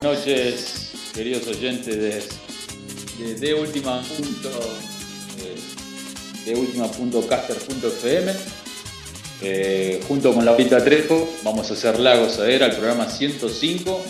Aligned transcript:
Buenas 0.00 0.20
noches, 0.24 0.92
queridos 1.12 1.44
oyentes 1.48 1.96
de, 3.18 3.34
de, 3.34 3.54
última 3.54 4.00
punto, 4.02 4.48
de, 6.46 6.54
última 6.54 6.86
punto 6.86 7.26
caster.fm. 7.26 8.32
Eh, 9.42 10.00
junto 10.06 10.32
con 10.32 10.44
Laurita 10.44 10.84
Trejo 10.84 11.28
vamos 11.42 11.68
a 11.72 11.74
hacer 11.74 11.98
La 11.98 12.16
Gozadera, 12.16 12.66
el 12.66 12.76
programa 12.76 13.06
105. 13.08 14.00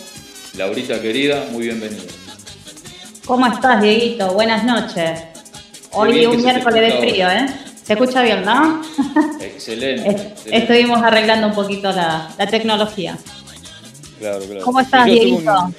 Laurita 0.59 1.01
querida, 1.01 1.46
muy 1.53 1.64
bienvenida. 1.64 2.02
¿Cómo 3.25 3.46
estás, 3.46 3.80
Dieguito? 3.80 4.34
Buenas 4.34 4.64
noches. 4.64 5.20
Hoy 5.93 6.27
un 6.27 6.36
miércoles 6.36 6.82
de 6.82 6.98
frío, 6.98 7.30
¿eh? 7.30 7.46
¿Se 7.82 7.95
escucha 7.95 8.20
bien, 8.20 8.45
no? 8.45 8.82
Excelente. 9.41 10.07
Es- 10.11 10.20
excelente. 10.20 10.59
Estuvimos 10.59 11.02
arreglando 11.02 11.46
un 11.46 11.55
poquito 11.55 11.91
la, 11.93 12.30
la 12.36 12.46
tecnología. 12.46 13.16
Claro, 14.19 14.41
claro. 14.45 14.61
¿Cómo 14.64 14.80
estás, 14.80 15.07
Dieguito? 15.07 15.37
un- 15.64 15.75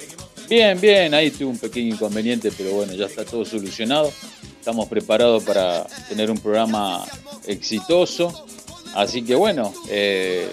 Bien, 0.48 0.80
bien, 0.80 1.14
ahí 1.14 1.30
tuve 1.30 1.46
un 1.46 1.58
pequeño 1.58 1.94
inconveniente, 1.94 2.50
pero 2.56 2.72
bueno, 2.72 2.92
ya 2.94 3.06
está 3.06 3.24
todo 3.24 3.44
solucionado. 3.44 4.10
Estamos 4.58 4.88
preparados 4.88 5.44
para 5.44 5.86
tener 6.08 6.28
un 6.30 6.38
programa 6.38 7.04
exitoso. 7.46 8.46
Así 8.94 9.22
que 9.22 9.36
bueno, 9.36 9.72
eh, 9.88 10.48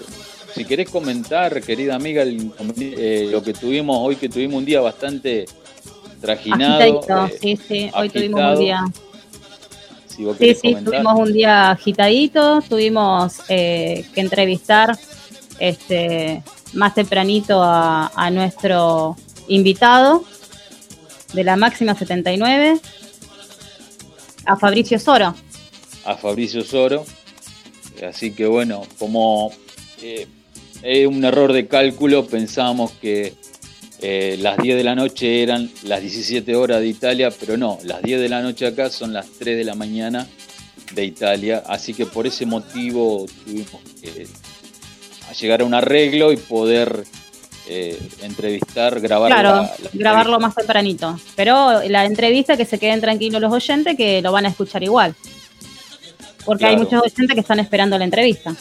si 0.54 0.64
querés 0.64 0.88
comentar, 0.88 1.60
querida 1.62 1.96
amiga, 1.96 2.22
el 2.22 2.52
eh, 2.78 3.28
lo 3.30 3.42
que 3.42 3.52
tuvimos 3.52 3.98
hoy, 4.00 4.14
que 4.14 4.28
tuvimos 4.28 4.58
un 4.58 4.64
día 4.64 4.80
bastante 4.80 5.46
trajinado. 6.20 7.00
Eh, 7.26 7.38
sí, 7.40 7.58
sí. 7.68 7.90
Hoy 7.94 8.08
tuvimos 8.08 8.40
un 8.56 8.58
día. 8.64 8.84
si 10.06 10.24
vos 10.24 10.36
Sí, 10.38 10.54
sí, 10.54 10.60
comentar. 10.74 10.84
tuvimos 10.94 11.18
un 11.18 11.32
día 11.32 11.70
agitadito. 11.72 12.62
Tuvimos 12.68 13.40
eh, 13.48 14.04
que 14.14 14.20
entrevistar 14.20 14.96
este 15.58 16.42
más 16.74 16.94
tempranito 16.94 17.62
a, 17.62 18.10
a 18.14 18.30
nuestro 18.30 19.16
invitado 19.48 20.24
de 21.32 21.44
la 21.44 21.56
máxima 21.56 21.94
79, 21.94 22.80
a 24.46 24.56
Fabricio 24.56 24.98
Soro. 24.98 25.34
a 26.04 26.16
Fabricio 26.16 26.62
Soro. 26.62 27.04
Así 28.08 28.30
que 28.30 28.46
bueno, 28.46 28.82
como 28.98 29.52
eh, 30.00 30.26
es 30.82 31.06
un 31.06 31.24
error 31.24 31.52
de 31.52 31.66
cálculo, 31.66 32.26
pensábamos 32.26 32.92
que 32.92 33.34
eh, 34.00 34.38
las 34.40 34.56
10 34.58 34.76
de 34.76 34.84
la 34.84 34.94
noche 34.94 35.42
eran 35.42 35.70
las 35.82 36.00
17 36.00 36.54
horas 36.54 36.80
de 36.80 36.86
Italia, 36.86 37.30
pero 37.30 37.56
no, 37.56 37.78
las 37.82 38.00
10 38.02 38.20
de 38.20 38.28
la 38.28 38.40
noche 38.40 38.66
acá 38.66 38.88
son 38.90 39.12
las 39.12 39.26
3 39.38 39.56
de 39.56 39.64
la 39.64 39.74
mañana 39.74 40.28
de 40.94 41.04
Italia, 41.04 41.64
así 41.66 41.92
que 41.92 42.06
por 42.06 42.26
ese 42.26 42.46
motivo 42.46 43.26
tuvimos 43.44 43.82
que 44.00 44.26
llegar 45.32 45.60
a 45.60 45.64
un 45.64 45.74
arreglo 45.74 46.32
y 46.32 46.36
poder 46.36 47.04
eh, 47.70 47.98
entrevistar, 48.22 48.98
grabar 49.00 49.30
Claro, 49.30 49.48
la- 49.50 49.62
la 49.82 49.90
grabarlo 49.92 50.40
más 50.40 50.54
tempranito. 50.54 51.18
Pero 51.36 51.82
la 51.84 52.04
entrevista 52.06 52.56
que 52.56 52.64
se 52.64 52.78
queden 52.78 53.00
tranquilos 53.00 53.40
los 53.40 53.52
oyentes 53.52 53.96
que 53.96 54.22
lo 54.22 54.32
van 54.32 54.46
a 54.46 54.48
escuchar 54.48 54.82
igual. 54.82 55.14
Porque 56.44 56.64
hay 56.64 56.76
muchos 56.76 57.02
oyentes 57.02 57.34
que 57.34 57.40
están 57.40 57.60
esperando 57.60 57.98
la 57.98 58.04
entrevista. 58.04 58.54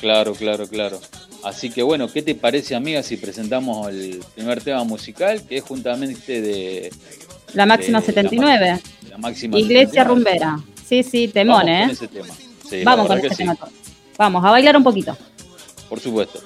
Claro, 0.00 0.32
claro, 0.34 0.66
claro. 0.66 1.00
Así 1.44 1.70
que 1.70 1.82
bueno, 1.82 2.08
¿qué 2.08 2.22
te 2.22 2.34
parece, 2.34 2.74
amiga, 2.74 3.02
si 3.04 3.16
presentamos 3.16 3.88
el 3.88 4.20
primer 4.34 4.60
tema 4.62 4.82
musical, 4.82 5.42
que 5.46 5.58
es 5.58 5.62
juntamente 5.62 6.40
de, 6.42 6.92
La 7.54 7.66
máxima 7.66 8.00
de 8.00 8.06
79. 8.06 8.66
la, 9.04 9.10
la 9.10 9.18
máxima 9.18 9.56
Iglesia 9.58 10.02
79? 10.04 10.08
rumbera. 10.08 10.58
Sí, 10.88 11.02
sí, 11.04 11.28
temón, 11.28 11.66
Vamos 11.66 11.70
¿eh? 11.70 11.80
con 11.82 11.90
ese 11.90 12.08
tema. 12.08 12.34
Sí, 12.68 12.82
Vamos 12.84 13.06
con 13.06 13.18
ese 13.18 13.28
sí, 13.30 13.36
tema. 13.36 13.56
Vamos, 14.16 14.44
a 14.44 14.50
bailar 14.50 14.76
un 14.76 14.82
poquito. 14.82 15.16
Por 15.88 16.00
supuesto. 16.00 16.40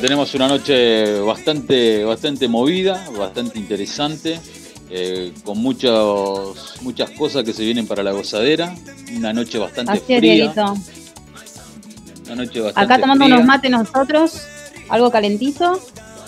Tenemos 0.00 0.34
una 0.34 0.48
noche 0.48 1.20
bastante, 1.20 2.04
bastante 2.04 2.48
movida, 2.48 3.08
bastante 3.16 3.58
interesante, 3.58 4.38
eh, 4.90 5.32
con 5.44 5.58
muchos, 5.58 6.74
muchas 6.82 7.10
cosas 7.10 7.44
que 7.44 7.52
se 7.52 7.64
vienen 7.64 7.86
para 7.86 8.02
la 8.02 8.12
gozadera. 8.12 8.74
Una 9.16 9.32
noche 9.32 9.58
bastante 9.58 9.92
Así 9.92 10.00
es, 10.08 10.18
fría. 10.18 10.32
Dieguito. 10.34 10.74
Una 12.26 12.34
noche 12.36 12.60
bastante 12.60 12.92
Acá 12.94 13.00
tomando 13.00 13.24
fría. 13.24 13.36
unos 13.36 13.46
mates 13.46 13.70
nosotros, 13.70 14.42
algo 14.88 15.10
calentito, 15.10 15.80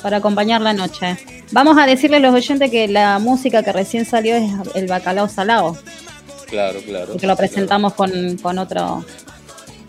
para 0.03 0.19
acompañar 0.19 0.61
la 0.61 0.73
noche. 0.73 1.19
Vamos 1.53 1.77
a 1.79 1.87
decirle 1.87 2.17
a 2.19 2.21
los 2.21 2.35
oyentes 2.35 2.71
que 2.71 2.89
la 2.89 3.19
música 3.19 3.63
que 3.63 3.73
recién 3.73 4.05
salió 4.05 4.37
es 4.37 4.51
el 4.75 4.87
bacalao 4.87 5.29
salado, 5.29 5.77
Claro, 6.47 6.81
claro. 6.81 7.13
porque 7.13 7.27
lo 7.27 7.37
presentamos 7.37 7.93
con, 7.95 8.37
con 8.39 8.59
otro 8.59 9.05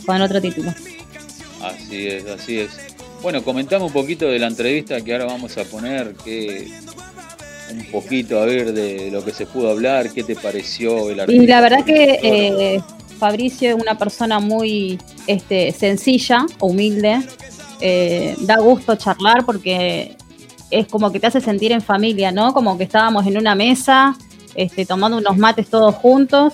con 0.05 0.21
otro 0.21 0.41
título. 0.41 0.73
Así 1.61 2.07
es, 2.07 2.25
así 2.27 2.59
es. 2.59 2.71
Bueno, 3.21 3.43
comentame 3.43 3.83
un 3.85 3.91
poquito 3.91 4.27
de 4.27 4.39
la 4.39 4.47
entrevista 4.47 5.01
que 5.01 5.11
ahora 5.11 5.25
vamos 5.25 5.57
a 5.57 5.63
poner, 5.65 6.13
que 6.15 6.71
un 7.71 7.85
poquito 7.91 8.39
a 8.39 8.45
ver 8.45 8.73
de 8.73 9.11
lo 9.11 9.23
que 9.23 9.31
se 9.31 9.45
pudo 9.45 9.69
hablar, 9.69 10.09
qué 10.11 10.23
te 10.23 10.35
pareció 10.35 11.09
el 11.09 11.17
Y 11.17 11.19
artista. 11.21 11.45
la 11.45 11.61
verdad 11.61 11.85
que 11.85 12.19
eh, 12.23 12.81
Fabricio 13.19 13.69
es 13.75 13.75
una 13.81 13.97
persona 13.97 14.39
muy 14.39 14.97
este, 15.27 15.71
sencilla, 15.73 16.45
humilde. 16.59 17.21
eh, 17.81 18.35
da 18.41 18.57
gusto 18.59 18.95
charlar 18.95 19.45
porque 19.45 20.15
es 20.71 20.87
como 20.87 21.11
que 21.11 21.19
te 21.19 21.27
hace 21.27 21.41
sentir 21.41 21.71
en 21.71 21.81
familia, 21.81 22.31
¿no? 22.31 22.53
Como 22.53 22.77
que 22.77 22.85
estábamos 22.85 23.25
en 23.27 23.37
una 23.37 23.53
mesa, 23.55 24.15
este, 24.55 24.85
tomando 24.85 25.17
unos 25.17 25.37
mates 25.37 25.69
todos 25.69 25.93
juntos. 25.95 26.53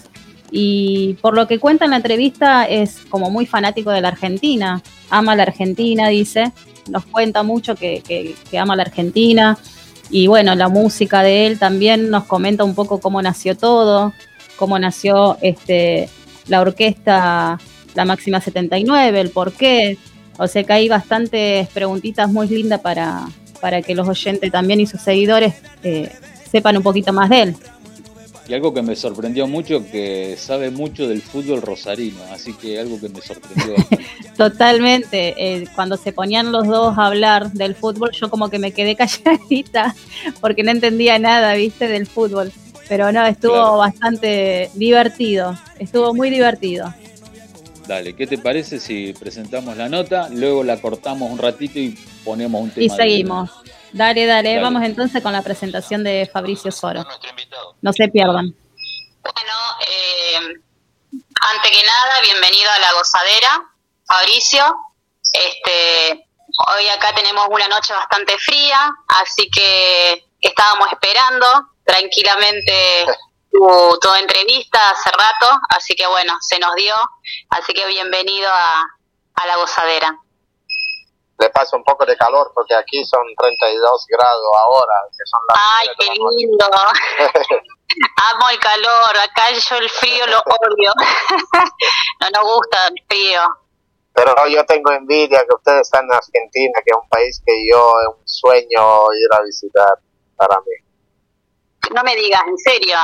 Y 0.52 1.18
por 1.22 1.36
lo 1.36 1.48
que 1.48 1.60
cuenta 1.60 1.86
en 1.86 1.92
la 1.92 1.98
entrevista, 1.98 2.66
es 2.66 3.00
como 3.10 3.30
muy 3.30 3.46
fanático 3.46 3.92
de 3.92 4.02
la 4.02 4.10
Argentina. 4.10 4.82
Ama 5.10 5.36
la 5.36 5.44
Argentina, 5.44 6.10
dice. 6.10 6.52
Nos 6.90 7.06
cuenta 7.06 7.44
mucho 7.44 7.76
que, 7.76 8.36
ama 8.58 8.76
la 8.76 8.84
Argentina. 8.84 9.58
Y 10.10 10.28
bueno, 10.28 10.54
la 10.56 10.70
música 10.70 11.24
de 11.24 11.48
él 11.48 11.60
también 11.60 12.10
nos 12.10 12.26
comenta 12.26 12.64
un 12.64 12.76
poco 12.76 13.00
cómo 13.00 13.22
nació 13.22 13.58
todo, 13.58 14.14
cómo 14.56 14.78
nació 14.78 15.38
este, 15.42 16.10
la 16.48 16.62
orquesta 16.62 17.60
La 17.96 18.06
Máxima 18.06 18.40
79, 18.40 19.20
el 19.20 19.30
por 19.32 19.52
qué. 19.54 19.98
O 20.38 20.48
sea 20.48 20.64
que 20.64 20.74
hay 20.74 20.90
bastantes 20.90 21.68
preguntitas 21.70 22.30
muy 22.32 22.48
lindas 22.48 22.82
para, 22.82 23.26
para 23.62 23.82
que 23.82 23.96
los 23.96 24.08
oyentes 24.08 24.52
también 24.52 24.80
y 24.80 24.86
sus 24.86 25.02
seguidores 25.02 25.56
eh, 25.84 26.12
sepan 26.52 26.78
un 26.78 26.84
poquito 26.84 27.12
más 27.14 27.30
de 27.30 27.42
él. 27.42 27.56
Y 28.48 28.54
algo 28.54 28.74
que 28.74 28.84
me 28.84 28.96
sorprendió 28.96 29.48
mucho, 29.48 29.84
que 29.92 30.36
sabe 30.38 30.70
mucho 30.70 31.08
del 31.08 31.22
fútbol 31.24 31.62
rosarino, 31.64 32.22
así 32.32 32.54
que 32.54 32.80
algo 32.80 33.00
que 33.00 33.10
me 33.10 33.20
sorprendió. 33.22 33.74
Totalmente. 34.38 35.34
eh, 35.38 35.68
cuando 35.74 35.98
se 35.98 36.12
ponían 36.12 36.52
los 36.52 36.68
dos 36.68 36.98
a 36.98 37.08
hablar 37.08 37.52
del 37.54 37.74
fútbol, 37.76 38.12
yo 38.12 38.30
como 38.30 38.50
que 38.50 38.60
me 38.60 38.72
quedé 38.72 38.96
calladita 38.98 39.96
porque 40.42 40.64
no 40.64 40.72
entendía 40.72 41.18
nada, 41.20 41.54
viste, 41.56 41.88
del 41.88 42.06
fútbol. 42.06 42.52
Pero 42.88 43.12
no, 43.12 43.26
estuvo 43.26 43.54
Claro. 43.54 43.78
bastante 43.78 44.70
divertido. 44.76 45.58
Estuvo 45.80 46.14
muy 46.14 46.30
divertido. 46.30 46.94
Dale, 47.88 48.14
¿qué 48.14 48.28
te 48.28 48.38
parece 48.38 48.80
si 48.80 49.14
presentamos 49.14 49.76
la 49.78 49.90
nota, 49.90 50.30
luego 50.30 50.64
la 50.64 50.80
cortamos 50.80 51.32
un 51.32 51.38
ratito 51.40 51.80
y 51.80 51.98
ponemos 52.24 52.62
un 52.62 52.70
tema? 52.70 52.86
Y 52.86 52.90
de- 52.90 52.96
seguimos. 52.96 53.50
Dale, 53.96 54.26
dale, 54.26 54.50
Dale. 54.50 54.62
Vamos 54.62 54.84
entonces 54.84 55.24
con 55.24 55.32
la 55.32 55.42
presentación 55.42 56.04
de 56.04 56.30
Fabricio 56.32 56.70
Soro. 56.70 57.06
No 57.82 57.94
se 57.94 58.10
pierdan. 58.10 58.54
Bueno, 59.24 59.54
eh, 59.88 60.40
ante 61.40 61.72
que 61.72 61.82
nada, 61.82 62.20
bienvenido 62.20 62.70
a 62.72 62.80
la 62.80 62.92
gozadera, 62.92 63.72
Fabricio. 64.06 64.76
Este, 65.32 66.28
hoy 66.76 66.88
acá 66.90 67.16
tenemos 67.16 67.48
una 67.50 67.70
noche 67.70 67.94
bastante 67.94 68.38
fría, 68.38 68.92
así 69.22 69.50
que 69.50 70.26
estábamos 70.42 70.90
esperando 70.92 71.48
tranquilamente 71.86 73.06
tu, 73.50 73.98
tu 74.02 74.14
entrevista 74.16 74.90
hace 74.90 75.10
rato, 75.12 75.58
así 75.70 75.96
que 75.96 76.06
bueno, 76.08 76.36
se 76.42 76.60
nos 76.60 76.76
dio, 76.76 76.96
así 77.50 77.72
que 77.72 77.88
bienvenido 77.88 78.50
a, 78.52 78.84
a 79.36 79.48
la 79.48 79.56
gozadera. 79.56 80.20
Le 81.38 81.50
pasa 81.50 81.76
un 81.76 81.84
poco 81.84 82.06
de 82.06 82.16
calor 82.16 82.52
porque 82.56 82.74
aquí 82.76 83.04
son 83.04 83.22
32 83.38 84.06
grados 84.08 84.52
ahora, 84.58 84.94
que 85.12 85.26
son 85.26 85.42
las 85.50 85.60
Ay, 85.80 85.88
qué 86.00 86.08
la 86.08 86.30
lindo. 86.32 86.66
Amo 88.34 88.50
el 88.50 88.60
calor, 88.60 89.18
acá 89.22 89.52
yo 89.52 89.76
el 89.78 89.90
frío 89.90 90.26
lo 90.28 90.38
odio. 90.38 90.92
no 92.22 92.30
nos 92.34 92.54
gusta 92.54 92.88
el 92.88 92.96
frío. 93.08 93.42
Pero 94.14 94.48
yo 94.48 94.66
tengo 94.66 94.92
envidia 94.94 95.42
que 95.42 95.56
ustedes 95.56 95.82
están 95.82 96.06
en 96.06 96.14
Argentina, 96.14 96.80
que 96.86 96.92
es 96.92 96.98
un 96.98 97.10
país 97.10 97.42
que 97.46 97.54
yo 97.70 97.94
es 98.00 98.08
un 98.18 98.28
sueño 98.28 99.12
ir 99.14 99.34
a 99.34 99.44
visitar 99.44 100.00
para 100.38 100.56
mí. 100.62 100.86
No 101.94 102.02
me 102.02 102.16
digas, 102.16 102.42
en 102.48 102.58
serio. 102.58 102.98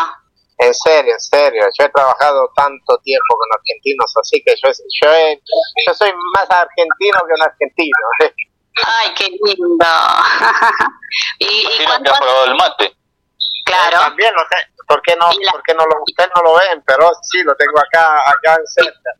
En 0.61 0.73
serio, 0.73 1.13
en 1.13 1.19
serio. 1.19 1.63
Yo 1.77 1.85
he 1.85 1.89
trabajado 1.89 2.49
tanto 2.55 2.97
tiempo 3.03 3.35
con 3.37 3.47
argentinos, 3.57 4.13
así 4.21 4.41
que 4.45 4.53
yo, 4.63 4.69
yo, 4.71 5.11
he- 5.13 5.41
yo 5.87 5.93
soy 5.93 6.13
más 6.35 6.45
argentino 6.49 7.17
que 7.27 7.33
un 7.33 7.41
argentino. 7.41 7.97
Ay, 8.85 9.13
qué 9.17 9.27
lindo. 9.29 9.85
¿Y, 11.39 11.45
y 11.45 11.77
que 11.77 11.83
ha 11.91 11.99
probado 11.99 12.45
el 12.45 12.55
mate. 12.55 12.95
Claro. 13.65 13.99
También 13.99 14.33
lo 14.33 14.41
sé. 14.41 14.57
¿Por 14.87 15.01
qué 15.01 15.15
no? 15.15 15.27
La- 15.27 15.51
¿Por 15.51 15.63
qué 15.63 15.73
no 15.73 15.85
lo, 15.85 16.03
ustedes 16.03 16.29
no 16.35 16.41
lo 16.43 16.53
ven? 16.55 16.83
Pero 16.85 17.09
sí, 17.23 17.41
lo 17.43 17.55
tengo 17.55 17.79
acá, 17.79 18.15
acá 18.29 18.55
en 18.59 18.67
cerca. 18.67 19.11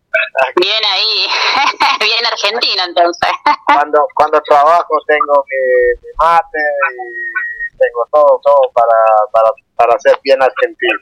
Bien 0.55 0.83
ahí. 0.93 1.27
Bien 2.01 2.25
argentino, 2.25 2.83
entonces. 2.85 3.31
cuando 3.65 4.05
cuando 4.13 4.41
trabajo 4.41 4.93
tengo 5.07 5.43
mi, 5.49 6.01
mi 6.01 6.13
mate 6.17 6.59
y 6.91 7.77
tengo 7.77 8.05
todo 8.11 8.39
todo 8.43 8.71
para 8.73 8.97
para 9.31 9.49
para 9.85 9.99
ser 9.99 10.19
bien 10.23 10.41
argentino 10.41 10.99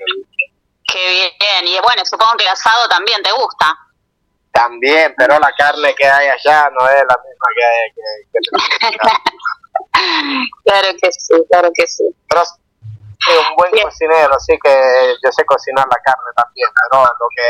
Qué 0.92 1.32
bien. 1.40 1.68
Y 1.68 1.80
bueno, 1.82 2.04
supongo 2.06 2.32
que 2.38 2.44
el 2.46 2.50
asado 2.52 2.88
también 2.90 3.22
te 3.22 3.32
gusta. 3.32 3.78
también 4.52 5.14
pero 5.18 5.38
la 5.40 5.52
carne 5.58 5.94
que 5.96 6.06
hay 6.08 6.28
allá 6.30 6.70
no 6.72 6.88
es 6.90 7.04
la 7.08 7.18
misma 7.24 7.48
que 7.56 7.64
hay 7.66 7.92
que, 7.94 8.02
que 8.32 8.40
Claro 10.66 10.90
que 11.02 11.12
sí, 11.12 11.34
claro 11.52 11.70
que 11.74 11.86
sí. 11.88 12.04
pero 12.30 12.44
soy 12.46 13.38
un 13.50 13.56
buen 13.58 13.72
Bien. 13.72 13.86
cocinero 13.86 14.34
así 14.36 14.58
que 14.64 15.16
yo 15.24 15.32
sé 15.32 15.44
cocinar 15.46 15.86
la 15.88 15.98
carne 16.04 16.32
también 16.36 16.70
pero 16.82 17.04
lo 17.04 17.28
que 17.36 17.48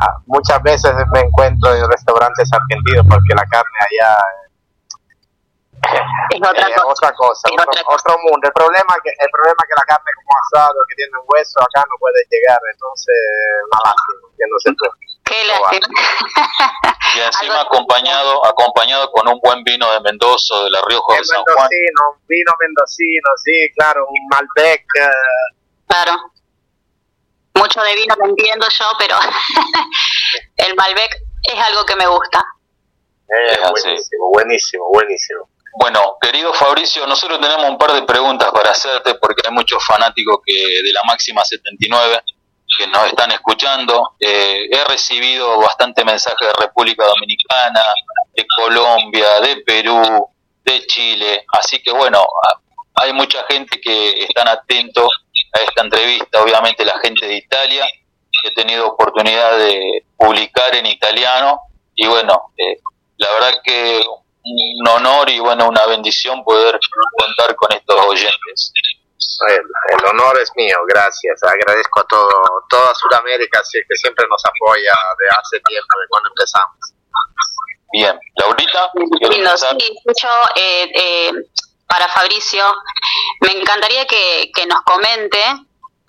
ah, 0.00 0.16
muchas 0.26 0.62
veces 0.62 0.92
me 1.12 1.20
encuentro 1.20 1.74
en 1.74 1.88
restaurantes 1.90 2.48
argentinos 2.52 3.04
porque 3.08 3.34
la 3.34 3.44
carne 3.46 3.78
allá 3.80 4.18
Es 6.30 6.40
otra 6.40 6.68
Eh, 6.68 6.74
cosa. 6.74 6.88
otra 6.88 7.10
cosa, 7.14 7.42
Es 7.48 7.52
otro, 7.52 7.64
otra 7.70 7.82
cosa. 7.84 7.96
otro 8.08 8.12
mundo. 8.24 8.42
El 8.48 8.52
problema 8.52 8.92
que 9.02 9.10
el 9.10 9.30
problema 9.30 9.60
es 9.62 9.66
que 9.68 9.76
la 9.78 9.86
carne 9.86 10.10
como 10.16 10.32
asado 10.40 10.78
que 10.88 10.94
tiene 10.96 11.12
un 11.18 11.26
hueso 11.28 11.56
acá 11.60 11.80
no 11.88 11.96
puede 12.00 12.20
llegar, 12.30 12.58
entonces 12.72 13.16
una 13.68 13.78
lástima 13.84 14.24
que 14.36 14.46
no 14.48 14.56
se 14.58 14.70
puede. 14.74 14.94
Qué 15.24 15.40
lástima. 15.48 15.88
Y 17.14 17.20
encima 17.20 17.60
acompañado 17.60 18.44
acompañado 18.44 19.08
con 19.12 19.28
un 19.28 19.38
buen 19.40 19.62
vino 19.62 19.86
de 19.92 20.00
Mendoza, 20.00 20.56
de 20.64 20.70
La 20.70 20.80
Rioja 20.88 21.14
de 21.16 21.24
San 21.24 21.42
Juan. 21.44 21.68
un 21.70 22.26
vino 22.26 22.50
mendocino, 22.58 23.28
sí, 23.42 23.54
claro, 23.76 24.04
un 24.08 24.26
Malbec. 24.30 24.82
eh, 24.98 25.06
Claro. 25.86 26.12
Mucho 27.54 27.80
de 27.82 27.94
vino 27.94 28.16
no 28.18 28.26
entiendo 28.26 28.66
yo, 28.68 28.84
pero 28.98 29.14
el 30.56 30.74
Malbec 30.74 31.16
es 31.52 31.64
algo 31.68 31.84
que 31.86 31.94
me 31.94 32.06
gusta. 32.08 32.44
eh, 33.28 33.52
Es 33.62 33.70
buenísimo, 33.70 34.28
buenísimo, 34.30 34.84
buenísimo. 34.92 35.48
Bueno, 35.76 36.16
querido 36.20 36.54
Fabricio, 36.54 37.04
nosotros 37.06 37.40
tenemos 37.40 37.68
un 37.68 37.76
par 37.76 37.92
de 37.92 38.02
preguntas 38.02 38.48
para 38.52 38.70
hacerte 38.70 39.16
porque 39.16 39.42
hay 39.44 39.52
muchos 39.52 39.84
fanáticos 39.84 40.38
que 40.46 40.54
de 40.54 40.92
la 40.92 41.02
máxima 41.04 41.44
79 41.44 42.22
que 42.78 42.86
nos 42.86 43.06
están 43.06 43.32
escuchando. 43.32 44.14
Eh, 44.20 44.68
he 44.70 44.84
recibido 44.84 45.58
bastante 45.58 46.04
mensajes 46.04 46.46
de 46.46 46.64
República 46.64 47.04
Dominicana, 47.04 47.82
de 48.34 48.46
Colombia, 48.56 49.40
de 49.40 49.56
Perú, 49.62 50.28
de 50.64 50.86
Chile. 50.86 51.44
Así 51.58 51.82
que 51.82 51.90
bueno, 51.92 52.24
hay 52.94 53.12
mucha 53.12 53.44
gente 53.48 53.80
que 53.80 54.24
están 54.24 54.46
atentos 54.46 55.08
a 55.54 55.58
esta 55.60 55.82
entrevista. 55.82 56.40
Obviamente 56.40 56.84
la 56.84 56.98
gente 57.00 57.26
de 57.26 57.36
Italia. 57.36 57.84
He 58.44 58.54
tenido 58.54 58.88
oportunidad 58.88 59.58
de 59.58 60.04
publicar 60.16 60.74
en 60.74 60.86
italiano 60.86 61.60
y 61.94 62.06
bueno, 62.06 62.52
eh, 62.58 62.78
la 63.16 63.32
verdad 63.32 63.60
que 63.64 64.02
un 64.44 64.88
honor 64.88 65.28
y 65.30 65.38
bueno, 65.40 65.68
una 65.68 65.86
bendición 65.86 66.44
poder 66.44 66.78
contar 67.18 67.54
con 67.56 67.72
estos 67.72 67.96
oyentes. 68.06 68.72
El, 69.48 69.98
el 69.98 70.04
honor 70.06 70.38
es 70.38 70.50
mío, 70.54 70.76
gracias. 70.86 71.42
Agradezco 71.42 72.00
a 72.00 72.04
todo, 72.06 72.28
toda 72.68 72.94
Sudamérica 72.94 73.60
sí, 73.64 73.78
que 73.88 73.96
siempre 73.96 74.26
nos 74.28 74.42
apoya 74.44 74.92
de 75.18 75.26
hace 75.30 75.60
tiempo, 75.60 75.88
de 76.00 76.06
cuando 76.08 76.28
empezamos. 76.28 76.76
Bien, 77.92 78.18
Laurita, 78.36 78.90
¿quieres 79.18 79.36
Lindo, 79.38 79.56
sí, 79.56 79.96
yo, 80.20 80.28
eh, 80.56 80.90
eh, 80.94 81.32
para 81.86 82.08
Fabricio, 82.08 82.64
me 83.40 83.52
encantaría 83.60 84.04
que, 84.06 84.50
que 84.54 84.66
nos 84.66 84.82
comente 84.82 85.38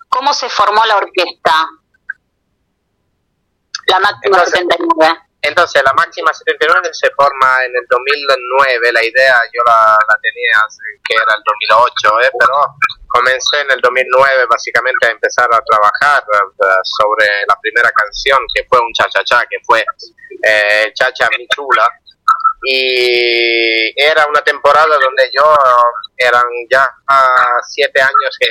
cómo 0.08 0.34
se 0.34 0.48
formó 0.48 0.84
la 0.84 0.96
orquesta, 0.96 1.68
la 3.86 4.00
máxima 4.00 4.38
Entonces- 4.38 4.60
79. 4.60 5.25
Entonces, 5.42 5.82
la 5.84 5.92
máxima 5.92 6.32
79 6.32 6.88
se 6.92 7.10
forma 7.14 7.64
en 7.64 7.72
el 7.76 7.86
2009. 7.88 8.92
La 8.92 9.04
idea 9.04 9.34
yo 9.52 9.62
la, 9.64 9.96
tenía 10.20 10.58
que 11.04 11.14
era 11.14 11.34
el 11.36 11.42
2008, 11.44 12.20
¿eh? 12.22 12.30
pero 12.38 12.54
comencé 13.06 13.60
en 13.60 13.70
el 13.70 13.80
2009 13.80 14.46
básicamente 14.50 15.06
a 15.06 15.10
empezar 15.10 15.48
a 15.52 15.62
trabajar 15.62 16.22
eh, 16.22 16.66
sobre 16.82 17.26
la 17.46 17.56
primera 17.60 17.90
canción 17.92 18.38
que 18.54 18.66
fue 18.68 18.80
un 18.80 18.92
cha-cha-cha, 18.92 19.46
que 19.48 19.56
fue 19.64 19.84
eh, 20.42 20.92
Chacha 20.94 21.28
Mi 21.36 21.46
Chula. 21.48 21.88
Y 22.68 23.94
era 24.02 24.26
una 24.26 24.42
temporada 24.42 24.98
donde 24.98 25.30
yo 25.32 25.54
eran 26.16 26.42
ya 26.68 26.88
ah, 27.08 27.60
siete 27.68 28.00
años 28.00 28.36
que, 28.40 28.48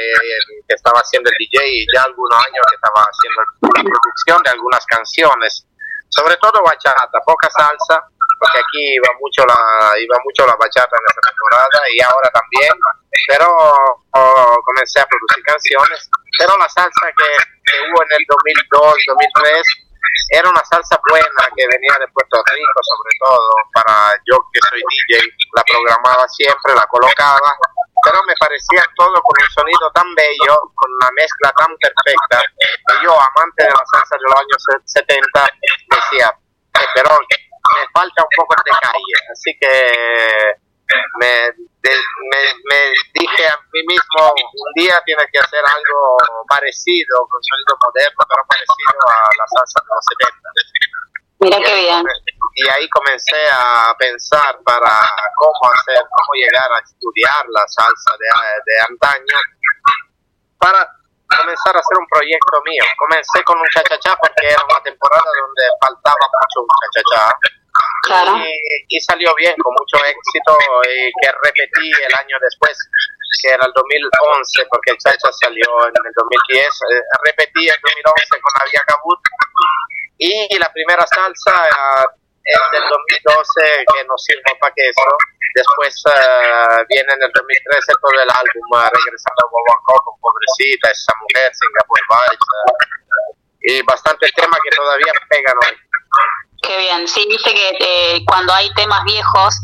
que 0.68 0.76
estaba 0.76 1.02
haciendo 1.02 1.30
el 1.30 1.36
DJ 1.38 1.68
y 1.68 1.86
ya 1.94 2.04
algunos 2.04 2.38
años 2.38 2.64
que 2.70 2.76
estaba 2.76 3.04
haciendo 3.04 3.42
la 3.76 3.84
producción 3.84 4.44
de 4.44 4.50
algunas 4.52 4.86
canciones 4.86 5.68
sobre 6.16 6.38
todo 6.38 6.64
bachata, 6.64 7.20
poca 7.26 7.50
salsa, 7.52 8.08
porque 8.40 8.60
aquí 8.60 8.96
iba 8.96 9.10
mucho 9.20 9.46
la 9.46 9.60
iba 10.00 10.18
mucho 10.24 10.48
la 10.48 10.56
bachata 10.56 10.96
en 10.96 11.06
esa 11.12 11.22
temporada 11.22 11.80
y 11.92 12.02
ahora 12.02 12.30
también, 12.32 12.72
pero 13.28 13.48
comencé 14.64 15.00
a 15.00 15.08
producir 15.08 15.44
canciones, 15.44 16.10
pero 16.40 16.58
la 16.58 16.70
salsa 16.70 17.08
que 17.16 17.30
hubo 17.84 18.04
en 18.04 18.12
el 18.12 18.24
2002, 18.28 18.96
2003 19.08 19.86
era 20.32 20.50
una 20.50 20.64
salsa 20.66 21.00
buena 21.10 21.44
que 21.56 21.68
venía 21.68 21.96
de 22.00 22.08
Puerto 22.10 22.42
Rico 22.50 22.80
sobre 22.82 23.12
todo 23.20 23.50
para 23.74 24.16
yo 24.26 24.38
que 24.52 24.60
soy 24.70 24.82
DJ 24.82 25.22
la 25.56 25.64
programaba 25.64 26.28
siempre 26.30 26.74
la 26.74 26.86
colocaba 26.88 27.52
pero 28.06 28.22
me 28.30 28.36
parecía 28.38 28.86
todo 28.96 29.18
con 29.22 29.36
un 29.42 29.50
sonido 29.50 29.90
tan 29.94 30.08
bello 30.14 30.56
con 30.78 30.90
una 31.02 31.10
mezcla 31.18 31.52
tan 31.58 31.74
perfecta 31.78 32.38
que 32.62 32.94
yo 33.04 33.12
amante 33.12 33.66
de 33.66 33.74
la 33.74 33.86
salsa 33.90 34.16
de 34.16 34.24
los 34.30 34.36
años 34.38 34.62
70 34.86 35.50
decía 35.90 36.30
eh, 36.30 36.88
pero 36.94 37.10
me 37.10 37.84
falta 37.90 38.22
un 38.22 38.34
poco 38.38 38.54
de 38.64 38.72
calle 38.78 39.16
así 39.34 39.52
que 39.60 40.62
me, 41.20 41.50
me, 41.82 42.40
me, 42.70 42.82
dije 43.14 43.48
a 43.48 43.58
mí 43.74 43.82
mismo, 43.88 44.32
un 44.32 44.72
día 44.76 45.02
tienes 45.06 45.26
que 45.32 45.40
hacer 45.40 45.60
algo 45.60 46.18
parecido, 46.48 47.28
con 47.30 47.42
sonido 47.42 47.78
moderno, 47.86 48.22
pero 48.30 48.42
parecido 48.48 49.02
a 49.08 49.30
la 49.38 49.46
salsa 49.50 49.80
de 49.82 49.90
los 49.90 50.06
70. 50.14 50.46
Mira 51.40 51.58
qué 51.58 51.76
bien. 51.82 52.04
Y 52.56 52.64
ahí 52.70 52.88
comencé 52.90 53.48
a 53.52 53.94
pensar 54.00 54.58
para 54.64 55.02
cómo 55.36 55.72
hacer, 55.76 56.00
cómo 56.00 56.32
llegar 56.40 56.72
a 56.72 56.80
estudiar 56.80 57.44
la 57.52 57.64
salsa 57.68 58.12
de, 58.18 58.28
de 58.72 58.76
antaño, 58.90 59.38
para 60.58 60.88
comenzar 61.38 61.76
a 61.76 61.80
hacer 61.80 61.98
un 62.00 62.08
proyecto 62.08 62.62
mío. 62.64 62.84
Comencé 62.98 63.44
con 63.44 63.60
un 63.60 63.68
cha-cha-cha 63.74 64.16
porque 64.16 64.48
era 64.48 64.64
una 64.64 64.82
temporada 64.82 65.30
donde 65.44 65.64
faltaba 65.84 66.24
mucho 66.32 66.64
un 66.64 66.72
cha-cha-cha 66.80 67.36
Claro. 68.04 68.38
y, 68.38 68.56
y 68.88 69.00
salió 69.02 69.34
bien, 69.36 69.56
con 69.58 69.74
mucho 69.74 69.98
éxito, 70.06 70.56
y 70.88 71.12
que 71.20 71.30
repetí 71.44 71.92
el 71.92 72.14
año 72.16 72.38
después, 72.40 72.78
que 73.42 73.52
era 73.52 73.66
el 73.66 73.74
2011, 73.74 74.66
porque 74.70 74.92
el 74.92 74.98
Chacha 74.98 75.30
salió 75.44 75.68
en 75.88 75.94
el 75.94 76.14
2010, 76.16 76.66
eh, 76.66 77.02
repetí 77.26 77.68
el 77.68 77.80
2011 77.82 78.42
con 78.42 78.52
la 78.60 78.66
Vía 78.72 78.82
Cabut, 78.88 79.20
y 80.18 80.58
la 80.58 80.72
primera 80.72 81.06
salsa 81.08 81.68
eh, 81.68 82.06
es 82.46 82.62
del 82.72 82.86
2012, 82.90 83.86
que 83.90 84.06
no 84.06 84.16
sirve 84.18 84.52
para 84.62 84.74
que 84.74 84.86
eso, 84.90 85.10
después 85.56 85.94
eh, 86.06 86.86
viene 86.90 87.10
en 87.10 87.22
el 87.26 87.32
2013 87.34 87.94
todo 88.02 88.22
el 88.22 88.30
álbum, 88.30 88.68
eh, 88.78 88.90
regresando 88.94 89.40
a 89.42 89.50
Bobo 89.50 89.74
con 90.06 90.14
Pobrecita, 90.22 90.92
Esa 90.94 91.14
Mujer, 91.20 91.50
Singapore 91.58 92.06
Vibes, 92.06 92.46
eh, 92.46 92.96
y 93.66 93.82
bastante 93.82 94.30
temas 94.36 94.60
que 94.62 94.76
todavía 94.76 95.14
pegan 95.30 95.58
hoy. 95.66 95.76
Qué 96.62 96.78
bien. 96.78 97.08
Sí, 97.08 97.26
viste 97.30 97.54
que 97.54 97.78
eh, 97.80 98.26
cuando 98.28 98.54
hay 98.54 98.72
temas 98.74 99.04
viejos, 99.04 99.56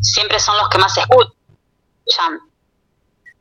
siempre 0.00 0.38
son 0.38 0.56
los 0.56 0.68
que 0.68 0.78
más 0.78 0.94
se 0.94 1.00
escuchan. 1.00 2.40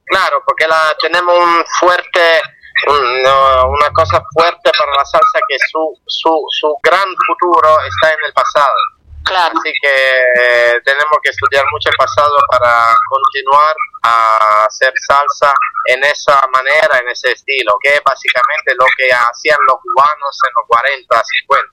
Claro, 0.05 0.43
porque 0.45 0.67
la, 0.67 0.95
tenemos 0.99 1.37
un 1.37 1.65
fuerte, 1.79 2.41
un- 2.87 3.21
no, 3.23 3.67
una 3.69 3.89
cosa 3.91 4.21
fuerte 4.33 4.71
para 4.77 4.91
la 4.97 5.05
salsa 5.05 5.39
que 5.47 5.55
su, 5.71 5.99
su, 6.07 6.45
su 6.59 6.75
gran 6.83 7.07
futuro 7.27 7.69
está 7.81 8.13
en 8.13 8.19
el 8.25 8.33
pasado. 8.33 8.75
Claro. 9.23 9.55
Así 9.57 9.71
que 9.81 10.19
eh, 10.35 10.81
tenemos 10.83 11.15
que 11.23 11.29
estudiar 11.29 11.63
mucho 11.71 11.89
el 11.89 11.95
pasado 11.95 12.35
para 12.51 12.93
continuar 13.07 13.75
a 14.03 14.65
hacer 14.65 14.91
salsa 15.07 15.53
en 15.87 16.03
esa 16.03 16.41
manera, 16.51 16.97
en 16.99 17.07
ese 17.07 17.31
estilo, 17.31 17.73
que 17.81 17.95
es 17.95 18.01
básicamente 18.03 18.75
lo 18.75 18.85
que 18.97 19.07
hacían 19.13 19.57
los 19.65 19.77
cubanos 19.81 20.39
en 20.47 20.51
los 20.55 20.67
40, 20.67 21.23
50. 21.47 21.69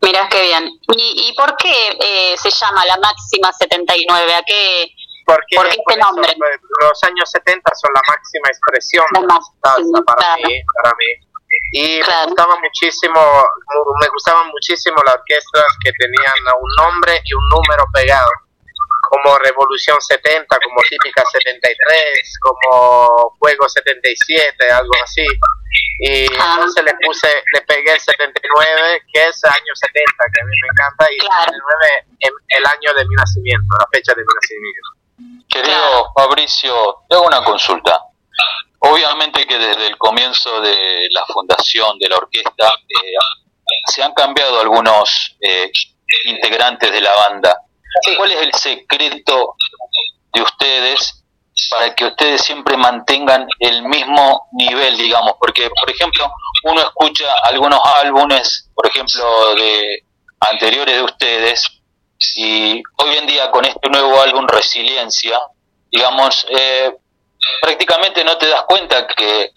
Mirá 0.00 0.28
qué 0.30 0.42
bien. 0.42 0.64
¿Y, 0.96 1.28
y 1.28 1.34
por 1.36 1.54
qué 1.56 1.96
eh, 2.00 2.34
se 2.38 2.50
llama 2.50 2.84
la 2.86 2.96
máxima 2.98 3.52
79? 3.52 4.34
¿A 4.34 4.42
qué? 4.46 4.88
Porque 5.26 5.56
¿Por 5.56 5.66
qué 5.68 5.74
este 5.76 5.96
nombre? 5.98 6.30
los 6.38 7.02
años 7.04 7.28
70 7.30 7.74
son 7.74 7.90
la 7.92 8.00
máxima 8.08 8.46
expresión 8.48 9.04
La 9.12 9.20
de 9.20 9.26
la 9.26 9.34
máxima, 9.34 10.02
para 10.06 10.16
claro. 10.22 10.42
mí, 10.46 10.54
para 10.82 10.94
mí. 10.94 11.10
Y 11.72 12.00
Claro. 12.00 12.20
me 12.20 12.26
gustaba 12.26 12.54
muchísimo, 12.60 13.20
mu- 13.20 13.94
me 14.00 14.08
gustaban 14.08 14.46
muchísimo 14.48 14.96
las 15.04 15.16
orquestas 15.16 15.64
que 15.82 15.90
tenían 15.98 16.34
un 16.62 16.70
nombre 16.78 17.20
y 17.24 17.34
un 17.34 17.42
número 17.48 17.84
pegado, 17.92 18.30
como 19.10 19.36
Revolución 19.38 19.96
70, 20.00 20.46
como 20.62 20.80
Típica 20.88 21.22
73, 21.32 22.38
como 22.40 23.34
Fuego 23.38 23.68
77, 23.68 24.70
algo 24.70 24.92
así. 25.02 25.26
Y 26.00 26.26
Ah. 26.38 26.54
entonces 26.54 26.84
le 26.84 26.94
puse, 27.04 27.28
le 27.52 27.60
pegué 27.62 27.92
el 27.92 28.00
79, 28.00 29.02
que 29.12 29.26
es 29.26 29.44
año 29.44 29.72
70, 29.74 30.24
que 30.32 30.40
a 30.40 30.44
mí 30.44 30.54
me 30.62 30.68
encanta, 30.70 31.12
y 31.12 31.18
Claro. 31.18 31.50
79 31.50 32.06
en 32.20 32.32
el 32.58 32.66
año 32.66 32.94
de 32.94 33.04
mi 33.08 33.14
nacimiento, 33.16 33.66
la 33.80 33.86
fecha 33.92 34.12
de 34.14 34.22
mi 34.22 34.32
nacimiento. 34.34 34.88
Querido 35.48 36.12
Fabricio, 36.14 37.04
te 37.08 37.16
hago 37.16 37.26
una 37.26 37.42
consulta. 37.42 38.02
Obviamente 38.80 39.46
que 39.46 39.58
desde 39.58 39.86
el 39.86 39.96
comienzo 39.96 40.60
de 40.60 41.08
la 41.10 41.24
fundación 41.26 41.98
de 41.98 42.08
la 42.08 42.16
orquesta 42.16 42.68
eh, 42.68 43.16
se 43.86 44.02
han 44.02 44.12
cambiado 44.12 44.60
algunos 44.60 45.36
eh, 45.40 45.70
integrantes 46.26 46.92
de 46.92 47.00
la 47.00 47.14
banda. 47.14 47.62
¿Cuál 48.16 48.32
es 48.32 48.42
el 48.42 48.52
secreto 48.54 49.54
de 50.32 50.42
ustedes 50.42 51.24
para 51.70 51.94
que 51.94 52.04
ustedes 52.04 52.42
siempre 52.42 52.76
mantengan 52.76 53.46
el 53.58 53.82
mismo 53.82 54.48
nivel, 54.52 54.96
digamos? 54.96 55.34
Porque, 55.40 55.70
por 55.70 55.90
ejemplo, 55.90 56.30
uno 56.64 56.80
escucha 56.80 57.24
algunos 57.44 57.80
álbumes, 58.02 58.70
por 58.74 58.86
ejemplo, 58.86 59.54
de 59.54 60.04
anteriores 60.40 60.96
de 60.96 61.02
ustedes, 61.02 61.75
y 62.36 62.82
hoy 62.96 63.16
en 63.16 63.26
día 63.26 63.50
con 63.50 63.64
este 63.64 63.88
nuevo 63.88 64.20
álbum 64.20 64.46
Resiliencia, 64.46 65.38
digamos, 65.90 66.46
eh, 66.50 66.96
prácticamente 67.60 68.24
no 68.24 68.36
te 68.38 68.48
das 68.48 68.62
cuenta 68.64 69.06
que 69.06 69.50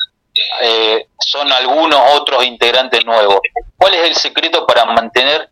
eh, 0.62 1.08
son 1.20 1.52
algunos 1.52 2.00
otros 2.16 2.46
integrantes 2.46 3.06
nuevos. 3.06 3.40
¿Cuál 3.78 3.94
es 3.96 4.10
el 4.10 4.16
secreto 4.16 4.66
para 4.66 4.86
mantener 4.86 5.50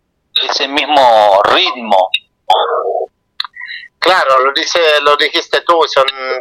ese 0.49 0.67
mismo 0.67 1.41
ritmo? 1.43 2.09
Claro, 3.99 4.39
lo 4.39 4.53
dice, 4.53 4.79
lo 5.01 5.17
dijiste 5.17 5.61
tú, 5.61 5.79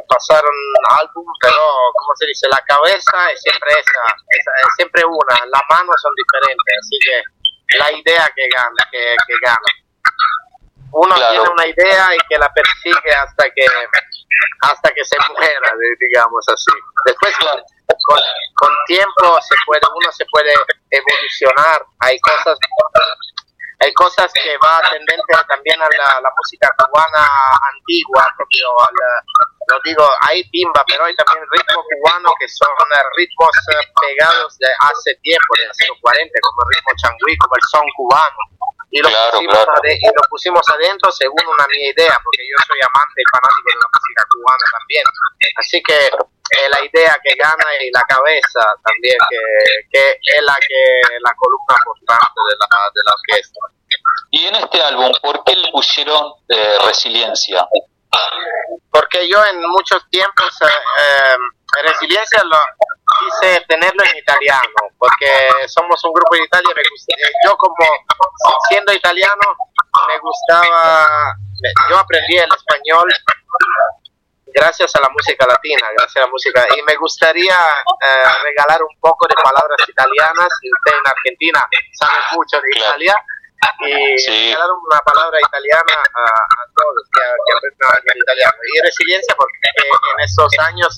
pasaron 0.08 0.52
álbum, 1.00 1.24
pero 1.40 1.56
como 1.98 2.14
se 2.16 2.26
dice, 2.26 2.46
la 2.48 2.62
cabeza 2.64 3.30
es 3.32 3.40
siempre 3.40 3.70
esa, 3.70 4.00
esa, 4.28 4.50
es 4.62 4.74
siempre 4.76 5.02
una, 5.04 5.46
las 5.46 5.62
manos 5.68 5.96
son 6.00 6.12
diferentes, 6.14 6.74
así 6.80 6.98
que 7.02 7.78
la 7.78 7.90
idea 7.90 8.30
que 8.36 8.48
gana, 8.48 8.88
que 8.92 9.34
gana. 9.42 9.86
Uno 10.92 11.14
Claro. 11.14 11.30
tiene 11.32 11.50
una 11.50 11.66
idea 11.66 12.08
y 12.14 12.18
que 12.28 12.38
la 12.38 12.52
persigue 12.52 13.10
hasta 13.12 13.44
que 13.50 13.66
hasta 14.62 14.90
que 14.92 15.04
se 15.04 15.16
muera, 15.32 15.72
digamos 16.00 16.44
así. 16.48 16.72
Después 17.04 17.36
con, 17.38 17.60
con, 18.08 18.20
con 18.54 18.72
tiempo 18.86 19.40
se 19.40 19.54
puede, 19.66 19.80
uno 19.94 20.12
se 20.12 20.24
puede 20.30 20.52
evolucionar, 20.90 21.84
hay 22.00 22.18
cosas 22.20 22.58
hay 23.78 23.92
cosas 23.92 24.32
que 24.32 24.56
va 24.58 24.80
tendente 24.90 25.32
también 25.48 25.80
a 25.82 25.84
la, 25.84 26.20
la 26.20 26.30
música 26.36 26.68
cubana 26.78 27.28
antigua, 27.74 28.26
propio 28.36 28.68
lo 29.68 29.80
digo, 29.84 30.06
hay 30.22 30.48
timba, 30.50 30.84
pero 30.86 31.04
hay 31.04 31.14
también 31.16 31.44
ritmo 31.50 31.82
cubano 31.82 32.30
que 32.38 32.48
son 32.48 32.70
eh, 32.70 33.02
ritmos 33.16 33.50
eh, 33.74 33.82
pegados 34.00 34.56
de 34.58 34.68
hace 34.78 35.14
tiempo, 35.22 35.50
de 35.58 35.66
hace 35.66 35.88
los 35.88 35.98
40, 36.00 36.30
como 36.40 36.62
el 36.62 36.68
ritmo 36.70 36.92
changüí, 37.02 37.36
como 37.36 37.54
el 37.56 37.62
son 37.70 37.86
cubano. 37.96 38.40
Y 38.90 39.00
lo, 39.02 39.08
Claro, 39.08 39.32
pusimos, 39.32 39.54
claro. 39.56 39.72
ade- 39.82 39.98
y 40.00 40.06
lo 40.06 40.22
pusimos 40.30 40.62
adentro 40.70 41.10
según 41.12 41.42
una 41.46 41.66
mía 41.66 41.90
idea, 41.90 42.16
porque 42.22 42.42
yo 42.48 42.56
soy 42.66 42.78
amante 42.80 43.18
y 43.20 43.26
fanático 43.30 43.68
de 43.72 43.78
la 43.82 43.88
música 43.92 44.22
cubana 44.30 44.66
también. 44.72 45.04
Así 45.58 45.82
que 45.82 45.98
eh, 46.06 46.68
la 46.70 46.80
idea 46.84 47.12
que 47.22 47.34
gana 47.34 47.66
y 47.82 47.90
la 47.90 48.02
cabeza 48.08 48.62
también, 48.86 49.18
que, 49.28 49.42
que 49.90 50.04
es 50.22 50.42
la 50.42 50.54
que 50.62 50.80
la 51.20 51.32
columna 51.34 51.76
portante 51.84 52.40
de 52.48 52.54
la, 52.56 52.66
de 52.94 53.00
la 53.04 53.12
orquesta. 53.12 53.60
Y 54.30 54.46
en 54.46 54.54
este 54.54 54.82
álbum, 54.82 55.12
¿por 55.22 55.44
qué 55.44 55.54
le 55.56 55.70
pusieron 55.72 56.32
eh, 56.48 56.78
Resiliencia? 56.86 57.66
Porque 58.90 59.28
yo 59.28 59.44
en 59.44 59.60
muchos 59.68 60.02
tiempos 60.10 60.50
eh, 60.62 60.66
eh, 60.66 61.82
resiliencia 61.88 62.42
lo 62.44 62.56
quise 63.18 63.60
tenerlo 63.68 64.02
en 64.04 64.16
italiano, 64.16 64.80
porque 64.98 65.28
somos 65.68 66.02
un 66.04 66.12
grupo 66.12 66.34
de 66.36 66.44
Italia. 66.44 66.70
Me 66.74 66.82
gusta- 66.90 67.14
eh, 67.16 67.32
yo 67.44 67.56
como 67.56 67.76
siendo 68.68 68.92
italiano 68.92 69.42
me 70.08 70.18
gustaba, 70.18 71.06
yo 71.90 71.98
aprendí 71.98 72.36
el 72.36 72.48
español 72.54 73.08
gracias 74.54 74.94
a 74.96 75.00
la 75.00 75.08
música 75.10 75.46
latina, 75.46 75.86
gracias 75.96 76.16
a 76.16 76.26
la 76.26 76.30
música. 76.32 76.66
Y 76.76 76.82
me 76.82 76.96
gustaría 76.96 77.54
eh, 77.56 78.24
regalar 78.42 78.82
un 78.82 79.00
poco 79.00 79.26
de 79.28 79.34
palabras 79.34 79.78
italianas. 79.86 80.48
Usted 80.48 80.98
en 80.98 81.06
Argentina 81.06 81.60
sabe 81.92 82.18
mucho 82.32 82.56
de. 82.60 82.68
Italia. 82.76 83.14
Y 83.80 84.18
Sí. 84.18 84.54
una 84.56 85.00
palabra 85.00 85.38
italiana 85.40 85.94
a, 86.14 86.24
a 86.24 86.62
todos 86.74 87.02
que, 87.12 87.20
que 87.22 87.52
aprendan 87.56 88.02
de 88.04 88.18
italiano. 88.20 88.58
Y 88.74 88.80
resiliencia, 88.86 89.34
porque 89.36 89.58
en 89.84 90.20
estos 90.24 90.50
años, 90.66 90.88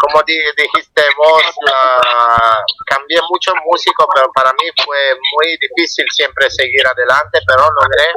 como 0.00 0.22
di- 0.24 0.52
dijiste 0.56 1.02
vos, 1.16 1.42
la- 1.62 2.58
cambié 2.86 3.18
mucho 3.28 3.52
músico, 3.64 4.08
pero 4.14 4.30
para 4.32 4.52
mí 4.52 4.68
fue 4.84 5.14
muy 5.14 5.56
difícil 5.60 6.04
siempre 6.10 6.50
seguir 6.50 6.86
adelante, 6.86 7.38
pero 7.46 7.68
logré. 7.70 8.08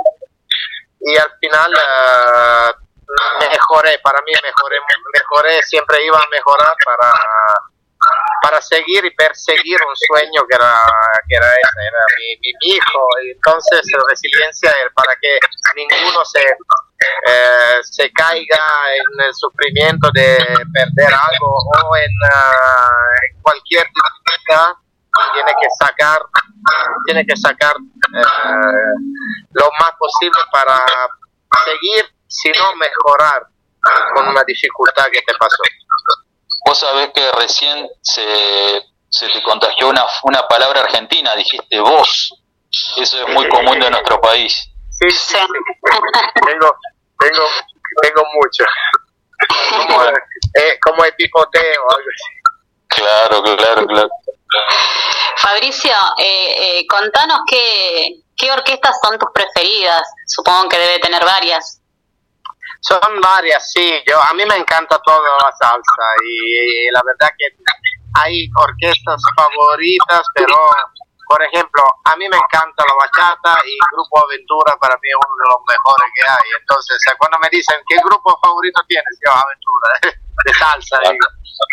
Y 1.01 1.17
al 1.17 1.32
final 1.39 1.71
eh, 1.73 2.71
mejoré, 3.51 3.99
para 3.99 4.19
mí 4.25 4.32
mejoré, 4.41 4.78
mejoré, 5.13 5.63
siempre 5.63 6.04
iba 6.04 6.17
a 6.17 6.28
mejorar 6.32 6.73
para, 6.84 7.13
para 8.41 8.62
seguir 8.62 9.04
y 9.06 9.12
perseguir 9.12 9.78
un 9.82 9.96
sueño 9.96 10.46
que 10.48 10.56
era, 10.56 10.86
que 11.28 11.36
era 11.36 11.48
ese, 11.48 11.80
era 11.82 12.04
mi, 12.18 12.74
hijo. 12.74 13.02
Y 13.24 13.32
entonces 13.32 13.82
resiliencia 14.08 14.70
es 14.70 14.94
para 14.94 15.15
que 15.20 15.39
ninguno 15.76 16.24
se, 16.26 16.41
eh, 16.41 17.80
se 17.82 18.12
caiga 18.12 18.63
en 18.94 19.26
el 19.26 19.34
sufrimiento 19.34 20.10
de 20.13 20.38
perder 20.74 21.13
algo 21.13 21.48
o 21.48 21.96
en, 21.98 22.12
ah, 22.32 22.89
en 23.30 23.41
cualquier 23.41 23.86
dificultad 23.88 24.76
tiene 25.34 25.52
que 25.62 25.68
sacar 25.80 26.20
tiene 27.06 27.26
que 27.26 27.38
sacar 27.38 27.74
eh, 27.76 28.96
lo 29.54 29.70
más 29.80 29.91
posible 29.98 30.41
para 30.52 30.78
seguir 31.63 32.06
sino 32.28 32.76
mejorar 32.76 33.48
con 34.13 34.28
una 34.28 34.44
dificultad 34.44 35.06
que 35.06 35.22
te 35.22 35.34
pasó 35.38 35.58
Vos 36.65 36.80
sabés 36.80 37.12
que 37.13 37.32
recién 37.34 37.88
se, 38.01 38.84
se 39.10 39.30
te 39.30 39.43
contagió 39.43 39.88
una, 39.89 40.06
una 40.23 40.47
palabra 40.47 40.82
argentina, 40.82 41.36
dijiste 41.36 41.80
vos. 41.80 42.34
Eso 42.97 43.25
es 43.25 43.34
muy 43.34 43.47
común 43.49 43.80
de 43.80 43.89
nuestro 43.89 44.19
país. 44.19 44.69
sí, 44.89 45.10
sí, 45.10 45.36
sí. 45.36 45.38
tengo 46.45 46.75
tengo 47.19 47.43
tengo 48.01 48.23
mucho 48.34 48.63
como, 49.88 50.04
eh, 50.04 50.80
como 50.82 51.04
algo 51.04 52.10
así. 52.13 52.36
Claro, 52.88 53.43
claro, 53.43 53.86
claro. 53.86 54.10
Fabricio, 55.38 55.91
eh, 56.17 56.80
eh, 56.80 56.88
contanos 56.88 57.39
qué, 57.49 58.21
qué 58.38 58.51
orquestas 58.51 58.97
son 59.04 59.19
tus 59.19 59.30
preferidas. 59.34 60.01
Supongo 60.25 60.69
que 60.69 60.78
debe 60.78 60.99
tener 60.99 61.23
varias. 61.25 61.82
Son 62.82 63.21
varias, 63.21 63.71
sí. 63.71 64.04
Yo 64.08 64.21
a 64.21 64.34
mí 64.34 64.43
me 64.45 64.58
encanta 64.58 64.99
toda 65.04 65.30
la 65.43 65.51
salsa 65.51 66.06
y, 66.23 66.91
la 66.91 67.01
verdad 67.06 67.34
que 67.38 67.47
hay 68.21 68.49
orquestas 68.56 69.21
favoritas, 69.36 70.21
pero 70.34 70.56
por 71.28 71.41
ejemplo, 71.41 71.84
a 72.06 72.15
mí 72.15 72.30
me 72.30 72.38
encanta 72.38 72.84
la 72.86 72.93
bachata 73.01 73.58
y 73.65 73.73
Grupo 73.91 74.23
Aventura 74.23 74.78
para 74.80 74.93
mí 74.93 75.10
es 75.10 75.17
uno 75.17 75.36
de 75.41 75.47
los 75.49 75.62
mejores 75.65 76.10
que 76.13 76.23
hay. 76.30 76.47
Entonces, 76.62 76.97
eh, 77.10 77.15
cuando 77.17 77.39
me 77.39 77.49
dicen 77.49 77.82
qué 77.89 77.97
grupo 77.97 78.38
favorito 78.43 78.82
tienes, 78.88 79.19
yo 79.25 79.32
Aventura 79.34 79.89
de 80.45 80.54
salsa. 80.54 80.99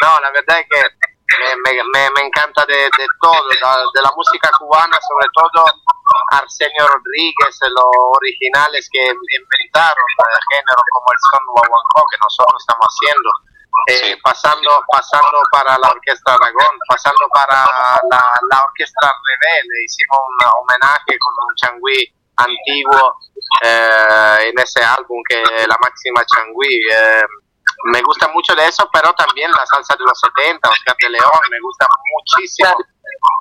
No, 0.03 0.21
la 0.21 0.31
verdad 0.31 0.61
es 0.61 0.67
que 0.71 1.12
me, 1.41 1.57
me, 1.65 1.83
me, 1.95 2.11
me 2.11 2.21
encanta 2.27 2.65
de, 2.67 2.75
de 2.75 3.07
todo, 3.21 3.43
de 3.49 4.03
la 4.03 4.13
música 4.17 4.51
cubana, 4.59 4.99
sobre 5.01 5.29
todo 5.33 5.65
Arsenio 6.33 6.87
Rodríguez, 6.89 7.59
los 7.71 7.91
originales 8.17 8.89
que 8.93 9.03
inventaron 9.07 10.07
el 10.19 10.43
género 10.53 10.83
como 10.93 11.07
el 11.13 11.19
son 11.31 11.45
guaguancó 11.47 12.01
que 12.11 12.19
nosotros 12.23 12.63
estamos 12.63 12.87
haciendo, 12.89 13.31
eh, 13.89 14.17
pasando 14.23 14.71
pasando 14.91 15.39
para 15.51 15.79
la 15.79 15.89
Orquesta 15.89 16.35
Aragón, 16.35 16.75
pasando 16.89 17.25
para 17.33 17.65
la, 18.11 18.23
la 18.51 18.59
Orquesta 18.65 19.07
Rebelde, 19.09 19.85
hicimos 19.85 20.19
un 20.29 20.39
homenaje 20.61 21.13
con 21.19 21.33
un 21.49 21.55
changüí 21.57 22.01
antiguo 22.37 23.17
eh, 23.65 24.51
en 24.51 24.59
ese 24.59 24.83
álbum 24.83 25.21
que 25.29 25.43
es 25.43 25.69
la 25.69 25.77
máxima 25.81 26.25
changüí. 26.27 26.81
eh, 26.93 27.23
me 27.85 28.01
gusta 28.03 28.29
mucho 28.29 28.55
de 28.55 28.67
eso, 28.67 28.89
pero 28.93 29.13
también 29.15 29.51
la 29.51 29.65
salsa 29.67 29.95
de 29.97 30.05
los 30.05 30.19
70, 30.21 30.69
Oscar 30.69 30.97
de 31.01 31.11
León, 31.11 31.41
me 31.51 31.59
gusta 31.61 31.87
muchísimo. 32.19 32.69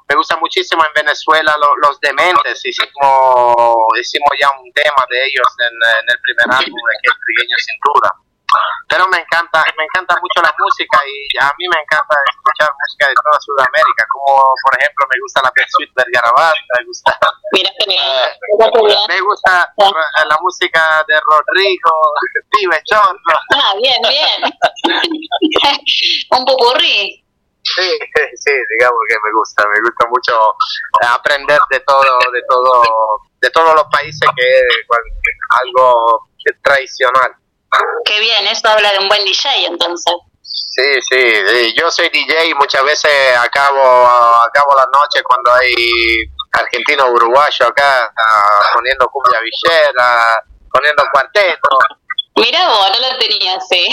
Me 0.10 0.15
gusta 0.15 0.36
muchísimo 0.38 0.84
en 0.86 0.93
Venezuela 0.93 1.56
lo- 1.58 1.75
los 1.88 1.99
dementes, 2.01 2.63
hicimos, 2.65 3.56
hicimos 3.99 4.30
ya 4.39 4.49
un 4.60 4.71
tema 4.73 5.04
de 5.10 5.25
ellos 5.25 5.47
en, 5.60 5.73
en 5.73 6.06
el 6.10 6.19
primer 6.21 6.45
álbum 6.60 6.80
de 6.89 6.95
que 7.01 7.10
es 7.12 7.17
Trigueño 7.25 7.58
Cintura. 7.58 8.10
Pero 8.87 9.07
me 9.07 9.19
encanta, 9.19 9.63
me 9.77 9.83
encanta 9.85 10.15
mucho 10.19 10.41
la 10.41 10.53
música 10.59 10.99
y 11.05 11.37
a 11.39 11.47
mí 11.57 11.65
me 11.67 11.79
encanta 11.81 12.15
escuchar 12.29 12.69
música 12.75 13.07
de 13.07 13.15
toda 13.15 13.39
Sudamérica, 13.39 14.03
como 14.11 14.53
por 14.63 14.73
ejemplo 14.79 15.05
me 15.07 15.17
gusta 15.21 15.41
la 15.43 15.51
Suite 15.67 15.93
Vergarabat, 15.95 16.55
me 16.77 16.85
gusta 16.85 17.17
Mira 17.53 17.71
bien. 17.87 17.99
me 19.07 19.21
gusta 19.21 19.73
eh, 19.77 20.25
la 20.27 20.37
música 20.41 21.03
de 21.07 21.15
Rodrigo, 21.19 21.91
Pibe 22.49 22.81
Chorro. 22.85 23.37
Ah, 23.55 23.73
bien, 23.77 24.01
bien. 24.01 24.41
Un 26.31 26.45
pupurrí. 26.45 27.23
Sí, 27.63 27.99
sí, 28.35 28.51
digamos 28.77 28.99
que 29.07 29.15
me 29.23 29.31
gusta, 29.37 29.63
me 29.67 29.79
gusta 29.81 30.07
mucho 30.09 30.33
eh, 31.03 31.07
aprender 31.09 31.59
de 31.69 31.79
todo, 31.81 32.17
de 32.33 32.41
todo, 32.49 32.83
de 33.39 33.49
todos 33.51 33.75
los 33.75 33.85
países 33.91 34.27
que 34.35 34.59
es 34.59 34.87
algo 35.61 36.27
tradicional. 36.63 37.35
Qué 38.05 38.19
bien, 38.19 38.47
eso 38.47 38.67
habla 38.67 38.91
de 38.91 38.99
un 38.99 39.07
buen 39.07 39.23
DJ 39.23 39.65
entonces. 39.67 40.13
Sí, 40.41 41.01
sí, 41.10 41.34
sí, 41.47 41.73
yo 41.77 41.91
soy 41.91 42.10
DJ 42.10 42.47
y 42.47 42.53
muchas 42.55 42.84
veces 42.84 43.12
acabo, 43.38 43.81
acabo 43.81 44.75
la 44.75 44.86
noche 44.93 45.21
cuando 45.23 45.53
hay 45.53 45.73
argentino 46.53 47.10
uruguayo 47.12 47.67
acá 47.67 48.12
ah, 48.15 48.62
poniendo 48.73 49.07
cumbia 49.10 49.39
villera, 49.39 50.43
poniendo 50.71 51.03
cuarteto. 51.12 51.69
Mira 52.36 52.67
vos, 52.69 52.89
no 52.93 53.10
lo 53.10 53.17
tenía 53.17 53.55
así. 53.55 53.88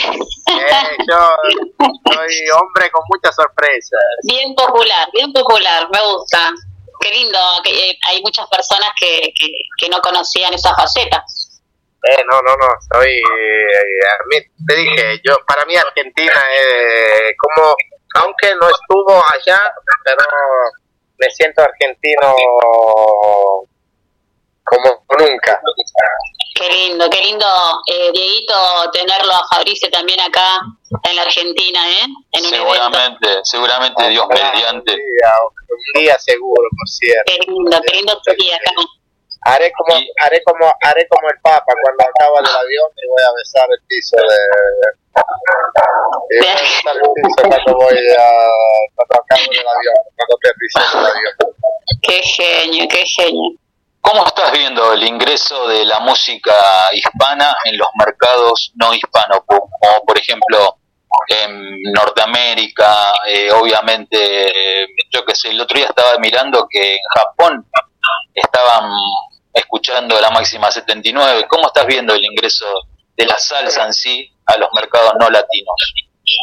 Eh, 0.49 0.97
yo 1.09 1.37
soy 2.15 2.51
hombre 2.59 2.91
con 2.91 3.03
muchas 3.09 3.35
sorpresas. 3.35 4.01
Bien 4.25 4.55
popular, 4.55 5.09
bien 5.13 5.33
popular, 5.33 5.89
me 5.93 6.01
gusta. 6.01 6.53
Qué 7.01 7.11
lindo, 7.11 7.39
que 7.63 7.91
eh, 7.91 7.99
hay 8.09 8.23
muchas 8.23 8.47
personas 8.49 8.91
que, 8.99 9.33
que, 9.39 9.47
que 9.79 9.89
no 9.89 10.01
conocían 10.01 10.55
esa 10.55 10.75
faceta. 10.75 11.23
Eh, 12.05 12.23
no, 12.31 12.41
no, 12.43 12.57
no, 12.57 12.69
soy, 12.93 13.11
eh, 13.11 14.07
a 14.07 14.25
mí, 14.29 14.37
te 14.67 14.75
dije, 14.77 15.21
yo, 15.25 15.37
para 15.47 15.65
mí 15.67 15.75
Argentina 15.75 16.33
es 16.55 17.33
como, 17.37 17.75
aunque 18.23 18.55
no 18.55 18.69
estuvo 18.69 19.13
allá, 19.35 19.59
pero 20.05 20.25
me 21.19 21.31
siento 21.31 21.63
argentino 21.63 22.37
como 24.65 25.05
nunca. 25.19 25.61
Qué 26.55 26.69
lindo, 26.69 27.09
qué 27.11 27.21
lindo, 27.21 27.47
eh, 27.87 28.11
Dieguito, 28.13 28.55
tenerlo 28.93 29.33
a 29.33 29.47
Fabricio 29.49 29.89
también 29.91 30.21
acá 30.21 30.61
en 31.05 31.17
la 31.17 31.23
Argentina, 31.23 31.89
¿eh? 31.89 32.05
En 32.33 32.47
un 32.47 32.55
evento. 32.55 32.73
Seguramente, 32.75 33.29
seguramente 33.45 34.09
Dios 34.09 34.27
mediante. 34.29 34.93
Un 34.93 34.99
día, 34.99 35.33
un 35.95 36.03
día 36.03 36.19
seguro, 36.19 36.69
por 36.77 36.89
cierto. 36.89 37.33
Qué 37.33 37.39
lindo, 37.47 37.81
qué 37.87 37.97
lindo 37.97 38.21
sería 38.25 38.57
acá. 38.57 38.73
Haré 39.43 39.73
como, 39.73 39.99
Y- 39.99 40.11
haré 40.21 40.43
como, 40.45 40.67
haré 40.83 41.07
como 41.09 41.29
el 41.31 41.41
Papa, 41.41 41.73
cuando 41.83 42.05
acaba 42.05 42.41
del 42.41 42.57
avión 42.57 42.91
y 42.97 43.09
voy 43.09 43.23
a 43.23 43.33
besar 43.37 43.69
el 43.71 43.81
piso 43.87 44.17
de... 44.17 44.39
y 46.31 46.39
voy 46.39 46.49
a 46.49 46.61
besar 46.61 46.97
el 46.97 47.03
piso 47.15 47.49
cuando 47.49 47.75
voy 47.79 47.99
a... 48.19 48.31
cuando 48.95 49.15
acabo 49.15 49.51
del 49.51 49.69
avión, 49.69 49.95
cuando 50.17 50.37
aterrizo 50.37 50.99
del 50.99 51.07
avión. 51.07 51.35
Qué 52.03 52.23
genio, 52.23 52.87
qué 52.91 53.05
genio. 53.07 53.59
¿Cómo 54.01 54.27
estás 54.27 54.53
viendo 54.53 54.93
el 54.93 55.03
ingreso 55.03 55.69
de 55.69 55.85
la 55.85 56.01
música 56.01 56.55
hispana 56.93 57.57
en 57.65 57.77
los 57.77 57.89
mercados 57.99 58.73
no 58.77 58.95
hispanos? 58.95 59.41
Como 59.47 59.69
por 60.07 60.19
ejemplo 60.19 60.77
en 61.29 61.83
Norteamérica, 61.93 63.13
eh, 63.27 63.51
obviamente, 63.53 64.87
yo 65.11 65.25
que 65.25 65.35
sé, 65.35 65.49
el 65.51 65.61
otro 65.61 65.77
día 65.79 65.87
estaba 65.89 66.17
mirando 66.19 66.67
que 66.71 66.95
en 66.95 67.01
Japón 67.15 67.67
estaban 68.35 68.91
escuchando 69.53 70.21
la 70.21 70.31
máxima 70.31 70.71
79. 70.71 71.47
¿Cómo 71.49 71.67
estás 71.69 71.87
viendo 71.87 72.15
el 72.15 72.25
ingreso 72.25 72.67
de 73.17 73.27
la 73.27 73.39
salsa 73.39 73.87
en 73.87 73.93
sí 73.93 74.31
a 74.47 74.57
los 74.59 74.69
mercados 74.75 75.13
no 75.19 75.29
latinos? 75.31 75.75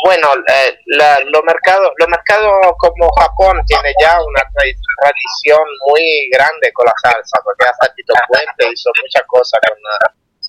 Bueno, 0.04 0.28
eh, 0.50 0.80
los 0.88 1.44
mercados 1.46 1.92
los 1.98 2.08
mercados 2.10 2.52
como 2.80 3.08
Japón 3.14 3.62
tiene 3.68 3.94
ya 4.02 4.18
una 4.20 4.42
tra- 4.42 4.76
tradición 5.02 5.62
muy 5.88 6.28
grande 6.32 6.72
con 6.74 6.86
la 6.88 6.94
salsa, 7.02 7.38
porque 7.44 7.66
hasta 7.66 7.94
Tito 7.94 8.14
Puente 8.28 8.74
hizo 8.74 8.90
muchas 9.02 9.24
cosas 9.28 9.60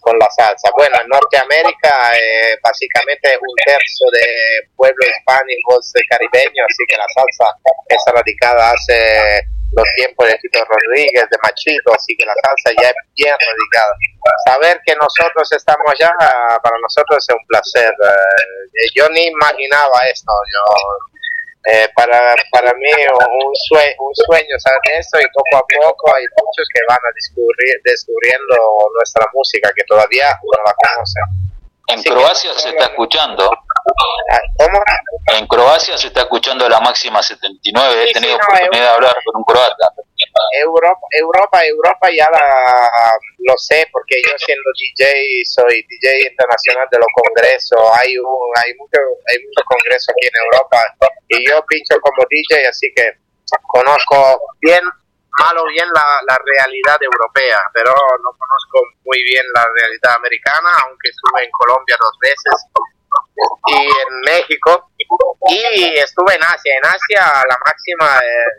con, 0.00 0.18
la- 0.18 0.28
salsa. 0.30 0.70
Bueno, 0.76 0.96
en 1.02 1.08
Norteamérica 1.08 2.12
eh, 2.16 2.56
básicamente 2.62 3.36
un 3.36 3.54
tercio 3.66 4.06
de 4.12 4.26
pueblo 4.74 5.04
hispánicos 5.04 5.92
caribeños, 6.08 6.66
así 6.70 6.84
que 6.88 6.96
la 6.96 7.06
salsa 7.12 7.56
es 7.88 8.02
radicada 8.14 8.70
hace 8.72 9.42
los 9.72 9.88
tiempos 9.94 10.26
de 10.26 10.38
Tito 10.38 10.60
Rodríguez, 10.64 11.26
de 11.30 11.38
Machito, 11.42 11.92
así 11.92 12.16
que 12.16 12.24
la 12.24 12.34
salsa 12.42 12.70
ya 12.80 12.88
es 12.88 12.96
bien 13.16 13.34
radicada. 13.34 13.92
Saber 14.46 14.80
que 14.84 14.94
nosotros 14.94 15.50
estamos 15.52 15.86
allá, 15.92 16.12
para 16.62 16.76
nosotros 16.80 17.18
es 17.18 17.34
un 17.34 17.46
placer. 17.46 17.90
Eh, 17.90 18.88
yo 18.94 19.08
ni 19.10 19.26
imaginaba 19.26 20.06
esto, 20.08 20.32
yo 20.52 20.64
eh, 21.66 21.88
para, 21.96 22.20
para 22.52 22.72
mí 22.74 22.90
un 23.10 23.54
sueño, 23.68 23.94
un 23.98 24.14
sueño 24.14 24.54
saber 24.58 25.02
eso 25.02 25.18
y 25.18 25.26
poco 25.34 25.56
a 25.58 25.66
poco 25.66 26.14
hay 26.14 26.24
muchos 26.38 26.68
que 26.72 26.80
van 26.88 27.02
a 27.02 27.10
descubrir 27.12 27.74
descubriendo 27.82 28.54
nuestra 28.94 29.26
música 29.34 29.72
que 29.74 29.82
todavía 29.84 30.30
no 30.30 30.62
la 30.64 30.74
conocen. 30.74 31.46
En 31.88 32.02
Croacia 32.02 32.52
se 32.54 32.70
está 32.70 32.84
escuchando. 32.86 33.50
¿Cómo? 34.58 34.82
En 35.34 35.46
Croacia 35.46 35.96
se 35.96 36.08
está 36.08 36.20
escuchando 36.22 36.68
la 36.68 36.80
máxima 36.80 37.22
79. 37.22 38.10
He 38.10 38.12
tenido 38.12 38.36
oportunidad 38.36 38.82
de 38.82 38.94
hablar 38.94 39.16
con 39.24 39.36
un 39.36 39.44
croata. 39.44 39.90
Europa, 40.52 41.06
Europa, 41.12 41.64
Europa 41.64 42.08
ya 42.10 42.28
la, 42.30 43.12
lo 43.38 43.56
sé 43.56 43.88
porque 43.92 44.16
yo 44.24 44.32
siendo 44.38 44.70
DJ 44.78 45.42
soy 45.44 45.84
DJ 45.88 46.30
internacional 46.30 46.86
de 46.90 46.98
los 46.98 47.08
congresos. 47.14 47.80
Hay 47.94 48.16
un, 48.18 48.50
hay 48.64 48.74
mucho, 48.74 49.00
hay 49.28 49.38
mucho 49.44 49.62
congreso 49.66 50.12
aquí 50.12 50.26
en 50.26 50.44
Europa 50.44 50.78
y 51.28 51.48
yo 51.48 51.64
pincho 51.66 52.00
como 52.00 52.24
DJ, 52.28 52.68
así 52.68 52.92
que 52.94 53.12
conozco 53.72 54.40
bien 54.60 54.82
malo 55.38 55.64
bien 55.66 55.88
la, 55.92 56.20
la 56.26 56.38
realidad 56.42 56.96
europea, 57.02 57.60
pero 57.74 57.92
no 57.92 58.30
conozco 58.32 58.80
muy 59.04 59.22
bien 59.24 59.44
la 59.54 59.66
realidad 59.74 60.16
americana, 60.16 60.70
aunque 60.84 61.10
estuve 61.10 61.44
en 61.44 61.50
Colombia 61.50 61.96
dos 62.00 62.16
veces 62.20 62.54
y 63.68 63.76
en 63.76 64.20
México 64.24 64.90
y 65.48 65.98
estuve 65.98 66.34
en 66.34 66.42
Asia. 66.42 66.74
En 66.76 66.86
Asia 66.86 67.44
la 67.48 67.58
máxima, 67.64 68.18
eh, 68.18 68.50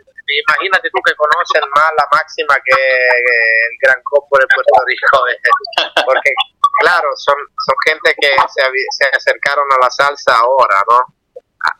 imagínate 0.46 0.88
tú 0.90 1.00
que 1.04 1.14
conocen 1.14 1.68
más 1.74 1.90
la 1.96 2.08
máxima 2.12 2.54
que 2.64 2.74
el 2.74 3.72
Gran 3.80 4.00
Copo 4.04 4.38
de 4.38 4.46
Puerto 4.54 4.84
Rico, 4.86 5.28
eh, 5.32 6.02
porque 6.06 6.30
claro, 6.80 7.08
son, 7.16 7.36
son 7.66 7.76
gente 7.86 8.14
que 8.20 8.28
se, 8.28 8.62
se 8.90 9.16
acercaron 9.16 9.66
a 9.72 9.84
la 9.84 9.90
salsa 9.90 10.36
ahora, 10.38 10.82
¿no? 10.88 11.00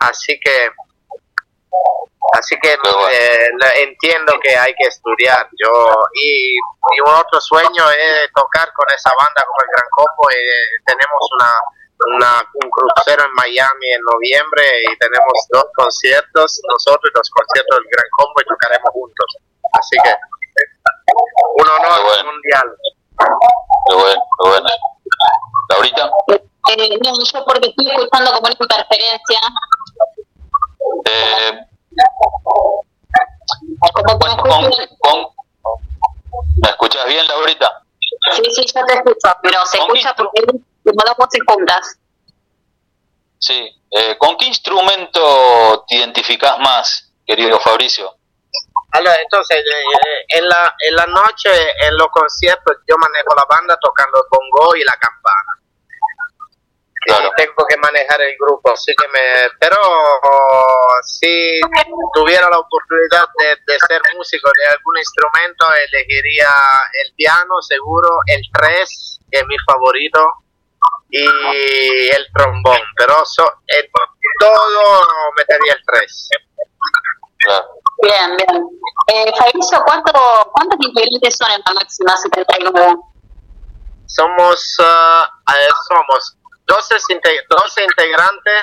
Así 0.00 0.38
que 0.40 0.70
Así 2.36 2.56
que 2.60 2.72
eh, 2.72 3.50
entiendo 3.76 4.38
que 4.42 4.54
hay 4.54 4.74
que 4.74 4.88
estudiar. 4.88 5.48
Yo 5.56 5.94
y, 6.12 6.52
y, 6.52 7.00
un 7.06 7.14
otro 7.14 7.40
sueño 7.40 7.90
es 7.90 8.30
tocar 8.34 8.70
con 8.74 8.86
esa 8.94 9.10
banda 9.18 9.44
como 9.46 9.62
el 9.62 9.70
Gran 9.72 9.88
Copo. 9.90 10.30
Eh, 10.30 10.36
tenemos 10.84 11.20
una, 11.38 11.52
una, 12.06 12.42
un 12.54 12.70
crucero 12.70 13.24
en 13.24 13.32
Miami 13.34 13.86
en 13.92 14.00
noviembre 14.02 14.62
y 14.90 14.96
tenemos 14.98 15.32
dos 15.50 15.66
conciertos, 15.74 16.60
nosotros 16.70 17.10
y 17.12 17.18
los 17.18 17.30
conciertos 17.30 17.76
del 17.78 17.88
Gran 17.90 18.06
Combo 18.16 18.34
y 18.40 18.44
tocaremos 18.46 18.90
juntos. 18.92 19.36
Así 19.72 19.96
que 20.04 20.14
un 21.58 21.66
honor 21.68 22.00
bueno. 22.06 22.32
mundial. 22.32 22.68
Qué 23.88 23.94
bueno, 23.94 24.22
qué 24.42 24.48
bueno. 24.48 24.68
¿Laurita? 25.70 26.10
Eh, 26.70 26.98
no, 27.02 27.12
yo 27.24 27.44
porque 27.44 27.68
estoy 27.68 27.90
escuchando 27.90 28.30
como 28.32 28.46
una 28.46 28.56
interferencia. 28.60 29.40
Eh, 31.04 31.52
Como 33.92 34.18
que 34.18 34.28
me 34.28 34.36
con- 34.36 34.70
con- 35.00 35.34
¿Me 36.62 36.68
escuchas 36.70 37.06
bien, 37.06 37.26
Laurita? 37.26 37.82
Sí, 38.36 38.42
sí, 38.54 38.64
yo 38.74 38.84
te 38.86 38.92
escucho, 38.94 39.36
pero 39.42 39.66
se 39.66 39.78
¿Con 39.78 39.96
escucha 39.96 40.14
qué? 40.14 40.22
porque 40.22 40.42
voces 40.92 41.40
juntas. 41.46 41.98
Sí. 43.38 43.74
Eh, 43.90 44.18
¿Con 44.18 44.36
qué 44.36 44.46
instrumento 44.46 45.84
te 45.88 45.96
identificás 45.96 46.58
más, 46.58 47.10
querido 47.26 47.58
Fabricio? 47.58 48.14
Entonces, 48.92 49.58
eh, 49.58 50.24
en, 50.28 50.48
la, 50.48 50.74
en 50.78 50.96
la 50.96 51.06
noche, 51.06 51.50
en 51.82 51.96
los 51.96 52.08
conciertos, 52.08 52.76
yo 52.88 52.96
manejo 52.98 53.34
la 53.36 53.44
banda 53.48 53.78
tocando 53.80 54.18
el 54.18 54.24
bongo 54.30 54.76
y 54.76 54.82
la 54.82 54.96
campana. 54.96 55.52
Claro. 57.06 57.28
Y 57.28 57.42
tengo 57.42 57.64
que 57.68 57.76
manejar 57.76 58.20
el 58.20 58.34
grupo, 58.38 58.72
así 58.72 58.92
que 58.94 59.08
me... 59.08 59.50
Pero 59.60 59.76
si 61.04 61.60
tuviera 62.12 62.50
la 62.50 62.58
oportunidad 62.58 63.26
de, 63.38 63.56
de 63.72 63.78
ser 63.86 64.02
músico 64.16 64.50
de 64.50 64.66
algún 64.74 64.98
instrumento, 64.98 65.66
elegiría 65.88 66.50
el 67.04 67.14
piano, 67.14 67.62
seguro, 67.62 68.08
el 68.26 68.42
tres, 68.52 69.20
que 69.30 69.38
es 69.38 69.46
mi 69.46 69.56
favorito, 69.58 70.20
y 71.10 72.08
el 72.10 72.26
trombón. 72.34 72.78
Pero 72.96 73.24
so- 73.24 73.52
todo 74.40 75.02
metería 75.36 75.72
el 75.74 75.82
tres. 75.86 76.28
Claro. 77.38 77.66
Bien, 78.02 78.36
bien. 78.36 78.64
Eh, 79.08 79.32
Fabricio, 79.38 79.80
¿cuánto, 79.84 80.12
¿cuántos 80.52 80.78
integrantes 80.86 81.36
son 81.36 81.50
en 81.50 81.62
la 81.66 81.72
máxima 81.74 82.16
79? 82.16 82.96
somos 84.06 84.76
eh, 84.80 85.68
somos 85.88 86.36
12, 86.66 86.96
inte- 87.10 87.44
12 87.50 87.84
integrantes 87.84 88.62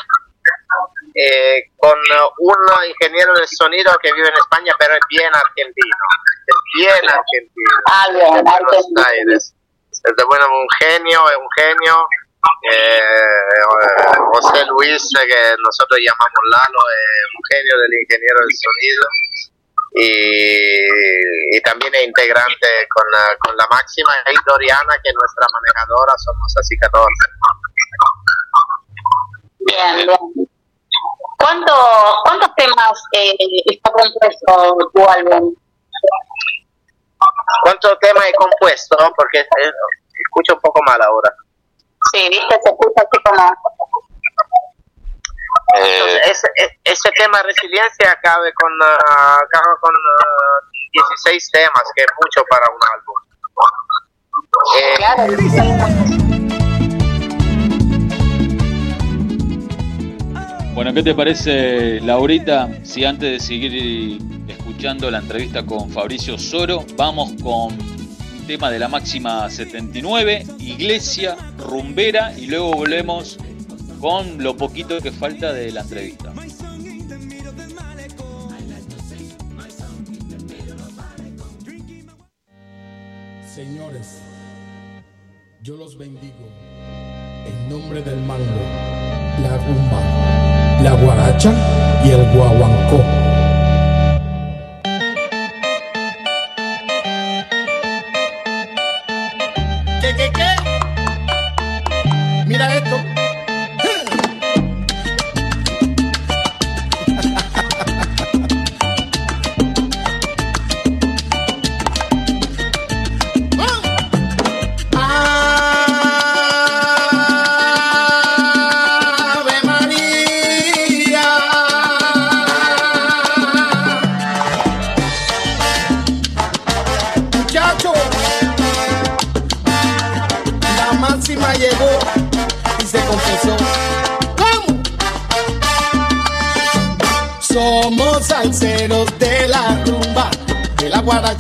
eh, 1.16 1.72
con 1.78 1.94
un 2.40 2.56
ingeniero 2.88 3.34
de 3.36 3.46
sonido 3.48 3.92
que 4.02 4.12
vive 4.14 4.28
en 4.28 4.34
España 4.38 4.74
pero 4.80 4.96
es 4.96 5.00
bien 5.10 5.32
argentino 5.34 6.06
es 6.48 6.56
bien 6.76 7.10
argentino 7.10 7.76
Ah, 7.88 8.06
bien, 8.12 8.34
de 8.34 8.42
Buenos. 8.44 9.08
Aires 9.08 9.56
es 9.92 10.16
de 10.18 10.24
bueno 10.26 10.46
un 10.50 10.68
genio 10.80 11.30
es 11.30 11.38
un 11.38 11.48
genio 11.58 12.08
eh, 12.72 13.00
eh, 13.00 14.18
José 14.34 14.66
Luis 14.66 15.02
eh, 15.20 15.28
que 15.28 15.56
nosotros 15.64 16.00
llamamos 16.02 16.44
Lalo 16.52 16.82
es 16.90 17.26
un 17.34 17.44
genio 17.52 17.76
del 17.82 17.94
ingeniero 18.02 18.40
del 18.42 18.56
sonido 18.56 19.06
y, 19.96 21.58
y 21.58 21.62
también 21.62 21.94
es 21.96 22.04
integrante 22.04 22.68
con 22.94 23.06
la, 23.12 23.38
con 23.40 23.56
la 23.56 23.68
máxima 23.70 24.12
y 24.28 24.36
Doriana 24.46 24.94
que 25.04 25.10
es 25.10 25.16
nuestra 25.16 25.48
manejadora 25.54 26.14
somos 26.18 26.54
así 26.60 26.78
14 26.78 27.08
Bien, 29.66 29.96
bien. 30.06 30.48
¿Cuánto, 31.38 31.74
¿Cuántos 32.24 32.56
temas 32.56 33.04
eh, 33.14 33.36
está 33.66 33.92
compuesto 33.92 34.78
tu 34.94 35.08
álbum? 35.08 35.56
¿cuántos 37.64 38.00
temas 38.00 38.26
he 38.28 38.34
compuesto? 38.34 38.98
porque 39.16 39.40
eh, 39.40 39.72
escucho 40.26 40.54
un 40.56 40.62
poco 40.62 40.80
mal 40.86 41.02
ahora 41.02 41.34
Sí, 42.12 42.30
viste, 42.30 42.60
se 42.64 42.70
escucha 42.70 43.02
así 43.02 43.24
como... 43.24 43.52
Eh, 45.78 46.20
ese, 46.32 46.48
e- 46.58 46.80
ese 46.84 47.10
tema 47.18 47.42
resiliencia 47.44 48.12
acabe 48.12 48.54
con 48.54 48.72
ah, 48.82 49.38
acaba 49.44 49.76
con 49.82 49.94
ah, 49.94 50.60
16 50.94 51.52
temas 51.52 51.84
que 51.96 52.04
es 52.04 52.08
mucho 52.24 52.46
para 52.50 52.70
un 52.70 52.80
álbum 52.94 53.16
Eh, 54.78 54.94
Claro, 54.98 56.36
Bueno, 60.74 60.94
¿qué 60.94 61.04
te 61.04 61.16
parece, 61.16 62.02
Laurita? 62.02 62.68
Si 62.84 63.06
antes 63.06 63.32
de 63.32 63.40
seguir 63.40 64.20
escuchando 64.50 65.10
la 65.10 65.20
entrevista 65.20 65.66
con 65.66 65.90
Fabricio 65.90 66.38
Soro, 66.38 66.84
vamos 66.98 67.32
con 67.42 67.78
tema 68.46 68.70
de 68.70 68.78
la 68.80 68.88
máxima 68.88 69.50
79, 69.50 70.46
Iglesia 70.60 71.36
Rumbera, 71.58 72.38
y 72.38 72.46
luego 72.46 72.74
volvemos 72.74 73.38
con 74.00 74.44
lo 74.44 74.56
poquito 74.56 75.00
que 75.02 75.12
falta 75.12 75.52
de 75.52 75.72
la 75.72 75.82
entrevista. 75.82 76.32
Señores, 83.54 84.20
yo 85.64 85.78
los 85.78 85.98
bendigo 85.98 86.48
en 87.48 87.70
nombre 87.70 88.02
del 88.04 88.18
mango, 88.18 88.44
la 89.42 89.58
rumba, 89.58 90.82
la 90.84 90.94
guaracha 90.94 91.52
y 92.04 92.10
el 92.10 92.24
guaguancó. 92.36 93.45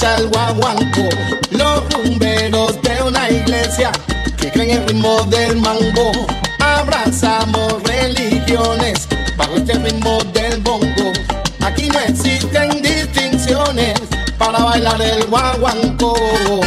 Al 0.04 0.28
guaguanco, 0.30 1.10
los 1.52 1.94
rumberos 1.94 2.82
de 2.82 3.04
una 3.04 3.30
iglesia 3.30 3.92
que 4.38 4.52
creen 4.52 4.72
el 4.72 4.88
ritmo 4.88 5.24
del 5.26 5.58
mango. 5.58 6.12
Abrazamos 6.60 7.82
religiones 7.84 9.08
bajo 9.38 9.56
este 9.56 9.74
ritmo 9.74 10.18
del 10.34 10.60
bongo. 10.62 11.14
Aquí 11.62 11.88
no 11.90 12.00
existen 12.00 12.82
distinciones 12.82 14.00
para 14.38 14.60
bailar 14.60 15.02
el 15.02 15.26
guaguanco. 15.26 16.14
Oh, 16.14 16.62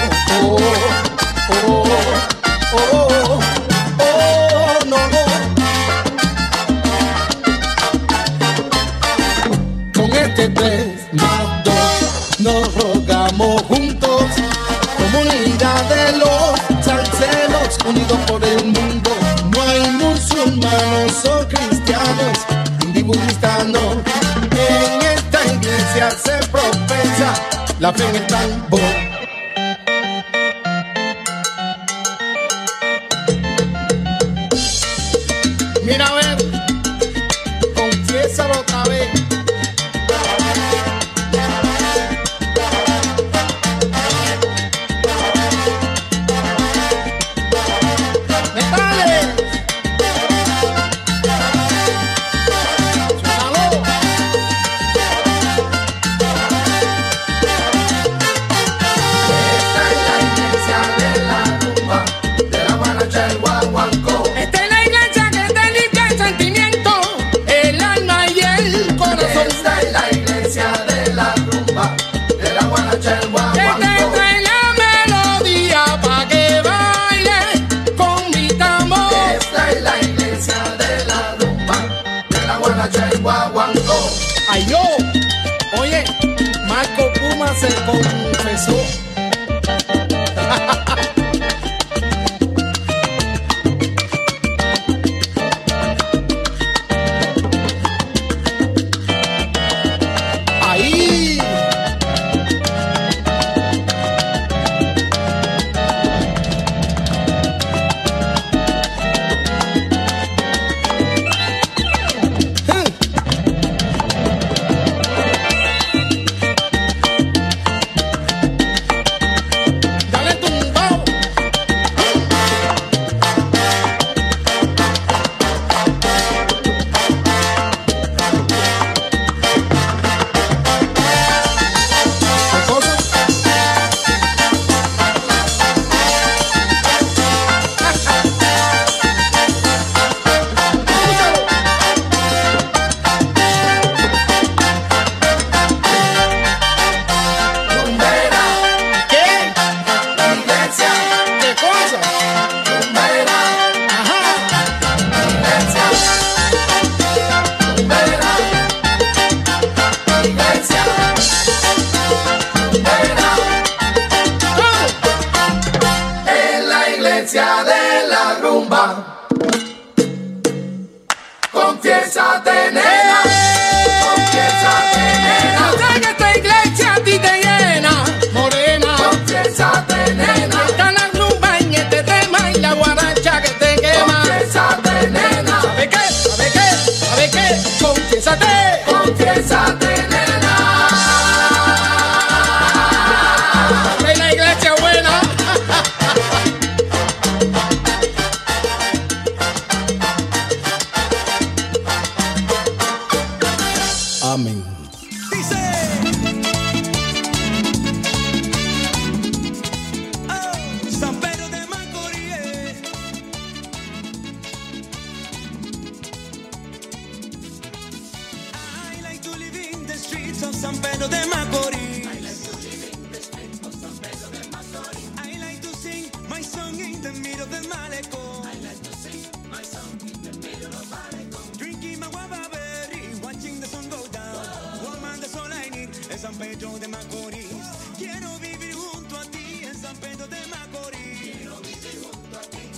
oh, 1.51 1.85
oh, 4.01 4.79
no, 4.87 4.97
no. 4.97 5.23
Con 9.95 10.17
este 10.17 10.49
tres 10.51 10.87
más 11.13 11.65
dos 11.65 12.41
nos 12.41 13.08
rogamos 13.39 13.63
juntos. 13.63 14.25
Comunidad 14.97 15.85
de 15.89 16.19
los 16.19 16.85
salseros 16.85 17.79
unidos 17.87 18.19
por 18.27 18.45
el 18.45 18.65
mundo. 18.65 19.11
No 19.51 19.63
hay 19.63 19.91
musulmanos 19.93 21.25
o 21.25 21.47
cristianos, 21.49 22.39
no. 23.73 23.93
En 24.51 25.03
esta 25.03 25.45
iglesia 25.53 26.11
se 26.11 26.47
profesa 26.49 27.35
la 27.79 27.93
fe 27.93 28.09
en 28.09 28.17
el 28.17 28.27
tambor. 28.27 29.18
Marco 87.61 87.83
Puma 87.87 88.38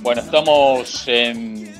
Bueno, 0.03 0.23
estamos 0.23 1.07
en 1.07 1.73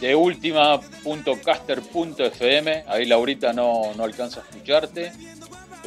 de 0.00 0.14
última.caster.fm. 0.14 2.84
Ahí 2.86 3.06
Laurita 3.06 3.52
no, 3.52 3.92
no 3.96 4.04
alcanza 4.04 4.40
a 4.40 4.44
escucharte. 4.44 5.10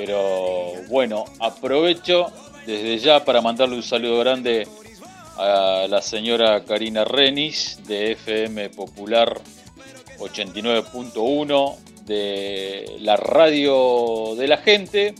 Pero 0.04 0.72
bueno, 0.88 1.26
aprovecho 1.40 2.32
desde 2.66 2.98
ya 2.98 3.24
para 3.24 3.40
mandarle 3.40 3.76
un 3.76 3.84
saludo 3.84 4.18
grande 4.18 4.68
a 5.38 5.86
la 5.88 6.02
señora 6.02 6.66
Karina 6.66 7.06
Renis 7.06 7.78
de 7.86 8.14
FM 8.14 8.72
Popular 8.72 9.40
89.1 10.18 11.78
de 12.06 12.98
la 13.02 13.16
radio 13.16 14.34
de 14.36 14.48
la 14.48 14.58
gente. 14.58 15.14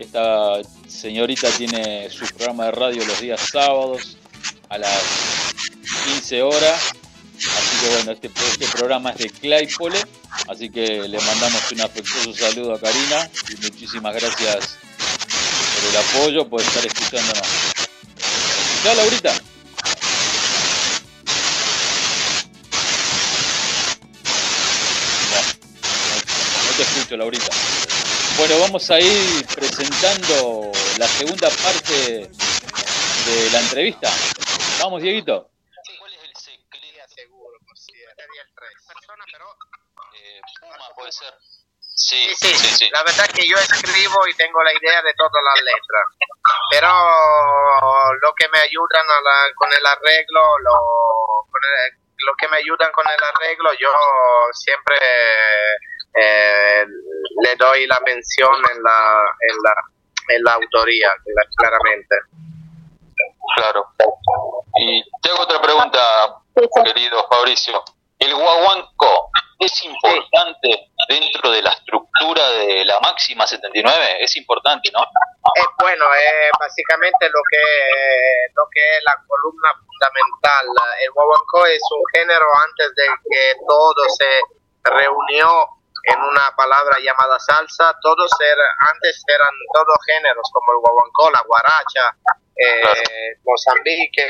Esta 0.00 0.62
señorita 0.88 1.48
tiene 1.50 2.10
su 2.10 2.26
programa 2.34 2.64
de 2.64 2.70
radio 2.72 3.04
los 3.04 3.20
días 3.20 3.40
sábados 3.40 4.16
a 4.68 4.78
las 4.78 5.00
15 6.06 6.42
horas. 6.42 6.92
Así 7.36 7.86
que 7.86 7.94
bueno, 7.94 8.10
este, 8.10 8.26
este 8.26 8.66
programa 8.76 9.10
es 9.10 9.18
de 9.18 9.30
Claypole, 9.30 9.98
así 10.48 10.70
que 10.70 11.08
le 11.08 11.18
mandamos 11.20 11.70
un 11.72 11.80
afectuoso 11.80 12.34
saludo 12.34 12.74
a 12.74 12.80
Karina 12.80 13.28
y 13.50 13.56
muchísimas 13.62 14.14
gracias 14.14 14.76
por 15.74 15.90
el 15.90 15.96
apoyo, 15.96 16.48
por 16.48 16.60
estar 16.60 16.84
escuchándonos. 16.86 17.46
¿Ya, 18.84 18.94
Laurita? 18.94 19.32
No, 25.30 25.40
no 26.70 26.76
te 26.76 26.82
escucho, 26.82 27.16
Laurita. 27.16 27.50
Bueno, 28.38 28.58
vamos 28.60 28.90
a 28.90 29.00
ir 29.00 29.46
presentando 29.46 30.70
la 30.98 31.08
segunda 31.08 31.48
parte 31.50 32.30
de 32.30 33.50
la 33.52 33.60
entrevista. 33.60 34.10
Vamos, 34.80 35.02
Dieguito. 35.02 35.50
¿Cuál 35.98 36.12
es 36.14 36.20
el 36.22 36.36
secreto? 36.36 37.14
seguro, 37.14 37.58
por 37.66 37.76
si 37.76 37.92
sería 37.92 38.42
el 38.42 38.54
3. 38.54 38.68
Persona, 38.94 39.24
pero 39.32 39.46
Eh, 40.14 40.40
Puma 40.60 40.76
puede 40.98 41.12
ser. 41.12 41.32
Sí, 41.80 42.34
Sí, 42.34 42.34
sí, 42.34 42.54
sí, 42.54 42.68
sí. 42.78 42.90
La 42.92 43.02
verdad 43.02 43.26
que 43.34 43.42
yo 43.48 43.56
escribo 43.56 44.26
y 44.28 44.34
tengo 44.34 44.62
la 44.62 44.72
idea 44.72 45.02
de 45.02 45.12
todas 45.14 45.42
las 45.42 45.62
letras, 45.62 46.06
pero 46.70 46.88
lo 48.22 48.32
que 48.34 48.48
me 48.48 48.58
ayudan 48.58 49.02
a 49.10 49.20
la- 49.20 49.52
con 49.56 49.68
el 49.72 49.84
arreglo, 49.84 50.40
lo, 50.62 50.74
con 51.50 51.60
el- 51.64 51.98
lo 52.26 52.32
que 52.38 52.48
me 52.48 52.56
ayudan 52.58 52.90
con 52.92 53.04
el 53.06 53.22
arreglo, 53.34 53.72
yo 53.80 53.90
siempre 54.52 54.96
eh, 56.20 56.84
le 57.44 57.56
doy 57.56 57.86
la 57.86 58.00
mención 58.04 58.54
en 58.72 58.82
la, 58.82 59.20
en 59.50 59.56
la, 59.62 59.74
en 60.34 60.42
la 60.44 60.52
autoría, 60.52 61.10
cla- 61.24 61.48
claramente. 61.56 62.16
Claro. 63.56 63.86
Y 64.76 65.02
te 65.22 65.30
hago 65.30 65.42
otra 65.42 65.60
pregunta, 65.60 66.00
querido 66.84 67.26
Fabricio. 67.28 67.84
¿El 68.18 68.34
guaguancó 68.34 69.30
es 69.58 69.84
importante 69.84 70.90
dentro 71.08 71.50
de 71.50 71.62
la 71.62 71.70
estructura 71.70 72.48
de 72.50 72.84
la 72.84 73.00
máxima 73.00 73.46
79? 73.46 74.22
Es 74.22 74.36
importante, 74.36 74.90
¿no? 74.92 75.00
Eh, 75.02 75.66
bueno, 75.80 76.04
eh, 76.14 76.50
básicamente 76.58 77.28
lo 77.28 77.40
que, 77.50 77.64
lo 78.54 78.64
que 78.70 78.80
es 78.80 79.02
la 79.04 79.16
columna 79.26 79.70
fundamental. 79.84 80.66
El 81.02 81.10
guaguancó 81.10 81.66
es 81.66 81.82
un 81.90 82.02
género 82.14 82.46
antes 82.64 82.94
de 82.94 83.06
que 83.28 83.54
todo 83.66 84.02
se 84.16 84.30
reunió 84.84 85.48
en 86.04 86.20
una 86.20 86.54
palabra 86.56 86.98
llamada 87.02 87.38
salsa. 87.38 87.94
Todos 88.00 88.30
eran, 88.40 88.72
antes 88.94 89.22
eran 89.26 89.54
todos 89.74 89.96
géneros 90.06 90.48
como 90.52 90.72
el 90.72 90.78
guaguancó, 90.78 91.30
la 91.30 91.42
guaracha, 91.46 92.14
eh, 92.58 93.38
Mozambique, 93.44 94.26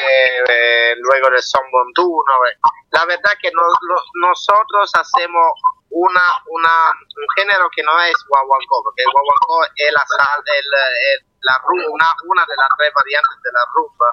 eh, 0.48 0.94
luego 0.96 1.28
el 1.28 1.42
son 1.42 1.64
montuno. 1.72 2.32
eh. 2.50 2.56
La 2.90 3.04
verdad 3.06 3.32
que 3.40 3.50
los- 3.52 4.06
nosotros 4.20 4.90
hacemos 4.94 5.46
una, 5.90 6.22
una, 6.46 6.90
un 6.92 7.26
género 7.36 7.68
que 7.74 7.82
no 7.82 7.92
es 8.02 8.14
guaguancó, 8.28 8.82
porque 8.84 9.02
el 9.02 9.10
guaguancó 9.12 9.64
es 9.76 9.92
la 9.92 10.04
sal, 10.06 10.42
el, 10.44 10.64
el- 10.64 11.24
la 11.40 11.54
ru- 11.64 11.88
una, 11.88 12.08
una 12.28 12.44
de 12.44 12.56
las 12.56 12.68
tres 12.78 12.92
variantes 12.94 13.36
de 13.42 13.50
la 13.52 13.64
rumba. 13.72 14.10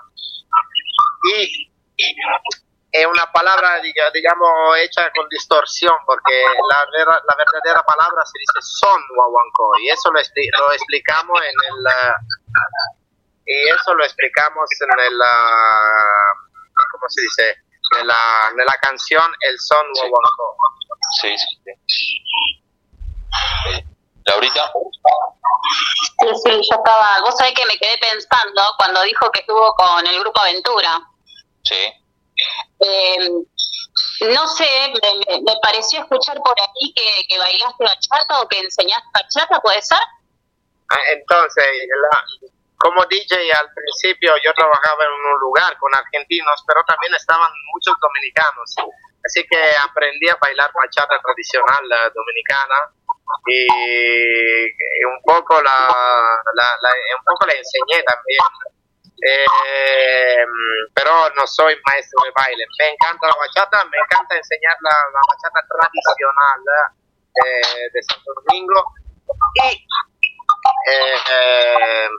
Y 1.35 1.71
es 2.91 3.05
una 3.07 3.29
palabra, 3.33 3.81
diga- 3.81 4.11
digamos, 4.13 4.49
hecha 4.79 5.11
con 5.13 5.27
distorsión, 5.27 5.95
porque 6.05 6.45
la, 6.69 6.77
la 6.95 7.35
verdadera 7.35 7.83
palabra 7.83 8.23
se 8.23 8.39
dice 8.39 8.59
son 8.61 9.01
guaguancó, 9.13 9.71
y 9.81 9.89
eso 9.89 10.09
lo, 10.11 10.19
lo 10.21 10.71
explicamos 10.71 11.41
en 11.41 11.55
el... 11.67 11.87
y 13.45 13.69
eso 13.69 13.93
lo 13.93 14.03
explicamos 14.03 14.69
en 14.81 14.99
el... 14.99 15.21
ah, 15.21 16.33
¿Cómo 16.91 17.05
se 17.09 17.21
dice? 17.21 17.55
En 17.99 18.07
la, 18.07 18.49
en 18.51 18.57
la 18.65 18.77
canción 18.81 19.31
El 19.41 19.57
son 19.59 19.85
Sí. 19.93 20.01
guaguancó. 20.01 20.57
Sí, 21.21 21.35
sí. 21.37 21.71
sí. 21.87 22.23
Eh, 23.69 23.85
Laurita. 24.25 24.71
Sí, 26.19 26.27
sí, 26.43 26.51
yo 26.51 26.77
estaba, 26.77 27.21
vos 27.21 27.35
sabés 27.37 27.53
que 27.53 27.65
me 27.67 27.77
quedé 27.77 27.97
pensando 27.99 28.61
cuando 28.77 29.01
dijo 29.03 29.29
que 29.31 29.41
estuvo 29.41 29.73
con 29.75 30.05
el 30.05 30.19
grupo 30.19 30.41
Aventura. 30.41 30.99
Sí. 31.63 31.93
Eh, 32.79 33.29
no 34.33 34.47
sé, 34.47 34.67
me, 34.89 35.35
me- 35.35 35.41
me 35.41 35.53
pareció 35.61 36.01
escuchar 36.01 36.37
por 36.41 36.55
ahí 36.59 36.93
que, 36.95 37.27
que 37.27 37.37
bailaste 37.37 37.83
bachata 37.83 38.41
o 38.41 38.47
que 38.47 38.59
enseñaste 38.59 39.07
bachata, 39.13 39.59
¿puede 39.61 39.81
ser? 39.81 39.99
Ah, 40.89 40.97
Entonces, 41.13 41.65
la- 42.01 42.49
como 42.77 43.05
DJ 43.05 43.51
al 43.53 43.69
principio 43.73 44.33
yo 44.43 44.53
trabajaba 44.53 45.03
en 45.05 45.11
un 45.11 45.39
lugar 45.39 45.77
con 45.77 45.93
argentinos, 45.95 46.63
pero 46.67 46.83
también 46.87 47.13
estaban 47.15 47.49
muchos 47.73 47.95
dominicanos. 47.99 48.75
Así 49.25 49.41
que 49.49 49.57
aprendí 49.81 50.29
a 50.29 50.37
bailar 50.39 50.69
bachata 50.73 51.17
tradicional 51.19 51.81
eh, 51.91 52.11
dominicana 52.13 52.77
y, 53.47 53.65
y 53.65 55.03
un 55.05 55.19
poco 55.25 55.61
la, 55.61 55.71
la- 56.53 56.77
la- 56.81 57.17
un 57.17 57.23
poco 57.25 57.45
la 57.47 57.53
enseñé 57.53 58.03
también. 58.03 58.39
Eh, 59.27 60.45
pero 60.93 61.11
no 61.35 61.47
soy 61.47 61.73
maestro 61.87 62.21
de 62.25 62.31
baile. 62.35 62.65
Me 62.77 62.89
encanta 62.89 63.27
la 63.27 63.35
bachata, 63.39 63.85
me 63.85 63.97
encanta 63.97 64.35
enseñar 64.37 64.75
la, 64.81 64.91
la 65.13 65.21
bachata 65.25 65.65
tradicional 65.65 66.61
eh, 67.45 67.89
de 67.91 68.03
Santo 68.03 68.31
Domingo. 68.43 68.83
Y 69.63 69.87
eh, 70.91 71.15
eh, 71.31 72.09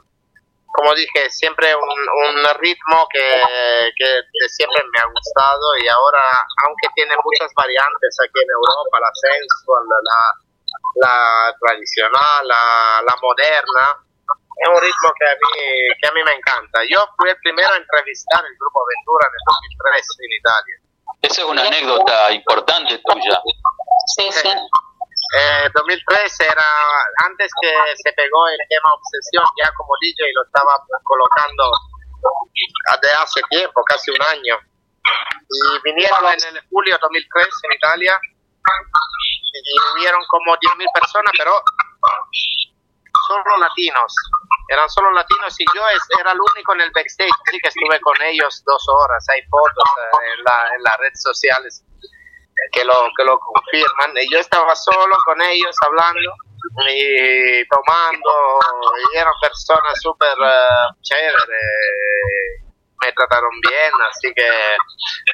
como 0.76 0.94
dije, 0.94 1.30
siempre 1.30 1.74
un, 1.74 1.82
un 1.82 2.36
ritmo 2.60 3.08
que, 3.10 3.42
que, 3.96 4.08
que 4.28 4.48
siempre 4.48 4.82
me 4.92 5.00
ha 5.00 5.08
gustado 5.08 5.76
y 5.82 5.88
ahora, 5.88 6.22
aunque 6.66 6.88
tiene 6.94 7.14
muchas 7.24 7.50
variantes 7.56 8.16
aquí 8.20 8.40
en 8.44 8.50
Europa, 8.52 9.00
la 9.00 9.12
sensual, 9.16 9.82
la, 9.88 10.20
la 11.00 11.56
tradicional, 11.58 12.46
la, 12.46 13.00
la 13.08 13.14
moderna, 13.22 14.04
es 14.56 14.68
un 14.68 14.80
ritmo 14.80 15.08
que 15.18 15.26
a, 15.28 15.34
mí, 15.34 15.52
que 16.00 16.08
a 16.08 16.12
mí 16.12 16.22
me 16.24 16.32
encanta. 16.32 16.80
Yo 16.88 17.00
fui 17.16 17.28
el 17.30 17.36
primero 17.40 17.72
a 17.72 17.76
entrevistar 17.76 18.44
el 18.44 18.56
grupo 18.56 18.80
Aventura 18.84 19.28
en 19.28 19.34
el 19.36 19.44
2003 19.48 20.06
en 20.20 20.32
Italia. 20.32 20.76
Esa 21.22 21.40
es 21.42 21.48
una 21.48 21.62
anécdota 21.64 22.32
importante 22.32 22.98
tuya. 23.04 23.40
Sí, 24.16 24.28
sí. 24.32 24.48
Eh, 25.34 25.68
2003 25.74 26.40
era 26.40 26.68
antes 27.26 27.50
que 27.60 27.72
se 27.96 28.12
pegó 28.12 28.46
el 28.48 28.62
tema 28.70 28.94
Obsesión, 28.94 29.44
ya 29.58 29.70
como 29.74 29.90
DJ 30.00 30.22
lo 30.34 30.44
estaba 30.44 30.78
colocando 31.02 31.64
hace 33.18 33.40
tiempo, 33.50 33.82
casi 33.84 34.10
un 34.10 34.22
año. 34.22 34.56
Y 35.50 35.82
vinieron 35.82 36.24
en 36.26 36.56
el 36.56 36.62
julio 36.70 36.96
2003 37.00 37.46
en 37.64 37.72
Italia 37.72 38.20
y 39.52 40.00
vieron 40.00 40.20
como 40.28 40.56
10.000 40.56 40.86
personas, 40.94 41.32
pero 41.36 41.62
solo 43.26 43.56
latinos. 43.58 44.14
Eran 44.68 44.88
solo 44.90 45.12
latinos 45.12 45.54
y 45.58 45.64
yo 45.74 45.82
era 46.20 46.32
el 46.32 46.40
único 46.40 46.74
en 46.74 46.80
el 46.82 46.90
backstage, 46.90 47.30
así 47.48 47.58
que 47.60 47.68
estuve 47.68 48.00
con 48.00 48.20
ellos 48.22 48.62
dos 48.66 48.84
horas. 48.88 49.24
Hay 49.30 49.42
fotos 49.46 49.88
eh, 49.98 50.34
en, 50.34 50.44
la, 50.44 50.74
en 50.74 50.82
las 50.82 50.96
redes 50.98 51.22
sociales 51.22 51.84
que 52.72 52.84
lo, 52.84 53.08
que 53.16 53.24
lo 53.24 53.38
confirman. 53.38 54.16
Y 54.20 54.30
yo 54.32 54.38
estaba 54.38 54.74
solo 54.74 55.16
con 55.24 55.40
ellos 55.42 55.74
hablando 55.86 56.30
y 56.88 57.66
tomando, 57.68 58.58
y 59.12 59.18
eran 59.18 59.32
personas 59.40 60.00
súper 60.00 60.36
eh, 60.44 60.94
chéveres. 61.02 62.62
Me 63.02 63.12
trataron 63.12 63.50
bien, 63.60 63.92
así 64.08 64.32
que 64.34 64.50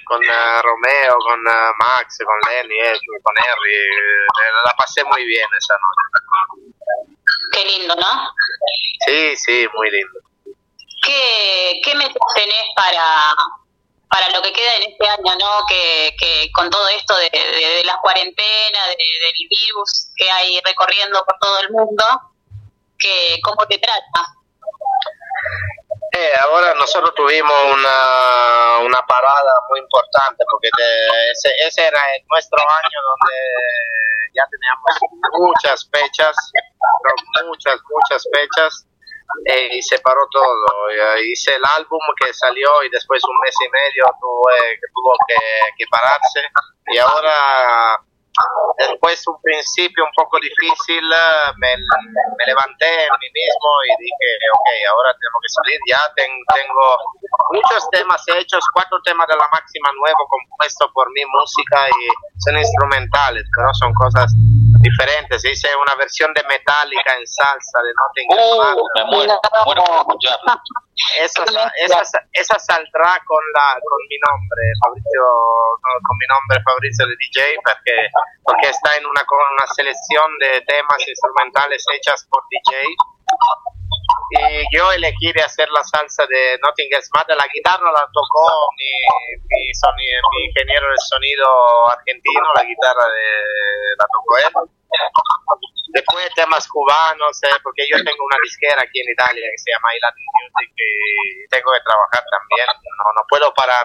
con 0.04 0.22
eh, 0.22 0.62
Romeo, 0.62 1.16
con 1.18 1.40
eh, 1.46 1.72
Max, 1.78 2.18
con 2.24 2.52
Lenny, 2.52 2.76
con 3.22 3.34
Harry, 3.38 3.74
eh, 3.74 4.66
la 4.66 4.72
pasé 4.76 5.04
muy 5.04 5.24
bien 5.24 5.48
esa 5.56 5.74
noche. 5.74 6.76
Qué 7.52 7.64
lindo, 7.64 7.94
¿no? 7.94 8.34
Sí, 9.06 9.36
sí, 9.36 9.66
muy 9.74 9.90
lindo. 9.90 10.20
¿Qué, 11.04 11.80
qué 11.84 11.94
metas 11.94 12.22
tenés 12.34 12.64
para, 12.76 13.34
para 14.12 14.28
lo 14.28 14.42
que 14.42 14.52
queda 14.52 14.76
en 14.76 14.92
este 14.92 15.08
año, 15.08 15.32
¿no? 15.40 15.64
Que, 15.66 16.14
con 16.54 16.68
todo 16.68 16.86
esto 16.88 17.16
de, 17.16 17.30
de, 17.30 17.66
de 17.80 17.84
las 17.84 17.96
cuarentenas, 18.02 18.86
de, 18.88 18.96
del 18.96 19.48
virus 19.48 20.12
que 20.16 20.30
hay 20.30 20.60
recorriendo 20.64 21.24
por 21.24 21.38
todo 21.40 21.58
el 21.60 21.70
mundo, 21.70 22.04
que, 22.98 23.40
¿cómo 23.42 23.66
te 23.66 23.78
trata? 23.78 24.20
Eh, 26.14 26.32
ahora 26.42 26.74
nosotros 26.74 27.14
tuvimos 27.14 27.56
una, 27.72 28.78
una 28.84 29.00
parada 29.06 29.52
muy 29.70 29.80
importante 29.80 30.44
porque 30.50 30.68
de- 30.76 31.30
ese, 31.32 31.48
ese 31.66 31.86
era 31.86 32.02
nuestro 32.30 32.60
año 32.60 32.98
donde 33.08 33.38
ya 34.34 34.44
teníamos 34.50 35.40
muchas 35.40 35.88
fechas, 35.90 36.36
muchas, 37.46 37.76
muchas 37.88 38.24
fechas 38.30 38.86
eh, 39.46 39.68
y 39.72 39.82
se 39.82 39.98
paró 40.00 40.20
todo. 40.30 40.90
Eh, 40.90 41.22
hice 41.32 41.54
el 41.56 41.62
álbum 41.76 42.00
que 42.20 42.32
salió 42.32 42.82
y 42.84 42.88
después 42.90 43.22
un 43.24 43.36
mes 43.44 43.54
y 43.66 43.68
medio 43.70 44.04
tuve, 44.20 44.78
tuvo 44.94 45.14
que, 45.26 45.36
que 45.78 45.84
pararse 45.90 46.40
y 46.92 46.98
ahora 46.98 48.00
Después, 48.78 49.20
un 49.28 49.36
principio 49.42 50.04
un 50.04 50.10
poco 50.16 50.40
difícil, 50.40 51.04
eh, 51.04 51.52
me, 51.60 51.76
me 51.76 52.44
levanté 52.46 52.88
en 53.04 53.12
mí 53.20 53.28
mismo 53.28 53.68
y 53.84 53.92
dije, 54.00 54.28
ok, 54.56 54.68
ahora 54.88 55.10
tengo 55.20 55.36
que 55.36 55.50
salir. 55.52 55.78
Ya 55.86 56.00
ten- 56.16 56.40
tengo 56.56 56.96
muchos 57.52 57.84
temas 57.92 58.24
hechos, 58.40 58.64
cuatro 58.72 58.96
temas 59.04 59.28
de 59.28 59.36
la 59.36 59.46
máxima 59.52 59.92
nuevo 60.00 60.24
compuesto 60.32 60.90
por 60.94 61.12
mi 61.12 61.20
música 61.28 61.86
y 61.92 62.08
son 62.40 62.56
instrumentales, 62.56 63.44
pero 63.54 63.68
son 63.74 63.92
cosas 64.00 64.32
diferentes. 64.80 65.44
Hice 65.44 65.68
una 65.76 65.94
versión 65.96 66.32
de 66.34 66.42
Metallica 66.48 67.14
en 67.16 67.26
salsa 67.26 67.78
de 67.82 67.92
Nothing 67.92 68.28
Else 68.30 68.52
Uh, 68.72 68.88
me 68.94 69.04
muero, 69.04 69.40
me 69.42 69.60
muero 69.64 69.82
por 69.84 69.96
escucharlo. 69.98 70.52
esa, 71.18 71.44
esa, 71.76 72.18
esa 72.32 72.58
saldrá 72.58 73.16
con 73.26 73.42
la 73.54 73.74
con 73.80 74.00
mi 74.08 74.18
nombre 74.20 74.62
Fabrizio 74.84 75.24
con, 75.80 75.96
con 76.04 76.16
mi 76.20 76.26
nombre 76.28 76.62
Fabrizio 76.62 77.06
de 77.06 77.16
DJ 77.16 77.56
porque 77.64 77.96
porque 78.44 78.68
está 78.68 78.96
en 78.96 79.06
una 79.06 79.24
con 79.24 79.38
una 79.40 79.66
selección 79.72 80.28
de 80.38 80.60
temas 80.62 81.00
instrumentales 81.08 81.84
hechas 81.96 82.26
por 82.30 82.44
DJ 82.50 82.92
y 84.32 84.64
yo 84.76 84.90
elegí 84.92 85.32
de 85.32 85.42
hacer 85.42 85.68
la 85.70 85.84
salsa 85.84 86.24
de 86.26 86.58
Nothing 86.64 86.88
Else 86.92 87.10
Matters 87.14 87.38
la 87.38 87.46
guitarra 87.52 87.92
la 87.92 88.04
tocó 88.12 88.44
mi, 88.78 88.90
mi, 89.48 89.62
soni- 89.76 90.22
mi 90.32 90.44
ingeniero 90.48 90.86
de 90.90 90.98
sonido 90.98 91.46
argentino 91.90 92.46
la 92.56 92.64
guitarra 92.64 93.04
de, 93.06 93.26
la 93.98 94.06
tocó 94.08 94.38
él 94.38 94.70
Después 95.92 96.24
temas 96.34 96.66
cubanos, 96.68 97.36
eh, 97.44 97.52
porque 97.62 97.84
yo 97.90 97.96
tengo 98.02 98.24
una 98.24 98.38
disquera 98.42 98.80
aquí 98.80 99.00
en 99.00 99.12
Italia 99.12 99.44
que 99.44 99.58
se 99.60 99.70
llama 99.72 99.88
Latin 100.00 100.24
Music 100.40 100.72
y 100.72 101.48
tengo 101.48 101.68
que 101.72 101.84
trabajar 101.84 102.24
también, 102.32 102.66
no, 102.80 103.04
no 103.20 103.22
puedo 103.28 103.52
parar. 103.52 103.84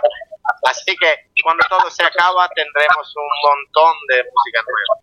Así 0.72 0.96
que 0.96 1.28
cuando 1.44 1.64
todo 1.68 1.90
se 1.92 2.04
acaba 2.06 2.48
tendremos 2.56 3.14
un 3.16 3.28
montón 3.44 3.94
de 4.08 4.24
música 4.24 4.64
nueva. 4.64 4.94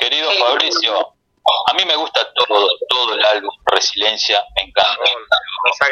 Querido 0.00 0.30
Fabricio, 0.44 1.14
a 1.44 1.74
mí 1.74 1.84
me 1.84 1.96
gusta 1.96 2.20
todo, 2.34 2.68
todo 2.88 3.14
el 3.14 3.24
álbum, 3.24 3.50
Resiliencia, 3.66 4.44
me 4.56 4.62
encanta. 4.62 5.02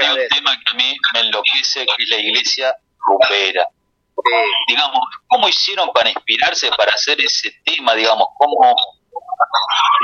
Hay 0.01 0.09
un 0.09 0.29
tema 0.29 0.57
que 0.57 0.71
a 0.71 0.75
mí 0.75 0.97
me 1.15 1.21
enloquece, 1.21 1.87
que 1.87 2.03
es 2.03 2.09
la 2.11 2.17
iglesia 2.17 2.75
rumbera. 3.07 3.67
Digamos, 4.69 5.01
¿cómo 5.29 5.49
hicieron 5.49 5.91
para 5.93 6.11
inspirarse 6.11 6.71
para 6.77 6.93
hacer 6.93 7.19
ese 7.21 7.51
tema? 7.65 7.95
Digamos, 7.95 8.29
¿cómo 8.39 8.75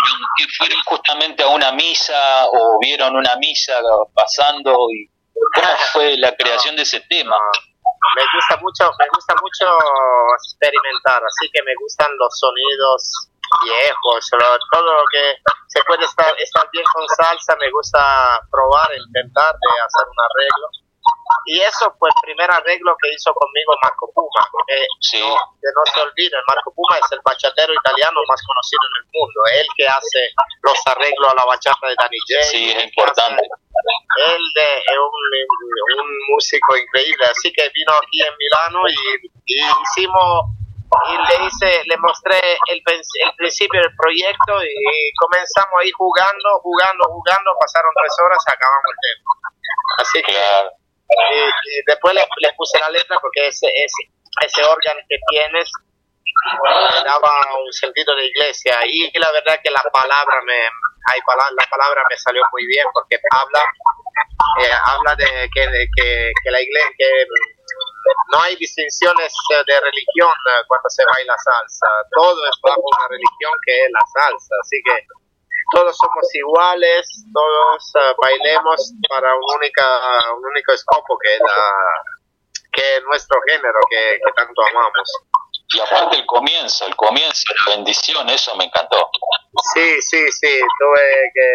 digamos, 0.03 0.29
que 0.39 0.47
fueron 0.57 0.83
justamente 0.85 1.43
a 1.43 1.49
una 1.49 1.73
misa 1.73 2.47
o 2.47 2.79
vieron 2.81 3.15
una 3.15 3.37
misa 3.37 3.79
pasando 4.15 4.89
y 4.91 5.09
cómo 5.55 5.77
fue 5.93 6.17
la 6.17 6.35
creación 6.35 6.77
de 6.77 6.83
ese 6.83 7.01
tema? 7.01 7.37
me 8.17 8.23
gusta 8.33 8.57
mucho, 8.63 8.85
me 8.99 9.07
gusta 9.13 9.35
mucho 9.41 9.67
experimentar, 10.37 11.23
así 11.25 11.51
que 11.53 11.63
me 11.63 11.75
gustan 11.81 12.09
los 12.19 12.39
sonidos 12.39 13.29
viejos, 13.65 14.29
lo- 14.33 14.59
todo 14.73 14.93
lo 14.93 15.05
que 15.13 15.37
se 15.69 15.83
puede 15.85 16.05
estar, 16.05 16.35
estar 16.39 16.69
bien 16.73 16.85
con 16.93 17.07
salsa, 17.09 17.57
me 17.61 17.71
gusta 17.71 18.41
probar, 18.51 18.89
intentar 18.97 19.53
de 19.55 19.71
hacer 19.81 20.07
un 20.09 20.21
arreglo. 20.25 20.69
Y 21.47 21.61
eso 21.61 21.87
fue 21.99 22.09
el 22.11 22.19
primer 22.23 22.51
arreglo 22.51 22.95
que 23.01 23.15
hizo 23.15 23.33
conmigo 23.35 23.73
Marco 23.83 24.11
Puma. 24.15 24.43
porque 24.51 24.87
Sí. 25.01 25.21
no, 25.21 25.35
que 25.63 25.69
no 25.75 25.83
se 25.95 26.01
olviden, 26.01 26.41
Marco 26.49 26.73
Puma 26.75 26.99
es 26.99 27.07
el 27.13 27.21
bachatero 27.25 27.73
italiano 27.73 28.21
más 28.29 28.41
conocido 28.47 28.83
en 28.83 28.95
el 29.03 29.07
mundo. 29.15 29.39
Él 29.55 29.67
que 29.77 29.87
hace 29.87 30.21
los 30.63 30.79
arreglos 30.87 31.29
a 31.31 31.35
la 31.35 31.45
bachata 31.45 31.87
de 31.89 31.95
Danny 31.99 32.19
J. 32.27 32.43
Sí, 32.51 32.71
es 32.71 32.77
que 32.77 32.83
importante. 32.85 33.43
hace- 33.43 34.35
él 34.35 34.43
es 34.57 34.99
un, 34.99 36.01
un 36.01 36.09
músico 36.35 36.77
increíble, 36.77 37.25
así 37.31 37.53
que 37.53 37.69
vino 37.75 37.93
aquí 37.93 38.23
en 38.23 38.35
Milano 38.37 38.89
y, 38.89 39.27
y 39.47 39.61
hicimos 39.61 40.57
y 40.87 41.15
le 41.19 41.47
hice, 41.47 41.83
le 41.87 41.97
mostré 41.99 42.39
el, 42.71 42.79
el 42.79 43.33
principio 43.37 43.81
del 43.81 43.95
proyecto 43.97 44.63
y 44.63 45.11
comenzamos 45.19 45.75
ahí 45.83 45.91
jugando, 45.91 46.61
jugando, 46.63 47.05
jugando, 47.11 47.51
pasaron 47.61 47.91
tres 47.97 48.15
horas 48.23 48.39
y 48.47 48.51
acabamos 48.53 48.91
el 48.91 48.99
tema. 49.03 49.31
Así 49.99 50.23
que 50.23 50.39
y, 51.07 51.39
y 51.39 51.83
después 51.87 52.15
le, 52.15 52.23
le 52.39 52.53
puse 52.57 52.79
la 52.79 52.91
letra 52.91 53.17
porque 53.21 53.49
ese, 53.49 53.67
ese, 53.67 54.03
ese 54.47 54.63
órgano 54.65 55.01
que 55.09 55.17
tienes 55.31 55.71
me 56.63 57.05
daba 57.05 57.31
un 57.65 57.73
sentido 57.73 58.15
de 58.15 58.27
iglesia 58.27 58.79
y 58.87 59.11
la 59.19 59.31
verdad 59.33 59.59
que 59.63 59.71
la 59.71 59.83
palabra 59.93 60.43
me 60.45 60.55
hay 61.09 61.21
pala- 61.27 61.51
la 61.57 61.65
palabra 61.71 62.03
me 62.11 62.17
salió 62.17 62.43
muy 62.53 62.67
bien 62.67 62.87
porque 62.93 63.17
habla 63.31 63.63
eh, 64.61 64.71
habla 64.85 65.15
de 65.17 65.49
que, 65.55 65.61
de 65.67 65.89
que, 65.97 66.33
que 66.43 66.51
la 66.51 66.61
iglesia 66.61 66.91
que 66.99 67.25
no 68.33 68.41
hay 68.41 68.57
distinciones 68.57 69.33
de 69.51 69.81
religión 69.81 70.31
eh, 70.31 70.63
cuando 70.67 70.89
se 70.91 71.05
baila 71.05 71.37
salsa 71.39 71.87
todo 72.15 72.39
es 72.47 72.57
bajo 72.63 72.83
una 72.83 73.09
religión 73.09 73.53
que 73.65 73.85
es 73.85 73.91
la 73.91 74.05
salsa 74.15 74.55
así 74.61 74.77
que 74.85 75.07
todos 75.73 75.97
somos 75.97 76.27
iguales 76.35 77.07
todos 77.33 77.93
eh, 77.95 78.15
bailemos 78.21 78.93
para 79.09 79.35
un 79.35 79.45
única 79.57 79.85
un 80.37 80.45
único 80.47 80.73
escopo 80.73 81.19
que 81.19 81.35
es 81.35 81.41
la 81.41 81.63
que 82.73 82.97
es 82.97 83.03
nuestro 83.05 83.41
género 83.49 83.81
que, 83.89 84.19
que 84.25 84.33
tanto 84.37 84.63
amamos 84.71 85.09
Y 85.73 85.81
aparte 85.81 86.17
el 86.17 86.27
comienzo, 86.27 86.87
el 86.87 86.95
comienzo, 86.95 87.43
la 87.67 87.75
bendición, 87.75 88.29
eso 88.29 88.55
me 88.57 88.65
encantó. 88.65 89.11
Sí, 89.75 90.01
sí, 90.03 90.21
sí, 90.31 90.61
tuve 90.79 91.31
que 91.35 91.49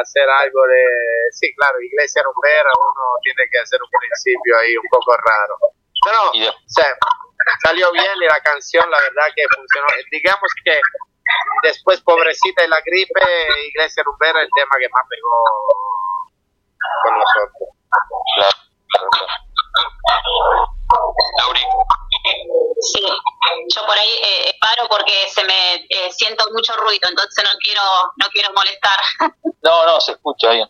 hacer 0.00 0.28
algo 0.28 0.60
de, 0.68 0.84
sí, 1.32 1.52
claro, 1.56 1.80
iglesia 1.80 2.22
rumbera, 2.22 2.70
uno 2.78 3.02
tiene 3.22 3.48
que 3.50 3.58
hacer 3.58 3.80
un 3.82 3.90
principio 3.90 4.58
ahí 4.58 4.76
un 4.76 4.86
poco 4.90 5.16
raro. 5.16 5.56
Pero, 6.06 6.20
Y 6.34 6.40
de- 6.40 6.48
o 6.48 6.54
sea, 6.68 6.86
salió 7.64 7.90
bien 7.90 8.14
y 8.22 8.26
la 8.26 8.40
canción, 8.40 8.88
la 8.90 8.98
verdad 8.98 9.26
que 9.34 9.42
funcionó. 9.54 9.86
Digamos 10.10 10.50
que 10.64 10.80
después 11.64 12.00
Pobrecita 12.02 12.64
y 12.64 12.68
la 12.68 12.80
gripe, 12.84 13.20
iglesia 13.74 14.02
rumbera, 14.04 14.40
el 14.40 14.48
tema 14.54 14.70
que 14.78 14.88
más 14.88 15.02
pegó 15.10 15.42
con 17.02 17.18
nosotros. 17.18 17.68
Claro. 18.36 18.56
Lauri, 21.38 21.60
Sí, 22.80 23.02
yo 23.74 23.86
por 23.86 23.96
ahí 23.98 24.08
eh, 24.22 24.52
paro 24.60 24.88
porque 24.88 25.28
se 25.28 25.44
me 25.44 25.74
eh, 25.88 26.10
siento 26.12 26.44
mucho 26.52 26.76
ruido, 26.76 27.08
entonces 27.08 27.44
no 27.44 27.50
quiero 27.60 27.82
no 28.16 28.28
quiero 28.32 28.52
molestar. 28.52 28.96
no, 29.62 29.86
no, 29.86 30.00
se 30.00 30.12
escucha 30.12 30.50
bien. 30.50 30.68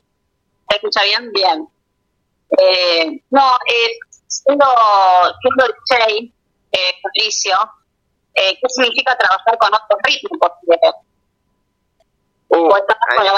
¿Se 0.71 0.77
escucha 0.77 1.03
bien? 1.05 1.31
Bien. 1.33 1.69
Eh, 2.59 3.21
no, 3.31 3.57
eh, 3.67 3.99
siendo, 4.27 4.67
siendo 5.41 5.75
DJ, 5.89 6.35
eh, 6.73 6.95
Patricio, 7.03 7.57
eh, 8.35 8.59
¿qué 8.61 8.69
significa 8.69 9.17
trabajar 9.17 9.59
con 9.59 9.75
otros 9.75 10.01
ritmos? 10.05 10.39
Porque 10.41 10.79
Uh, 12.49 12.69
con 12.69 13.25
la. 13.25 13.33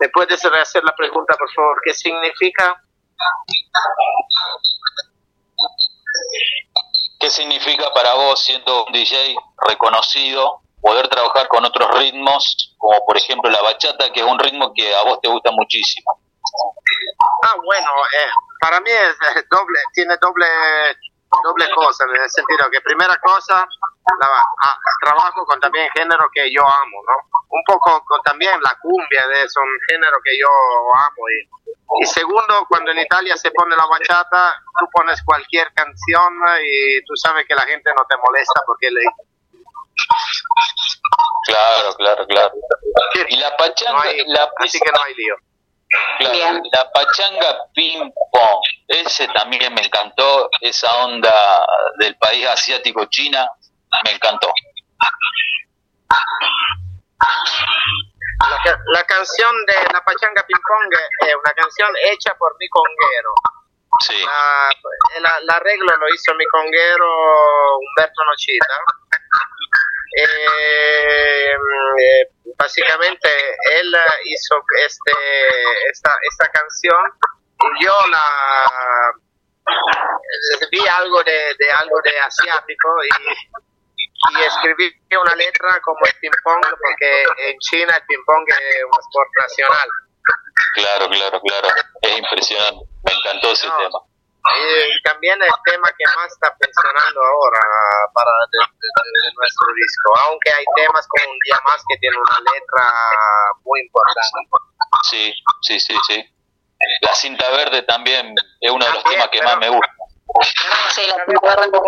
¿Me 0.00 0.08
puedes 0.10 0.44
hacer 0.44 0.84
la 0.84 0.94
pregunta, 0.96 1.34
por 1.36 1.52
favor? 1.52 1.80
¿Qué 1.84 1.92
significa? 1.92 2.82
¿Qué 7.18 7.30
significa 7.30 7.92
para 7.92 8.14
vos, 8.14 8.40
siendo 8.40 8.86
un 8.86 8.92
DJ 8.92 9.34
reconocido, 9.66 10.62
poder 10.80 11.08
trabajar 11.08 11.48
con 11.48 11.64
otros 11.64 11.90
ritmos, 11.98 12.74
como 12.78 13.04
por 13.04 13.16
ejemplo 13.16 13.50
la 13.50 13.60
bachata, 13.60 14.10
que 14.12 14.20
es 14.20 14.26
un 14.26 14.38
ritmo 14.38 14.72
que 14.72 14.94
a 14.94 15.02
vos 15.02 15.20
te 15.20 15.28
gusta 15.28 15.50
muchísimo? 15.50 16.20
Ah, 17.44 17.54
bueno, 17.62 17.90
eh, 18.18 18.30
para 18.60 18.80
mí 18.80 18.90
es 18.90 19.16
eh, 19.36 19.44
doble, 19.50 19.78
tiene 19.92 20.16
doble, 20.20 20.46
doble 21.44 21.70
cosa, 21.74 22.04
en 22.04 22.16
el 22.22 22.30
sentido 22.30 22.68
que 22.70 22.80
primera 22.80 23.16
cosa, 23.22 23.66
la- 24.20 24.44
ah, 24.64 24.78
trabajo 25.02 25.44
con 25.46 25.60
también 25.60 25.88
género 25.94 26.28
que 26.32 26.50
yo 26.52 26.62
amo, 26.62 26.98
¿no? 27.06 27.38
Un 27.50 27.62
poco 27.66 28.02
con 28.04 28.20
también 28.22 28.60
la 28.62 28.76
cumbia, 28.80 29.26
de, 29.28 29.42
es 29.42 29.56
un 29.56 29.70
género 29.88 30.18
que 30.24 30.38
yo 30.38 30.48
amo. 30.96 31.22
Y, 31.30 32.02
y 32.02 32.06
segundo, 32.06 32.66
cuando 32.68 32.90
en 32.90 32.98
Italia 32.98 33.36
se 33.36 33.50
pone 33.50 33.76
la 33.76 33.86
bachata, 33.86 34.54
tú 34.78 34.86
pones 34.92 35.22
cualquier 35.24 35.72
canción 35.74 36.32
y 36.62 37.02
tú 37.04 37.14
sabes 37.16 37.46
que 37.46 37.54
la 37.54 37.62
gente 37.62 37.90
no 37.96 38.04
te 38.08 38.16
molesta 38.16 38.60
porque 38.66 38.90
le... 38.90 39.00
Claro, 41.46 41.94
claro, 41.96 42.26
claro. 42.26 42.52
Y 43.28 43.36
la 43.36 43.50
no 43.50 43.56
pachanga, 43.56 44.02
hay- 44.02 44.24
la, 44.26 44.48
así 44.58 44.78
que 44.78 44.92
no 44.92 44.98
hay 45.04 45.14
lío. 45.14 45.36
Claro, 46.18 46.32
Bien. 46.32 46.62
la 46.72 46.90
pachanga 46.92 47.56
ping 47.74 48.10
pong, 48.32 48.62
ese 48.88 49.26
también 49.28 49.72
me 49.74 49.82
encantó, 49.82 50.48
esa 50.60 51.04
onda 51.04 51.64
del 51.98 52.16
país 52.16 52.46
asiático 52.46 53.04
China, 53.06 53.48
me 54.04 54.12
encantó. 54.12 54.50
La, 58.38 58.78
la 58.94 59.04
canción 59.04 59.52
de 59.66 59.74
La 59.92 60.00
Pachanga 60.04 60.42
Ping 60.46 60.62
Pong 60.62 60.94
es 61.26 61.34
una 61.34 61.52
canción 61.56 61.90
hecha 62.04 62.34
por 62.38 62.56
mi 62.58 62.68
conguero. 62.68 63.34
Sí, 64.06 64.22
La, 64.24 64.70
el, 65.16 65.42
el 65.42 65.50
arreglo 65.50 65.96
lo 65.96 66.08
hizo 66.14 66.34
mi 66.34 66.46
conguero 66.46 67.06
Humberto 67.78 68.24
Nocita. 68.24 68.76
Eh, 70.16 71.52
eh, 71.52 72.28
básicamente 72.56 73.28
él 73.72 73.94
hizo 74.24 74.56
este 74.86 75.12
esta, 75.90 76.12
esta 76.30 76.46
canción 76.50 77.00
y 77.60 77.84
yo 77.84 77.92
la 78.10 79.12
vi 80.70 80.86
algo 80.86 81.22
de, 81.24 81.54
de 81.58 81.70
algo 81.78 82.00
de 82.04 82.20
asiático 82.20 82.88
y 83.04 83.58
y 84.30 84.42
escribí 84.42 84.92
una 85.16 85.34
letra 85.36 85.80
como 85.82 86.00
el 86.04 86.12
ping 86.20 86.30
pong, 86.42 86.60
porque 86.60 87.22
en 87.50 87.58
China 87.60 87.96
el 87.96 88.02
ping 88.04 88.24
pong 88.26 88.44
es 88.48 88.84
un 88.84 89.00
sport 89.00 89.30
nacional. 89.40 89.88
Claro, 90.74 91.08
claro, 91.08 91.40
claro. 91.40 91.68
Es 92.02 92.18
impresionante. 92.18 92.84
Me 93.04 93.12
encantó 93.12 93.52
ese 93.52 93.66
No. 93.68 93.76
tema. 93.78 93.98
Y 94.56 95.02
también 95.02 95.40
el 95.42 95.50
tema 95.64 95.88
que 95.96 96.04
más 96.16 96.32
está 96.32 96.48
funcionando 96.56 97.20
ahora 97.22 97.60
para 98.14 98.30
de, 98.52 98.58
de- 98.58 99.10
de 99.28 99.32
nuestro 99.36 99.66
disco, 99.74 100.14
aunque 100.26 100.50
hay 100.52 100.64
temas 100.76 101.06
como 101.08 101.32
Un 101.32 101.38
Día 101.44 101.58
Más 101.64 101.82
que 101.88 101.96
tiene 101.98 102.16
una 102.16 102.38
letra 102.52 102.84
muy 103.64 103.80
importante. 103.80 104.38
Sí, 105.10 105.34
sí, 105.62 105.80
sí, 105.80 105.94
sí. 106.06 106.24
La 107.02 107.14
cinta 107.14 107.50
verde 107.50 107.82
también 107.82 108.34
es 108.60 108.70
uno 108.70 108.84
de 108.84 108.92
los 108.92 109.02
También, 109.02 109.20
temas 109.20 109.30
que 109.30 109.38
pero- 109.38 109.50
más 109.50 109.58
me 109.58 109.68
gusta. 109.68 109.92
Sí, 110.94 111.02
la 111.08 111.16
La 111.18 111.24
cinta 111.26 111.56
verde. 111.56 111.78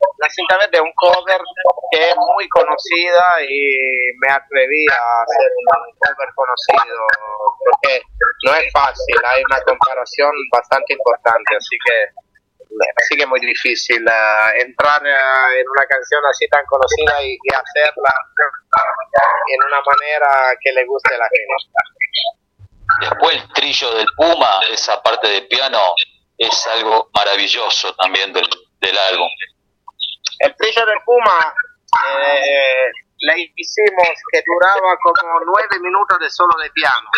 Es 0.00 0.80
un 0.80 0.92
cover 0.96 1.40
que 1.92 2.10
es 2.10 2.16
muy 2.16 2.48
conocida 2.48 3.42
y 3.42 3.76
me 4.20 4.32
atreví 4.32 4.84
a 4.88 5.22
hacer 5.22 5.50
un 5.56 5.66
cover 5.98 6.28
conocido 6.34 6.96
porque 7.64 8.02
no 8.46 8.54
es 8.54 8.72
fácil, 8.72 9.16
hay 9.24 9.42
una 9.50 9.60
comparación 9.62 10.30
bastante 10.52 10.94
importante, 10.94 11.56
así 11.56 11.76
que 11.84 12.30
así 12.96 13.16
que 13.16 13.22
es 13.22 13.28
muy 13.28 13.40
difícil 13.40 14.02
eh, 14.06 14.62
entrar 14.62 15.04
eh, 15.04 15.60
en 15.60 15.66
una 15.68 15.86
canción 15.88 16.22
así 16.30 16.46
tan 16.48 16.64
conocida 16.66 17.22
y, 17.22 17.36
hacerla 17.50 18.14
en 19.52 19.60
una 19.66 19.80
manera 19.82 20.54
que 20.62 20.72
le 20.72 20.84
guste 20.86 21.14
a 21.14 21.18
la 21.18 21.28
gente. 21.28 21.90
Después 23.00 23.36
el 23.36 23.52
trillo 23.52 23.94
del 23.94 24.06
Puma, 24.16 24.60
esa 24.70 25.02
parte 25.02 25.28
de 25.28 25.42
piano, 25.42 25.80
es 26.38 26.66
algo 26.68 27.10
maravilloso 27.14 27.94
también 27.96 28.32
del, 28.32 28.46
del 28.80 28.98
álbum. 28.98 29.28
El 30.40 30.56
trillo 30.56 30.86
del 30.86 30.98
Puma 31.04 31.52
eh, 32.00 32.90
hicimos 33.56 34.08
que 34.32 34.42
duraba 34.44 34.96
como 35.02 35.40
nueve 35.44 35.78
minutos 35.80 36.18
de 36.18 36.30
solo 36.30 36.56
de 36.62 36.70
piano 36.70 37.08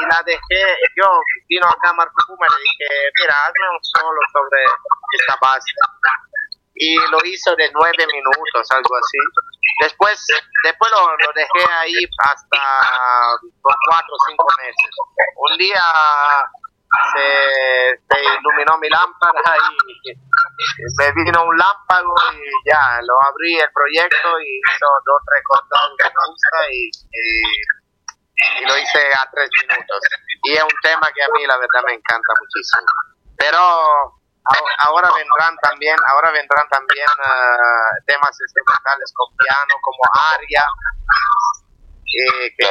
y 0.00 0.06
la 0.06 0.22
dejé, 0.24 0.64
yo 0.96 1.04
vino 1.48 1.66
acá 1.66 1.92
Marco 1.92 2.16
Puma 2.26 2.46
y 2.46 2.54
le 2.54 2.62
dije, 2.62 3.10
mira, 3.20 3.34
hazme 3.44 3.68
un 3.68 3.84
solo 3.84 4.20
sobre 4.32 4.64
esta 5.18 5.36
base 5.42 5.72
y 6.74 6.96
lo 7.10 7.18
hizo 7.24 7.54
de 7.56 7.70
nueve 7.72 8.06
minutos, 8.06 8.70
algo 8.70 8.96
así. 8.96 9.18
Después, 9.82 10.26
después 10.64 10.90
lo, 10.90 11.16
lo 11.16 11.32
dejé 11.34 11.72
ahí 11.72 11.92
hasta 12.18 12.60
por 13.60 13.74
cuatro 13.88 14.14
o 14.14 14.24
cinco 14.28 14.46
meses. 14.62 14.90
Un 15.36 15.58
día 15.58 15.82
se, 17.14 18.02
se 18.02 18.16
iluminó 18.18 18.78
mi 18.78 18.88
lámpara 18.88 19.56
y 20.04 20.12
me 20.98 21.12
vino 21.12 21.44
un 21.44 21.56
lámpago 21.56 22.14
y 22.34 22.68
ya, 22.68 23.00
lo 23.02 23.14
abrí 23.26 23.58
el 23.58 23.70
proyecto 23.72 24.40
y 24.40 24.58
hizo 24.58 24.86
dos, 25.06 25.22
tres 25.26 25.42
que 25.98 26.04
me 26.04 26.26
gusta 26.26 26.58
y, 26.72 26.90
y, 26.90 27.24
y 28.60 28.66
lo 28.66 28.76
hice 28.76 29.12
a 29.14 29.30
tres 29.30 29.48
minutos. 29.62 30.00
Y 30.42 30.52
es 30.52 30.62
un 30.62 30.78
tema 30.82 31.06
que 31.14 31.22
a 31.22 31.28
mí 31.28 31.46
la 31.46 31.56
verdad 31.56 31.82
me 31.86 31.94
encanta 31.94 32.32
muchísimo. 32.40 32.86
Pero 33.38 33.58
ahora 34.78 35.10
vendrán 35.14 35.56
también, 35.62 35.96
ahora 36.08 36.30
vendrán 36.32 36.68
también 36.68 37.06
eh, 37.06 38.02
temas 38.06 38.36
instrumentales 38.40 39.12
con 39.14 39.28
piano 39.36 39.74
como 39.80 40.02
Aria, 40.34 40.64
eh, 42.04 42.52
que, 42.58 42.68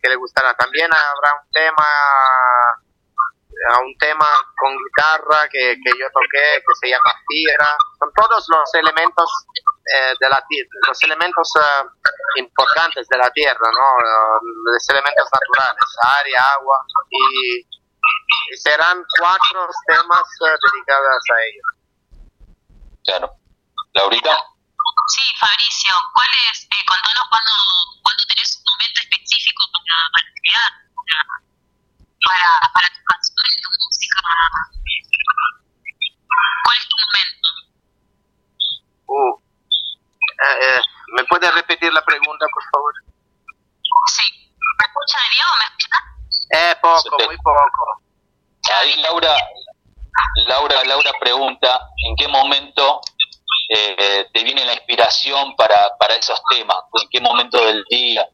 que 0.00 0.08
le 0.08 0.16
gustará. 0.16 0.54
También 0.54 0.90
habrá 0.92 1.42
un 1.42 1.50
tema 1.50 1.86
a 3.70 3.78
un 3.80 3.96
tema 3.98 4.26
con 4.56 4.72
guitarra 4.76 5.48
que, 5.48 5.76
que 5.82 5.90
yo 5.98 6.06
toqué 6.12 6.62
que 6.62 6.74
se 6.80 6.88
llama 6.88 7.12
Tierra. 7.28 7.68
Son 7.98 8.10
todos 8.14 8.46
los 8.48 8.74
elementos 8.74 9.30
eh, 9.94 10.14
de 10.18 10.28
la 10.28 10.42
tierra, 10.48 10.70
los 10.88 11.02
elementos 11.02 11.48
eh, 11.60 11.84
importantes 12.38 13.06
de 13.08 13.18
la 13.18 13.30
tierra, 13.30 13.68
¿no? 13.70 13.86
Los 14.72 14.88
elementos 14.88 15.28
naturales, 15.30 15.84
aire, 16.18 16.36
agua 16.36 16.78
y, 17.10 17.58
y 17.60 18.56
serán 18.56 19.04
cuatro 19.18 19.68
temas 19.86 20.26
eh, 20.46 20.56
dedicados 20.72 21.22
a 21.30 21.36
ellos. 21.42 21.68
Claro. 23.04 23.30
Laurita, 23.94 24.52
Sí, 25.08 25.22
Fabricio, 25.38 25.94
¿cuál 26.14 26.30
es? 26.48 26.62
Eh, 26.62 26.84
contanos 26.86 27.26
cuando, 27.28 27.52
cuando 28.02 28.22
tenés 28.28 28.56
un 28.56 28.64
momento 28.70 29.00
específico 29.02 29.62
para, 29.74 29.96
para 30.14 30.28
crear, 30.38 30.72
para, 30.94 31.22
para, 32.26 32.72
para 32.72 32.88
tus 32.88 33.04
canciones, 33.04 33.56
tu 33.62 33.68
música. 33.84 34.16
¿Cuál 36.64 36.76
es 36.78 36.88
tu 36.88 36.96
momento? 37.02 37.48
Uh. 39.06 39.34
Eh, 40.42 40.56
eh, 40.62 40.80
¿Me 41.16 41.24
puedes 41.24 41.54
repetir 41.54 41.92
la 41.92 42.04
pregunta, 42.04 42.46
por 42.52 42.62
favor? 42.70 42.92
Sí. 44.08 44.22
¿Me 44.32 44.86
escucha 44.86 45.18
Diego? 45.32 45.50
¿Me 45.58 45.64
escucha? 45.64 45.98
Eh, 46.54 46.76
poco, 46.80 47.24
muy 47.26 47.36
poco. 47.38 48.02
ahí 48.78 48.96
Laura, 49.02 49.34
Laura, 50.48 50.84
Laura 50.84 51.12
pregunta 51.20 51.80
en 52.06 52.16
qué 52.16 52.28
momento 52.28 53.00
eh, 53.68 54.28
te 54.32 54.44
viene 54.44 54.64
la 54.64 54.74
inspiración 54.74 55.54
para, 55.56 55.96
para 55.98 56.14
esos 56.16 56.40
temas, 56.50 56.78
en 57.00 57.08
qué 57.10 57.20
momento 57.20 57.64
del 57.64 57.82
día 57.88 58.26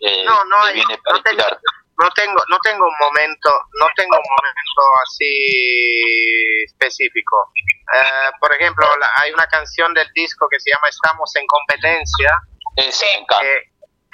eh, 0.00 0.24
No, 0.24 0.44
no 0.44 0.64
te 0.66 0.72
viene 0.74 0.98
para 0.98 1.16
no 1.18 1.22
tengo- 1.22 1.36
inspirarte. 1.42 1.66
No 1.98 2.08
tengo 2.14 2.40
no 2.50 2.58
tengo 2.62 2.84
un 2.86 2.96
momento 2.98 3.50
no 3.80 3.86
tengo 3.96 4.16
un 4.16 4.28
momento 4.36 4.82
así 5.02 6.64
específico 6.64 7.52
Eh, 7.94 8.30
por 8.40 8.50
ejemplo 8.54 8.86
la- 8.98 9.12
hay 9.22 9.32
una 9.32 9.46
canción 9.46 9.92
del 9.94 10.08
disco 10.14 10.46
que 10.50 10.58
se 10.58 10.70
llama 10.70 10.88
estamos 10.88 11.30
en 11.36 11.46
competencia 11.46 12.30
encanta. 12.76 13.40
que, 13.40 13.54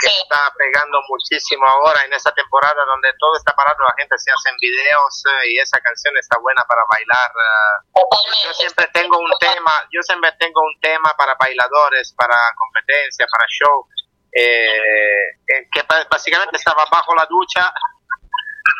que 0.00 0.08
Sí. 0.08 0.16
está 0.22 0.52
pegando 0.58 0.98
muchísimo 1.08 1.66
ahora 1.66 2.02
en 2.04 2.12
esa 2.12 2.32
temporada 2.32 2.84
donde 2.84 3.12
todo 3.18 3.36
está 3.36 3.54
parado 3.54 3.78
la 3.84 3.94
gente 3.98 4.16
se 4.18 4.32
hacen 4.32 4.54
videos 4.60 5.12
eh, 5.44 5.50
y 5.52 5.58
esa 5.58 5.78
canción 5.80 6.16
está 6.18 6.38
buena 6.40 6.62
para 6.68 6.82
bailar 6.90 7.30
eh, 7.30 8.44
yo 8.44 8.52
siempre 8.54 8.86
tengo 8.92 9.18
un 9.18 9.30
tema, 9.38 9.72
yo 9.92 10.00
siempre 10.02 10.32
tengo 10.38 10.60
un 10.62 10.80
tema 10.80 11.12
para 11.16 11.34
bailadores, 11.38 12.12
para 12.16 12.36
competencia, 12.56 13.26
para 13.30 13.44
show, 13.48 13.86
eh, 14.32 15.66
que- 15.72 15.82
básicamente 16.10 16.56
estaba 16.56 16.84
bajo 16.90 17.14
la 17.14 17.26
ducha, 17.26 17.72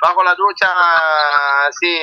bajo 0.03 0.23
la 0.23 0.35
ducha 0.35 0.69
así 1.67 1.99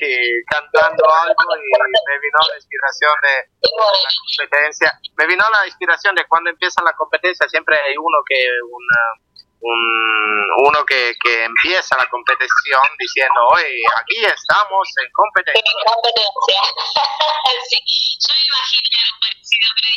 y 0.00 0.44
cantando 0.46 1.04
algo 1.10 1.56
y 1.56 2.10
me 2.10 2.18
vino 2.20 2.38
la 2.48 2.56
inspiración 2.56 3.12
de 3.22 3.48
la 3.62 4.10
competencia, 4.26 4.92
me 5.16 5.26
vino 5.26 5.44
la 5.50 5.66
inspiración 5.66 6.14
de 6.14 6.26
cuando 6.26 6.50
empieza 6.50 6.82
la 6.82 6.92
competencia, 6.92 7.48
siempre 7.48 7.76
hay 7.80 7.96
uno 7.96 8.18
que 8.28 8.46
una 8.70 9.28
un, 9.60 10.50
uno 10.68 10.84
que, 10.86 11.14
que 11.22 11.44
empieza 11.44 11.96
la 11.96 12.08
competición 12.08 12.80
diciendo, 12.96 13.40
oye, 13.54 13.82
aquí 14.00 14.24
estamos 14.24 14.88
en 15.04 15.10
competencia. 15.12 15.62
En 15.66 15.84
competencia. 15.84 16.60
sí. 17.68 17.78
Yo 18.22 18.34
imaginé 18.46 18.96
algo 19.02 19.18
parecido, 19.20 19.68
pero 19.74 19.88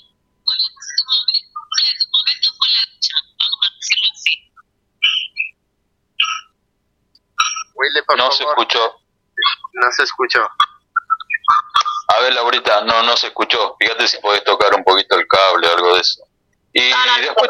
Willy, 7.74 8.02
por 8.06 8.16
No 8.18 8.30
se 8.30 8.44
escuchó. 8.44 9.00
No 9.74 9.92
se 9.96 10.02
escuchó. 10.04 10.48
A 12.08 12.20
ver, 12.20 12.34
Laurita, 12.34 12.82
no, 12.82 13.02
no 13.02 13.16
se 13.16 13.28
escuchó. 13.28 13.76
Fíjate 13.78 14.08
si 14.08 14.18
podés 14.18 14.42
tocar 14.44 14.74
un 14.74 14.84
poquito 14.84 15.16
el 15.18 15.26
cable 15.26 15.68
o 15.68 15.74
algo 15.74 15.94
de 15.94 16.00
eso. 16.00 16.22
Y 16.72 16.90
No, 16.90 16.96
no, 17.06 17.16
no. 17.16 17.22
después, 17.22 17.48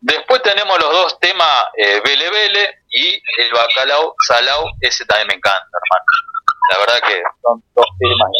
después 0.00 0.42
tenemos 0.42 0.78
los 0.80 0.92
dos 0.92 1.20
temas, 1.20 1.64
eh, 1.76 2.00
Vele 2.04 2.30
Vele 2.30 2.82
y 2.90 3.14
el 3.38 3.52
Bacalao 3.52 4.14
Salao. 4.26 4.64
Ese 4.80 5.04
también 5.06 5.28
me 5.28 5.34
encanta, 5.34 5.58
hermano. 5.58 6.04
La 6.72 6.78
verdad 6.78 7.08
que 7.08 7.22
son 7.42 7.64
dos 7.74 7.86
temas. 7.98 8.30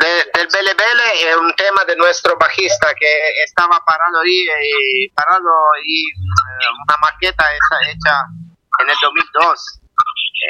De- 0.00 0.24
del 0.34 0.48
Bele 0.52 0.74
Bele 0.74 1.30
es 1.30 1.36
un 1.36 1.54
tema 1.56 1.84
de 1.84 1.96
nuestro 1.96 2.36
bajista 2.38 2.92
que 2.94 3.42
estaba 3.44 3.82
parado 3.84 4.20
ahí, 4.20 4.46
y 5.04 5.08
parado 5.10 5.50
y 5.84 6.08
eh, 6.10 6.66
una 6.86 6.96
maqueta 7.00 7.44
hecha 7.54 8.14
en 8.80 8.90
el 8.90 8.96
2002. 9.00 9.80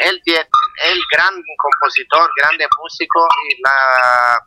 Él, 0.07 0.23
tie- 0.25 0.49
él 0.85 0.99
gran 1.13 1.35
compositor, 1.59 2.31
grande 2.37 2.67
músico 2.79 3.27
y 3.51 3.61
la, 3.63 4.39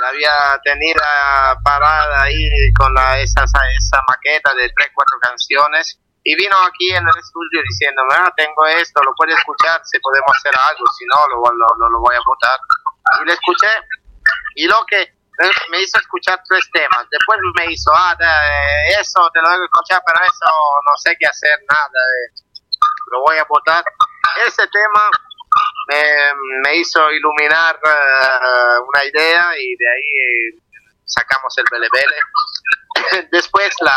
la 0.00 0.08
había 0.08 0.60
tenido 0.64 1.00
parada 1.64 2.22
ahí 2.22 2.48
con 2.78 2.92
la, 2.94 3.18
esa, 3.20 3.42
esa, 3.44 3.98
maqueta 4.08 4.54
de 4.54 4.68
tres, 4.76 4.88
cuatro 4.94 5.16
canciones 5.22 6.00
y 6.24 6.34
vino 6.36 6.56
aquí 6.66 6.90
en 6.90 7.02
el 7.02 7.18
estudio 7.18 7.62
diciéndome, 7.62 8.14
ah, 8.18 8.32
tengo 8.36 8.66
esto, 8.66 9.00
lo 9.02 9.14
puede 9.14 9.32
escuchar, 9.34 9.80
si 9.84 9.98
podemos 10.00 10.30
hacer 10.36 10.52
algo, 10.68 10.84
si 10.98 11.04
no, 11.06 11.16
lo, 11.30 11.36
lo, 11.50 11.88
lo 11.90 12.00
voy 12.00 12.14
a 12.16 12.20
votar. 12.26 12.58
Y 13.20 13.24
lo 13.26 13.32
escuché 13.32 13.68
y 14.56 14.66
lo 14.66 14.84
que 14.86 15.18
me 15.70 15.80
hizo 15.80 15.98
escuchar 15.98 16.40
tres 16.48 16.68
temas. 16.72 17.06
Después 17.10 17.38
me 17.56 17.72
hizo, 17.72 17.90
ah, 17.94 18.16
eso 19.00 19.30
te 19.32 19.40
lo 19.40 19.50
debo 19.50 19.64
escuchar, 19.64 20.02
pero 20.06 20.20
eso 20.24 20.46
no 20.84 20.96
sé 20.96 21.16
qué 21.18 21.26
hacer, 21.26 21.58
nada. 21.70 22.02
lo 23.12 23.20
voy 23.20 23.38
a 23.38 23.44
votar. 23.44 23.84
Ese 24.46 24.66
tema 24.68 25.10
me, 25.88 26.04
me 26.64 26.76
hizo 26.76 27.10
iluminar 27.10 27.78
eh, 27.84 28.78
una 28.86 29.04
idea 29.04 29.56
y 29.58 29.76
de 29.76 29.90
ahí 29.90 30.10
eh, 30.18 30.62
sacamos 31.06 31.54
el 31.58 31.64
Bele. 31.70 33.28
Después 33.32 33.74
la, 33.80 33.96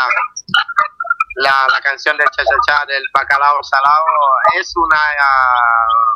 la, 1.36 1.66
la 1.70 1.80
canción 1.80 2.16
del 2.16 2.28
Cha 2.30 2.44
Cha 2.44 2.56
Cha 2.68 2.84
del 2.86 3.04
Bacalao 3.12 3.62
Salado 3.64 4.06
es 4.54 4.72
una... 4.76 4.98
ah, 5.20 6.11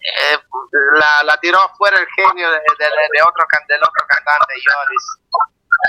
eh, 0.00 0.38
la, 0.98 1.22
la 1.24 1.36
tiró 1.38 1.58
fuera 1.76 1.98
el 1.98 2.06
genio 2.16 2.50
de, 2.50 2.58
de, 2.58 2.86
de 2.86 3.22
otro, 3.22 3.44
del 3.68 3.82
otro 3.82 4.06
cantante, 4.08 4.54
Yoris. 4.54 5.06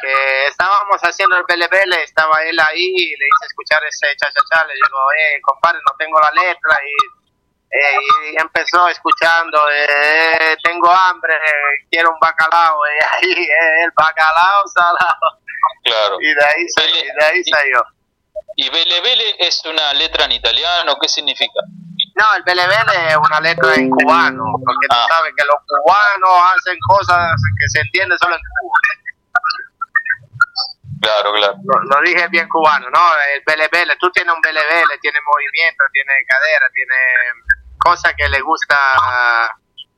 Que 0.01 0.47
estábamos 0.47 1.01
haciendo 1.01 1.35
el 1.37 1.43
Bele 1.47 1.67
Bele, 1.67 2.03
estaba 2.03 2.41
él 2.43 2.57
ahí 2.59 2.79
y 2.95 3.09
le 3.09 3.25
hice 3.25 3.45
escuchar 3.47 3.83
ese 3.83 4.07
Cha 4.15 4.31
Cha 4.31 4.39
Cha. 4.49 4.65
Le 4.65 4.73
digo, 4.73 4.97
eh, 5.19 5.39
compadre, 5.43 5.79
no 5.79 5.95
tengo 5.97 6.19
la 6.19 6.31
letra. 6.31 6.77
Y 6.85 7.21
eh, 7.73 8.31
y 8.33 8.41
empezó 8.41 8.85
escuchando, 8.89 9.69
eh, 9.71 10.57
tengo 10.61 10.91
hambre, 10.91 11.39
quiero 11.89 12.09
un 12.11 12.19
bacalao, 12.19 12.85
eh, 12.85 12.99
ahí 13.13 13.31
eh, 13.31 13.83
el 13.85 13.91
bacalao 13.95 14.67
salado, 14.67 15.39
Claro. 15.85 16.17
y 16.19 16.33
de 16.33 16.45
ahí, 16.45 16.67
sa- 16.67 16.85
y 16.85 17.03
de 17.05 17.25
ahí 17.25 17.41
salió. 17.45 17.81
¿Y 18.57 18.69
Bele 18.69 18.99
Bele 18.99 19.35
es 19.39 19.63
una 19.65 19.93
letra 19.93 20.25
en 20.25 20.33
italiano? 20.33 20.97
¿Qué 21.01 21.07
significa? 21.07 21.61
No, 22.15 22.25
el 22.35 22.43
bele 22.43 22.67
bele 22.67 23.07
es 23.09 23.15
una 23.17 23.39
letra 23.39 23.73
en 23.75 23.89
cubano, 23.89 24.43
porque 24.65 24.87
tú 24.89 24.95
Ah. 24.97 25.07
sabes 25.09 25.33
que 25.37 25.45
los 25.45 25.55
cubanos 25.65 26.43
hacen 26.55 26.77
cosas 26.87 27.31
que 27.57 27.69
se 27.69 27.79
entienden 27.81 28.17
solo 28.19 28.35
en 28.35 28.41
Cuba. 28.41 28.79
Claro, 31.01 31.33
claro. 31.33 31.55
Lo, 31.63 31.95
lo 31.97 32.01
dije 32.05 32.27
bien 32.29 32.47
cubano, 32.47 32.87
¿no? 32.91 33.01
El 33.33 33.41
bele 33.45 33.67
bele, 33.71 33.95
tú 33.99 34.11
tienes 34.11 34.33
un 34.33 34.41
bele 34.41 34.61
bele, 34.69 34.97
tiene 35.01 35.17
movimiento, 35.25 35.83
tiene 35.93 36.13
cadera, 36.27 36.69
tiene 36.73 36.95
cosas 37.79 38.13
que 38.15 38.29
le 38.29 38.39
gusta 38.41 38.77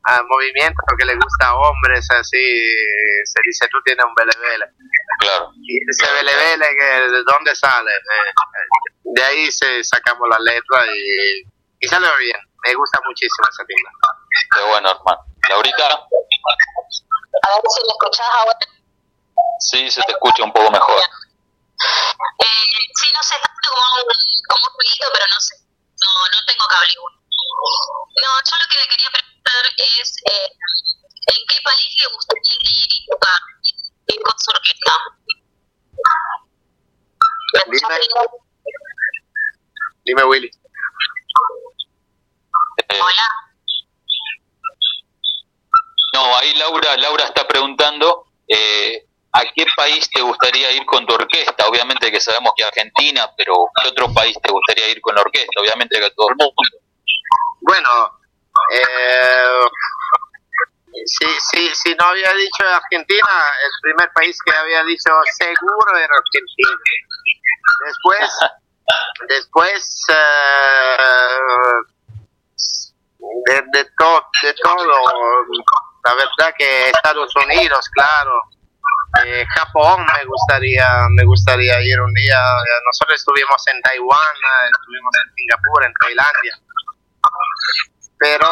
a 0.05 0.22
movimiento, 0.28 0.82
que 0.97 1.05
le 1.05 1.16
gusta 1.16 1.47
a 1.47 1.55
hombres, 1.55 2.07
así 2.11 2.39
se 3.26 3.39
dice, 3.43 3.68
tú 3.70 3.82
tienes 3.84 4.05
un 4.05 4.14
bele 4.16 4.32
bele. 4.39 4.66
Claro. 5.20 5.51
Y 5.61 5.78
ese 5.89 6.11
bele 6.14 6.32
bele, 6.36 6.68
que 6.78 6.86
¿de 7.09 7.24
dónde 7.24 7.55
sale? 7.55 7.91
Eh, 7.91 8.32
de 9.16 9.24
ahí 9.24 9.51
se 9.51 9.84
sacamos 9.84 10.28
la 10.30 10.39
letra 10.39 10.86
y, 10.88 11.43
y 11.84 11.88
sale 11.88 12.07
bien. 12.19 12.39
Me 12.63 12.73
gusta 12.75 12.97
muchísimo 13.05 13.43
esa 13.49 13.65
tienda. 13.65 13.91
Qué 14.55 14.63
bueno, 14.71 14.89
hermano. 14.89 15.19
Laurita, 15.49 15.86
A 15.86 15.99
ver 15.99 17.67
si 17.67 17.81
me 17.84 17.91
escuchás 17.91 18.27
ahora. 18.39 18.57
sí, 19.59 19.91
se 19.91 20.01
te 20.03 20.13
escucha 20.13 20.43
un 20.43 20.53
poco 20.53 20.71
mejor. 20.71 20.95
Eh, 20.95 22.79
sí, 22.95 23.07
no 23.13 23.21
sé, 23.21 23.36
está 23.36 23.51
como 23.67 23.81
un, 23.99 24.15
como 24.47 24.63
un 24.63 24.73
ruidito, 24.79 25.07
pero 25.11 25.25
no 25.27 25.39
sé. 25.41 25.55
No, 25.99 26.11
no 26.31 26.39
tengo 26.47 26.65
cable. 26.71 26.95
No, 26.95 28.31
yo 28.47 28.55
lo 28.63 28.67
que 28.71 28.79
le 28.79 28.88
quería 28.88 29.09
preguntar 29.11 29.63
es 29.75 30.15
eh, 30.31 30.47
¿en 31.36 31.41
qué 31.51 31.57
país 31.67 31.95
le 31.99 32.07
gustaría 32.15 32.55
ir 32.63 32.88
y 32.95 33.05
tocar? 33.11 33.39
Con 34.23 34.39
su 34.39 34.51
orquesta. 34.51 34.93
¿Me 37.67 37.75
escuchás 37.75 37.99
Dime. 37.99 38.23
Dime, 40.05 40.23
Willy. 40.23 40.51
Eh, 42.78 42.99
Hola. 42.99 43.28
no, 46.13 46.38
ahí 46.38 46.53
Laura, 46.55 46.97
Laura 46.97 47.26
está 47.26 47.47
preguntando 47.47 48.28
eh, 48.47 49.05
¿a 49.34 49.41
qué 49.55 49.65
país 49.76 50.09
te 50.09 50.21
gustaría 50.21 50.71
ir 50.71 50.86
con 50.86 51.05
tu 51.05 51.13
orquesta? 51.13 51.67
Obviamente 51.67 52.11
que 52.11 52.19
sabemos 52.19 52.53
que 52.55 52.63
Argentina, 52.63 53.30
pero 53.36 53.53
¿qué 53.82 53.89
otro 53.89 54.13
país 54.13 54.38
te 54.41 54.51
gustaría 54.51 54.89
ir 54.89 55.01
con 55.01 55.15
la 55.15 55.21
orquesta? 55.21 55.59
Obviamente 55.59 55.99
que 55.99 56.11
todo 56.11 56.30
el 56.30 56.36
mundo. 56.36 56.53
Bueno, 57.61 57.89
eh, 58.71 59.59
si, 61.05 61.26
si, 61.49 61.76
si 61.76 61.95
no 61.95 62.05
había 62.05 62.32
dicho 62.34 62.63
Argentina, 62.63 63.28
el 63.65 63.71
primer 63.82 64.11
país 64.13 64.38
que 64.45 64.55
había 64.55 64.84
dicho 64.84 65.09
seguro 65.38 65.97
era 65.97 66.13
Argentina. 66.13 66.78
Después, 67.86 68.30
después 69.28 70.05
eh, 70.09 71.92
de, 73.47 73.55
de, 73.71 73.86
to- 73.97 74.26
de 74.43 74.53
todo, 74.63 74.86
la 76.05 76.13
verdad 76.13 76.53
que 76.57 76.89
Estados 76.89 77.34
Unidos, 77.36 77.89
claro. 77.93 78.32
Eh, 79.26 79.45
Japón 79.55 80.03
me 80.17 80.26
gustaría 80.26 80.88
me 81.15 81.24
gustaría 81.24 81.80
ir 81.82 82.01
un 82.01 82.11
día 82.15 82.39
nosotros 82.84 83.19
estuvimos 83.19 83.61
en 83.67 83.80
Taiwán 83.82 84.17
eh, 84.17 84.69
estuvimos 84.74 85.13
en 85.24 85.34
Singapur 85.36 85.86
en 85.86 85.93
Tailandia 86.01 86.57
pero 88.17 88.47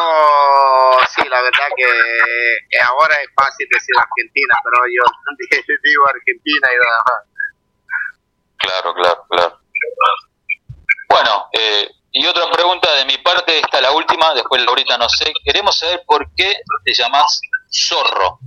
sí, 1.08 1.26
la 1.28 1.40
verdad 1.40 1.68
que, 1.74 2.78
ahora 2.84 3.14
es 3.22 3.28
fácil 3.34 3.66
decir 3.72 3.94
Argentina, 3.98 4.54
pero 4.64 4.84
yo 4.84 5.02
digo 5.82 6.04
Argentina 6.08 6.68
y 6.72 6.76
nada 6.76 7.02
más. 7.08 7.22
Claro, 8.58 8.94
claro, 8.94 9.26
claro. 9.30 9.58
Bueno, 11.08 11.46
eh, 11.58 11.88
y 12.12 12.26
otra 12.26 12.50
pregunta 12.50 12.92
de 12.96 13.04
mi 13.06 13.16
parte, 13.18 13.58
esta 13.58 13.80
la 13.80 13.90
última, 13.92 14.34
después 14.34 14.62
Laurita 14.64 14.98
no 14.98 15.08
sé. 15.08 15.32
Queremos 15.44 15.78
saber 15.78 16.02
por 16.06 16.26
qué 16.36 16.54
te 16.84 16.92
llamas 16.94 17.40
Zorro. 17.70 18.38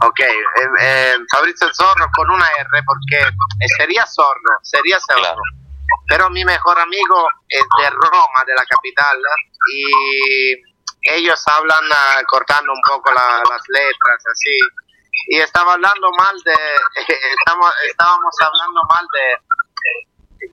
Ok, 0.00 0.20
eh, 0.20 0.36
eh, 0.80 1.14
Fabrizio 1.34 1.68
Zorro 1.74 2.06
con 2.14 2.30
una 2.30 2.46
R 2.46 2.68
porque 2.86 3.18
eh, 3.26 3.68
sería 3.78 4.04
Zorro, 4.06 4.58
sería 4.62 4.98
Zorro. 5.00 5.22
Claro. 5.22 5.40
Pero 6.06 6.30
mi 6.30 6.44
mejor 6.44 6.78
amigo 6.78 7.28
es 7.48 7.62
de 7.80 7.90
Roma, 7.90 8.44
de 8.46 8.54
la 8.54 8.64
capital, 8.64 9.18
y 9.74 10.52
ellos 11.14 11.42
hablan 11.48 11.84
ah, 11.92 12.22
cortando 12.26 12.72
un 12.72 12.80
poco 12.86 13.10
la- 13.12 13.42
las 13.48 13.62
letras, 13.68 14.24
así. 14.32 14.58
Y 15.28 15.38
estaba 15.38 15.74
hablando 15.74 16.10
mal 16.12 16.34
de, 16.44 16.54
estamos, 17.38 17.70
estábamos 17.88 18.34
hablando 18.40 18.80
mal 18.88 19.06
de, 19.12 19.36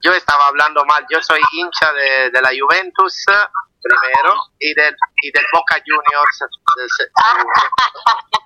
yo 0.02 0.12
estaba 0.14 0.48
hablando 0.48 0.84
mal, 0.86 1.06
yo 1.10 1.22
soy 1.22 1.40
hincha 1.54 1.92
de, 1.94 2.32
de 2.32 2.42
la 2.42 2.50
Juventus 2.50 3.24
eh, 3.30 3.34
primero 3.82 4.34
y 4.60 4.74
del, 4.74 4.96
y 5.22 5.32
del 5.32 5.46
Boca 5.54 5.76
Juniors 5.86 6.40
de 6.40 6.48
se- 6.90 7.12
segundo. 7.36 7.62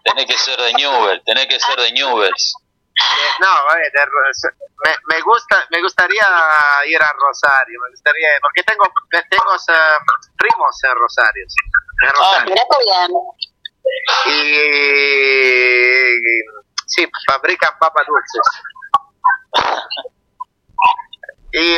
Tenés 0.03 0.25
que 0.25 0.37
ser 0.37 0.59
de 0.59 0.73
Newell, 0.73 1.21
tenés 1.25 1.47
que 1.47 1.57
ser 1.59 1.79
de 1.79 1.91
Newells. 1.93 2.53
Eh, 2.99 3.31
No, 3.39 3.47
eh, 3.77 3.89
de 3.93 4.05
me, 4.85 4.91
me 5.15 5.21
gusta, 5.21 5.65
me 5.71 5.81
gustaría 5.81 6.21
ir 6.85 7.01
a 7.01 7.13
Rosario, 7.13 7.79
me 7.83 7.89
gustaría, 7.91 8.29
porque 8.41 8.63
tengo, 8.63 8.83
tengo 9.29 9.55
eh, 9.55 9.97
primos 10.37 10.83
en 10.83 10.95
Rosario, 10.95 11.45
en 12.03 12.09
Rosario. 12.09 12.53
Mirá 12.53 12.63
qué 12.69 12.77
bien. 12.85 13.11
y, 14.35 14.37
sí, 16.87 17.07
fabrican 17.27 17.73
papas 17.79 18.05
dulces. 18.07 18.41
Y 21.51 21.77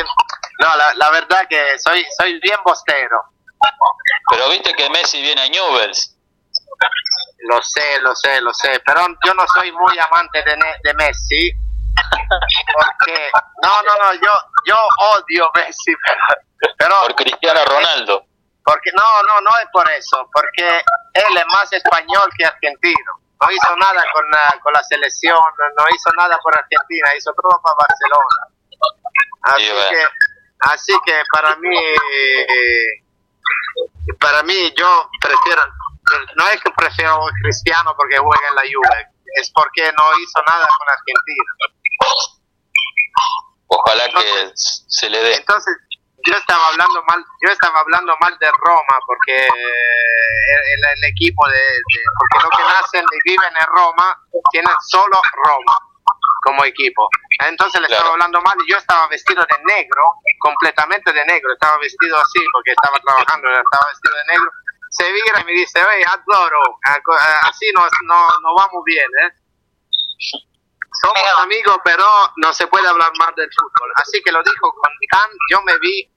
no, 0.60 0.76
la, 0.76 0.94
la 0.94 1.10
verdad 1.10 1.46
que 1.48 1.78
soy, 1.78 2.04
soy 2.18 2.38
bien 2.40 2.58
bostero. 2.64 3.22
Pero 4.30 4.48
viste 4.50 4.72
que 4.74 4.90
Messi 4.90 5.20
viene 5.20 5.42
a 5.42 5.48
Newells. 5.48 6.16
Lo 7.48 7.60
sé, 7.62 8.00
lo 8.00 8.14
sé, 8.14 8.40
lo 8.40 8.54
sé, 8.54 8.80
pero 8.86 9.04
yo 9.24 9.34
no 9.34 9.44
soy 9.48 9.72
muy 9.72 9.98
amante 9.98 10.42
de, 10.44 10.56
de 10.84 10.94
Messi, 10.94 11.50
porque, 12.72 13.30
no, 13.62 13.82
no, 13.82 13.94
no, 13.96 14.14
yo, 14.14 14.30
yo 14.64 14.76
odio 15.16 15.50
Messi, 15.56 15.92
pero, 16.06 16.74
pero 16.78 16.94
Por 17.02 17.16
Cristiano 17.16 17.60
Ronaldo. 17.66 18.24
porque 18.64 18.90
no, 18.92 19.22
no, 19.26 19.40
no 19.40 19.50
es 19.60 19.68
por 19.72 19.90
eso, 19.90 20.28
porque 20.32 20.84
él 21.14 21.36
es 21.36 21.46
más 21.46 21.72
español 21.72 22.30
que 22.38 22.46
argentino. 22.46 23.12
No 23.40 23.50
hizo 23.50 23.76
nada 23.76 24.04
con 24.12 24.30
la, 24.30 24.60
con 24.62 24.72
la 24.72 24.82
selección, 24.84 25.36
no 25.76 25.84
hizo 25.92 26.10
nada 26.16 26.38
por 26.38 26.56
Argentina, 26.56 27.08
hizo 27.16 27.32
todo 27.34 27.60
para 27.60 27.74
Barcelona. 27.74 28.51
Así 29.42 29.64
que, 29.90 30.06
así 30.60 30.92
que 31.04 31.22
para 31.32 31.56
mí, 31.56 31.76
para 34.20 34.42
mí 34.44 34.72
yo 34.76 35.08
prefiero, 35.20 35.62
no 36.36 36.48
es 36.48 36.60
que 36.60 36.70
prefiero 36.72 37.14
a 37.26 37.30
Cristiano 37.42 37.94
porque 37.96 38.18
juega 38.18 38.48
en 38.48 38.54
la 38.54 38.62
Juve, 38.62 39.08
es 39.36 39.50
porque 39.54 39.82
no 39.96 40.04
hizo 40.20 40.42
nada 40.46 40.66
con 40.78 40.88
Argentina. 40.88 41.52
Ojalá 43.68 44.04
que 44.20 44.52
se 44.54 45.08
le 45.10 45.18
dé. 45.22 45.34
Entonces, 45.36 45.74
yo 46.26 46.36
estaba 46.36 46.68
hablando 46.68 47.02
mal, 47.08 47.24
yo 47.44 47.50
estaba 47.50 47.80
hablando 47.80 48.14
mal 48.20 48.38
de 48.38 48.48
Roma 48.50 48.98
porque 49.06 49.46
eh, 49.46 50.74
el, 50.74 50.84
el 50.98 51.04
equipo 51.10 51.48
de, 51.48 51.56
de- 51.58 52.04
porque 52.18 52.42
los 52.44 52.50
que 52.56 52.62
nacen 52.74 53.04
y 53.10 53.30
viven 53.30 53.56
en 53.58 53.66
Roma 53.74 54.16
tienen 54.52 54.74
solo 54.88 55.20
Roma 55.46 55.76
como 56.42 56.64
equipo. 56.64 57.08
Entonces 57.46 57.80
le 57.80 57.86
estaba 57.86 58.02
Claro. 58.02 58.12
hablando 58.14 58.40
mal 58.42 58.56
y 58.66 58.70
yo 58.70 58.76
estaba 58.76 59.06
vestido 59.08 59.42
de 59.42 59.58
negro, 59.74 60.02
completamente 60.40 61.12
de 61.12 61.24
negro, 61.24 61.52
estaba 61.52 61.78
vestido 61.78 62.16
así 62.18 62.40
porque 62.52 62.72
estaba 62.72 62.98
trabajando, 62.98 63.48
estaba 63.70 63.86
vestido 63.88 64.14
de 64.16 64.24
negro. 64.34 64.50
Se 64.90 65.10
vira 65.10 65.40
y 65.40 65.44
me 65.44 65.52
dice, 65.52 65.82
oye, 65.82 66.04
adoro, 66.04 66.60
a- 66.84 67.48
así 67.48 67.66
nos, 67.74 67.90
no, 68.04 68.18
no 68.42 68.54
vamos 68.54 68.82
bien, 68.84 69.06
¿eh? 69.24 69.30
Somos 71.02 71.22
amigos, 71.38 71.78
pero 71.84 72.04
no 72.36 72.52
se 72.52 72.66
puede 72.66 72.86
hablar 72.86 73.10
más 73.18 73.34
del 73.34 73.48
fútbol. 73.50 73.90
Así 73.96 74.22
que 74.22 74.30
lo 74.30 74.42
dijo 74.42 74.72
con 74.74 74.92
tan, 75.10 75.30
yo 75.50 75.62
me 75.62 75.76
vi 75.78 76.11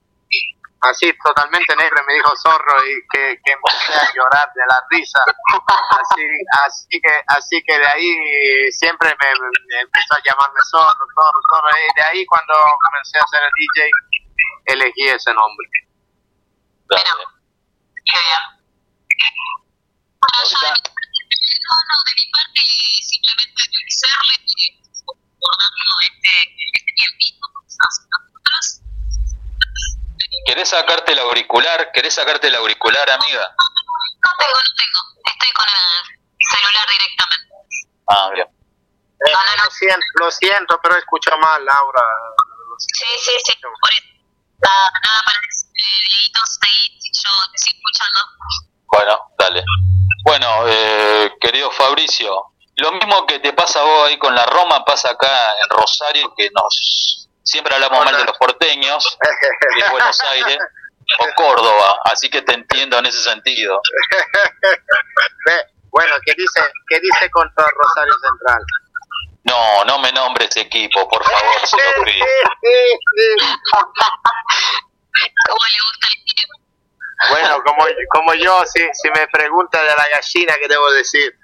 así 0.80 1.12
totalmente 1.22 1.74
negro, 1.76 2.02
me 2.06 2.14
dijo 2.14 2.36
zorro 2.36 2.84
y 2.84 2.94
que, 3.10 3.40
que 3.44 3.52
empecé 3.52 3.94
a 3.94 4.12
llorar 4.14 4.48
de 4.54 4.62
la 4.66 4.78
risa. 4.90 5.20
Así, 5.26 6.26
así 6.64 7.00
que 7.00 7.14
así 7.28 7.62
que 7.66 7.78
de 7.78 7.86
ahí 7.86 8.72
siempre 8.72 9.08
me, 9.08 9.28
me 9.72 9.80
empezó 9.80 10.14
a 10.14 10.22
llamarme 10.24 10.60
zorro, 10.70 11.04
zorro, 11.14 11.40
zorro. 11.50 11.68
Y 11.78 12.00
de 12.00 12.02
ahí 12.06 12.26
cuando 12.26 12.54
comencé 12.82 13.18
a 13.18 13.24
hacer 13.24 13.42
el 13.42 13.52
DJ, 13.56 13.90
elegí 14.66 15.08
ese 15.08 15.32
nombre. 15.32 15.66
Dale. 16.88 17.24
Qué 18.04 18.18
bien. 18.22 18.56
Bueno, 20.20 20.38
yo 20.46 20.58
de 20.60 20.70
mi, 20.70 21.50
no, 21.66 21.74
no, 21.86 21.96
de 22.06 22.12
mi 22.16 22.26
parte 22.30 22.60
simplemente 23.02 23.62
agradecerle 23.62 24.36
por 25.40 25.52
darnos 25.58 25.98
este, 26.06 26.34
este 26.74 26.92
tiempito 26.94 27.42
hacia 27.46 27.82
nosotros. 27.84 28.86
¿Querés 30.46 30.68
sacarte 30.68 31.12
el 31.12 31.18
auricular? 31.20 31.90
¿Querés 31.92 32.14
sacarte 32.14 32.48
el 32.48 32.54
auricular, 32.56 33.08
amiga? 33.10 33.42
No 33.42 34.30
tengo, 34.38 34.54
no 34.54 34.72
tengo. 34.76 35.00
Estoy 35.24 35.50
con 35.52 35.66
el 35.68 36.18
celular 36.50 36.88
directamente. 36.88 37.54
Ah, 38.08 38.30
bien. 38.34 38.46
Eh, 38.46 39.32
No, 39.32 39.40
no, 39.44 39.56
no. 39.56 39.64
Lo 39.64 39.70
siento, 39.70 40.06
lo 40.20 40.30
siento, 40.30 40.80
pero 40.82 40.96
escucho 40.96 41.36
mal, 41.38 41.64
Laura. 41.64 42.02
Sí, 42.78 43.06
sí, 43.18 43.32
sí. 43.44 43.52
Por 43.60 43.90
eso. 43.92 44.14
Nada, 44.62 44.90
nada 45.04 45.20
para 45.26 45.38
decirle, 45.46 45.82
Dieguito, 46.08 46.40
seguí, 46.46 46.98
yo 47.12 47.30
te 47.52 47.58
sigo 47.58 47.78
escuchando. 47.78 48.20
Bueno, 48.86 49.30
dale. 49.38 49.64
Bueno, 50.24 50.68
eh, 50.68 51.32
querido 51.40 51.70
Fabricio, 51.70 52.52
lo 52.76 52.92
mismo 52.92 53.26
que 53.26 53.38
te 53.40 53.52
pasa 53.52 53.80
a 53.80 53.84
vos 53.84 54.08
ahí 54.08 54.18
con 54.18 54.34
la 54.34 54.44
Roma 54.46 54.84
pasa 54.84 55.10
acá 55.10 55.52
en 55.62 55.68
Rosario, 55.70 56.34
que 56.36 56.50
nos 56.54 57.25
siempre 57.46 57.74
hablamos 57.74 58.04
mal 58.04 58.16
de 58.16 58.24
los 58.24 58.36
porteños, 58.36 59.18
de 59.78 59.90
Buenos 59.90 60.20
Aires 60.20 60.58
o 61.20 61.34
Córdoba, 61.36 62.00
así 62.04 62.28
que 62.28 62.42
te 62.42 62.54
entiendo 62.54 62.98
en 62.98 63.06
ese 63.06 63.22
sentido. 63.22 63.80
Ve, 65.46 65.52
Bueno, 65.90 66.14
¿qué 66.24 66.34
dice, 66.36 66.60
qué 66.88 66.98
dice 67.00 67.30
contra 67.30 67.64
Rosario 67.74 68.14
Central? 68.20 68.62
No, 69.44 69.84
no 69.84 69.98
me 70.00 70.10
nombres 70.10 70.56
equipo, 70.56 71.08
por 71.08 71.22
favor, 71.24 71.66
se 71.66 71.76
lo 71.76 72.04
pido. 72.04 72.26
¿Cómo 75.46 75.64
le 75.64 75.78
gusta 75.86 76.08
el 76.08 76.24
tiempo? 76.34 76.58
Bueno, 77.30 77.62
como, 77.64 77.84
como 78.10 78.34
yo, 78.34 78.62
si, 78.66 78.80
si 78.92 79.08
me 79.10 79.26
pregunta 79.28 79.80
de 79.80 79.90
la 79.96 80.06
gallina, 80.12 80.54
¿qué 80.60 80.66
debo 80.68 80.90
decir? 80.90 81.38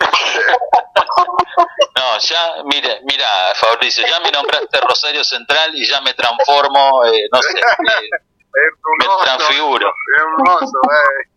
No, 1.96 2.18
ya, 2.18 2.62
mire, 2.64 3.00
mira, 3.04 3.28
Fabricio, 3.54 4.06
ya 4.06 4.20
me 4.20 4.30
nombraste 4.30 4.80
Rosario 4.80 5.22
Central 5.22 5.74
y 5.74 5.86
ya 5.86 6.00
me 6.00 6.14
transformo, 6.14 7.04
eh, 7.04 7.28
no 7.30 7.42
sé, 7.42 7.58
eh, 7.58 8.10
Me 8.98 9.06
transfiguro. 9.24 9.86
Es 9.88 10.22
un 10.38 10.48
oso, 10.48 10.80
eh. 10.90 11.28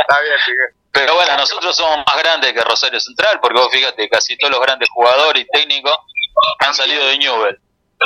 Está 0.00 0.20
bien, 0.20 0.34
Miguel. 0.46 0.74
Pero 0.92 1.14
bueno, 1.14 1.36
nosotros 1.36 1.76
somos 1.76 1.98
más 2.06 2.22
grandes 2.22 2.52
que 2.52 2.64
Rosario 2.64 2.98
Central, 2.98 3.38
porque 3.40 3.60
vos 3.60 3.70
fíjate, 3.70 4.08
casi 4.08 4.36
todos 4.38 4.52
los 4.52 4.60
grandes 4.60 4.88
jugadores 4.90 5.42
y 5.42 5.46
técnicos 5.46 5.96
han 6.60 6.74
salido 6.74 7.06
de 7.06 7.18
Newell. 7.18 7.60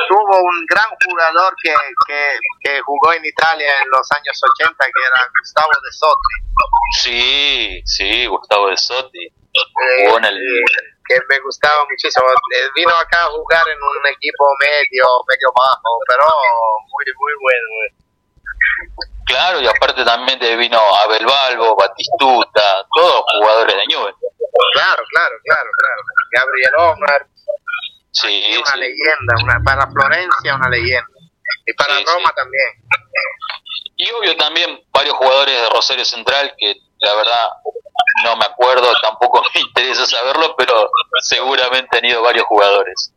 Tuvo 0.09 0.43
un 0.43 0.67
gran 0.67 0.91
jugador 1.07 1.55
que, 1.63 1.73
que, 2.09 2.39
que 2.63 2.81
jugó 2.81 3.13
en 3.13 3.25
Italia 3.25 3.69
en 3.81 3.91
los 3.91 4.07
años 4.11 4.41
80, 4.59 4.85
que 4.85 5.07
era 5.07 5.31
Gustavo 5.39 5.71
de 5.83 5.93
Sotti. 5.93 6.35
Sí, 7.01 7.83
sí, 7.87 8.27
Gustavo 8.27 8.69
de 8.69 8.77
Sotti. 8.77 9.29
Eh, 9.55 10.07
Jugó 10.07 10.19
en 10.19 10.25
el... 10.25 10.39
que 11.07 11.17
me 11.29 11.39
gustaba 11.41 11.85
muchísimo. 11.89 12.27
Eh, 12.27 12.69
Vino 12.75 12.91
acá 12.91 13.23
a 13.25 13.31
jugar 13.31 13.63
en 13.69 13.79
un 13.79 14.07
equipo 14.07 14.45
medio, 14.61 15.05
medio 15.29 15.49
bajo, 15.55 15.91
pero 16.09 16.25
muy, 16.91 17.05
muy 17.19 17.33
bueno. 17.41 17.69
güey. 17.77 17.91
Claro, 19.27 19.61
y 19.61 19.67
aparte 19.67 20.05
también 20.05 20.39
te 20.39 20.57
vino 20.57 20.79
Abel 20.79 21.25
Balbo, 21.25 21.77
Batistuta, 21.77 22.87
todos 22.95 23.25
jugadores 23.33 23.75
de 23.75 23.87
Newell. 23.87 24.15
Claro, 24.75 25.03
claro, 25.09 25.35
claro, 25.45 25.71
claro. 25.79 26.03
Gabriel 26.33 26.75
Omar, 26.79 27.27
Sí, 28.13 28.57
una 28.57 28.71
sí. 28.71 28.79
leyenda, 28.79 29.35
una, 29.43 29.61
para 29.65 29.91
Florencia 29.91 30.55
una 30.55 30.69
leyenda. 30.69 31.09
Y 31.67 31.73
para 31.75 31.99
Sí, 31.99 32.05
Roma 32.05 32.29
sí. 32.29 32.35
también. 32.37 32.71
Y 33.97 34.11
obvio 34.13 34.37
también 34.37 34.85
varios 34.91 35.17
jugadores 35.17 35.61
de 35.61 35.69
Rosario 35.71 36.05
Central 36.05 36.55
que 36.59 36.75
la 36.99 37.15
verdad 37.15 37.49
no 38.25 38.37
me 38.37 38.45
acuerdo, 38.47 38.93
tampoco 39.03 39.43
me 39.55 39.61
interesa 39.61 40.07
saberlo, 40.07 40.55
pero 40.57 40.91
seguramente 41.21 41.99
han 41.99 42.05
ido 42.05 42.23
varios 42.23 42.45
jugadores. 42.47 43.13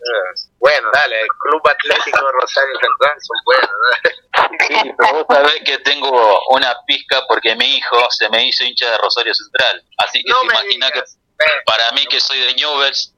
Eh, 0.00 0.48
Bueno, 0.58 0.88
dale, 0.92 1.20
el 1.20 1.28
Club 1.28 1.62
Atlético 1.68 2.24
de 2.24 2.32
Rosario 2.32 2.74
Central 2.80 3.18
son 3.20 3.36
buenos. 3.44 3.70
¿no? 3.70 4.10
Sí, 4.66 4.92
pero 4.96 5.12
vos 5.12 5.26
sabés 5.28 5.62
que 5.64 5.78
tengo 5.78 6.40
una 6.50 6.74
pizca 6.86 7.22
porque 7.28 7.54
mi 7.56 7.76
hijo 7.76 8.10
se 8.10 8.28
me 8.30 8.46
hizo 8.46 8.64
hincha 8.64 8.90
de 8.90 8.96
Rosario 8.98 9.34
Central. 9.34 9.84
Así 9.98 10.22
que 10.22 10.30
No 10.30 10.40
te 10.40 10.46
imaginas 10.46 10.92
que 10.92 11.02
para 11.66 11.90
mí 11.92 12.06
que 12.06 12.20
soy 12.20 12.38
de 12.38 12.54
Newell's, 12.54 13.12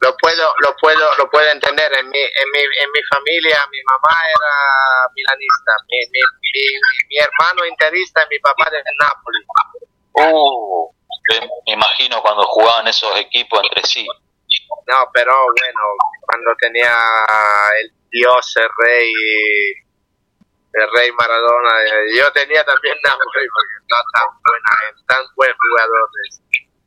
lo 0.00 0.16
puedo 0.16 0.54
lo 0.60 0.74
puedo 0.76 1.16
lo 1.18 1.30
puedo 1.30 1.48
entender 1.50 1.92
en 1.98 2.08
mi 2.08 2.18
en 2.18 2.50
mi 2.52 2.60
en 2.60 2.90
mi 2.90 3.02
familia 3.14 3.58
mi 3.70 3.78
mamá 3.82 4.16
era 4.28 4.54
milanista 5.14 5.72
mi 5.88 5.98
mi, 6.10 6.20
mi, 6.40 6.64
mi 7.08 7.16
hermano 7.18 7.66
interista 7.66 8.24
y 8.24 8.28
mi 8.30 8.38
papá 8.38 8.70
de 8.70 8.82
Nápoles 8.98 9.44
uh, 10.14 10.92
me 11.30 11.40
me 11.40 11.72
imagino 11.72 12.22
cuando 12.22 12.44
jugaban 12.44 12.88
esos 12.88 13.14
equipos 13.20 13.60
entre 13.62 13.82
sí. 13.84 14.06
no 14.86 15.10
pero 15.12 15.34
bueno 15.60 15.80
cuando 16.22 16.54
tenía 16.58 16.94
el 17.80 17.92
dios 18.10 18.56
el 18.56 18.68
rey 18.78 19.12
el 20.72 20.88
rey 20.94 21.12
Maradona 21.12 21.82
eh, 21.84 22.16
yo 22.16 22.32
tenía 22.32 22.64
también 22.64 22.96
Nápoles 23.04 23.48
porque 23.52 23.74
no 23.86 23.96
tan 24.14 24.28
buena 24.42 25.04
tan 25.06 25.26
buen 25.36 25.52
jugador 25.56 26.08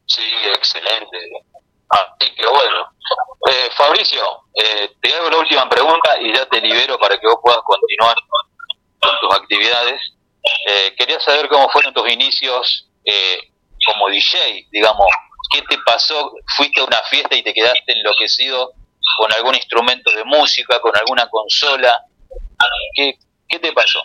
Sí, 0.05 0.21
excelente. 0.53 1.17
Así 1.93 2.33
que 2.35 2.47
bueno. 2.47 2.89
Eh, 3.49 3.69
Fabricio, 3.75 4.23
eh, 4.55 4.95
te 5.01 5.13
hago 5.13 5.29
la 5.29 5.37
última 5.37 5.67
pregunta 5.67 6.17
y 6.21 6.33
ya 6.33 6.45
te 6.45 6.61
libero 6.61 6.97
para 6.97 7.17
que 7.17 7.27
vos 7.27 7.39
puedas 7.43 7.59
continuar 7.65 8.15
con 8.99 9.19
tus 9.19 9.37
actividades. 9.37 9.99
Eh, 10.67 10.95
quería 10.97 11.19
saber 11.19 11.49
cómo 11.49 11.69
fueron 11.69 11.93
tus 11.93 12.09
inicios 12.09 12.87
eh, 13.03 13.39
como 13.85 14.09
DJ, 14.09 14.67
digamos. 14.71 15.07
¿Qué 15.51 15.61
te 15.63 15.77
pasó? 15.85 16.31
¿Fuiste 16.55 16.81
a 16.81 16.85
una 16.85 17.03
fiesta 17.03 17.35
y 17.35 17.43
te 17.43 17.53
quedaste 17.53 17.91
enloquecido 17.91 18.71
con 19.17 19.31
algún 19.33 19.55
instrumento 19.55 20.09
de 20.11 20.23
música, 20.23 20.79
con 20.79 20.95
alguna 20.95 21.29
consola? 21.29 21.99
¿Qué, 22.95 23.19
qué 23.49 23.59
te 23.59 23.73
pasó? 23.73 23.99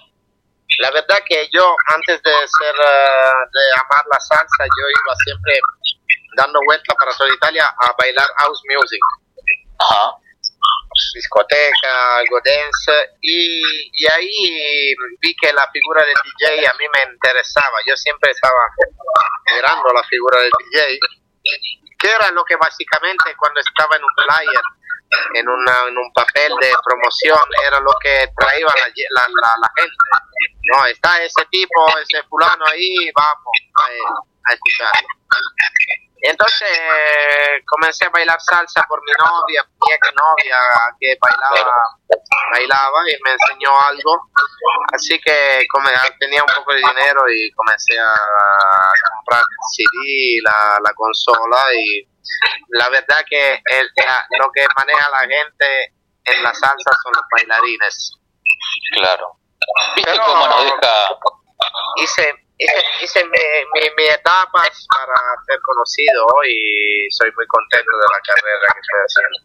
La 0.78 0.90
verdad 0.90 1.18
que 1.26 1.48
yo, 1.50 1.74
antes 1.94 2.22
de 2.22 2.30
ser, 2.30 2.74
eh, 2.74 3.32
de 3.52 3.72
amar 3.80 4.04
la 4.12 4.20
salsa, 4.20 4.64
yo 4.64 4.84
iba 4.88 5.14
siempre 5.24 5.54
dando 6.36 6.60
vueltas 6.64 6.96
para 6.98 7.16
toda 7.16 7.32
Italia 7.34 7.66
a 7.66 7.94
bailar 7.98 8.26
house 8.38 8.62
music, 8.68 9.00
Ajá. 9.78 10.12
discoteca, 11.14 12.16
algo 12.18 12.38
dance, 12.44 12.92
y, 13.20 13.60
y 13.92 14.06
ahí 14.12 14.94
vi 15.20 15.34
que 15.36 15.52
la 15.52 15.68
figura 15.72 16.04
del 16.04 16.14
DJ 16.38 16.66
a 16.66 16.74
mí 16.74 16.84
me 16.94 17.12
interesaba. 17.12 17.78
Yo 17.86 17.96
siempre 17.96 18.30
estaba 18.30 18.54
mirando 19.54 19.92
la 19.92 20.02
figura 20.04 20.40
del 20.40 20.50
DJ, 20.58 20.98
que 21.98 22.08
era 22.08 22.30
lo 22.30 22.44
que 22.44 22.56
básicamente 22.56 23.34
cuando 23.36 23.60
estaba 23.60 23.96
en 23.96 24.02
un 24.04 24.10
flyer, 24.16 24.62
en, 25.34 25.48
una, 25.48 25.88
en 25.88 25.96
un 25.96 26.12
papel 26.12 26.52
de 26.60 26.72
promoción, 26.84 27.40
era 27.66 27.80
lo 27.80 27.92
que 28.02 28.28
traía 28.36 28.66
la, 28.66 29.22
la, 29.22 29.28
la, 29.28 29.54
la 29.60 29.70
gente. 29.76 29.96
No, 30.70 30.84
está 30.86 31.22
ese 31.22 31.44
tipo, 31.50 31.98
ese 31.98 32.22
fulano 32.28 32.64
ahí, 32.66 33.10
vamos 33.14 33.52
a, 33.74 34.50
a 34.50 34.54
escucharlo. 34.54 35.08
Entonces 36.20 36.68
eh, 36.78 37.62
comencé 37.66 38.06
a 38.06 38.10
bailar 38.10 38.40
salsa 38.40 38.82
por 38.88 39.00
mi 39.04 39.12
novia, 39.12 39.62
mi 39.64 39.92
ex 39.94 40.08
novia 40.14 40.58
que 41.00 41.16
bailaba, 41.20 41.72
bailaba 42.52 42.98
y 43.08 43.16
me 43.22 43.32
enseñó 43.32 43.70
algo. 43.82 44.28
Así 44.92 45.18
que 45.20 45.64
come- 45.72 45.92
tenía 46.18 46.42
un 46.42 46.48
poco 46.56 46.72
de 46.72 46.78
dinero 46.78 47.22
y 47.30 47.50
comencé 47.52 47.98
a 48.00 48.12
comprar 49.14 49.42
CD, 49.76 50.40
la, 50.42 50.78
la 50.82 50.92
consola 50.94 51.62
y 51.74 52.08
la 52.70 52.88
verdad 52.88 53.24
que 53.28 53.54
el- 53.64 53.90
la- 53.96 54.26
lo 54.40 54.50
que 54.52 54.66
maneja 54.76 55.08
la 55.10 55.20
gente 55.20 55.94
en 56.24 56.42
la 56.42 56.52
salsa 56.52 56.90
son 57.02 57.12
los 57.14 57.24
bailarines. 57.32 58.12
Claro. 58.94 59.36
¿Viste 59.94 60.10
Pero- 60.12 60.24
cómo 60.26 60.46
nos 60.48 60.64
deja 60.64 61.08
hice, 61.96 62.34
hice, 62.58 62.84
hice 63.02 63.24
mi, 63.24 63.38
mi, 63.74 63.80
mi 63.96 64.04
etapas 64.04 64.86
para 64.92 65.16
ser 65.46 65.58
conocido 65.62 66.26
y 66.48 67.08
soy 67.10 67.30
muy 67.36 67.46
contento 67.46 67.90
de 67.90 68.06
la 68.12 68.20
carrera 68.20 68.68
que 68.74 68.80
estoy 68.80 69.00
haciendo. 69.06 69.38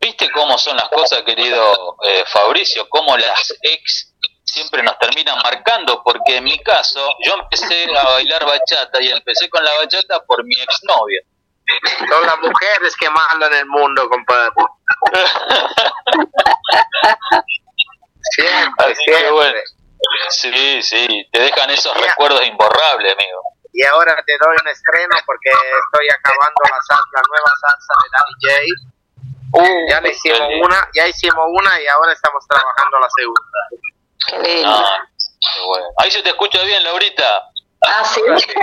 ¿Viste 0.00 0.30
cómo 0.32 0.58
son 0.58 0.76
las 0.76 0.88
cosas, 0.88 1.22
querido 1.22 1.96
eh, 2.04 2.24
Fabricio? 2.26 2.88
Cómo 2.88 3.16
las 3.16 3.54
ex 3.62 4.12
siempre 4.44 4.82
nos 4.82 4.98
terminan 4.98 5.38
marcando, 5.42 6.02
porque 6.02 6.36
en 6.36 6.44
mi 6.44 6.58
caso, 6.58 7.00
yo 7.24 7.34
empecé 7.34 7.86
a 7.96 8.04
bailar 8.04 8.44
bachata 8.44 9.00
y 9.00 9.08
empecé 9.08 9.48
con 9.48 9.64
la 9.64 9.70
bachata 9.80 10.22
por 10.26 10.44
mi 10.44 10.60
exnovia. 10.60 11.22
Son 11.98 12.26
las 12.26 12.38
mujeres 12.38 12.94
que 12.96 13.08
mandan 13.08 13.54
el 13.54 13.66
mundo, 13.66 14.08
compadre. 14.10 14.50
Siempre, 18.34 18.84
Así 18.92 19.04
que 19.04 19.12
siempre. 19.12 19.30
bueno. 19.32 19.58
Sí, 20.30 20.82
sí, 20.82 21.28
te 21.32 21.40
dejan 21.40 21.70
esos 21.70 21.94
recuerdos 21.96 22.44
imborrables, 22.46 23.12
amigo. 23.12 23.40
Y 23.72 23.84
ahora 23.86 24.14
te 24.26 24.32
doy 24.38 24.56
un 24.60 24.68
estreno 24.68 25.14
porque 25.24 25.48
estoy 25.50 26.08
acabando 26.10 26.60
la, 26.70 26.78
salsa, 26.86 27.04
la 27.14 27.22
nueva 27.28 27.52
salsa 27.60 27.94
de 28.02 28.08
Danny 28.12 28.34
J. 28.42 28.92
Uh, 29.54 29.90
Ya 29.90 30.00
le 30.00 30.10
hicimos 30.10 30.40
lindo. 30.48 30.66
una, 30.66 30.88
ya 30.94 31.06
hicimos 31.06 31.44
una 31.48 31.80
y 31.80 31.86
ahora 31.86 32.12
estamos 32.12 32.46
trabajando 32.48 32.98
la 32.98 33.08
segunda. 33.16 33.58
Qué 34.26 34.38
lindo. 34.38 34.68
Ah, 34.74 35.04
qué 35.18 35.60
bueno. 35.66 35.86
Ahí 35.98 36.10
se 36.10 36.22
te 36.22 36.30
escucha 36.30 36.62
bien, 36.64 36.82
Laurita. 36.84 37.48
Ah, 37.84 38.04
sí. 38.04 38.20
Sí, 38.20 38.54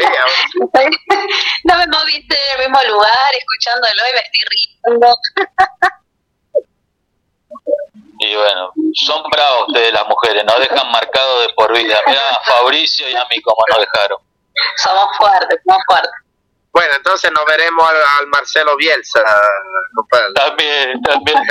ahora- 0.00 0.72
no 1.64 1.76
me 1.76 1.86
moviste 1.86 2.36
en 2.54 2.60
el 2.60 2.68
mismo 2.70 2.82
lugar, 2.88 3.34
escuchándolo 3.36 4.02
y 4.10 4.14
me 4.14 4.20
estoy 4.20 4.44
riendo. 4.50 5.16
Y 8.22 8.36
bueno, 8.36 8.72
son 8.94 9.20
bravos 9.30 9.66
ustedes 9.66 9.92
las 9.92 10.06
mujeres, 10.06 10.44
nos 10.44 10.60
dejan 10.60 10.92
marcado 10.92 11.40
de 11.40 11.48
por 11.54 11.76
vida. 11.76 11.98
Mirá, 12.06 12.20
a 12.30 12.40
Fabricio 12.44 13.10
y 13.10 13.16
a 13.16 13.24
mí 13.24 13.40
como 13.42 13.58
nos 13.68 13.80
dejaron. 13.80 14.18
Somos 14.76 15.16
fuertes, 15.16 15.58
somos 15.66 15.82
fuertes. 15.88 16.12
Bueno, 16.72 16.94
entonces 16.96 17.32
nos 17.32 17.44
veremos 17.44 17.84
al, 17.84 17.96
al 17.96 18.26
Marcelo 18.28 18.76
Bielsa, 18.76 19.24
compadre. 19.94 20.32
También, 20.34 21.02
también. 21.02 21.38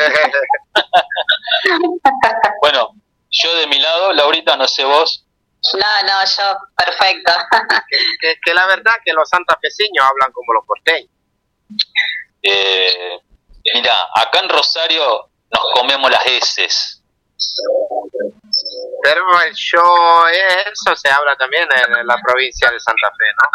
Bueno, 2.62 2.92
yo 3.30 3.56
de 3.56 3.68
mi 3.68 3.80
lado, 3.80 4.14
Laurita, 4.14 4.56
no 4.56 4.68
sé 4.68 4.84
vos. 4.86 5.26
No, 5.74 6.08
no, 6.08 6.26
yo, 6.26 6.58
perfecto. 6.76 7.34
que, 8.20 8.36
que 8.44 8.54
la 8.54 8.66
verdad 8.68 8.94
que 9.04 9.14
los 9.14 9.28
santafesiños 9.28 10.06
hablan 10.06 10.32
como 10.32 10.54
los 10.54 10.66
porteños. 10.66 11.12
Eh, 12.42 13.20
mira, 13.74 13.94
acá 14.16 14.40
en 14.40 14.50
Rosario 14.50 15.31
nos 15.52 15.64
comemos 15.76 16.10
las 16.10 16.26
heces. 16.26 17.02
Pero 19.04 19.42
el 19.42 19.54
show, 19.54 20.26
eh, 20.32 20.72
eso 20.72 20.96
se 20.96 21.10
habla 21.10 21.36
también 21.36 21.68
en 21.74 22.06
la 22.06 22.18
provincia 22.24 22.70
de 22.70 22.80
Santa 22.80 23.10
Fe, 23.10 23.26
¿no? 23.36 23.50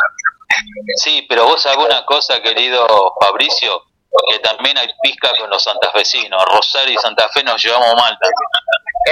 Sí, 1.03 1.27
pero 1.29 1.45
vos 1.45 1.65
alguna 1.67 2.05
cosa, 2.05 2.41
querido 2.43 2.87
Fabricio, 3.21 3.83
que 4.31 4.39
también 4.41 4.77
hay 4.79 4.89
pizca 5.03 5.31
con 5.39 5.51
los 5.51 5.63
santafesinos. 5.63 6.45
Rosario 6.47 6.95
y 6.95 6.99
Santa 6.99 7.29
Fe 7.29 7.45
nos 7.45 7.63
llevamos 7.63 7.95
mal 7.95 8.17
también. 8.19 8.51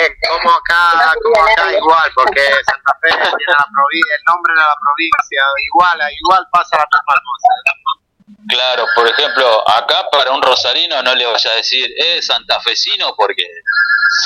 Eh, 0.01 0.11
como 0.29 0.51
acá, 0.51 1.13
como 1.23 1.45
acá 1.45 1.73
igual, 1.73 2.11
porque 2.15 2.43
Santa 2.43 2.99
Fe 3.01 3.11
tiene 3.11 3.53
la 3.53 3.67
provincia, 3.71 4.15
el 4.17 4.25
nombre 4.27 4.53
de 4.55 4.61
la 4.61 4.77
provincia, 4.83 5.43
igual, 5.71 5.99
igual 6.19 6.49
pasa 6.51 6.77
la 6.79 6.85
misma 6.85 7.15
cosa. 7.15 8.04
Claro, 8.49 8.87
por 8.95 9.07
ejemplo, 9.09 9.47
acá 9.69 10.09
para 10.11 10.31
un 10.33 10.43
rosarino 10.43 11.03
no 11.03 11.15
le 11.15 11.25
vaya 11.27 11.51
a 11.53 11.57
decir, 11.57 11.89
eh, 11.99 12.21
santafesino, 12.21 13.15
porque 13.17 13.43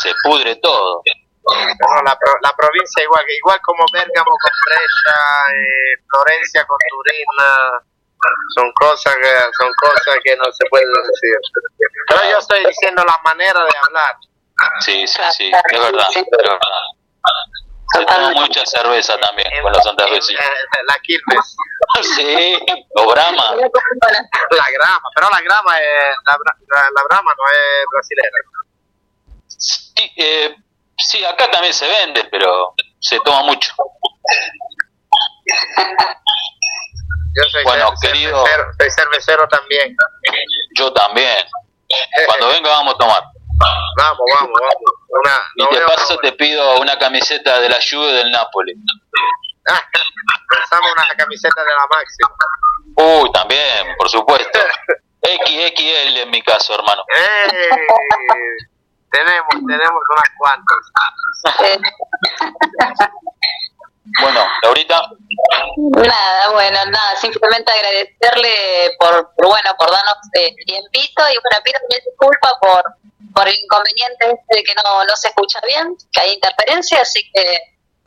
se 0.03 0.12
pudre 0.23 0.57
todo. 0.57 1.03
No, 1.45 2.03
la, 2.03 2.19
pro- 2.19 2.37
la 2.43 2.53
provincia 2.59 3.03
igual, 3.05 3.25
que 3.27 3.37
igual 3.37 3.59
como 3.62 3.85
Bérgamo 3.93 4.31
con 4.31 4.53
Brescia, 4.66 5.14
eh, 5.55 6.03
Florencia 6.11 6.66
con 6.66 6.77
Turín, 6.91 7.25
son 8.57 8.73
cosas 8.73 9.14
que 9.16 9.33
son 9.59 9.73
cosas 9.81 10.19
que 10.25 10.37
no 10.37 10.45
se 10.53 10.64
pueden 10.69 10.89
decir. 10.93 11.37
Pero 12.09 12.21
yo 12.31 12.39
estoy 12.39 12.66
diciendo 12.66 13.03
la 13.07 13.19
manera 13.25 13.61
de 13.64 13.71
hablar. 13.87 14.16
Sí, 14.81 15.07
sí, 15.07 15.23
sí, 15.37 15.51
es 15.55 15.81
verdad. 15.81 16.07
es 16.11 16.25
verdad. 16.37 16.59
Se 17.93 18.01
toma 18.05 18.07
Totalmente. 18.16 18.41
mucha 18.41 18.66
cerveza 18.66 19.18
también 19.18 19.49
con 19.62 19.72
los 19.72 19.82
santafesinos. 19.82 20.43
Eh, 20.45 20.84
la 20.86 20.95
Quilmes, 21.03 21.57
Sí, 22.16 22.59
o 22.97 23.11
Brahma. 23.11 23.55
la 23.57 24.66
grama, 24.72 25.09
pero 25.14 25.28
la 25.30 25.41
grama 25.41 25.78
es, 25.78 26.14
la, 26.26 26.32
la, 26.76 26.91
la 26.95 27.03
brama 27.09 27.32
no 27.36 27.45
es 27.51 27.84
brasilera. 27.93 28.39
Sí, 29.47 30.12
eh, 30.16 30.55
sí, 30.99 31.24
acá 31.24 31.51
también 31.51 31.72
se 31.72 31.89
vende, 31.89 32.24
pero 32.30 32.74
se 33.01 33.18
toma 33.20 33.43
mucho. 33.45 33.72
Yo 37.34 37.49
soy 37.51 37.64
Bueno, 37.64 37.93
querido- 38.03 38.45
soy 38.78 38.91
cervecero 38.91 39.49
también. 39.49 39.95
Yo 40.76 40.93
también. 40.93 41.47
Cuando 42.26 42.49
venga 42.49 42.70
vamos 42.70 42.95
a 42.95 42.99
tomar. 42.99 43.22
Vamos, 43.59 44.27
vamos, 44.39 44.61
vamos. 44.61 44.93
Una, 45.09 45.37
Y 45.57 45.65
no 45.65 45.71
de 45.71 45.81
paso 45.87 46.17
te 46.19 46.33
pido 46.33 46.81
una 46.81 46.99
camiseta 46.99 47.61
de 47.61 47.69
la 47.69 47.79
Juve 47.79 48.13
del 48.13 48.31
Napoli. 48.31 48.75
Pensamos 50.49 50.93
una 50.93 51.15
camiseta 51.17 51.63
de 51.63 51.71
la 51.71 51.87
máxima. 51.89 52.31
Uy, 52.97 53.33
también, 53.33 53.97
por 53.97 54.09
supuesto. 54.09 54.59
XXL 55.23 56.19
en 56.19 56.31
mi 56.31 56.43
caso, 56.43 56.75
hermano. 56.75 57.03
¡Eh! 57.09 57.49
tenemos, 59.11 59.55
tenemos 59.67 60.03
unas 60.09 60.31
cuantas. 60.39 60.93
Bueno, 64.23 64.41
Laurita, 64.63 65.03
Nada, 65.97 66.51
bueno, 66.53 66.79
nada, 66.87 67.17
simplemente 67.21 67.71
agradecerle 67.71 68.97
por, 68.99 69.35
por, 69.37 69.47
bueno, 69.49 69.71
por 69.79 69.91
darnos 69.91 70.17
eh, 70.35 70.55
tiempito 70.67 71.23
y 71.29 71.35
bueno, 71.39 71.59
pido 71.65 71.79
mil 71.89 72.01
disculpas 72.05 72.53
por, 72.61 72.83
por 73.35 73.49
el 73.49 73.55
inconveniente 73.55 74.31
este 74.31 74.57
de 74.57 74.63
que 74.65 74.75
no, 74.75 75.05
no 75.05 75.17
se 75.17 75.29
escucha 75.29 75.61
bien, 75.67 75.97
que 76.13 76.21
hay 76.21 76.33
interferencia, 76.33 77.03
así 77.03 77.21
que 77.33 77.59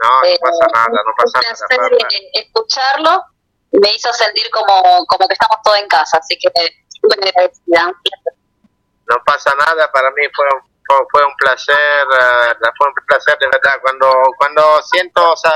No, 0.01 0.09
no 0.21 0.25
eh, 0.27 0.39
pasa 0.41 0.67
nada, 0.73 1.01
no 1.05 1.11
pasa 1.17 1.39
nada. 1.77 1.87
eh, 2.09 2.29
escucharlo, 2.33 3.23
me 3.71 3.93
hizo 3.93 4.11
sentir 4.13 4.49
como, 4.51 5.05
como 5.05 5.27
que 5.27 5.33
estamos 5.33 5.57
todos 5.63 5.77
en 5.79 5.87
casa, 5.87 6.17
así 6.19 6.37
que 6.37 6.49
muy 7.03 7.29
agradecida. 7.29 7.91
No 9.09 9.17
pasa 9.25 9.53
nada, 9.55 9.89
para 9.91 10.09
mí 10.11 10.23
fue 10.35 10.45
fue, 11.11 11.25
un 11.25 11.35
placer, 11.35 11.75
eh, 11.75 12.69
fue 12.77 12.87
un 12.87 12.93
placer 13.07 13.37
de 13.39 13.47
verdad. 13.47 13.79
Cuando 13.81 14.11
cuando 14.37 14.81
siento 14.83 15.31
o 15.31 15.35
sea, 15.35 15.51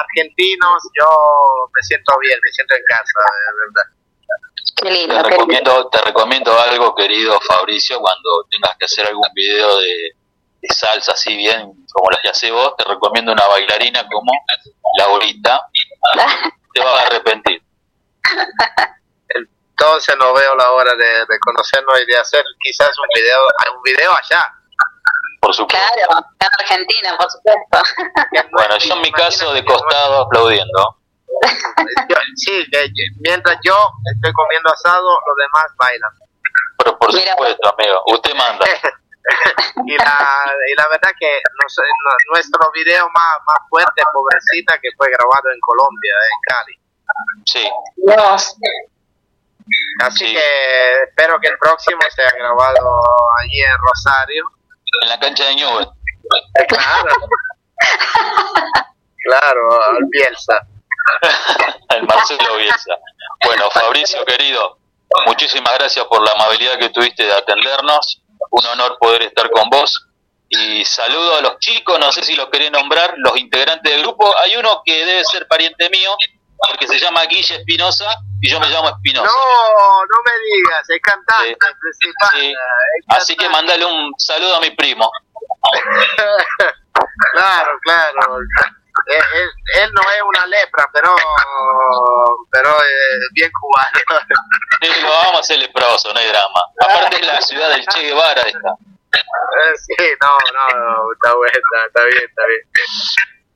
argentinos, 0.00 0.82
yo 0.98 1.06
me 1.74 1.82
siento 1.82 2.18
bien, 2.20 2.38
me 2.42 2.52
siento 2.52 2.74
en 2.74 2.82
casa, 2.84 3.20
de 3.46 3.52
verdad. 3.64 3.98
Qué 4.76 4.82
te 4.82 4.90
lindo, 4.90 5.14
qué 5.14 5.20
lindo. 5.22 5.30
recomiendo, 5.30 5.88
te 5.88 6.00
recomiendo 6.02 6.60
algo, 6.60 6.94
querido 6.94 7.40
Fabricio, 7.40 7.98
cuando 8.00 8.46
tengas 8.50 8.76
que 8.78 8.84
hacer 8.84 9.06
algún 9.06 9.28
video 9.34 9.78
de, 9.78 10.12
de 10.60 10.74
salsa 10.74 11.12
así 11.12 11.36
bien 11.36 11.72
como 11.92 12.10
las 12.10 12.20
que 12.20 12.28
haces 12.28 12.52
vos, 12.52 12.74
te 12.76 12.84
recomiendo 12.84 13.32
una 13.32 13.46
bailarina 13.46 14.06
como 14.08 14.32
Laurita. 14.98 15.62
Te 16.74 16.80
vas 16.80 17.02
a 17.02 17.06
arrepentir. 17.06 17.62
Entonces 19.80 20.16
no 20.18 20.32
veo 20.34 20.56
la 20.56 20.72
hora 20.72 20.92
de, 20.94 21.06
de 21.06 21.38
conocernos 21.38 22.00
y 22.00 22.06
de 22.06 22.18
hacer 22.18 22.44
quizás 22.60 22.90
un 22.98 23.06
video, 23.14 23.38
un 23.76 23.82
video 23.82 24.10
allá. 24.10 24.44
Por 25.40 25.54
supuesto. 25.54 25.86
Claro, 25.94 26.26
en 26.40 26.48
Argentina, 26.58 27.16
por 27.16 27.30
supuesto. 27.30 27.78
Bueno, 28.52 28.76
yo 28.78 28.94
en 28.94 29.00
mi 29.02 29.12
caso 29.12 29.52
de 29.52 29.64
costado 29.64 30.22
aplaudiendo. 30.22 30.98
Sí, 32.34 32.66
que 32.72 32.90
mientras 33.20 33.56
yo 33.62 33.74
estoy 34.14 34.32
comiendo 34.32 34.68
asado, 34.72 35.08
los 35.26 35.36
demás 35.36 35.66
bailan. 35.76 36.10
Pero 36.78 36.98
por 36.98 37.14
Mira. 37.14 37.32
supuesto, 37.32 37.74
amigo, 37.78 38.02
usted 38.06 38.34
manda. 38.34 38.66
y, 39.86 39.96
la, 39.96 40.54
y 40.66 40.74
la 40.74 40.88
verdad 40.88 41.12
que 41.20 41.40
nuestro 42.32 42.70
video 42.72 43.08
más, 43.10 43.38
más 43.46 43.68
fuerte, 43.68 44.02
pobrecita, 44.12 44.78
que 44.80 44.88
fue 44.96 45.08
grabado 45.10 45.50
en 45.52 45.60
Colombia, 45.60 46.12
eh, 46.12 46.34
en 46.34 46.40
Cali. 46.48 46.74
Sí, 47.46 47.70
Dios. 47.96 48.56
Así 50.02 50.26
Sí. 50.26 50.32
que 50.34 51.02
espero 51.08 51.38
que 51.40 51.48
el 51.48 51.58
próximo 51.58 52.00
sea 52.14 52.30
grabado 52.38 53.00
allí 53.40 53.60
en 53.60 53.76
Rosario. 53.78 54.44
en 55.02 55.08
la 55.10 55.20
cancha 55.20 55.44
de 55.44 55.54
Newell. 55.56 55.86
Claro. 56.68 57.14
claro, 59.24 59.82
al 59.90 59.98
Bielsa. 60.10 60.66
El 61.90 62.02
Marcelo 62.04 62.56
Bielsa. 62.56 62.94
Bueno, 63.44 63.70
Fabricio, 63.70 64.24
querido, 64.24 64.78
muchísimas 65.26 65.74
gracias 65.78 66.04
por 66.06 66.22
la 66.22 66.32
amabilidad 66.32 66.78
que 66.78 66.90
tuviste 66.90 67.24
de 67.24 67.32
atendernos. 67.32 68.22
Un 68.50 68.66
honor 68.66 68.96
poder 69.00 69.22
estar 69.22 69.50
con 69.50 69.68
vos. 69.70 70.06
Y 70.50 70.84
saludo 70.84 71.36
a 71.36 71.40
los 71.42 71.58
chicos, 71.58 71.98
no 71.98 72.10
sé 72.10 72.22
si 72.24 72.34
los 72.34 72.48
querés 72.48 72.70
nombrar, 72.70 73.14
los 73.18 73.36
integrantes 73.38 73.92
del 73.92 74.02
grupo. 74.02 74.34
Hay 74.42 74.56
uno 74.56 74.82
que 74.84 75.04
debe 75.04 75.24
ser 75.24 75.46
pariente 75.46 75.90
mío, 75.90 76.16
porque 76.66 76.86
se 76.88 76.98
llama 76.98 77.22
Guille 77.24 77.56
Espinosa 77.56 78.06
y 78.40 78.50
yo 78.50 78.58
me 78.60 78.68
llamo 78.68 78.88
No, 78.90 78.96
Espinosa. 78.96 79.28
no 79.28 80.16
me 80.24 80.32
digas, 80.56 80.88
es 80.90 81.00
cantante 81.02 81.48
Sí. 81.48 81.56
principal. 81.80 82.30
Sí. 82.40 82.54
Así 83.08 83.36
que 83.36 83.48
mandale 83.48 83.84
un 83.84 84.12
saludo 84.18 84.56
a 84.56 84.60
mi 84.60 84.70
primo. 84.70 85.10
claro, 87.32 87.78
claro. 87.84 88.38
Él, 89.06 89.22
él- 89.34 89.50
él 89.82 89.92
no 89.94 90.02
es 90.02 90.22
una 90.22 90.46
lepra, 90.46 90.84
pero 90.92 91.14
pero 92.50 92.70
es 92.70 93.28
bien 93.32 93.50
cubano. 93.60 93.98
Sí, 94.82 95.02
lo 95.02 95.08
vamos 95.10 95.36
a 95.36 95.40
hacer 95.40 95.58
leproso, 95.58 96.12
no 96.12 96.18
hay 96.20 96.26
drama. 96.28 96.60
Aparte 96.80 97.16
es 97.20 97.26
la 97.26 97.40
ciudad 97.40 97.68
del 97.70 97.86
Che 97.86 98.00
Guevara 98.02 98.42
esta. 98.42 98.70
Eh, 99.10 99.74
sí, 99.76 99.94
no, 100.20 100.38
no, 100.52 101.12
está 101.12 101.34
bueno, 101.34 101.52
está, 101.54 101.86
está 101.86 102.02
bien, 102.04 102.22
está 102.28 102.46
bien. 102.46 102.60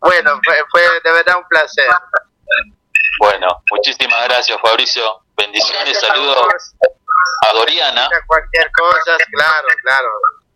Bueno, 0.01 0.41
fue, 0.45 0.57
fue 0.71 0.83
de 1.05 1.13
verdad 1.13 1.37
un 1.37 1.47
placer. 1.49 1.87
Bueno, 3.21 3.63
muchísimas 3.71 4.25
gracias 4.25 4.59
Fabricio. 4.61 5.21
Bendiciones, 5.37 5.99
saludos. 6.01 6.39
a 7.49 7.53
Doriana. 7.55 8.09
necesita 8.09 8.27
cualquier 8.27 8.71
cosa, 8.73 9.17
claro, 9.33 9.69
claro. 9.83 10.09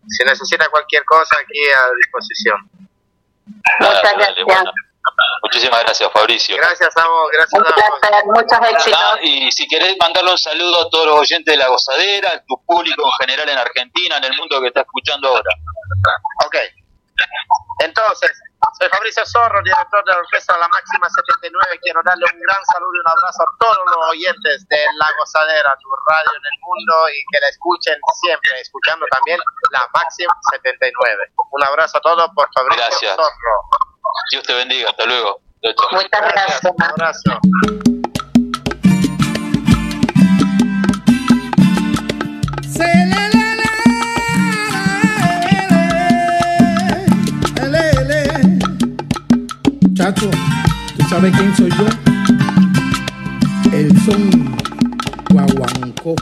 Si 0.09 0.23
necesita 0.23 0.69
cualquier 0.69 1.03
cosa, 1.05 1.35
aquí 1.41 1.59
a 1.69 1.91
disposición. 1.95 2.69
Muchas 3.79 4.03
Dale, 4.03 4.15
gracias. 4.17 4.45
bueno. 4.45 4.71
Muchísimas 5.41 5.83
gracias, 5.83 6.11
Fabricio. 6.11 6.57
Gracias 6.57 6.97
a 6.97 7.07
vos, 7.07 7.29
gracias 7.31 7.61
Un 7.61 7.65
a 7.65 7.69
vos. 7.69 8.23
muchos 8.25 8.69
éxitos. 8.71 8.99
Ah, 9.01 9.17
y 9.21 9.49
si 9.51 9.65
querés 9.67 9.95
mandarle 9.99 10.31
un 10.31 10.37
saludo 10.37 10.81
a 10.85 10.89
todos 10.89 11.05
los 11.07 11.19
oyentes 11.19 11.53
de 11.53 11.57
La 11.57 11.69
Gozadera, 11.69 12.31
a 12.33 12.43
tu 12.43 12.61
público 12.65 13.03
en 13.05 13.11
general 13.27 13.47
en 13.49 13.57
Argentina, 13.57 14.17
en 14.17 14.25
el 14.25 14.33
mundo 14.37 14.59
que 14.61 14.67
está 14.67 14.81
escuchando 14.81 15.29
ahora. 15.29 15.49
Ok. 16.45 16.55
Entonces, 17.79 18.31
soy 18.77 18.89
Fabricio 18.89 19.25
Zorro, 19.25 19.61
director 19.63 20.03
de 20.03 20.11
la 20.11 20.19
Orquesta 20.19 20.57
La 20.57 20.67
Máxima 20.67 21.07
79. 21.09 21.79
Quiero 21.81 22.01
darle 22.03 22.25
un 22.25 22.39
gran 22.39 22.61
saludo 22.73 22.91
y 22.91 22.99
un 22.99 23.09
abrazo 23.11 23.41
a 23.43 23.49
todos 23.59 23.83
los 23.87 24.01
oyentes 24.11 24.67
de 24.67 24.81
La 24.97 25.07
Gozadera, 25.17 25.71
tu 25.79 25.89
radio 26.07 26.31
en 26.35 26.45
el 26.45 26.57
mundo 26.61 26.93
y 27.09 27.19
que 27.31 27.39
la 27.39 27.49
escuchen 27.49 27.97
siempre, 28.21 28.51
escuchando 28.61 29.05
también 29.11 29.39
La 29.71 29.87
Máxima 29.93 30.33
79. 30.51 31.31
Un 31.51 31.63
abrazo 31.63 31.97
a 31.97 32.01
todos 32.01 32.29
por 32.35 32.47
Fabricio 32.53 32.85
Gracias. 32.85 33.15
Zorro. 33.15 33.55
Dios 34.31 34.43
te 34.43 34.53
bendiga, 34.53 34.89
hasta 34.89 35.05
luego. 35.05 35.41
Muchas 35.91 36.09
Gracias, 36.11 36.61
gracias. 36.61 36.73
un 36.75 36.83
abrazo. 36.83 37.96
Le. 49.97 50.03
Chacho, 50.03 50.29
¿tú 50.97 51.05
sabes 51.09 51.35
quién 51.35 51.55
soy 51.55 51.71
yo? 51.71 51.87
El 53.71 53.99
son 54.01 54.55
guaguancó. 55.29 56.15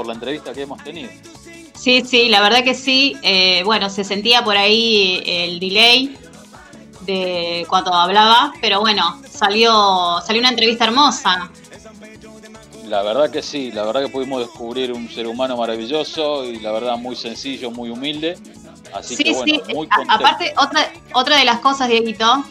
Por 0.00 0.06
la 0.06 0.14
entrevista 0.14 0.54
que 0.54 0.62
hemos 0.62 0.82
tenido. 0.82 1.10
Sí, 1.74 2.02
sí, 2.06 2.30
la 2.30 2.40
verdad 2.40 2.64
que 2.64 2.72
sí. 2.74 3.16
Eh, 3.22 3.60
bueno, 3.66 3.90
se 3.90 4.02
sentía 4.02 4.42
por 4.42 4.56
ahí 4.56 5.22
el 5.26 5.60
delay 5.60 6.16
de 7.02 7.66
cuando 7.68 7.92
hablaba, 7.92 8.50
pero 8.62 8.80
bueno, 8.80 9.20
salió, 9.30 10.22
salió 10.26 10.40
una 10.40 10.48
entrevista 10.48 10.84
hermosa. 10.84 11.50
La 12.86 13.02
verdad 13.02 13.30
que 13.30 13.42
sí, 13.42 13.70
la 13.72 13.84
verdad 13.84 14.04
que 14.04 14.08
pudimos 14.08 14.40
descubrir 14.40 14.90
un 14.92 15.06
ser 15.10 15.26
humano 15.26 15.54
maravilloso 15.58 16.46
y 16.46 16.60
la 16.60 16.72
verdad 16.72 16.96
muy 16.96 17.14
sencillo, 17.14 17.70
muy 17.70 17.90
humilde. 17.90 18.38
Así 18.94 19.16
sí, 19.16 19.24
que 19.24 19.32
bueno, 19.32 19.62
sí. 19.66 19.74
muy 19.74 19.86
contento. 19.86 20.14
aparte, 20.14 20.54
otra, 20.56 20.90
otra 21.12 21.36
de 21.36 21.44
las 21.44 21.58
cosas, 21.60 21.88
Dieguito, 21.90 22.42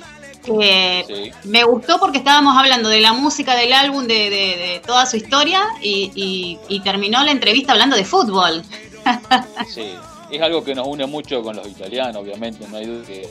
que 0.45 1.03
Sí. 1.07 1.31
me 1.49 1.63
gustó 1.63 1.99
porque 1.99 2.19
estábamos 2.19 2.55
hablando 2.57 2.89
de 2.89 3.01
la 3.01 3.11
música 3.13 3.55
del 3.55 3.73
álbum, 3.73 4.03
de, 4.05 4.29
de- 4.29 4.29
de 4.57 4.68
toda 4.89 5.05
su 5.05 5.17
historia, 5.17 5.61
y, 5.83 6.11
y- 6.15 6.57
y 6.67 6.79
terminó 6.79 7.23
la 7.23 7.29
entrevista 7.31 7.73
hablando 7.73 7.95
de 7.95 8.03
fútbol. 8.03 8.63
Sí, 9.73 9.91
es 10.31 10.41
algo 10.41 10.63
que 10.63 10.73
nos 10.73 10.87
une 10.87 11.05
mucho 11.05 11.43
con 11.43 11.55
los 11.55 11.67
italianos, 11.67 12.17
obviamente, 12.23 12.67
no 12.67 12.77
hay 12.77 12.85
duda 12.87 13.05
que 13.05 13.29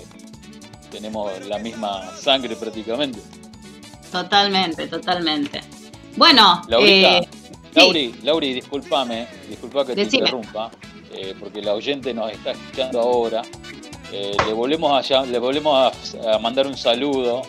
tenemos 0.90 1.30
la 1.46 1.58
misma 1.58 2.14
sangre 2.16 2.54
prácticamente. 2.56 3.20
Totalmente, 4.12 4.86
totalmente. 4.86 5.60
Bueno, 6.16 6.62
Laurita, 6.68 7.18
eh, 7.18 7.28
Lauri, 7.74 8.14
Lauri, 8.22 8.54
discúlpame, 8.54 9.26
disculpa 9.48 9.84
que 9.84 9.94
te 9.94 10.02
interrumpa, 10.02 10.70
eh, 11.12 11.34
porque 11.38 11.60
la 11.60 11.74
oyente 11.74 12.14
nos 12.14 12.30
está 12.32 12.52
escuchando 12.52 13.00
ahora. 13.00 13.42
Eh, 14.12 14.34
le 14.46 14.52
volvemos 14.52 15.10
a, 15.10 15.26
le 15.26 15.38
volvemos 15.38 15.92
a, 16.24 16.34
a 16.34 16.38
mandar 16.38 16.66
un 16.66 16.76
saludo 16.76 17.42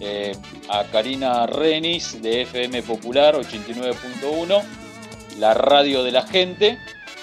eh, 0.00 0.36
a 0.68 0.84
Karina 0.84 1.46
Renis 1.46 2.20
de 2.22 2.42
FM 2.42 2.82
Popular 2.82 3.34
89.1, 3.34 4.62
la 5.38 5.54
radio 5.54 6.04
de 6.04 6.12
la 6.12 6.22
gente. 6.22 6.78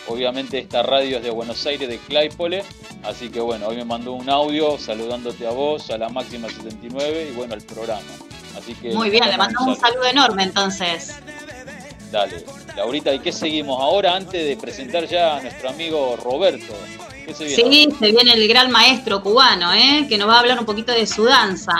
Obviamente 0.07 0.59
esta 0.59 0.83
radio 0.83 1.17
es 1.17 1.23
de 1.23 1.31
Buenos 1.31 1.65
Aires, 1.65 1.87
de 1.87 1.97
Claypole. 1.97 2.63
Así 3.03 3.29
que 3.29 3.39
bueno, 3.39 3.67
hoy 3.67 3.77
me 3.77 3.85
mandó 3.85 4.13
un 4.13 4.29
audio 4.29 4.77
saludándote 4.77 5.47
a 5.47 5.51
vos, 5.51 5.89
a 5.89 5.97
la 5.97 6.09
máxima 6.09 6.49
79 6.49 7.29
y 7.31 7.35
bueno, 7.35 7.53
al 7.53 7.61
programa. 7.61 8.01
Así 8.57 8.73
que 8.73 8.93
muy 8.93 9.09
bien, 9.09 9.25
le 9.29 9.37
mandamos 9.37 9.75
un 9.75 9.79
saludo 9.79 10.05
enorme 10.05 10.43
entonces. 10.43 11.15
Dale, 12.11 12.45
Laurita, 12.75 13.13
¿y 13.13 13.19
qué 13.19 13.31
seguimos 13.31 13.81
ahora 13.81 14.15
antes 14.15 14.45
de 14.45 14.55
presentar 14.57 15.07
ya 15.07 15.37
a 15.37 15.41
nuestro 15.41 15.69
amigo 15.69 16.17
Roberto? 16.23 16.73
¿Qué 17.25 17.33
se 17.33 17.45
viene? 17.45 17.63
Sí, 17.63 17.89
se 17.99 18.11
viene 18.11 18.33
el 18.33 18.47
gran 18.47 18.71
maestro 18.71 19.21
cubano, 19.21 19.73
¿eh? 19.73 20.05
que 20.07 20.17
nos 20.17 20.29
va 20.29 20.35
a 20.35 20.39
hablar 20.39 20.59
un 20.59 20.65
poquito 20.65 20.91
de 20.91 21.07
su 21.07 21.25
danza. 21.25 21.73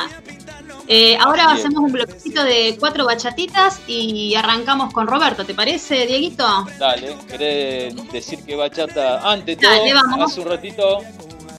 Eh, 0.87 1.17
ahora 1.19 1.51
hacemos 1.51 1.79
un 1.79 1.91
bloquecito 1.91 2.43
de 2.43 2.77
cuatro 2.79 3.05
bachatitas 3.05 3.81
y 3.87 4.35
arrancamos 4.35 4.93
con 4.93 5.07
Roberto, 5.07 5.43
¿te 5.43 5.55
parece, 5.55 6.05
Dieguito? 6.05 6.45
Dale, 6.77 7.15
¿querés 7.27 8.11
decir 8.11 8.43
que 8.45 8.55
bachata? 8.55 9.19
Antes 9.31 9.57
Dale, 9.59 9.91
todo, 9.91 10.01
vamos. 10.11 10.31
hace 10.31 10.41
un 10.41 10.47
ratito, 10.47 10.99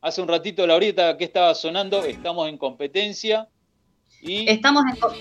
hace 0.00 0.22
un 0.22 0.28
ratito, 0.28 0.64
Laurita, 0.66 1.16
¿qué 1.16 1.24
estaba 1.24 1.54
sonando? 1.56 2.04
Estamos 2.04 2.48
en 2.48 2.56
competencia 2.56 3.48
y 4.22 4.48
Estamos 4.48 4.84
en, 4.90 4.96
co- 5.00 5.12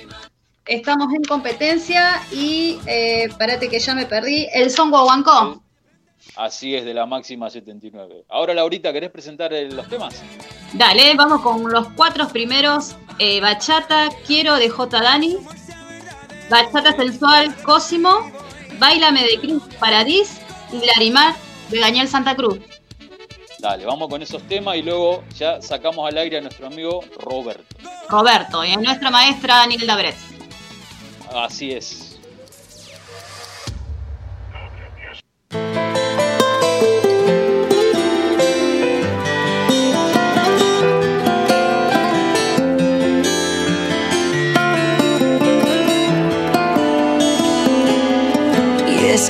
estamos 0.68 1.11
en 1.11 1.23
competencia 1.23 2.22
y, 2.32 2.77
eh, 2.86 3.23
espérate 3.23 3.69
que 3.69 3.80
ya 3.80 3.95
me 3.95 4.06
perdí, 4.06 4.48
el 4.53 4.69
son 4.69 4.91
guaguancó. 4.91 5.64
así 6.36 6.76
es 6.76 6.86
de 6.86 6.94
la 6.94 7.07
máxima 7.07 7.49
79. 7.49 8.26
Ahora, 8.30 8.53
Laurita, 8.53 8.94
¿querés 8.94 9.10
presentar 9.10 9.52
los 9.52 9.90
temas? 9.90 10.22
Dale, 10.73 11.15
vamos 11.15 11.41
con 11.41 11.72
los 11.72 11.88
cuatro 11.95 12.27
primeros. 12.27 12.95
Eh, 13.20 13.40
bachata, 13.42 14.10
Quiero 14.26 14.56
de 14.56 14.70
J. 14.70 15.02
Dani. 15.02 15.38
Bachata 16.50 16.96
Sensual, 16.96 17.56
Cosimo. 17.64 18.32
Bailame 18.80 19.24
de 19.24 19.40
Cris 19.40 19.62
Paradis. 19.80 20.40
Y 20.72 20.86
Larimar 20.86 21.36
de 21.70 21.80
Daniel 21.80 22.08
Santa 22.08 22.36
Cruz. 22.36 22.60
Dale, 23.60 23.86
vamos 23.86 24.10
con 24.10 24.22
esos 24.22 24.44
temas 24.44 24.76
y 24.76 24.84
luego 24.84 25.24
ya 25.36 25.62
sacamos 25.62 26.08
al 26.08 26.18
aire 26.18 26.38
a 26.38 26.42
nuestro 26.42 26.68
amigo 26.68 27.04
Roberto. 27.20 27.64
Roberto 28.10 28.64
y 28.64 28.72
a 28.72 28.78
nuestra 28.78 29.10
maestra 29.10 29.66
Nilda 29.66 29.96
Bretz. 29.96 30.18
Así 31.34 31.72
es. 31.72 32.05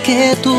Que 0.06 0.36
tú 0.44 0.56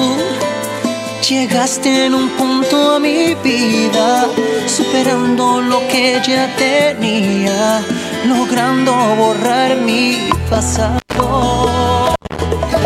llegaste 1.28 2.06
en 2.06 2.14
un 2.14 2.28
punto 2.30 2.96
a 2.96 2.98
mi 2.98 3.34
vida, 3.36 4.26
superando 4.66 5.60
lo 5.60 5.86
que 5.86 6.20
ya 6.26 6.52
tenía, 6.56 7.80
logrando 8.26 8.92
borrar 9.16 9.76
mi 9.76 10.30
pasado. 10.50 10.98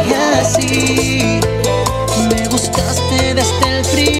Y 0.06 0.12
así 0.38 1.40
me 2.28 2.46
gustaste 2.48 3.34
desde 3.34 3.78
el 3.78 3.86
primer 3.86 4.19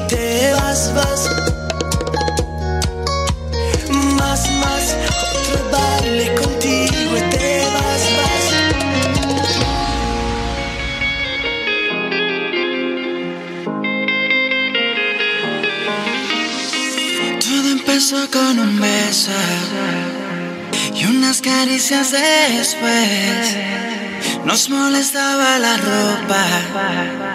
te 0.00 0.52
vas, 0.54 0.92
vas. 0.94 1.30
Más, 4.16 4.50
más, 4.62 4.96
otro 5.34 5.70
baile 5.70 6.34
contigo 6.34 7.16
y 7.16 7.20
te 7.30 7.64
vas, 7.74 8.02
vas. 8.18 8.46
Todo 17.40 17.68
empezó 17.70 18.30
con 18.30 18.58
un 18.58 18.80
beso 18.80 19.32
y 20.94 21.04
unas 21.06 21.40
caricias 21.40 22.12
después. 22.12 23.56
Nos 24.44 24.70
molestaba 24.70 25.58
la 25.58 25.76
ropa 25.76 27.27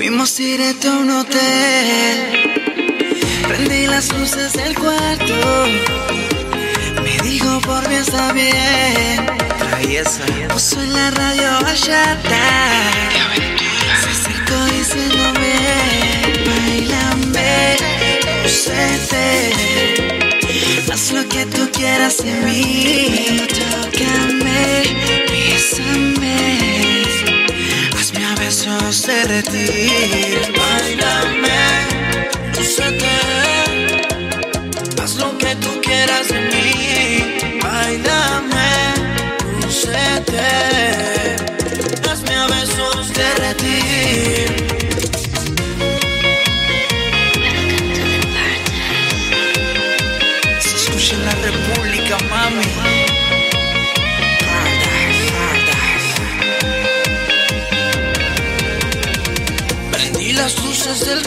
Fuimos 0.00 0.34
directo 0.34 0.90
a 0.90 0.98
un 1.00 1.10
hotel. 1.10 1.36
Prendí 3.46 3.86
las 3.86 4.10
luces 4.18 4.54
del 4.54 4.74
cuarto. 4.74 5.66
Me 7.04 7.18
dijo 7.22 7.60
por 7.60 7.86
mí 7.86 7.96
está 7.96 8.32
bien. 8.32 9.26
Traviesa. 9.58 10.24
Puso 10.48 10.80
en 10.80 10.94
la 10.94 11.10
radio 11.10 11.50
bachata. 11.60 12.46
Se 14.00 14.08
acercó 14.08 14.68
y 14.68 14.84
se 14.84 14.96
lo 14.96 15.32
diciéndome, 15.34 15.54
bailame, 16.48 17.76
úsete. 18.46 19.52
Haz 20.90 21.12
lo 21.12 21.28
que 21.28 21.44
tú 21.44 21.68
quieras 21.74 22.16
de 22.24 22.32
mí. 22.46 23.46
Tócame, 23.48 24.82
bésame 25.28 26.79
no 28.90 28.94
sé 28.94 29.24
de. 29.24 30.50
Bailame, 30.58 31.60
lúcete, 32.56 33.06
haz 35.00 35.14
lo 35.14 35.38
que 35.38 35.54
tú 35.54 35.79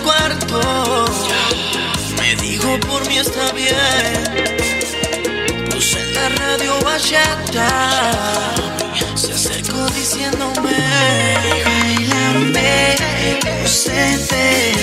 cuarto. 0.02 1.06
Me 2.20 2.36
dijo 2.36 2.80
por 2.82 3.08
mí 3.08 3.18
está 3.18 3.52
bien. 3.54 3.76
Puse 5.70 6.00
la 6.14 6.30
radio 6.30 6.80
bachata. 6.82 7.70
Se 9.16 9.34
acercó 9.34 9.86
diciéndome: 9.90 10.78
Bailame, 11.66 12.96
procede. 13.42 14.74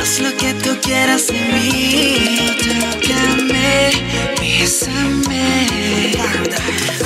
Haz 0.00 0.18
lo 0.20 0.36
que 0.36 0.54
tú 0.54 0.78
quieras 0.82 1.26
de 1.28 1.40
mí. 1.54 2.56
Tócame, 2.58 3.90
bésame. 4.40 6.16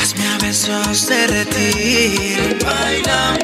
Hazme 0.01 0.27
a 0.27 0.39
besos 0.39 1.07
derretir. 1.07 2.59
Bailame. 2.65 3.36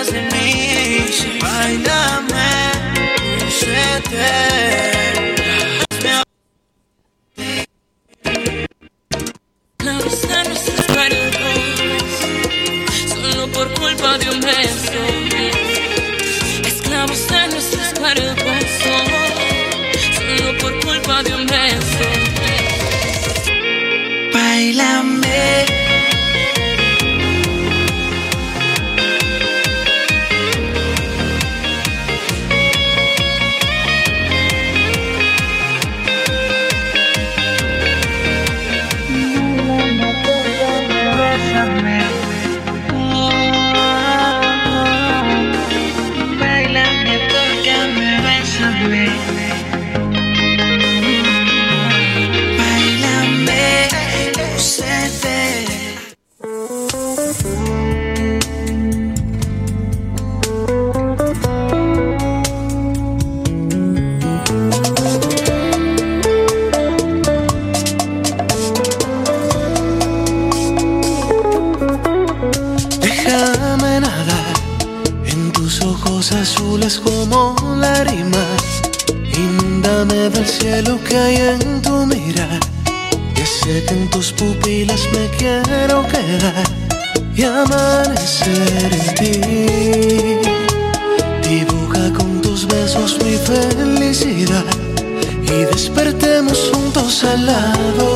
atrás 0.00 0.12
de 0.12 0.22
mí. 0.22 1.40
Báilame. 1.40 2.30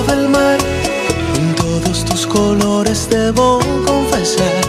Del 0.07 0.29
mar. 0.29 0.59
En 1.37 1.55
todos 1.55 2.05
tus 2.05 2.27
colores 2.27 3.09
debo 3.09 3.59
confesar, 3.87 4.61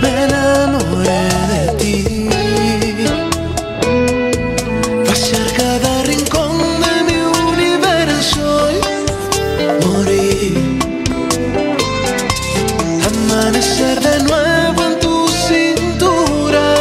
me 0.00 0.24
enamoré 0.24 1.28
de 1.52 1.72
ti. 1.78 2.28
Pasear 5.06 5.52
cada 5.56 6.02
rincón 6.02 6.58
de 6.84 6.94
mi 7.06 7.18
universo 7.52 8.70
y 8.72 9.86
morir. 9.86 10.78
Amanecer 13.10 14.00
de 14.00 14.22
nuevo 14.24 14.82
en 14.84 15.00
tu 15.00 15.28
cintura 15.28 16.74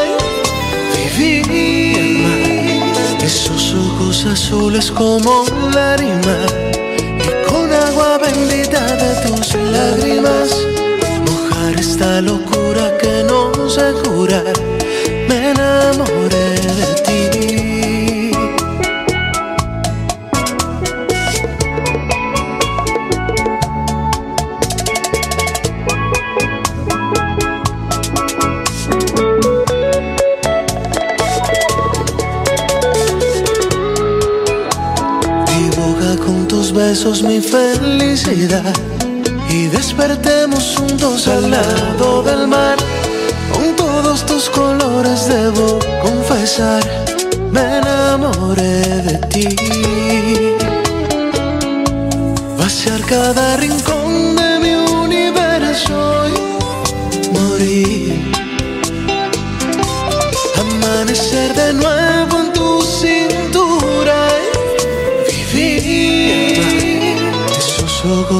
y 1.01 1.19
vivir. 1.19 2.83
Esos 3.23 3.73
ojos 3.73 4.25
azules 4.25 4.91
como 4.91 5.45
lágrima 5.73 6.68
besos 36.89 37.21
mi 37.21 37.39
felicidad 37.39 38.73
y 39.47 39.67
despertemos 39.67 40.75
juntos 40.75 41.27
al 41.27 41.51
lado 41.51 42.23
del 42.23 42.47
mar. 42.47 42.77
Con 43.53 43.75
todos 43.75 44.25
tus 44.25 44.49
colores 44.49 45.27
debo 45.27 45.77
confesar, 46.01 46.83
me 47.51 47.77
enamoré 47.77 48.81
de 49.07 49.17
ti. 49.31 49.47
Vaciar 52.57 53.01
cada 53.01 53.57
rincón 53.57 54.35
de 54.35 54.51
mi 54.63 54.73
universo 55.05 56.18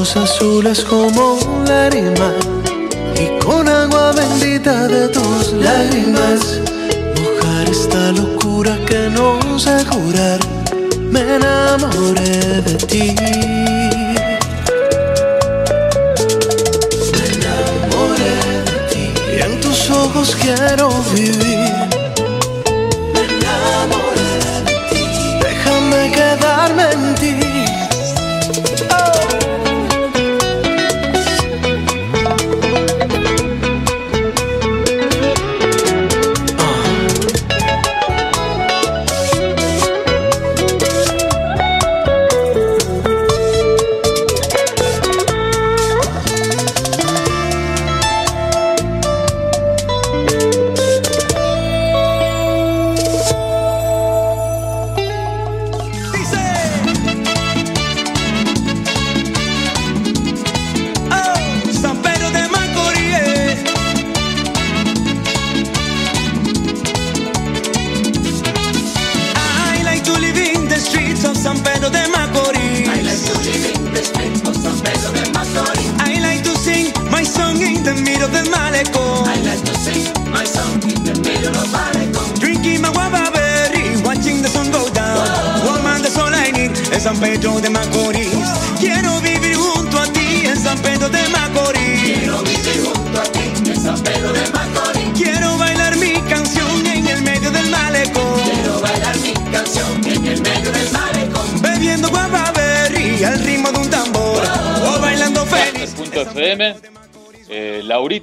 ojos 0.09 0.17
azules 0.17 0.83
como 0.85 1.37
lágrima 1.67 2.33
y 3.15 3.39
con 3.43 3.67
agua 3.67 4.11
bendita 4.13 4.87
de 4.87 5.07
tus 5.09 5.53
lágrimas. 5.53 6.59
Mojar 7.15 7.69
esta 7.69 8.11
locura 8.11 8.77
que 8.87 9.09
no 9.09 9.59
sé 9.59 9.85
curar. 9.85 10.39
Me 11.11 11.21
enamoré 11.35 12.61
de 12.61 12.75
ti. 12.87 13.15
Me 17.13 17.23
enamoré 17.35 18.35
de 18.65 18.77
ti. 18.89 19.13
Y 19.37 19.41
en 19.41 19.59
tus 19.59 19.89
ojos 19.89 20.35
quiero 20.41 20.89
vivir. 21.13 21.73
Me 23.13 23.21
enamoré 23.35 24.31
de 24.65 24.75
ti. 24.89 25.03
Déjame 25.43 26.11
quedarme 26.11 26.91
en 26.91 27.15
ti. 27.15 27.48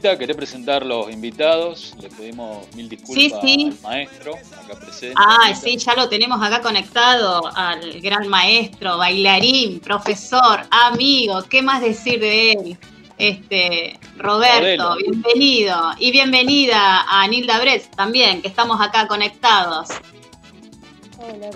Laurita, 0.06 0.18
¿querés 0.18 0.36
presentar 0.36 0.86
los 0.86 1.10
invitados? 1.10 1.94
Le 2.00 2.08
pedimos 2.08 2.66
mil 2.74 2.88
disculpas 2.88 3.14
Sí, 3.16 3.30
sí. 3.42 3.76
al 3.76 3.80
maestro, 3.82 4.34
acá 4.36 4.78
presente. 4.80 5.14
Ay, 5.16 5.54
sí, 5.54 5.76
ya 5.78 5.94
lo 5.94 6.08
tenemos 6.08 6.40
acá 6.42 6.60
conectado 6.62 7.42
al 7.56 8.00
gran 8.00 8.28
maestro, 8.28 8.98
bailarín, 8.98 9.80
profesor, 9.80 10.60
amigo, 10.70 11.42
¿qué 11.50 11.60
más 11.62 11.80
decir 11.82 12.20
de 12.20 12.52
él? 12.52 12.78
Este, 13.18 13.98
Roberto, 14.18 14.90
Modelo. 14.90 14.96
bienvenido. 14.96 15.90
Y 15.98 16.10
bienvenida 16.12 17.04
a 17.08 17.26
Nilda 17.26 17.58
Bretz 17.60 17.90
también, 17.90 18.42
que 18.42 18.48
estamos 18.48 18.80
acá 18.80 19.08
conectados. 19.08 19.88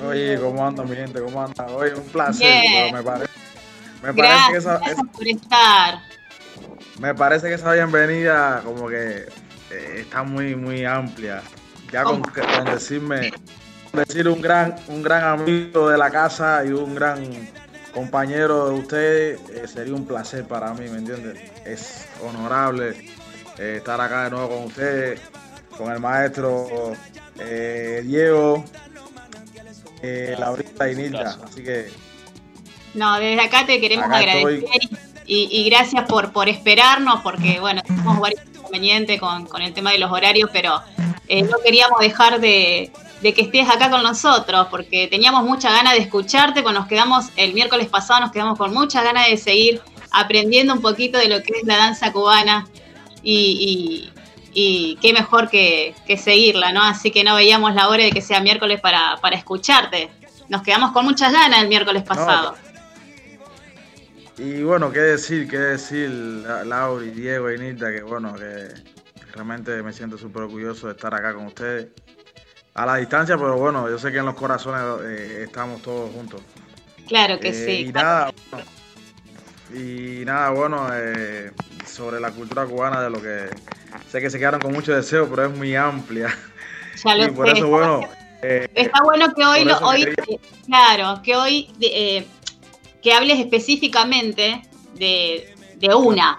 Oye, 0.08 0.40
¿cómo 0.40 0.66
anda 0.66 0.82
mi 0.84 0.96
gente? 0.96 1.20
¿Cómo 1.20 1.42
anda? 1.42 1.66
Oye, 1.76 1.94
un 1.94 2.02
placer, 2.04 2.92
me 2.92 3.02
parece, 3.02 3.30
me 4.02 4.14
parece 4.14 4.52
que 4.52 4.56
esa, 4.58 4.78
Gracias 4.78 4.92
esa- 4.98 5.02
por 5.12 5.28
estar. 5.28 6.09
Me 7.00 7.14
parece 7.14 7.48
que 7.48 7.54
esa 7.54 7.72
bienvenida 7.72 8.60
como 8.64 8.88
que 8.88 9.26
eh, 9.70 9.96
está 10.00 10.22
muy, 10.22 10.54
muy 10.54 10.84
amplia. 10.84 11.42
Ya 11.90 12.04
con, 12.04 12.22
que- 12.22 12.42
con 12.42 12.64
decirme, 12.66 13.32
con 13.90 14.04
decir 14.04 14.28
un 14.28 14.40
gran, 14.40 14.76
un 14.88 15.02
gran 15.02 15.24
amigo 15.24 15.88
de 15.88 15.98
la 15.98 16.10
casa 16.10 16.62
y 16.64 16.68
un 16.68 16.94
gran 16.94 17.18
compañero 17.92 18.68
de 18.68 18.74
ustedes, 18.78 19.40
eh, 19.50 19.66
sería 19.66 19.94
un 19.94 20.06
placer 20.06 20.44
para 20.44 20.72
mí, 20.74 20.88
¿me 20.88 20.98
entiendes? 20.98 21.36
Es 21.64 22.06
honorable 22.22 22.94
eh, 23.58 23.76
estar 23.78 24.00
acá 24.00 24.24
de 24.24 24.30
nuevo 24.30 24.48
con 24.48 24.64
ustedes, 24.66 25.20
con 25.76 25.90
el 25.90 25.98
maestro 25.98 26.92
eh, 27.38 28.02
Diego, 28.04 28.64
eh, 30.02 30.36
Laurita 30.38 30.90
y 30.90 30.94
Nilda. 30.94 31.38
Así 31.44 31.64
que 31.64 31.88
No, 32.94 33.18
desde 33.18 33.40
acá 33.40 33.66
te 33.66 33.80
queremos 33.80 34.04
Acá 34.06 34.18
agradecer 34.18 34.80
y, 35.32 35.48
y 35.50 35.70
gracias 35.70 36.04
por, 36.08 36.32
por 36.32 36.48
esperarnos, 36.48 37.20
porque 37.22 37.60
bueno, 37.60 37.82
tenemos 37.82 38.18
varios 38.18 38.42
inconvenientes 38.54 39.20
con, 39.20 39.46
con 39.46 39.62
el 39.62 39.72
tema 39.72 39.92
de 39.92 39.98
los 39.98 40.10
horarios, 40.10 40.50
pero 40.52 40.80
eh, 41.28 41.42
no 41.42 41.56
queríamos 41.64 41.98
dejar 42.00 42.40
de, 42.40 42.90
de 43.22 43.34
que 43.34 43.42
estés 43.42 43.68
acá 43.68 43.90
con 43.90 44.02
nosotros, 44.02 44.66
porque 44.70 45.06
teníamos 45.08 45.44
mucha 45.44 45.70
ganas 45.70 45.92
de 45.94 46.00
escucharte, 46.00 46.62
cuando 46.62 46.80
nos 46.80 46.88
quedamos 46.88 47.26
el 47.36 47.54
miércoles 47.54 47.86
pasado, 47.88 48.20
nos 48.20 48.32
quedamos 48.32 48.58
con 48.58 48.74
muchas 48.74 49.04
ganas 49.04 49.28
de 49.28 49.36
seguir 49.36 49.80
aprendiendo 50.10 50.74
un 50.74 50.80
poquito 50.82 51.18
de 51.18 51.28
lo 51.28 51.42
que 51.42 51.52
es 51.60 51.64
la 51.66 51.76
danza 51.76 52.12
cubana 52.12 52.66
y, 53.22 54.10
y- 54.12 54.20
y 54.52 54.96
qué 55.00 55.12
mejor 55.12 55.48
que, 55.48 55.94
que 56.08 56.16
seguirla, 56.16 56.72
¿no? 56.72 56.82
Así 56.82 57.12
que 57.12 57.22
no 57.22 57.36
veíamos 57.36 57.72
la 57.76 57.88
hora 57.88 58.02
de 58.02 58.10
que 58.10 58.20
sea 58.20 58.40
miércoles 58.40 58.80
para, 58.80 59.16
para 59.22 59.36
escucharte. 59.36 60.10
Nos 60.48 60.62
quedamos 60.62 60.90
con 60.90 61.04
muchas 61.04 61.32
ganas 61.32 61.62
el 61.62 61.68
miércoles 61.68 62.02
pasado. 62.02 62.56
Y 64.42 64.62
bueno, 64.62 64.90
qué 64.90 65.00
decir, 65.00 65.46
qué 65.48 65.58
decir, 65.58 66.08
La- 66.10 66.64
Lauri, 66.64 67.10
Diego 67.10 67.50
y 67.50 67.58
Nilda, 67.58 67.90
que 67.90 68.02
bueno, 68.02 68.34
que 68.38 68.68
realmente 69.34 69.82
me 69.82 69.92
siento 69.92 70.16
súper 70.16 70.42
orgulloso 70.44 70.86
de 70.86 70.94
estar 70.94 71.14
acá 71.14 71.34
con 71.34 71.46
ustedes. 71.46 71.88
A 72.74 72.86
la 72.86 72.96
distancia, 72.96 73.36
pero 73.36 73.56
bueno, 73.58 73.88
yo 73.90 73.98
sé 73.98 74.10
que 74.12 74.18
en 74.18 74.24
los 74.26 74.34
corazones 74.34 74.80
eh, 75.04 75.42
estamos 75.44 75.82
todos 75.82 76.10
juntos. 76.12 76.40
Claro 77.06 77.38
que 77.38 77.48
Eh, 77.48 77.52
sí. 77.52 77.86
Y 77.88 77.92
nada, 77.92 78.30
bueno, 78.50 78.64
y 79.74 80.24
nada, 80.24 80.50
bueno, 80.50 80.88
eh, 80.94 81.52
sobre 81.86 82.18
la 82.20 82.30
cultura 82.30 82.64
cubana, 82.64 83.02
de 83.02 83.10
lo 83.10 83.20
que 83.20 83.50
sé 84.08 84.20
que 84.20 84.30
se 84.30 84.38
quedaron 84.38 84.60
con 84.60 84.72
mucho 84.72 84.94
deseo, 84.94 85.28
pero 85.28 85.46
es 85.46 85.56
muy 85.56 85.76
amplia. 85.76 86.34
Ya 87.04 87.14
lo 87.14 87.24
y 87.26 87.30
por 87.30 87.46
sé. 87.46 87.52
eso, 87.58 87.68
bueno, 87.68 88.08
eh, 88.42 88.68
Está 88.74 89.02
bueno 89.02 89.26
que 89.34 89.44
hoy, 89.44 89.64
lo, 89.64 89.76
hoy 89.80 90.04
quería- 90.04 90.24
eh, 90.28 90.40
claro, 90.64 91.20
que 91.22 91.36
hoy 91.36 91.70
eh, 91.82 92.26
que 93.02 93.12
hables 93.12 93.38
específicamente 93.38 94.62
de, 94.94 95.54
de 95.76 95.94
una. 95.94 96.38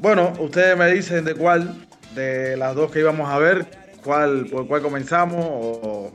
Bueno, 0.00 0.32
ustedes 0.38 0.76
me 0.76 0.92
dicen 0.92 1.24
de 1.24 1.34
cuál, 1.34 1.86
de 2.14 2.56
las 2.56 2.74
dos 2.74 2.90
que 2.90 2.98
íbamos 3.00 3.28
a 3.30 3.38
ver, 3.38 3.66
cuál, 4.02 4.46
por 4.46 4.66
cuál 4.66 4.82
comenzamos 4.82 5.44
o 5.46 6.12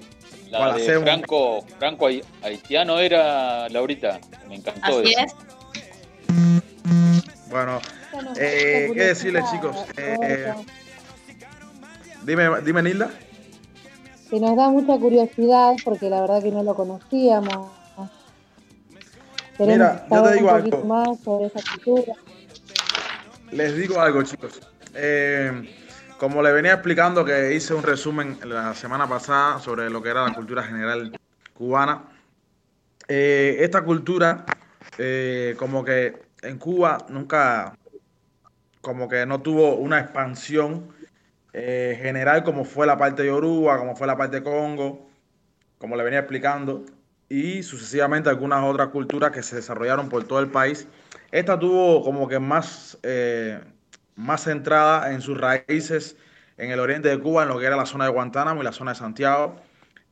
La 0.50 0.60
cuál 0.60 0.76
de 0.76 0.82
hacemos. 0.84 1.04
Franco, 1.04 1.66
Franco 1.80 2.08
Hai- 2.08 2.24
haitiano 2.44 3.00
era 3.00 3.68
Laurita. 3.70 4.20
Me 4.48 4.56
encantó 4.56 5.00
Así 5.00 5.12
eso. 5.12 5.22
es. 5.26 5.34
Bueno, 7.50 7.82
eh, 8.38 8.92
¿qué 8.94 9.04
decirles, 9.06 9.44
chicos? 9.52 9.76
Eh, 9.98 10.54
dime, 12.24 12.62
dime, 12.64 12.84
Nilda. 12.84 13.10
Que 14.30 14.40
nos 14.40 14.56
da 14.56 14.70
mucha 14.70 14.98
curiosidad 14.98 15.76
porque 15.84 16.10
la 16.10 16.22
verdad 16.22 16.42
que 16.42 16.52
no 16.52 16.64
lo 16.64 16.76
conocíamos. 16.76 17.72
Queremos 19.58 19.78
Mira, 19.78 20.08
yo 20.10 20.24
te 20.24 20.34
digo 20.36 20.52
algo. 20.52 20.84
más 20.86 21.20
sobre 21.20 21.48
esa 21.48 21.60
cultura. 21.74 22.14
Les 23.52 23.76
digo 23.76 24.00
algo, 24.00 24.24
chicos. 24.24 24.62
Eh, 24.94 25.70
como 26.18 26.42
le 26.42 26.52
venía 26.52 26.74
explicando 26.74 27.26
que 27.26 27.54
hice 27.54 27.74
un 27.74 27.84
resumen 27.84 28.38
la 28.46 28.74
semana 28.76 29.08
pasada 29.08 29.60
sobre 29.60 29.90
lo 29.90 30.02
que 30.02 30.10
era 30.10 30.24
la 30.24 30.34
cultura 30.34 30.64
general 30.64 31.18
cubana, 31.54 32.04
eh, 33.08 33.58
esta 33.60 33.84
cultura, 33.84 34.46
eh, 34.98 35.56
como 35.58 35.84
que 35.84 36.22
en 36.42 36.58
Cuba 36.58 37.00
nunca, 37.10 37.76
como 38.82 39.10
que 39.10 39.26
no 39.26 39.42
tuvo 39.42 39.76
una 39.76 40.00
expansión 40.00 40.90
eh, 41.54 41.98
general 42.02 42.44
como 42.44 42.66
fue 42.66 42.86
la 42.86 42.98
parte 42.98 43.24
de 43.24 43.30
Yoruba, 43.30 43.78
como 43.78 43.96
fue 43.96 44.08
la 44.08 44.18
parte 44.18 44.38
de 44.38 44.44
Congo, 44.44 45.10
como 45.78 45.96
le 45.96 46.04
venía 46.04 46.20
explicando, 46.20 46.86
y 47.30 47.64
sucesivamente 47.64 48.30
algunas 48.30 48.64
otras 48.64 48.90
culturas 48.90 49.32
que 49.32 49.44
se 49.44 49.56
desarrollaron 49.56 50.10
por 50.10 50.24
todo 50.26 50.40
el 50.40 50.50
país. 50.50 50.88
Esta 51.32 51.58
tuvo 51.60 52.04
como 52.04 52.28
que 52.28 52.40
más, 52.40 52.98
eh, 53.04 53.60
más 54.16 54.44
centrada 54.44 55.14
en 55.14 55.22
sus 55.22 55.38
raíces 55.38 56.18
en 56.58 56.72
el 56.72 56.80
oriente 56.80 57.08
de 57.08 57.20
Cuba, 57.20 57.44
en 57.44 57.50
lo 57.50 57.60
que 57.60 57.66
era 57.66 57.78
la 57.78 57.86
zona 57.86 58.06
de 58.06 58.12
Guantánamo 58.12 58.62
y 58.62 58.66
la 58.66 58.74
zona 58.74 58.92
de 58.92 59.00
Santiago, 59.00 59.56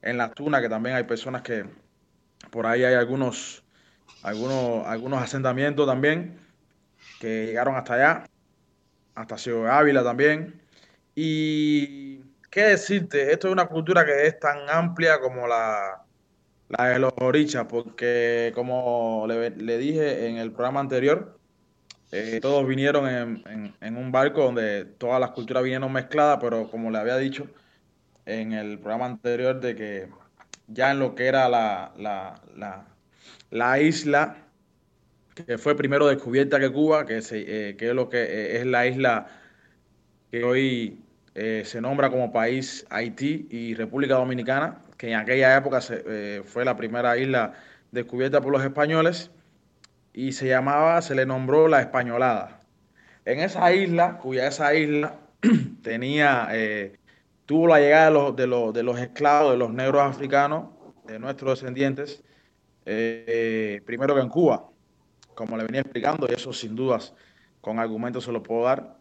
en 0.02 0.18
la 0.18 0.30
Tuna, 0.32 0.62
que 0.62 0.70
también 0.70 0.96
hay 0.96 1.04
personas 1.04 1.42
que 1.42 1.66
por 2.52 2.66
ahí 2.66 2.84
hay 2.84 2.94
algunos, 2.94 3.64
algunos, 4.24 4.86
algunos 4.88 5.22
asentamientos 5.22 5.86
también 5.86 6.40
que 7.20 7.48
llegaron 7.48 7.76
hasta 7.76 7.96
allá, 7.96 8.24
hasta 9.16 9.38
Ciudad 9.38 9.78
Ávila 9.78 10.04
también. 10.04 10.62
Y 11.20 12.20
qué 12.52 12.62
decirte, 12.66 13.32
esto 13.32 13.48
es 13.48 13.52
una 13.54 13.66
cultura 13.68 14.06
que 14.06 14.28
es 14.28 14.40
tan 14.40 14.70
amplia 14.70 15.20
como 15.20 15.48
la, 15.48 16.04
la 16.70 16.86
de 16.90 17.00
los 17.00 17.12
orichas, 17.22 17.66
porque 17.68 18.52
como 18.56 19.26
le, 19.28 19.50
dije 19.80 20.28
en 20.28 20.38
el 20.38 20.52
programa 20.52 20.80
anterior, 20.82 21.40
eh, 22.12 22.40
todos 22.42 22.68
vinieron 22.68 23.08
en, 23.10 23.76
en- 23.82 23.98
un 23.98 24.12
barco 24.12 24.44
donde 24.44 24.86
todas 24.86 25.20
las 25.20 25.32
culturas 25.32 25.64
vinieron 25.64 25.92
mezcladas, 25.92 26.40
pero 26.42 26.70
como 26.70 26.92
le 26.92 27.00
había 27.00 27.18
dicho 27.18 27.48
en 28.26 28.54
el 28.54 28.80
programa 28.80 29.08
anterior, 29.08 29.60
de 29.62 29.76
que 29.76 30.10
ya 30.68 30.92
en 30.92 31.00
lo 31.00 31.16
que 31.16 31.28
era 31.28 31.50
la, 31.50 31.94
la, 31.98 32.42
la, 32.56 32.86
la 33.52 33.80
isla, 33.82 34.38
que 35.36 35.58
fue 35.58 35.76
primero 35.76 36.08
descubierta 36.08 36.60
que 36.60 36.72
Cuba, 36.72 37.06
que, 37.06 37.22
se, 37.22 37.70
eh, 37.72 37.78
que 37.78 37.94
lo 37.94 38.10
que 38.10 38.22
eh, 38.24 38.58
es 38.60 38.66
la 38.66 38.88
isla 38.88 39.28
que 40.32 40.44
hoy 40.44 41.04
eh, 41.40 41.66
se 41.66 41.80
nombra 41.82 42.10
como 42.10 42.32
país 42.32 42.84
Haití 42.90 43.48
y 43.52 43.76
República 43.76 44.16
Dominicana, 44.16 44.80
que 44.98 45.12
en 45.12 45.20
aquella 45.20 45.56
época 45.56 45.80
eh, 45.92 46.42
fue 46.44 46.66
la 46.66 46.76
primera 46.76 47.16
isla 47.16 47.54
descubierta 47.92 48.42
por 48.42 48.52
los 48.52 48.64
españoles 48.64 49.30
y 50.14 50.32
se 50.32 50.48
llamaba, 50.48 51.00
se 51.04 51.14
le 51.14 51.28
nombró 51.28 51.68
la 51.68 51.80
Españolada. 51.80 52.62
En 53.24 53.40
esa 53.40 53.72
isla, 53.72 54.18
cuya 54.18 54.48
esa 54.48 54.74
isla 54.74 55.20
tenía, 55.84 56.48
eh, 56.54 56.98
tuvo 57.46 57.68
la 57.68 57.82
llegada 57.82 58.06
de 58.06 58.12
los, 58.14 58.36
de 58.36 58.48
los, 58.48 58.74
de 58.74 58.82
los 58.82 59.00
esclavos, 59.00 59.52
de 59.52 59.58
los 59.60 59.72
negros 59.72 60.02
africanos, 60.02 60.70
de 61.06 61.20
nuestros 61.20 61.60
descendientes, 61.60 62.24
primero 62.84 64.16
que 64.16 64.22
en 64.22 64.30
Cuba, 64.30 64.68
como 65.36 65.56
le 65.56 65.66
venía 65.66 65.82
explicando, 65.82 66.26
y 66.28 66.34
eso 66.34 66.52
sin 66.52 66.76
dudas, 66.76 67.14
con 67.62 67.78
argumentos 67.78 68.24
se 68.24 68.32
lo 68.32 68.42
puedo 68.42 68.64
dar. 68.64 68.98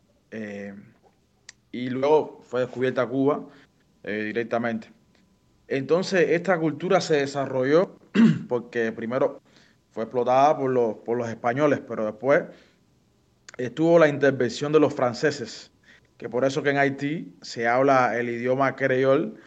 Y 1.77 1.91
luego 1.91 2.41
fue 2.43 2.61
descubierta 2.61 3.07
Cuba 3.07 3.45
eh, 4.03 4.25
directamente. 4.25 4.91
Entonces, 5.69 6.31
esta 6.31 6.59
cultura 6.59 7.01
se 7.01 7.17
desarrolló 7.17 7.99
porque 8.49 8.93
primero 8.93 9.43
fue 9.91 10.05
explotada 10.05 10.57
por 10.57 10.71
los, 10.71 10.97
por 10.99 11.19
los 11.19 11.29
españoles, 11.29 11.81
pero 11.87 12.07
después 12.07 12.45
estuvo 13.59 13.99
la 13.99 14.09
intervención 14.09 14.73
de 14.73 14.81
los 14.81 14.95
franceses, 14.95 15.71
que 16.17 16.29
por 16.29 16.45
eso 16.45 16.63
que 16.63 16.71
en 16.71 16.79
Haití 16.79 17.37
se 17.43 17.69
habla 17.69 18.19
el 18.19 18.31
idioma 18.31 18.75
creol, 18.75 19.39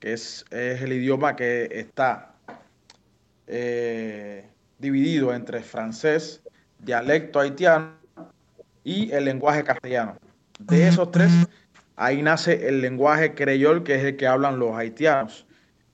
que 0.00 0.12
es, 0.12 0.44
es 0.50 0.82
el 0.82 0.92
idioma 0.92 1.36
que 1.36 1.68
está 1.70 2.34
eh, 3.46 4.46
dividido 4.78 5.34
entre 5.34 5.62
francés, 5.62 6.42
dialecto 6.78 7.40
haitiano 7.40 7.94
y 8.84 9.10
el 9.10 9.24
lenguaje 9.24 9.64
castellano. 9.64 10.16
De 10.58 10.88
esos 10.88 11.10
tres, 11.10 11.30
ahí 11.98 12.22
nace 12.22 12.68
el 12.68 12.80
lenguaje 12.80 13.34
creyol, 13.34 13.84
que 13.84 13.96
es 13.96 14.04
el 14.04 14.16
que 14.16 14.26
hablan 14.26 14.58
los 14.58 14.76
haitianos, 14.76 15.46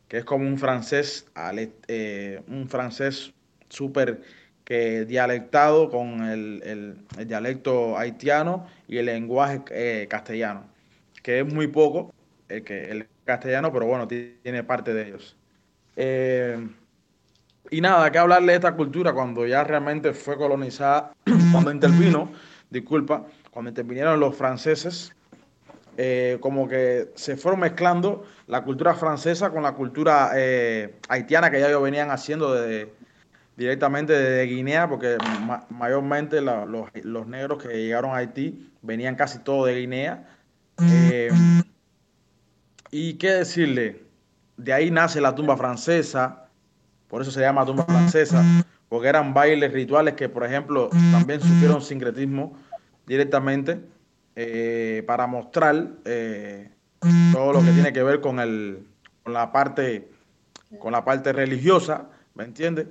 que 0.08 0.18
es 0.18 0.24
como 0.24 0.46
un 0.48 0.58
francés, 0.58 1.26
eh, 1.88 2.42
un 2.48 2.68
francés 2.68 3.34
súper 3.68 4.22
que 4.64 5.04
dialectado 5.06 5.90
con 5.90 6.24
el, 6.24 6.62
el- 6.64 7.26
dialecto 7.28 7.98
haitiano 7.98 8.66
y 8.88 8.98
el 8.98 9.06
lenguaje 9.06 9.62
eh, 9.70 10.06
castellano, 10.08 10.64
que 11.22 11.40
es 11.40 11.46
muy 11.54 11.68
poco 11.68 12.12
el, 12.48 12.64
que, 12.64 12.90
el 12.90 13.08
castellano, 13.24 13.72
pero 13.72 13.86
bueno, 13.86 14.08
ti- 14.08 14.38
tiene 14.42 14.64
parte 14.64 14.94
de 14.94 15.08
ellos. 15.08 15.36
Eh, 15.96 16.58
y 17.70 17.80
nada, 17.80 18.10
que 18.12 18.18
hablarle 18.18 18.52
de 18.52 18.56
esta 18.56 18.76
cultura 18.76 19.12
cuando 19.12 19.46
ya 19.46 19.64
realmente 19.64 20.12
fue 20.12 20.36
colonizada, 20.36 21.12
cuando 21.50 21.70
intervino, 21.72 22.32
disculpa, 22.70 23.26
cuando 23.50 23.70
intervinieron 23.70 24.20
los 24.20 24.36
franceses, 24.36 25.14
eh, 25.96 26.38
como 26.40 26.68
que 26.68 27.12
se 27.14 27.36
fueron 27.36 27.60
mezclando 27.60 28.24
la 28.46 28.64
cultura 28.64 28.94
francesa 28.94 29.50
con 29.50 29.62
la 29.62 29.74
cultura 29.74 30.32
eh, 30.36 31.00
haitiana 31.08 31.50
que 31.50 31.60
ya 31.60 31.68
ellos 31.68 31.82
venían 31.82 32.10
haciendo 32.10 32.52
desde, 32.54 32.94
directamente 33.56 34.12
desde 34.12 34.44
Guinea, 34.46 34.88
porque 34.88 35.18
ma- 35.20 35.66
mayormente 35.70 36.40
los 36.40 37.26
negros 37.26 37.62
que 37.62 37.68
llegaron 37.68 38.12
a 38.12 38.16
Haití 38.18 38.72
venían 38.82 39.16
casi 39.16 39.40
todos 39.40 39.66
de 39.66 39.76
Guinea. 39.80 40.28
Eh, 40.88 41.32
y 42.90 43.14
qué 43.18 43.30
decirle, 43.32 44.06
de 44.56 44.72
ahí 44.72 44.90
nace 44.90 45.20
la 45.20 45.34
tumba 45.34 45.56
francesa, 45.56 46.50
por 47.08 47.22
eso 47.22 47.30
se 47.30 47.40
llama 47.40 47.66
tumba 47.66 47.84
francesa, 47.84 48.56
porque 48.88 49.08
eran 49.08 49.34
bailes 49.34 49.72
rituales 49.72 50.14
que, 50.14 50.28
por 50.28 50.44
ejemplo, 50.44 51.04
también 51.08 51.40
sufrieron 51.40 51.82
sincretismo 51.82 52.58
directamente 53.06 53.80
eh, 54.36 55.02
para 55.06 55.26
mostrar 55.26 55.88
eh, 56.04 56.70
todo 57.30 57.52
lo 57.52 57.62
que 57.64 57.72
tiene 57.72 57.92
que 57.92 58.02
ver 58.02 58.20
con, 58.20 58.40
el, 58.40 58.86
con 59.22 59.32
la 59.32 59.52
parte 59.52 60.08
con 60.78 60.92
la 60.92 61.04
parte 61.04 61.32
religiosa, 61.32 62.08
¿me 62.34 62.42
entiendes? 62.44 62.86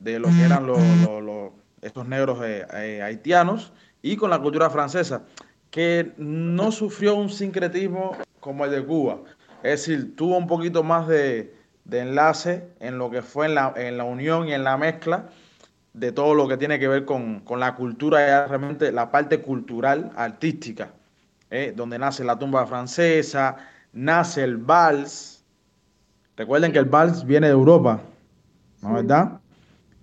De 0.00 0.18
lo 0.18 0.34
que 0.34 0.42
eran 0.42 0.66
los, 0.66 0.98
los- 0.98 1.22
los- 1.22 1.52
estos 1.80 2.06
negros 2.08 2.40
eh, 2.44 2.66
eh, 2.74 3.02
haitianos 3.02 3.72
y 4.02 4.16
con 4.16 4.30
la 4.30 4.38
cultura 4.40 4.68
francesa, 4.68 5.22
que 5.70 6.12
no 6.18 6.72
sufrió 6.72 7.14
un 7.14 7.30
sincretismo 7.30 8.16
como 8.40 8.64
el 8.64 8.70
de 8.72 8.84
Cuba. 8.84 9.20
Es 9.62 9.86
decir, 9.86 10.16
tuvo 10.16 10.36
un 10.36 10.46
poquito 10.46 10.82
más 10.82 11.06
de, 11.06 11.54
de 11.84 12.00
enlace 12.00 12.64
en 12.80 12.98
lo 12.98 13.10
que 13.10 13.22
fue 13.22 13.46
en 13.46 13.54
la, 13.54 13.72
en 13.76 13.96
la 13.96 14.04
unión 14.04 14.48
y 14.48 14.54
en 14.54 14.64
la 14.64 14.76
mezcla 14.76 15.28
de 15.92 16.12
todo 16.12 16.34
lo 16.34 16.46
que 16.48 16.56
tiene 16.56 16.78
que 16.78 16.88
ver 16.88 17.04
con, 17.04 17.40
con 17.40 17.60
la 17.60 17.74
cultura, 17.74 18.46
realmente 18.46 18.92
la 18.92 19.10
parte 19.10 19.40
cultural, 19.40 20.12
artística, 20.16 20.90
¿eh? 21.50 21.72
donde 21.74 21.98
nace 21.98 22.24
la 22.24 22.38
tumba 22.38 22.66
francesa, 22.66 23.56
nace 23.92 24.44
el 24.44 24.56
vals. 24.56 25.44
Recuerden 26.36 26.72
que 26.72 26.78
el 26.78 26.84
vals 26.86 27.24
viene 27.24 27.48
de 27.48 27.52
Europa, 27.52 28.00
¿no 28.82 28.88
es 28.90 28.94
verdad? 28.94 29.40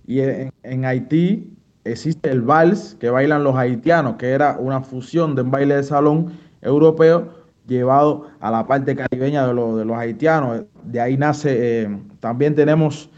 Y 0.06 0.20
en, 0.22 0.52
en 0.64 0.86
Haití 0.86 1.54
existe 1.84 2.30
el 2.30 2.42
vals 2.42 2.96
que 3.00 3.10
bailan 3.10 3.44
los 3.44 3.56
haitianos, 3.56 4.16
que 4.18 4.30
era 4.30 4.58
una 4.60 4.82
fusión 4.82 5.36
de 5.36 5.42
un 5.42 5.52
baile 5.52 5.76
de 5.76 5.84
salón 5.84 6.34
europeo 6.62 7.34
llevado 7.66 8.30
a 8.40 8.52
la 8.52 8.68
parte 8.68 8.96
caribeña 8.96 9.48
de, 9.48 9.54
lo- 9.54 9.78
de 9.78 9.86
los 9.86 9.98
haitianos. 9.98 10.64
De 10.84 11.00
ahí 11.02 11.18
nace, 11.18 11.84
eh, 11.84 12.00
también 12.20 12.56
tenemos 12.56 13.10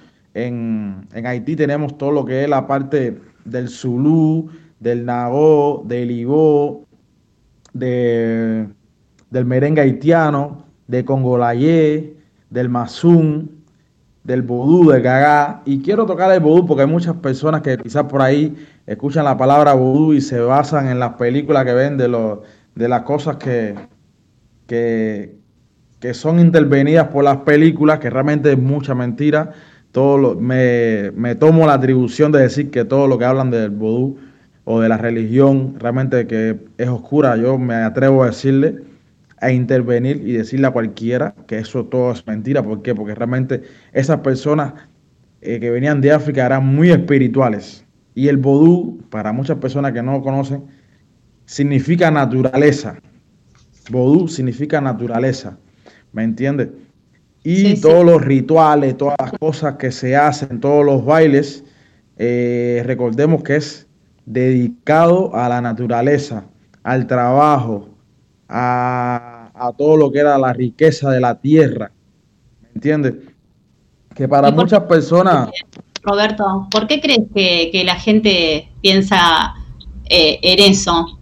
en, 0.45 1.07
Haití 1.25 1.55
tenemos 1.55 1.97
todo 1.97 2.11
lo 2.11 2.25
que 2.25 2.43
es 2.43 2.49
la 2.49 2.67
parte 2.67 3.19
del 3.45 3.69
Zulú, 3.69 4.49
del 4.79 5.05
Nagó, 5.05 5.83
del 5.85 6.11
Igó, 6.11 6.85
de, 7.73 8.67
del 9.29 9.45
merengue 9.45 9.81
haitiano, 9.81 10.65
de 10.87 11.05
Congolayé, 11.05 12.15
del 12.49 12.69
Mazún, 12.69 13.63
del 14.23 14.41
vodú, 14.41 14.89
del 14.91 15.01
gagá. 15.01 15.61
Y 15.65 15.81
quiero 15.81 16.05
tocar 16.05 16.31
el 16.31 16.39
vodú 16.39 16.65
porque 16.65 16.83
hay 16.83 16.89
muchas 16.89 17.15
personas 17.15 17.61
que 17.61 17.77
quizás 17.77 18.03
por 18.03 18.21
ahí 18.21 18.55
escuchan 18.85 19.25
la 19.25 19.37
palabra 19.37 19.73
vodú 19.73 20.13
y 20.13 20.21
se 20.21 20.39
basan 20.39 20.87
en 20.87 20.99
las 20.99 21.13
películas 21.13 21.65
que 21.65 21.73
ven 21.73 21.97
de, 21.97 22.07
los, 22.07 22.39
de 22.75 22.87
las 22.87 23.03
cosas 23.03 23.37
que, 23.37 23.75
que, 24.67 25.35
que 25.99 26.13
son 26.13 26.39
intervenidas 26.39 27.07
por 27.07 27.23
las 27.23 27.37
películas, 27.37 27.99
que 27.99 28.09
realmente 28.09 28.51
es 28.51 28.57
mucha 28.57 28.95
mentira. 28.95 29.51
Todo 29.91 30.17
lo- 30.17 30.35
me, 30.35 31.11
me 31.15 31.35
tomo 31.35 31.65
la 31.67 31.73
atribución 31.73 32.31
de 32.31 32.41
decir 32.41 32.69
que 32.71 32.85
todo 32.85 33.07
lo 33.07 33.17
que 33.17 33.25
hablan 33.25 33.51
del 33.51 33.71
vodú 33.71 34.17
o 34.65 34.79
de 34.81 34.89
la 34.89 34.97
religión 34.97 35.75
realmente 35.79 36.27
que 36.27 36.57
es 36.77 36.87
oscura, 36.87 37.35
yo 37.37 37.57
me 37.57 37.75
atrevo 37.75 38.23
a 38.23 38.27
decirle, 38.27 38.83
a 39.41 39.51
intervenir 39.51 40.17
y 40.27 40.33
decirle 40.33 40.67
a 40.67 40.71
cualquiera 40.71 41.33
que 41.47 41.59
eso 41.59 41.85
todo 41.85 42.11
es 42.11 42.25
mentira. 42.27 42.61
¿Por 42.63 42.81
qué? 42.83 42.93
Porque 42.93 43.15
realmente 43.15 43.63
esas 43.93 44.19
personas 44.19 44.73
eh, 45.41 45.59
que 45.59 45.71
venían 45.71 46.01
de 46.01 46.11
África 46.11 46.45
eran 46.45 46.65
muy 46.67 46.91
espirituales. 46.91 47.85
Y 48.15 48.27
el 48.27 48.37
vodú, 48.37 49.01
para 49.09 49.31
muchas 49.33 49.57
personas 49.57 49.93
que 49.93 50.03
no 50.03 50.11
lo 50.13 50.21
conocen, 50.21 50.63
significa 51.45 52.11
naturaleza. 52.11 52.97
Vodú 53.89 54.27
significa 54.27 54.81
naturaleza. 54.81 55.57
¿Me 56.11 56.23
entiendes? 56.23 56.69
Y 57.43 57.55
Sí, 57.55 57.75
sí. 57.77 57.81
todos 57.81 58.05
los 58.05 58.21
rituales, 58.21 58.97
todas 58.97 59.15
las 59.19 59.31
cosas 59.39 59.75
que 59.77 59.91
se 59.91 60.15
hacen, 60.15 60.59
todos 60.59 60.85
los 60.85 61.03
bailes, 61.05 61.63
eh, 62.17 62.83
recordemos 62.85 63.43
que 63.43 63.55
es 63.55 63.87
dedicado 64.25 65.33
a 65.35 65.47
la 65.49 65.61
naturaleza, 65.61 66.45
al 66.83 67.07
trabajo, 67.07 67.89
a, 68.47 69.51
a 69.53 69.71
todo 69.73 69.95
lo 69.97 70.11
que 70.11 70.19
era 70.19 70.37
la 70.37 70.51
riqueza 70.53 71.09
de 71.11 71.19
la 71.21 71.35
tierra. 71.39 71.91
¿Me 72.61 72.69
entiendes? 72.75 73.13
Que 74.15 74.27
para 74.27 74.49
¿Y 74.49 74.51
por- 74.51 74.65
muchas 74.65 74.81
personas... 74.83 75.49
Roberto, 76.01 76.67
¿por 76.71 76.87
qué 76.87 77.01
crees 77.01 77.21
que, 77.35 77.69
que 77.71 77.83
la 77.83 77.95
gente 77.95 78.69
piensa 78.81 79.53
eh, 80.09 80.39
en 80.41 80.71
eso? 80.71 81.19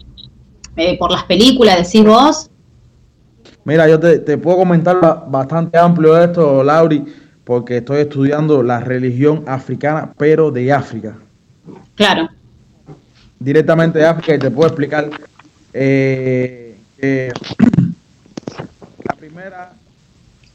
Eh, 0.75 0.97
¿Por 0.99 1.11
las 1.11 1.23
películas, 1.23 1.77
decís 1.91 2.05
vos? 2.07 2.51
Mira, 3.67 3.85
yo 3.85 3.99
te, 3.99 4.19
te 4.19 4.37
puedo 4.37 4.59
comentar 4.59 4.97
ba- 5.01 5.25
bastante 5.27 5.77
amplio 5.77 6.17
esto, 6.17 6.63
Lauri, 6.63 7.03
porque 7.43 7.77
estoy 7.77 7.99
estudiando 7.99 8.63
la 8.63 8.79
religión 8.79 9.43
africana, 9.45 10.13
pero 10.17 10.51
de 10.51 10.71
África. 10.71 11.17
Claro. 11.95 12.29
Directamente 13.37 13.99
de 13.99 14.05
África 14.05 14.35
y 14.35 14.39
te 14.39 14.49
puedo 14.49 14.69
explicar 14.69 15.09
eh, 15.73 16.77
que 16.97 17.33
la 19.03 19.15
primera, 19.15 19.73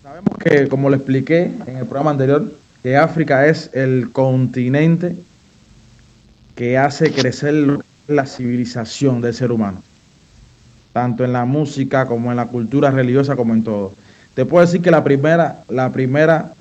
sabemos 0.03 0.35
que, 0.39 0.67
como 0.69 0.89
lo 0.89 0.97
expliqué 0.97 1.51
en 1.67 1.77
el 1.77 1.85
programa 1.85 2.13
anterior, 2.13 2.51
que 2.83 2.97
África 2.97 3.47
es 3.47 3.69
el 3.75 4.11
continente 4.11 5.17
que 6.55 6.79
hace 6.79 7.13
crecer 7.13 7.79
la 8.09 8.25
civilización 8.25 9.21
del 9.21 9.35
ser 9.35 9.53
humano 9.53 9.83
tanto 10.93 11.25
en 11.25 11.33
la 11.33 11.45
música 11.45 12.07
como 12.07 12.31
en 12.31 12.37
la 12.37 12.47
cultura 12.47 12.91
religiosa 12.91 13.37
como 13.37 13.55
en 13.55 13.65
todo. 13.65 13.93
Te 14.35 14.45
puedo 14.45 14.65
decir 14.65 14.83
que 14.83 14.91
la 14.91 15.05
primera, 15.05 15.63
la 15.69 15.91
primera 15.93 16.53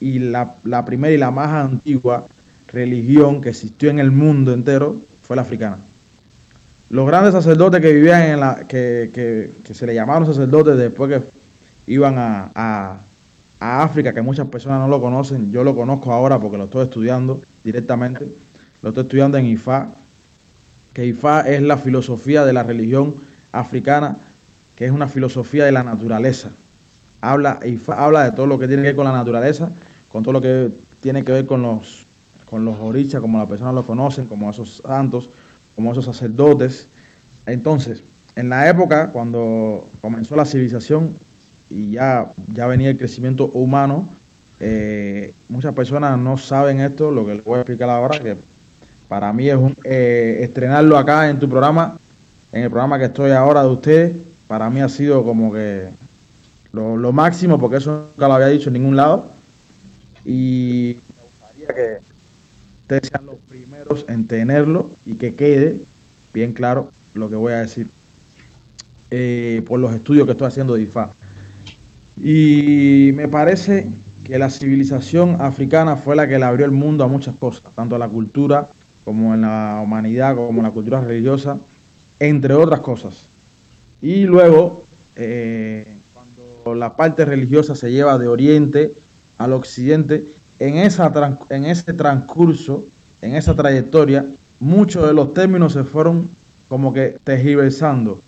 y 0.00 0.18
la, 0.18 0.54
la 0.64 0.84
primera 0.84 1.12
y 1.14 1.18
la 1.18 1.30
más 1.30 1.50
antigua 1.50 2.24
religión 2.72 3.40
que 3.40 3.50
existió 3.50 3.90
en 3.90 3.98
el 3.98 4.10
mundo 4.10 4.52
entero 4.52 4.96
fue 5.22 5.36
la 5.36 5.42
africana. 5.42 5.78
Los 6.88 7.06
grandes 7.06 7.32
sacerdotes 7.32 7.80
que 7.80 7.92
vivían 7.92 8.22
en 8.22 8.40
la, 8.40 8.56
que, 8.68 9.10
que- 9.12 9.52
que 9.64 9.74
se 9.74 9.86
le 9.86 9.94
llamaron 9.94 10.26
sacerdotes 10.26 10.76
después 10.76 11.10
que 11.10 11.92
iban 11.92 12.16
a, 12.18 12.50
a- 12.54 12.98
a 13.58 13.82
África, 13.82 14.12
que 14.12 14.22
muchas 14.22 14.46
personas 14.48 14.78
no 14.80 14.88
lo 14.88 15.00
conocen, 15.00 15.50
yo 15.50 15.64
lo 15.64 15.74
conozco 15.74 16.12
ahora 16.12 16.38
porque 16.38 16.58
lo 16.58 16.64
estoy 16.64 16.84
estudiando 16.84 17.40
directamente, 17.64 18.28
lo 18.82 18.90
estoy 18.90 19.02
estudiando 19.04 19.38
en 19.38 19.46
IFA, 19.46 19.88
que 20.92 21.06
IFA 21.06 21.40
es 21.48 21.62
la 21.62 21.78
filosofía 21.78 22.44
de 22.44 22.52
la 22.52 22.62
religión 22.62 23.14
africana, 23.58 24.16
que 24.76 24.86
es 24.86 24.92
una 24.92 25.08
filosofía 25.08 25.64
de 25.64 25.72
la 25.72 25.82
naturaleza. 25.82 26.50
Habla, 27.20 27.60
IFA 27.64 28.04
habla 28.04 28.24
de 28.24 28.32
todo 28.32 28.46
lo 28.46 28.58
que 28.58 28.66
tiene 28.66 28.82
que 28.82 28.88
ver 28.88 28.96
con 28.96 29.06
la 29.06 29.12
naturaleza, 29.12 29.70
con 30.08 30.22
todo 30.22 30.32
lo 30.34 30.40
que 30.40 30.70
tiene 31.00 31.24
que 31.24 31.32
ver 31.32 31.46
con 31.46 31.62
los, 31.62 32.04
con 32.44 32.64
los 32.64 32.78
orichas, 32.78 33.20
como 33.20 33.38
las 33.38 33.48
personas 33.48 33.74
lo 33.74 33.86
conocen, 33.86 34.26
como 34.26 34.50
esos 34.50 34.82
santos, 34.84 35.30
como 35.74 35.92
esos 35.92 36.04
sacerdotes. 36.04 36.88
Entonces, 37.46 38.02
en 38.34 38.48
la 38.50 38.68
época 38.68 39.08
cuando 39.12 39.88
comenzó 40.00 40.36
la 40.36 40.44
civilización 40.44 41.14
y 41.70 41.92
ya, 41.92 42.26
ya 42.52 42.66
venía 42.66 42.90
el 42.90 42.98
crecimiento 42.98 43.46
humano, 43.46 44.08
eh, 44.60 45.32
muchas 45.48 45.74
personas 45.74 46.18
no 46.18 46.36
saben 46.38 46.80
esto, 46.80 47.10
lo 47.10 47.26
que 47.26 47.36
les 47.36 47.44
voy 47.44 47.56
a 47.56 47.60
explicar 47.60 47.90
ahora, 47.90 48.18
que 48.20 48.36
para 49.08 49.32
mí 49.32 49.48
es 49.48 49.56
un, 49.56 49.76
eh, 49.84 50.40
estrenarlo 50.42 50.96
acá 50.96 51.28
en 51.28 51.38
tu 51.38 51.48
programa, 51.48 51.98
en 52.56 52.62
el 52.62 52.70
programa 52.70 52.98
que 52.98 53.04
estoy 53.04 53.32
ahora 53.32 53.62
de 53.62 53.68
ustedes, 53.68 54.16
para 54.48 54.70
mí 54.70 54.80
ha 54.80 54.88
sido 54.88 55.22
como 55.24 55.52
que 55.52 55.90
lo, 56.72 56.96
lo 56.96 57.12
máximo, 57.12 57.58
porque 57.58 57.76
eso 57.76 58.06
nunca 58.10 58.28
lo 58.28 58.34
había 58.34 58.46
dicho 58.46 58.70
en 58.70 58.74
ningún 58.74 58.96
lado. 58.96 59.28
Y 60.24 60.96
me 60.96 61.22
gustaría 61.22 61.74
que 61.74 61.98
ustedes 62.80 63.08
sean 63.10 63.26
los 63.26 63.36
primeros 63.46 64.06
en 64.08 64.26
tenerlo 64.26 64.90
y 65.04 65.16
que 65.16 65.34
quede 65.34 65.82
bien 66.32 66.54
claro 66.54 66.90
lo 67.12 67.28
que 67.28 67.36
voy 67.36 67.52
a 67.52 67.58
decir 67.58 67.88
eh, 69.10 69.62
por 69.66 69.78
los 69.78 69.94
estudios 69.94 70.24
que 70.24 70.32
estoy 70.32 70.48
haciendo 70.48 70.74
de 70.74 70.82
IFA. 70.82 71.10
Y 72.16 73.10
me 73.14 73.28
parece 73.28 73.86
que 74.24 74.38
la 74.38 74.48
civilización 74.48 75.42
africana 75.42 75.96
fue 75.96 76.16
la 76.16 76.26
que 76.26 76.38
le 76.38 76.46
abrió 76.46 76.64
el 76.64 76.72
mundo 76.72 77.04
a 77.04 77.08
muchas 77.08 77.34
cosas, 77.36 77.64
tanto 77.74 77.96
a 77.96 77.98
la 77.98 78.08
cultura 78.08 78.66
como 79.04 79.34
en 79.34 79.42
la 79.42 79.82
humanidad, 79.84 80.34
como 80.34 80.60
en 80.60 80.64
la 80.64 80.70
cultura 80.70 81.02
religiosa, 81.02 81.58
entre 82.20 82.54
otras 82.54 82.80
cosas. 82.80 83.14
Y 84.02 84.24
luego, 84.24 84.84
eh, 85.16 85.86
cuando 86.14 86.74
la 86.74 86.96
parte 86.96 87.24
religiosa 87.24 87.74
se 87.74 87.90
lleva 87.90 88.18
de 88.18 88.28
Oriente 88.28 88.92
al 89.38 89.52
Occidente, 89.52 90.24
en, 90.58 90.78
esa, 90.78 91.12
tran- 91.12 91.38
en 91.50 91.64
ese 91.66 91.92
transcurso, 91.92 92.86
en 93.22 93.34
esa 93.36 93.54
trayectoria, 93.54 94.24
muchos 94.60 95.06
de 95.06 95.12
los 95.12 95.34
términos 95.34 95.72
se 95.74 95.84
fueron 95.84 96.28
como 96.68 96.92
que 96.92 97.18
tergiversando. 97.24 98.20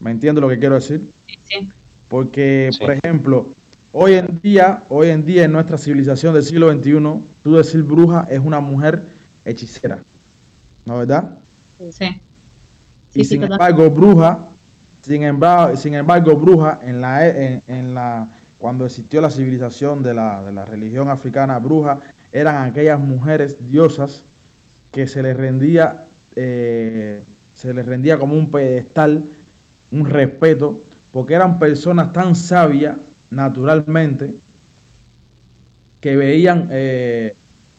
¿Me 0.00 0.10
entiendes 0.10 0.42
lo 0.42 0.48
que 0.48 0.58
quiero 0.58 0.74
decir? 0.76 1.10
Sí. 1.46 1.70
Porque, 2.08 2.70
por 2.78 2.90
ejemplo, 2.92 3.48
hoy 3.92 4.14
en 4.14 4.40
día, 4.42 4.82
hoy 4.88 5.08
en 5.08 5.24
día 5.24 5.44
en 5.44 5.52
nuestra 5.52 5.78
civilización 5.78 6.34
del 6.34 6.44
siglo 6.44 6.72
XXI, 6.72 6.98
tú 7.42 7.54
decir 7.54 7.82
bruja 7.82 8.26
es 8.30 8.38
una 8.38 8.60
mujer 8.60 9.02
hechicera, 9.44 9.98
¿no 10.84 10.98
verdad? 10.98 11.38
Sí. 11.90 12.20
Y 13.14 13.24
Sí, 13.24 13.30
sin 13.36 13.44
embargo, 13.44 13.90
bruja, 13.90 14.38
sin 15.02 15.22
embargo, 15.22 15.76
sin 15.76 15.94
embargo, 15.94 16.36
bruja, 16.36 16.80
en 16.82 17.00
la, 17.00 17.26
en, 17.28 17.62
en 17.66 17.94
la, 17.94 18.28
cuando 18.58 18.86
existió 18.86 19.20
la 19.20 19.30
civilización 19.30 20.02
de 20.02 20.14
la, 20.14 20.42
de 20.42 20.52
la 20.52 20.64
religión 20.64 21.08
africana, 21.08 21.58
bruja, 21.58 22.00
eran 22.32 22.68
aquellas 22.68 22.98
mujeres 22.98 23.68
diosas 23.68 24.24
que 24.90 25.06
se 25.06 25.22
les 25.22 25.36
rendía, 25.36 26.06
eh, 26.34 27.22
se 27.54 27.74
les 27.74 27.86
rendía 27.86 28.18
como 28.18 28.34
un 28.34 28.50
pedestal, 28.50 29.22
un 29.92 30.08
respeto, 30.08 30.80
porque 31.12 31.34
eran 31.34 31.58
personas 31.58 32.12
tan 32.12 32.34
sabias 32.34 32.96
naturalmente 33.30 34.34
que 36.00 36.16
veían 36.16 36.68
eh, 36.70 37.34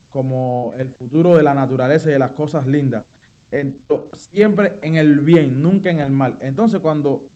como 0.10 0.74
el 0.78 0.90
futuro 0.92 1.36
de 1.36 1.44
la 1.44 1.54
naturaleza 1.54 2.10
y 2.10 2.14
de 2.14 2.20
las 2.20 2.32
cosas 2.32 2.66
lindas. 2.66 3.06
Ento- 3.52 4.10
siempre 4.16 4.74
en 4.82 4.96
el 4.96 5.20
bien, 5.20 5.62
nunca 5.62 5.90
en 5.90 6.00
el 6.00 6.12
mal. 6.12 6.38
Entonces 6.42 6.80
cuando 6.80 7.28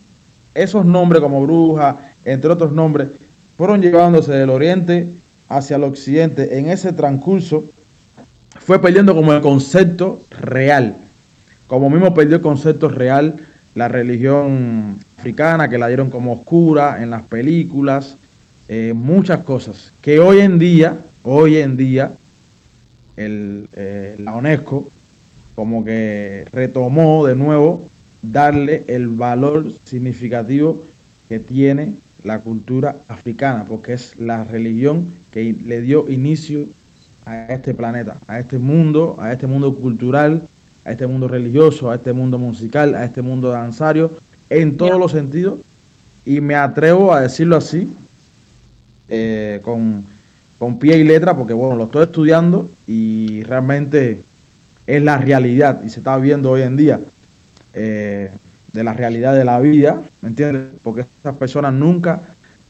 esos 0.56 0.86
nombres 0.86 1.22
como 1.22 1.42
bruja, 1.46 2.12
entre 2.26 2.50
otros 2.50 2.72
nombres, 2.72 3.10
fueron 3.58 3.82
llevándose 3.82 4.32
del 4.34 4.50
oriente 4.50 5.08
hacia 5.48 5.76
el 5.78 5.84
occidente, 5.84 6.58
en 6.58 6.70
ese 6.70 6.94
transcurso 6.94 7.64
fue 8.60 8.82
perdiendo 8.82 9.16
como 9.16 9.34
el 9.34 9.42
concepto 9.42 10.22
real. 10.42 10.96
Como 11.68 11.90
mismo 11.90 12.14
perdió 12.14 12.38
el 12.38 12.42
concepto 12.42 12.90
real 12.90 13.36
la 13.76 13.88
religión 13.88 14.98
africana, 15.18 15.70
que 15.70 15.78
la 15.78 15.88
dieron 15.88 16.10
como 16.10 16.34
oscura 16.34 17.02
en 17.02 17.12
las 17.12 17.22
películas, 17.24 18.16
eh, 18.68 18.94
muchas 18.96 19.44
cosas. 19.44 19.92
Que 20.02 20.20
hoy 20.20 20.40
en 20.40 20.58
día, 20.60 20.98
hoy 21.24 21.58
en 21.58 21.78
día, 21.78 22.12
el, 23.18 23.68
eh, 23.76 24.16
la 24.20 24.36
UNESCO 24.36 24.88
como 25.60 25.84
que 25.84 26.46
retomó 26.54 27.28
de 27.28 27.36
nuevo 27.36 27.86
darle 28.22 28.86
el 28.88 29.10
valor 29.10 29.74
significativo 29.84 30.86
que 31.28 31.40
tiene 31.40 31.96
la 32.24 32.40
cultura 32.40 32.96
africana, 33.10 33.66
porque 33.68 33.92
es 33.92 34.18
la 34.18 34.46
religión 34.46 35.14
que 35.32 35.54
le 35.66 35.82
dio 35.82 36.10
inicio 36.10 36.66
a 37.26 37.48
este 37.48 37.74
planeta, 37.74 38.16
a 38.28 38.40
este 38.40 38.58
mundo, 38.58 39.18
a 39.20 39.34
este 39.34 39.48
mundo 39.48 39.76
cultural, 39.76 40.44
a 40.86 40.94
este 40.94 41.08
mundo 41.08 41.28
religioso, 41.28 41.92
a 41.92 41.96
este 41.96 42.14
mundo 42.14 42.38
musical, 42.38 42.96
a 42.96 43.04
este 43.04 43.22
mundo 43.22 43.50
danzario, 43.50 44.12
en 44.50 44.78
todos 44.78 44.98
los 44.98 45.12
sentidos. 45.12 45.60
Y 46.26 46.40
me 46.40 46.56
atrevo 46.56 47.14
a 47.14 47.20
decirlo 47.20 47.58
así, 47.58 47.86
eh, 49.10 49.60
con, 49.62 50.06
con 50.58 50.80
pie 50.80 51.00
y 51.00 51.04
letra, 51.04 51.36
porque 51.36 51.52
bueno, 51.52 51.76
lo 51.76 51.84
estoy 51.84 52.04
estudiando 52.04 52.70
y 52.88 53.44
realmente 53.44 54.22
es 54.90 55.04
la 55.04 55.20
realidad 55.20 55.84
y 55.86 55.90
se 55.90 56.00
está 56.00 56.18
viendo 56.18 56.50
hoy 56.50 56.64
en 56.64 56.76
día 56.76 57.00
eh, 57.76 58.32
de 58.74 58.84
la 58.84 58.94
realidad 58.94 59.36
de 59.36 59.46
la 59.46 59.60
vida, 59.60 60.02
¿me 60.22 60.30
entiendes? 60.30 60.64
Porque 60.82 61.06
esas 61.20 61.38
personas 61.38 61.74
nunca 61.74 62.22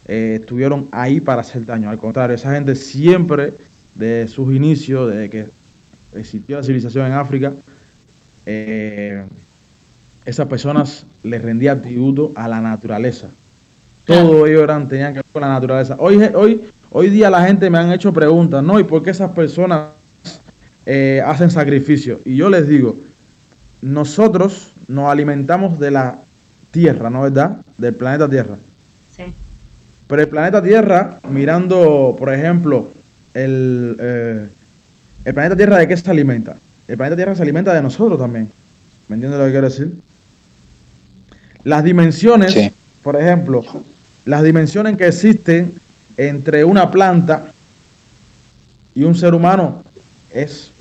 eh, 0.06 0.40
estuvieron 0.42 0.90
ahí 0.92 1.22
para 1.22 1.42
hacer 1.42 1.66
daño, 1.66 1.90
al 1.90 1.98
contrario, 1.98 2.36
esa 2.36 2.54
gente 2.54 2.76
siempre, 2.76 3.54
de 3.96 4.28
sus 4.28 4.54
inicios, 4.54 5.10
desde 5.10 5.30
que 5.30 5.46
existió 6.14 6.58
la 6.58 6.64
civilización 6.64 7.06
en 7.06 7.14
África, 7.14 7.54
eh, 8.46 9.24
esas 10.26 10.48
personas 10.48 11.06
les 11.24 11.42
rendían 11.42 11.82
tributo 11.82 12.34
a 12.36 12.50
la 12.50 12.60
naturaleza. 12.60 13.28
Todo 14.04 14.46
ellos 14.46 14.64
eran, 14.64 14.90
tenían 14.90 15.14
que 15.14 15.20
ver 15.20 15.26
con 15.32 15.42
la 15.42 15.50
naturaleza. 15.50 15.96
Hoy, 15.98 16.18
hoy, 16.34 16.66
hoy 16.92 17.10
día 17.10 17.30
la 17.30 17.46
gente 17.46 17.70
me 17.70 17.78
han 17.78 17.94
hecho 17.94 18.12
preguntas, 18.12 18.62
¿no? 18.62 18.78
¿Y 18.78 18.84
por 18.84 19.04
qué 19.04 19.12
esas 19.12 19.32
personas 19.32 19.99
eh, 20.92 21.22
hacen 21.24 21.52
sacrificio? 21.52 22.20
Y 22.26 22.36
yo 22.36 22.50
les 22.50 22.68
digo, 22.68 22.98
nosotros 23.82 24.72
nos 24.88 25.12
alimentamos 25.12 25.78
de 25.78 25.92
la 25.92 26.18
Tierra, 26.72 27.12
¿no 27.12 27.22
verdad? 27.22 27.58
Del 27.78 27.94
planeta 27.94 28.28
Tierra. 28.28 28.56
Sí. 29.16 29.24
Pero 30.08 30.22
el 30.24 30.28
planeta 30.28 30.64
Tierra, 30.64 31.20
mirando, 31.30 32.16
por 32.18 32.34
ejemplo, 32.34 32.90
el, 33.36 33.96
eh, 34.00 34.48
el 35.26 35.34
planeta 35.36 35.56
Tierra 35.56 35.78
de 35.78 35.88
qué 35.88 35.96
se 35.96 36.10
alimenta. 36.10 36.56
El 36.88 36.98
planeta 36.98 37.16
Tierra 37.16 37.36
se 37.36 37.44
alimenta 37.44 37.72
de 37.72 37.84
nosotros 37.84 38.18
también. 38.18 38.50
¿Me 39.08 39.16
entiendes 39.16 39.40
lo 39.40 39.46
que 39.46 39.52
quiero 39.52 39.70
decir? 39.70 39.94
Las 41.64 41.84
dimensiones, 41.84 42.54
Sí. 42.54 42.72
por 43.04 43.16
ejemplo, 43.16 43.64
las 44.26 44.42
dimensiones 44.44 44.98
que 44.98 45.08
existen 45.08 45.74
entre 46.18 46.64
una 46.64 46.90
planta 46.90 47.52
y 48.96 49.04
un 49.04 49.14
ser 49.16 49.34
humano 49.36 49.84
es 50.32 50.72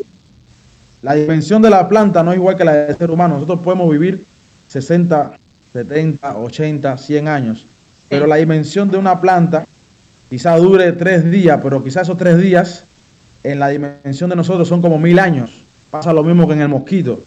la 1.00 1.14
dimensión 1.14 1.62
de 1.62 1.70
la 1.70 1.88
planta 1.88 2.22
no 2.22 2.32
es 2.32 2.38
igual 2.38 2.56
que 2.56 2.64
la 2.64 2.72
del 2.72 2.96
ser 2.96 3.10
humano. 3.10 3.34
Nosotros 3.34 3.60
podemos 3.60 3.90
vivir 3.90 4.24
60, 4.68 5.38
70, 5.72 6.38
80, 6.38 6.98
100 6.98 7.28
años, 7.28 7.66
pero 8.08 8.26
la 8.26 8.36
dimensión 8.36 8.90
de 8.90 8.96
una 8.96 9.20
planta 9.20 9.64
quizá 10.28 10.56
dure 10.56 10.92
tres 10.92 11.30
días, 11.30 11.60
pero 11.62 11.82
quizá 11.84 12.02
esos 12.02 12.18
tres 12.18 12.38
días 12.38 12.84
en 13.44 13.60
la 13.60 13.68
dimensión 13.68 14.28
de 14.28 14.36
nosotros 14.36 14.66
son 14.66 14.82
como 14.82 14.98
mil 14.98 15.18
años. 15.18 15.62
Pasa 15.90 16.12
lo 16.12 16.22
mismo 16.22 16.46
que 16.48 16.54
en 16.54 16.62
el 16.62 16.68
mosquito. 16.68 17.20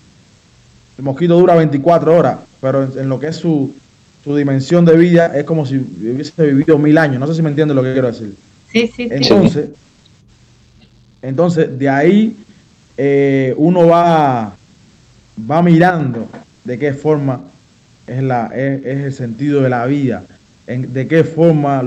El 0.97 1.05
mosquito 1.05 1.39
dura 1.39 1.55
24 1.55 2.15
horas, 2.15 2.39
pero 2.59 2.83
en, 2.83 2.99
en 2.99 3.09
lo 3.09 3.19
que 3.19 3.27
es 3.27 3.37
su, 3.37 3.73
su 4.23 4.35
dimensión 4.35 4.83
de 4.83 4.97
vida 4.97 5.31
es 5.35 5.45
como 5.45 5.65
si 5.65 5.77
hubiese 5.77 6.45
vivido 6.45 6.77
mil 6.77 6.97
años. 6.97 7.19
No 7.19 7.27
sé 7.27 7.35
si 7.35 7.41
me 7.41 7.49
entienden 7.49 7.75
lo 7.77 7.83
que 7.83 7.93
quiero 7.93 8.07
decir. 8.07 8.35
Sí, 8.71 8.91
sí, 8.95 9.09
sí. 9.49 9.61
Entonces, 11.21 11.77
de 11.77 11.89
ahí 11.89 12.35
eh, 12.97 13.53
uno 13.57 13.87
va, 13.87 14.55
va 15.49 15.61
mirando 15.63 16.29
de 16.63 16.79
qué 16.79 16.93
forma 16.93 17.41
es, 18.07 18.23
la, 18.23 18.47
es, 18.47 18.85
el 18.85 19.13
sentido 19.13 19.61
de 19.61 19.69
la 19.69 19.85
vida, 19.85 20.25
de 20.67 21.07
qué 21.07 21.23
forma 21.23 21.83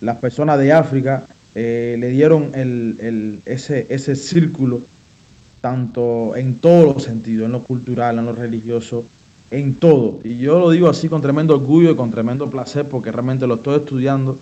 las 0.00 0.16
personas 0.18 0.58
de 0.58 0.72
África 0.72 1.24
eh, 1.54 1.96
le 1.98 2.08
dieron 2.08 2.50
el, 2.54 2.96
el- 3.00 3.42
ese, 3.44 3.86
ese 3.90 4.16
círculo, 4.16 4.82
tanto 5.60 6.36
en 6.36 6.60
todos 6.60 6.94
los 6.94 7.04
sentidos, 7.04 7.46
en 7.46 7.52
lo 7.52 7.64
cultural, 7.64 8.18
en 8.18 8.26
lo 8.26 8.32
religioso, 8.34 9.06
en 9.50 9.76
todo. 9.78 10.20
Y 10.24 10.38
yo 10.38 10.58
lo 10.58 10.70
digo 10.70 10.88
así 10.88 11.08
con 11.08 11.22
tremendo 11.22 11.54
orgullo 11.54 11.92
y 11.92 11.96
con 11.96 12.10
tremendo 12.10 12.50
placer 12.50 12.88
porque 12.88 13.12
realmente 13.12 13.46
lo 13.46 13.56
estoy 13.56 13.76
estudiando 13.78 14.40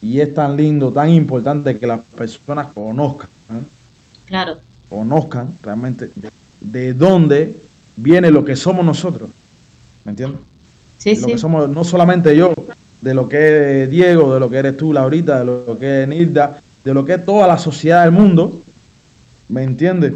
y 0.00 0.20
es 0.20 0.32
tan 0.34 0.56
lindo, 0.56 0.92
tan 0.92 1.10
importante 1.10 1.78
que 1.78 1.86
las 1.86 2.00
personas 2.00 2.68
conozcan, 2.72 3.28
¿eh? 3.50 3.62
Claro. 4.26 4.58
conozcan 4.88 5.58
realmente 5.62 6.10
de, 6.14 6.30
de 6.60 6.94
dónde 6.94 7.56
viene 7.96 8.30
lo 8.30 8.44
que 8.44 8.56
somos 8.56 8.84
nosotros. 8.84 9.30
¿Me 10.04 10.10
entiendes? 10.10 10.40
Sí, 10.98 11.14
De 11.14 11.20
lo 11.20 11.26
sí. 11.26 11.32
que 11.32 11.38
somos, 11.38 11.68
no 11.68 11.84
solamente 11.84 12.36
yo, 12.36 12.52
de 13.00 13.14
lo 13.14 13.28
que 13.28 13.84
es 13.84 13.90
Diego, 13.90 14.34
de 14.34 14.40
lo 14.40 14.50
que 14.50 14.56
eres 14.58 14.76
tú, 14.76 14.92
Laurita, 14.92 15.40
de 15.40 15.44
lo 15.44 15.78
que 15.78 16.02
es 16.02 16.08
Nilda, 16.08 16.60
de 16.84 16.94
lo 16.94 17.04
que 17.04 17.14
es 17.14 17.24
toda 17.24 17.46
la 17.46 17.58
sociedad 17.58 18.04
del 18.04 18.12
mundo. 18.12 18.62
¿Me 19.48 19.62
entiendes? 19.62 20.14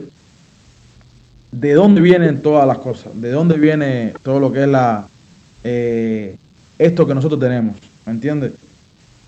¿De 1.51 1.75
dónde 1.75 2.01
vienen 2.01 2.41
todas 2.43 2.67
las 2.67 2.79
cosas? 2.79 3.13
¿De 3.15 3.31
dónde 3.31 3.57
viene 3.59 4.15
todo 4.23 4.41
lo 4.41 4.53
que 4.53 4.63
es 4.63 4.69
la 4.69 5.07
eh, 5.65 6.37
esto 6.79 7.07
que 7.07 7.15
nosotros 7.15 7.39
tenemos? 7.41 7.77
¿Me 8.07 8.13
entiendes? 8.13 8.53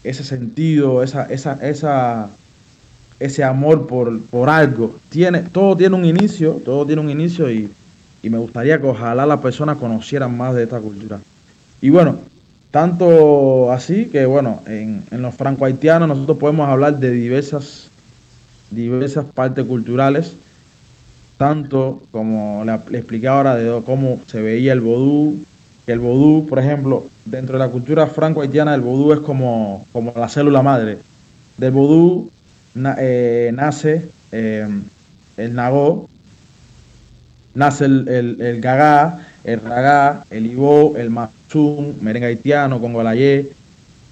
Ese 0.05 0.23
sentido, 0.23 1.03
esa, 1.03 1.25
esa, 1.25 1.55
esa, 1.67 2.29
ese 3.19 3.43
amor 3.43 3.87
por, 3.87 4.21
por 4.23 4.51
algo. 4.51 4.97
Tiene, 5.09 5.41
todo 5.41 5.77
tiene 5.77 5.97
un 5.97 6.05
inicio, 6.05 6.61
todo 6.65 6.87
tiene 6.87 7.01
un 7.01 7.11
inicio 7.11 7.51
y, 7.51 7.71
y 8.23 8.31
me 8.31 8.39
gustaría 8.39 8.81
que 8.81 8.87
ojalá 8.87 9.27
las 9.27 9.41
personas 9.41 9.79
conocieran 9.79 10.37
más 10.37 10.55
de 10.55 10.65
esta 10.65 10.79
cultura. 10.79 11.21
Y 11.81 11.91
bueno, 11.91 12.19
tanto 12.71 13.73
así 13.73 14.07
que 14.07 14.27
bueno, 14.27 14.63
en, 14.67 15.03
en 15.11 15.23
los 15.23 15.35
franco-haitianos 15.35 16.09
nosotros 16.09 16.39
podemos 16.39 16.69
hablar 16.69 16.99
de 16.99 17.11
diversas, 17.11 17.89
diversas 18.71 19.25
partes 19.25 19.65
culturales, 19.65 20.35
tanto 21.39 22.03
como 22.11 22.63
le, 22.65 22.79
le 22.91 22.99
expliqué 22.99 23.29
ahora 23.29 23.55
de 23.57 23.83
cómo 23.85 24.21
se 24.27 24.43
veía 24.43 24.73
el 24.73 24.81
que 24.81 25.45
el 25.87 25.99
vodú, 25.99 26.47
por 26.47 26.59
ejemplo, 26.59 27.05
dentro 27.25 27.59
de 27.59 27.65
la 27.65 27.71
cultura 27.71 28.07
franco-haitiana, 28.07 28.75
el 28.75 28.81
vodú 28.81 29.13
es 29.13 29.21
como, 29.21 29.85
como 29.93 30.13
la 30.17 30.29
célula 30.29 30.63
madre. 30.63 30.99
Del 31.59 31.73
vodú 31.73 32.31
na- 32.75 32.97
eh, 32.99 33.51
nace 33.55 34.09
eh, 34.33 34.67
el 35.37 35.55
nagó, 35.55 36.07
nace 37.55 37.85
el, 37.85 38.09
el, 38.09 38.41
el 38.41 38.61
gagá, 38.61 39.27
el 39.45 39.61
ragá, 39.61 40.25
el 40.31 40.47
ibó, 40.47 40.97
el 40.97 41.11
merengue 42.01 42.27
haitiano, 42.29 42.81
congolayé, 42.81 43.53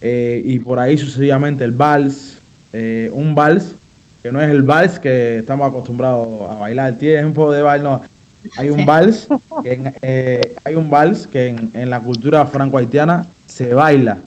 eh, 0.01 0.43
y 0.45 0.59
por 0.59 0.79
ahí 0.79 0.99
sucesivamente 0.99 1.65
el 1.65 1.73
vals, 1.73 2.39
eh, 2.73 3.11
un 3.13 3.35
vals 3.35 3.75
que 4.23 4.31
no 4.31 4.41
es 4.41 4.51
el 4.51 4.63
vals 4.63 4.99
que 5.01 5.39
estamos 5.39 5.69
acostumbrados 5.69 6.29
a 6.51 6.55
bailar, 6.55 6.91
el 6.93 6.99
tiempo 6.99 7.51
de 7.51 7.63
baile, 7.63 7.85
no, 7.85 8.03
hay 8.57 8.71
un 8.71 8.85
vals, 8.85 9.29
que 9.63 9.73
en, 9.73 9.95
eh, 10.03 10.55
hay 10.65 10.75
un 10.75 10.91
vals 10.91 11.27
que 11.27 11.49
en, 11.49 11.71
en 11.75 11.91
la 11.91 12.03
cultura 12.03 12.47
franco-haitiana 12.47 13.27
se 13.47 13.75
baila 13.75 14.25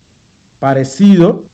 parecido, 0.59 1.45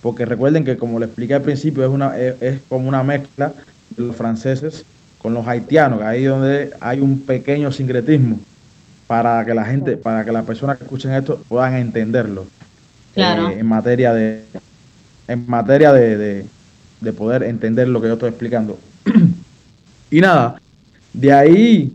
porque 0.00 0.24
recuerden 0.24 0.64
que 0.64 0.76
como 0.76 0.98
le 0.98 1.06
expliqué 1.06 1.34
al 1.34 1.42
principio, 1.42 1.84
es, 1.84 1.90
una, 1.90 2.18
es, 2.18 2.36
es 2.40 2.60
como 2.68 2.88
una 2.88 3.02
mezcla 3.02 3.54
de 3.96 4.04
los 4.04 4.16
franceses 4.16 4.84
con 5.18 5.34
los 5.34 5.46
haitianos, 5.46 6.02
ahí 6.02 6.24
donde 6.24 6.70
hay 6.80 7.00
un 7.00 7.20
pequeño 7.26 7.70
sincretismo 7.70 8.40
para 9.06 9.44
que 9.44 9.54
la 9.54 9.64
gente, 9.64 9.96
para 9.96 10.24
que 10.24 10.32
las 10.32 10.44
personas 10.44 10.78
que 10.78 10.84
escuchen 10.84 11.12
esto 11.12 11.42
puedan 11.48 11.74
entenderlo 11.74 12.46
Claro. 13.12 13.48
eh, 13.48 13.58
en 13.58 13.66
materia 13.66 14.12
de 14.12 14.46
en 15.28 15.46
materia 15.46 15.92
de, 15.92 16.16
de- 16.16 16.46
de 17.00 17.12
poder 17.12 17.44
entender 17.44 17.88
lo 17.88 18.00
que 18.00 18.08
yo 18.08 18.14
estoy 18.14 18.28
explicando. 18.30 18.78
y 20.10 20.20
nada, 20.20 20.58
de 21.12 21.32
ahí 21.32 21.92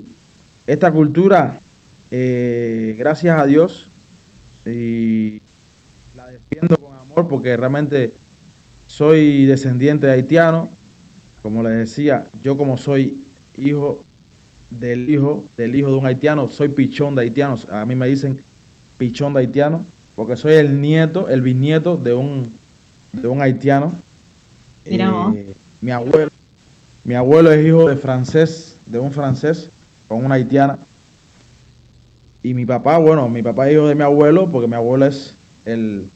esta 0.67 0.91
cultura, 0.91 1.59
eh, 2.11 2.95
gracias 2.97 3.39
a 3.39 3.45
Dios, 3.45 3.89
y 4.65 5.41
la 6.15 6.27
defiendo 6.27 6.77
con 6.77 6.95
amor 6.95 7.27
porque 7.27 7.55
realmente 7.55 8.13
soy 8.87 9.45
descendiente 9.45 10.07
de 10.07 10.13
haitiano, 10.13 10.69
como 11.41 11.61
les 11.61 11.77
decía, 11.77 12.25
yo 12.41 12.57
como 12.57 12.77
soy 12.77 13.23
hijo 13.57 14.03
del 14.71 15.09
hijo 15.09 15.45
del 15.57 15.75
hijo 15.75 15.89
de 15.89 15.95
un 15.97 16.05
haitiano, 16.05 16.49
soy 16.49 16.69
pichón 16.69 17.13
de 17.13 17.21
haitianos, 17.21 17.69
a 17.69 17.85
mí 17.85 17.95
me 17.95 18.07
dicen 18.07 18.41
pichón 18.97 19.33
de 19.33 19.41
haitiano, 19.41 19.85
porque 20.15 20.35
soy 20.35 20.53
el 20.53 20.81
nieto, 20.81 21.29
el 21.29 21.41
bisnieto 21.41 21.97
de 21.97 22.13
un 22.13 22.51
de 23.13 23.27
un 23.27 23.41
haitiano. 23.41 23.93
Mira. 24.85 25.31
Eh, 25.35 25.53
mi 25.81 25.91
abuelo, 25.91 26.31
mi 27.03 27.13
abuelo 27.13 27.51
es 27.51 27.65
hijo 27.65 27.87
de 27.87 27.95
francés, 27.95 28.77
de 28.87 28.97
un 28.97 29.11
francés 29.11 29.69
con 30.07 30.23
una 30.25 30.35
haitiana. 30.35 30.79
Y 32.43 32.53
mi 32.53 32.65
papá, 32.65 32.97
bueno, 32.97 33.27
mi 33.27 33.41
papá 33.41 33.67
es 33.67 33.73
hijo 33.73 33.87
de 33.87 33.95
mi 33.95 34.03
abuelo, 34.03 34.49
porque 34.49 34.67
mi 34.67 34.75
abuelo 34.75 35.05
es 35.07 35.33
el 35.65 36.09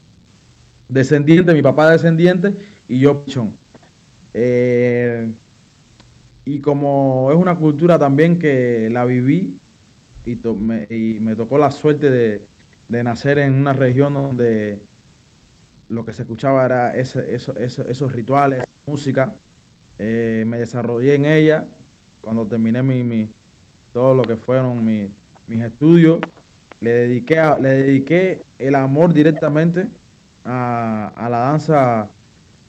descendiente, 0.88 1.52
mi 1.54 1.62
papá 1.62 1.86
es 1.94 2.02
descendiente 2.02 2.52
y 2.88 3.00
yo 3.00 3.24
pichón. 3.24 3.52
Eh, 4.34 5.32
y 6.44 6.60
como 6.60 7.28
es 7.30 7.36
una 7.36 7.54
cultura 7.56 7.98
también 7.98 8.38
que 8.38 8.88
la 8.90 9.04
viví 9.04 9.58
y, 10.24 10.36
to- 10.36 10.54
me, 10.54 10.86
y 10.90 11.18
me 11.20 11.36
tocó 11.36 11.58
la 11.58 11.70
suerte 11.70 12.10
de, 12.10 12.42
de 12.88 13.04
nacer 13.04 13.38
en 13.38 13.54
una 13.54 13.72
región 13.72 14.14
donde 14.14 14.80
lo 15.88 16.04
que 16.04 16.12
se 16.12 16.22
escuchaba 16.22 16.64
era 16.64 16.96
ese, 16.96 17.34
eso- 17.34 17.56
esos 17.58 18.12
rituales, 18.12 18.64
música, 18.86 19.34
eh, 19.98 20.44
me 20.46 20.58
desarrollé 20.58 21.14
en 21.14 21.24
ella 21.24 21.66
cuando 22.22 22.46
terminé 22.46 22.82
mi, 22.82 23.02
mi- 23.02 23.28
todo 23.92 24.14
lo 24.14 24.22
que 24.22 24.36
fueron 24.36 24.84
mi- 24.84 25.08
mis 25.46 25.62
estudios, 25.62 26.20
le 26.80 26.90
dediqué, 26.92 27.42
le 27.60 27.68
dediqué 27.70 28.40
el 28.58 28.74
amor 28.74 29.12
directamente 29.12 29.88
a, 30.44 31.12
a 31.14 31.28
la 31.28 31.38
danza 31.38 32.10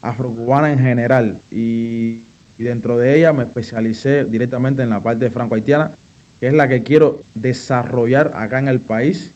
afrocubana 0.02 0.72
en 0.72 0.80
general. 0.80 1.38
Y, 1.52 2.22
y 2.58 2.64
dentro 2.64 2.98
de 2.98 3.18
ella 3.18 3.34
me 3.34 3.44
especialicé 3.44 4.26
directamente 4.26 4.84
en 4.84 4.90
la 4.90 5.02
parte 5.02 5.30
franco-haitiana, 5.30 5.92
que 6.40 6.48
es 6.48 6.54
la 6.54 6.68
que 6.68 6.84
quiero 6.84 7.22
desarrollar 7.36 8.32
acá 8.36 8.60
en 8.60 8.68
el 8.68 8.80
país, 8.80 9.32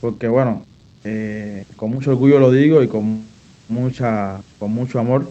porque 0.00 0.28
bueno, 0.28 0.62
eh, 1.04 1.64
con 1.76 1.90
mucho 1.90 2.10
orgullo 2.10 2.38
lo 2.38 2.50
digo 2.50 2.82
y 2.82 2.88
con 2.88 3.24
mucha, 3.68 4.40
con 4.58 4.72
mucho 4.72 4.98
amor, 4.98 5.30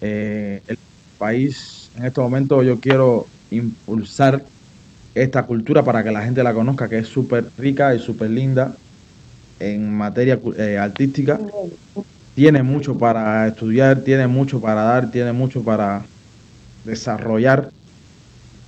eh, 0.00 0.60
el 0.66 0.76
país 1.18 1.90
en 1.96 2.04
este 2.06 2.20
momento 2.20 2.62
yo 2.62 2.78
quiero 2.80 3.26
impulsar 3.50 4.44
esta 5.14 5.42
cultura 5.44 5.82
para 5.82 6.04
que 6.04 6.10
la 6.10 6.22
gente 6.22 6.42
la 6.42 6.54
conozca, 6.54 6.88
que 6.88 6.98
es 6.98 7.08
súper 7.08 7.46
rica 7.58 7.94
y 7.94 7.98
súper 7.98 8.30
linda 8.30 8.74
en 9.58 9.92
materia 9.92 10.38
eh, 10.56 10.78
artística. 10.78 11.38
Tiene 12.34 12.62
mucho 12.62 12.96
para 12.96 13.48
estudiar, 13.48 14.00
tiene 14.00 14.26
mucho 14.26 14.60
para 14.60 14.82
dar, 14.82 15.10
tiene 15.10 15.32
mucho 15.32 15.62
para 15.62 16.02
desarrollar, 16.84 17.70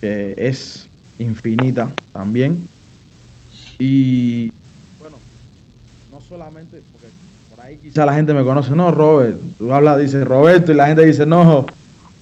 que 0.01 0.35
es 0.37 0.89
infinita 1.19 1.91
también. 2.13 2.69
Y 3.79 4.53
bueno, 5.01 5.17
no 6.11 6.21
solamente 6.21 6.83
porque 6.93 7.09
por 7.51 7.65
ahí 7.65 7.79
quizá 7.79 8.05
la 8.05 8.15
gente 8.15 8.35
me 8.35 8.45
conoce, 8.45 8.73
no, 8.73 8.91
Robert, 8.91 9.39
tú 9.59 9.73
hablas, 9.73 9.99
dices 9.99 10.27
Roberto, 10.27 10.73
y 10.73 10.75
la 10.75 10.89
gente 10.89 11.05
dice 11.05 11.25
no, 11.25 11.65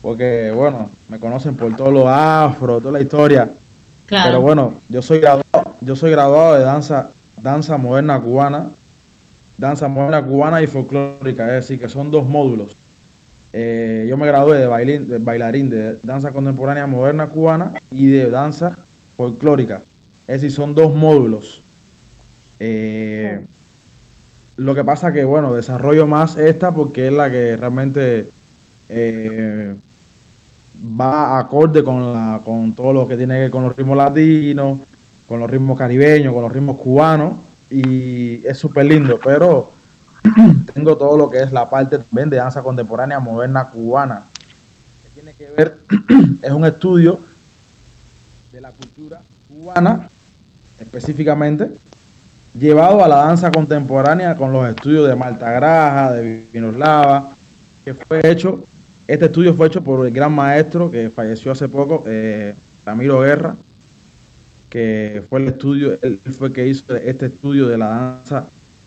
porque 0.03 0.53
bueno, 0.55 0.91
me 1.09 1.19
conocen 1.19 1.57
por 1.57 1.75
todo 1.77 1.91
lo 1.91 2.09
afro, 2.09 2.81
toda 2.81 2.93
la 2.93 3.01
historia. 3.01 3.51
Claro. 4.11 4.29
Pero 4.29 4.41
bueno, 4.41 4.75
yo 4.89 5.03
soy 5.03 5.21
graduado, 5.21 5.77
yo 5.81 5.95
soy 5.95 6.11
graduado 6.11 6.55
de 6.59 6.65
danza, 6.65 7.11
danza 7.41 7.77
moderna 7.77 8.21
cubana, 8.21 8.71
danza 9.57 9.87
moderna 9.87 10.21
cubana 10.27 10.61
y 10.61 10.67
folclórica, 10.67 11.47
es 11.47 11.69
decir, 11.69 11.79
que 11.79 11.89
son 11.89 12.11
dos 12.11 12.27
módulos. 12.29 12.75
Eh, 13.53 14.07
yo 14.09 14.17
me 14.17 14.27
gradué 14.27 14.59
de, 14.59 14.67
bailín, 14.67 15.07
de 15.09 15.19
bailarín 15.19 15.71
de 15.71 15.97
danza 16.03 16.33
contemporánea 16.33 16.89
moderna 16.89 17.29
cubana 17.29 17.75
y 17.93 18.09
de 18.09 18.29
danza 18.31 18.79
folclórica. 19.17 19.83
Es 20.27 20.43
decir, 20.43 20.51
son 20.51 20.75
dos 20.75 20.93
módulos. 20.93 21.63
Eh, 22.59 23.45
lo 24.57 24.75
que 24.75 24.83
pasa 24.83 25.13
que, 25.13 25.23
bueno, 25.23 25.55
desarrollo 25.55 26.09
más 26.09 26.37
esta 26.37 26.73
porque 26.73 27.07
es 27.07 27.13
la 27.13 27.31
que 27.31 27.57
realmente 27.57 28.29
eh, 28.89 29.73
va 30.83 31.39
acorde 31.39 31.85
con, 31.85 32.13
la, 32.13 32.41
con 32.45 32.73
todo 32.75 32.93
lo 32.93 33.09
que 33.09 33.17
tiene 33.17 33.35
que 33.35 33.41
ver 33.41 33.51
con 33.51 33.65
los 33.65 33.77
ritmos 33.77 33.97
latinos, 33.97 34.79
con 35.29 35.41
los 35.41 35.51
ritmos 35.51 35.79
caribeños, 35.79 36.33
con 36.33 36.43
los 36.43 36.53
ritmos 36.53 36.77
cubanos, 36.79 37.35
y 37.71 38.45
es 38.47 38.59
súper 38.59 38.87
lindo, 38.87 39.19
pero 39.23 39.71
tengo 40.75 40.97
todo 40.97 41.17
lo 41.17 41.31
que 41.31 41.43
es 41.43 41.53
la 41.53 41.69
parte 41.69 41.99
también 41.99 42.31
de 42.31 42.37
danza 42.37 42.63
contemporánea 42.63 43.21
moderna 43.21 43.69
cubana, 43.69 44.25
que 45.03 45.21
tiene 45.21 45.35
que 45.35 45.47
ver, 45.57 45.79
es 46.43 46.51
un 46.51 46.65
estudio 46.65 47.21
de 48.53 48.61
la 48.61 48.71
cultura 48.73 49.21
cubana, 49.49 50.09
específicamente, 50.79 51.71
llevado 52.59 53.05
a 53.05 53.09
la 53.09 53.17
danza 53.17 53.51
contemporánea 53.51 54.37
con 54.37 54.53
los 54.53 54.69
estudios 54.69 55.09
de 55.09 55.15
Marta 55.15 55.53
Graja, 55.53 56.13
de 56.13 56.47
Vinoslava, 56.53 57.31
que 57.85 57.95
fue 57.95 58.21
hecho, 58.25 58.65
este 59.13 59.27
estudio 59.27 59.55
fue 59.55 59.67
hecho 59.67 59.83
por 59.83 60.07
el 60.07 60.13
gran 60.13 60.33
maestro 60.33 60.91
que 60.91 61.11
falleció 61.11 61.51
hace 61.51 61.69
poco, 61.69 62.05
eh, 62.07 62.55
Ramiro 62.87 63.21
Guerra, 63.21 63.57
que 64.69 65.23
fue 65.29 65.41
el 65.41 65.49
estudio, 65.49 65.99
él 66.01 66.21
fue 66.39 66.49
el 66.49 66.53
que 66.55 66.69
hizo 66.69 66.95
este 66.95 67.27
estudio 67.27 67.67
de 67.67 67.77
la 67.77 67.89
danza 67.89 68.47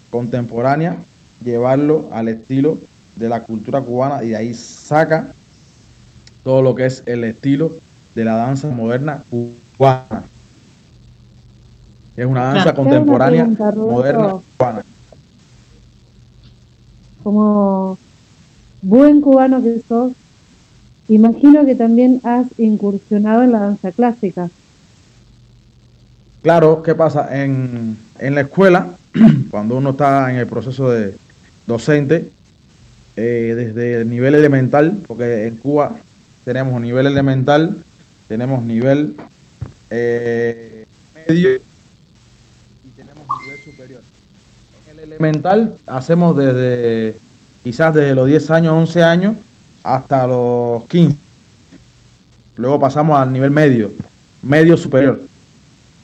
contemporánea, 0.10 0.96
llevarlo 1.44 2.10
al 2.14 2.30
estilo 2.30 2.78
de 3.18 3.28
la 3.28 3.42
cultura 3.44 3.82
cubana 3.82 4.24
y 4.24 4.30
de 4.30 4.38
ahí 4.38 4.54
saca 4.54 5.28
todo 6.44 6.62
lo 6.62 6.74
que 6.74 6.86
es 6.86 7.04
el 7.06 7.26
estilo 7.26 7.74
de 8.16 8.24
la 8.24 8.36
danza 8.36 8.70
moderna 8.70 9.24
cubana. 9.30 10.24
Es 12.16 12.26
una 12.26 12.46
danza 12.46 12.64
Claro. 12.74 12.78
contemporánea 12.78 13.44
una 13.44 13.56
pregunta, 13.72 13.92
moderna 13.92 14.34
cubana. 14.58 14.86
Como 17.24 17.98
buen 18.84 19.22
cubano 19.22 19.64
que 19.64 19.82
sos, 19.88 20.12
imagino 21.08 21.66
que 21.66 21.76
también 21.76 22.22
has 22.24 22.48
incursionado 22.58 23.44
en 23.44 23.52
la 23.52 23.60
danza 23.60 23.92
clásica. 23.92 24.50
Claro, 26.44 26.84
¿qué 26.84 26.94
pasa? 26.94 27.44
En, 27.44 27.98
en 28.20 28.36
la 28.36 28.42
escuela, 28.42 28.90
cuando 29.50 29.78
uno 29.78 29.92
está 29.92 30.30
en 30.30 30.38
el 30.38 30.48
proceso 30.48 30.92
de 30.92 31.16
docente, 31.66 32.30
eh, 33.16 33.54
desde 33.56 34.02
el 34.02 34.10
nivel 34.10 34.36
elemental, 34.36 34.98
porque 35.08 35.48
en 35.48 35.58
Cuba 35.58 35.96
tenemos 36.44 36.82
nivel 36.82 37.06
elemental, 37.06 37.84
tenemos 38.28 38.64
nivel 38.64 39.16
eh, 39.92 40.86
medio 41.28 41.56
y 41.56 41.62
tenemos 42.96 43.26
nivel 43.42 43.60
superior. 43.64 44.02
El 44.92 45.00
elemental 45.00 45.76
hacemos 45.86 46.36
desde 46.36 47.16
quizás 47.64 47.94
desde 47.94 48.16
los 48.16 48.28
10 48.28 48.52
años, 48.52 48.74
11 48.74 49.04
años, 49.04 49.36
hasta 49.84 50.28
los 50.28 50.84
15. 50.86 51.16
Luego 52.58 52.80
pasamos 52.80 53.20
al 53.20 53.32
nivel 53.34 53.52
medio, 53.52 53.92
medio 54.42 54.78
superior 54.78 55.22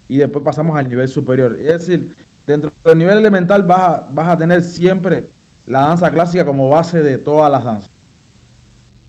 y 0.08 0.18
después 0.18 0.44
pasamos 0.44 0.78
al 0.78 0.90
nivel 0.90 1.08
superior. 1.08 1.56
Es 1.60 1.86
decir, 1.86 2.16
dentro 2.48 2.72
del 2.84 2.98
nivel 2.98 3.18
elemental 3.20 3.62
vas 3.64 3.80
a, 3.82 4.08
vas 4.12 4.28
a 4.30 4.38
tener 4.38 4.64
siempre 4.64 5.26
la 5.68 5.82
danza 5.82 6.10
clásica 6.12 6.44
como 6.46 6.70
base 6.70 7.04
de 7.04 7.18
todas 7.20 7.52
las 7.52 7.64
danzas. 7.64 7.90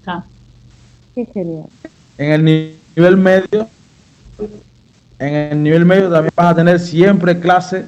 Ah, 0.06 0.24
Qué 1.14 1.24
genial. 1.32 1.64
En 2.18 2.32
el 2.32 2.44
ni- 2.44 2.74
nivel 2.96 3.16
medio, 3.16 3.66
en 5.18 5.34
el 5.34 5.62
nivel 5.62 5.84
medio 5.86 6.10
también 6.10 6.32
vas 6.36 6.46
a 6.52 6.54
tener 6.54 6.78
siempre 6.80 7.38
clase 7.40 7.86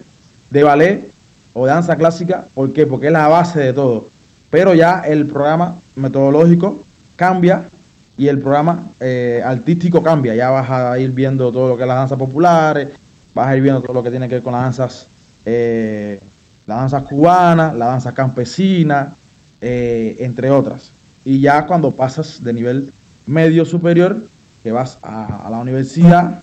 de 0.51 0.62
ballet 0.62 1.10
o 1.52 1.66
de 1.66 1.72
danza 1.72 1.97
clásica. 1.97 2.47
¿Por 2.55 2.72
qué? 2.72 2.86
Porque 2.86 3.06
es 3.09 3.12
la 3.12 3.28
base 3.28 3.60
de 3.60 3.72
todo. 3.74 4.09
Pero 4.52 4.74
ya 4.74 5.00
el 5.06 5.24
programa 5.24 5.76
metodológico 5.96 6.82
cambia 7.16 7.70
y 8.18 8.28
el 8.28 8.38
programa 8.38 8.88
eh, 9.00 9.42
artístico 9.42 10.02
cambia. 10.02 10.34
Ya 10.34 10.50
vas 10.50 10.68
a 10.68 10.98
ir 10.98 11.10
viendo 11.12 11.50
todo 11.50 11.70
lo 11.70 11.76
que 11.78 11.84
es 11.84 11.88
las 11.88 11.96
danzas 11.96 12.18
populares, 12.18 12.90
vas 13.34 13.48
a 13.48 13.56
ir 13.56 13.62
viendo 13.62 13.80
todo 13.80 13.94
lo 13.94 14.02
que 14.02 14.10
tiene 14.10 14.28
que 14.28 14.34
ver 14.34 14.44
con 14.44 14.52
las 14.52 14.64
danzas, 14.64 15.06
eh, 15.46 16.20
las 16.66 16.80
danzas 16.80 17.04
cubanas, 17.04 17.74
la 17.74 17.86
danza 17.86 18.12
campesina, 18.12 19.14
eh, 19.62 20.16
entre 20.18 20.50
otras. 20.50 20.90
Y 21.24 21.40
ya 21.40 21.66
cuando 21.66 21.90
pasas 21.90 22.44
de 22.44 22.52
nivel 22.52 22.92
medio 23.26 23.64
superior, 23.64 24.18
que 24.62 24.70
vas 24.70 24.98
a, 25.00 25.46
a 25.46 25.50
la 25.50 25.56
universidad, 25.60 26.42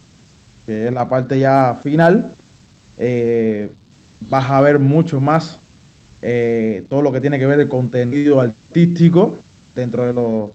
que 0.66 0.88
es 0.88 0.92
la 0.92 1.08
parte 1.08 1.38
ya 1.38 1.78
final, 1.84 2.32
eh, 2.98 3.70
vas 4.22 4.50
a 4.50 4.62
ver 4.62 4.80
mucho 4.80 5.22
más 5.22 5.60
eh, 6.22 6.86
todo 6.90 7.02
lo 7.02 7.12
que 7.12 7.22
tiene 7.22 7.40
que 7.40 7.46
ver 7.46 7.60
el 7.60 7.70
contenido 7.70 8.42
artístico 8.42 9.38
dentro 9.76 10.06
de, 10.06 10.14
los 10.14 10.50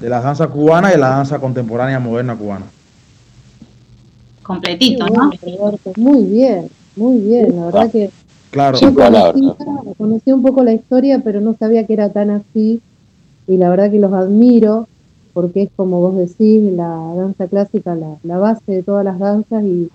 de 0.00 0.08
las 0.08 0.24
danzas 0.24 0.48
cubanas 0.48 0.94
y 0.94 0.98
la 0.98 1.10
danza 1.10 1.38
contemporánea 1.38 2.00
moderna 2.00 2.36
cubana. 2.36 2.66
Completito, 4.42 5.06
¿no? 5.08 5.30
Muy 5.96 6.24
bien, 6.24 6.68
muy 6.96 7.18
bien. 7.18 7.56
La 7.56 7.66
verdad 7.66 7.90
que 7.90 8.10
Claro. 8.50 8.78
yo 8.78 8.94
conocía, 8.94 9.54
conocía 9.98 10.34
un 10.34 10.42
poco 10.42 10.62
la 10.62 10.72
historia, 10.72 11.20
pero 11.24 11.40
no 11.40 11.56
sabía 11.58 11.86
que 11.86 11.92
era 11.94 12.10
tan 12.10 12.30
así. 12.30 12.80
Y 13.48 13.56
la 13.56 13.68
verdad 13.68 13.90
que 13.90 13.98
los 13.98 14.12
admiro, 14.12 14.86
porque 15.32 15.62
es 15.62 15.70
como 15.74 16.00
vos 16.00 16.16
decís, 16.16 16.62
la 16.72 16.86
danza 17.16 17.48
clásica, 17.48 17.96
la, 17.96 18.16
la 18.22 18.38
base 18.38 18.62
de 18.70 18.82
todas 18.84 19.04
las 19.04 19.18
danzas. 19.18 19.64
Y 19.64 19.90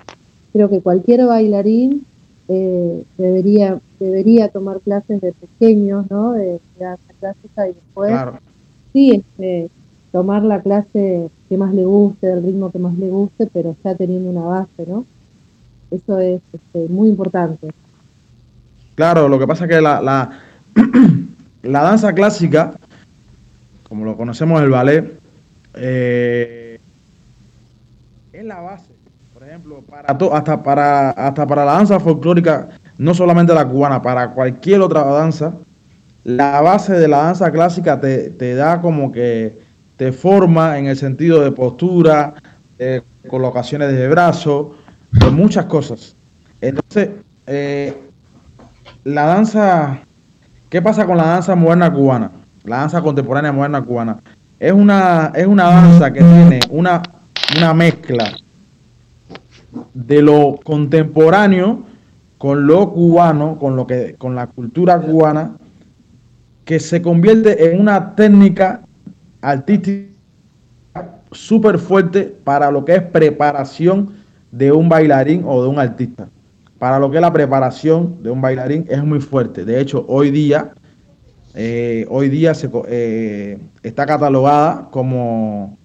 creo 0.51 0.69
que 0.69 0.81
cualquier 0.81 1.25
bailarín 1.25 2.05
eh, 2.49 3.03
debería, 3.17 3.79
debería 3.99 4.49
tomar 4.49 4.79
clases 4.79 5.21
de 5.21 5.33
pequeños, 5.33 6.09
¿no? 6.09 6.33
De, 6.33 6.59
danza 6.79 7.13
clásica 7.19 7.67
y 7.67 7.73
después, 7.73 8.11
Claro. 8.11 8.39
sí, 8.91 9.11
este, 9.11 9.69
tomar 10.11 10.41
la 10.43 10.61
clase 10.61 11.29
que 11.47 11.57
más 11.57 11.73
le 11.73 11.85
guste, 11.85 12.27
del 12.27 12.43
ritmo 12.43 12.71
que 12.71 12.79
más 12.79 12.97
le 12.97 13.09
guste, 13.09 13.47
pero 13.53 13.75
ya 13.83 13.95
teniendo 13.95 14.31
una 14.31 14.41
base, 14.41 14.85
¿no? 14.87 15.05
Eso 15.91 16.19
es 16.19 16.41
este, 16.51 16.87
muy 16.89 17.09
importante. 17.09 17.71
Claro, 18.95 19.29
lo 19.29 19.37
que 19.37 19.47
pasa 19.47 19.65
es 19.65 19.69
que 19.69 19.81
la, 19.81 20.01
la, 20.01 20.39
la 21.63 21.83
danza 21.83 22.13
clásica, 22.13 22.73
como 23.87 24.05
lo 24.05 24.17
conocemos 24.17 24.61
el 24.61 24.69
ballet, 24.69 25.19
eh, 25.75 26.79
es 28.33 28.45
la 28.45 28.59
base. 28.61 28.98
Para 29.89 30.15
to- 30.17 30.35
hasta 30.35 30.61
para 30.61 31.09
hasta 31.09 31.47
para 31.47 31.65
la 31.65 31.73
danza 31.73 31.99
folclórica, 31.99 32.69
no 32.99 33.13
solamente 33.15 33.53
la 33.53 33.67
cubana, 33.67 33.99
para 33.99 34.29
cualquier 34.31 34.81
otra 34.81 35.03
danza, 35.03 35.53
la 36.23 36.61
base 36.61 36.93
de 36.93 37.07
la 37.07 37.23
danza 37.23 37.51
clásica 37.51 37.99
te, 37.99 38.29
te 38.29 38.53
da 38.53 38.79
como 38.79 39.11
que 39.11 39.57
te 39.97 40.11
forma 40.11 40.77
en 40.77 40.85
el 40.85 40.95
sentido 40.97 41.41
de 41.41 41.51
postura, 41.51 42.35
de 42.77 43.01
colocaciones 43.27 43.91
de 43.91 44.07
brazo, 44.07 44.75
de 45.11 45.31
muchas 45.31 45.65
cosas. 45.65 46.15
Entonces, 46.61 47.09
eh, 47.47 47.97
la 49.03 49.25
danza, 49.25 49.99
¿qué 50.69 50.79
pasa 50.79 51.07
con 51.07 51.17
la 51.17 51.25
danza 51.25 51.55
moderna 51.55 51.91
cubana? 51.91 52.31
La 52.65 52.77
danza 52.77 53.01
contemporánea 53.01 53.51
moderna 53.51 53.81
cubana. 53.81 54.19
Es 54.59 54.73
una, 54.73 55.31
es 55.33 55.47
una 55.47 55.63
danza 55.63 56.13
que 56.13 56.19
tiene 56.19 56.59
una, 56.69 57.01
una 57.57 57.73
mezcla 57.73 58.31
de 59.93 60.21
lo 60.21 60.59
contemporáneo 60.63 61.83
con 62.37 62.67
lo 62.67 62.91
cubano, 62.91 63.59
con 63.59 63.75
lo 63.75 63.85
que, 63.85 64.15
con 64.17 64.33
la 64.35 64.47
cultura 64.47 64.99
cubana, 64.99 65.57
que 66.63 66.79
se 66.79 67.01
convierte 67.01 67.71
en 67.71 67.81
una 67.81 68.15
técnica 68.15 68.81
artística 69.41 70.09
súper 71.31 71.77
fuerte 71.79 72.23
para 72.43 72.71
lo 72.71 72.85
que 72.85 72.95
es 72.95 73.01
preparación 73.01 74.13
de 74.51 74.71
un 74.71 74.89
bailarín 74.89 75.43
o 75.45 75.61
de 75.61 75.69
un 75.69 75.79
artista. 75.79 76.29
Para 76.77 76.97
lo 76.97 77.11
que 77.11 77.17
es 77.17 77.21
la 77.21 77.33
preparación 77.33 78.23
de 78.23 78.29
un 78.29 78.41
bailarín 78.41 78.85
es 78.87 79.03
muy 79.03 79.19
fuerte. 79.19 79.65
De 79.65 79.81
hecho, 79.81 80.05
hoy 80.07 80.31
día, 80.31 80.71
eh, 81.55 82.05
hoy 82.09 82.29
día 82.29 82.53
se, 82.53 82.69
eh, 82.87 83.59
está 83.83 84.05
catalogada 84.05 84.87
como 84.91 85.77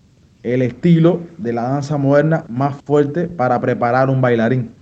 el 0.45 0.61
estilo 0.61 1.21
de 1.39 1.55
la 1.55 1.63
danza 1.63 1.97
moderna 1.97 2.45
más 2.49 2.77
fuerte 2.85 3.29
para 3.29 3.59
preparar 3.61 4.11
un 4.11 4.21
bailarín. 4.21 4.73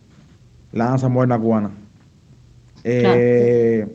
La 0.73 0.87
danza 0.87 1.09
moderna 1.09 1.39
cubana. 1.39 1.71
Eh, 2.83 3.87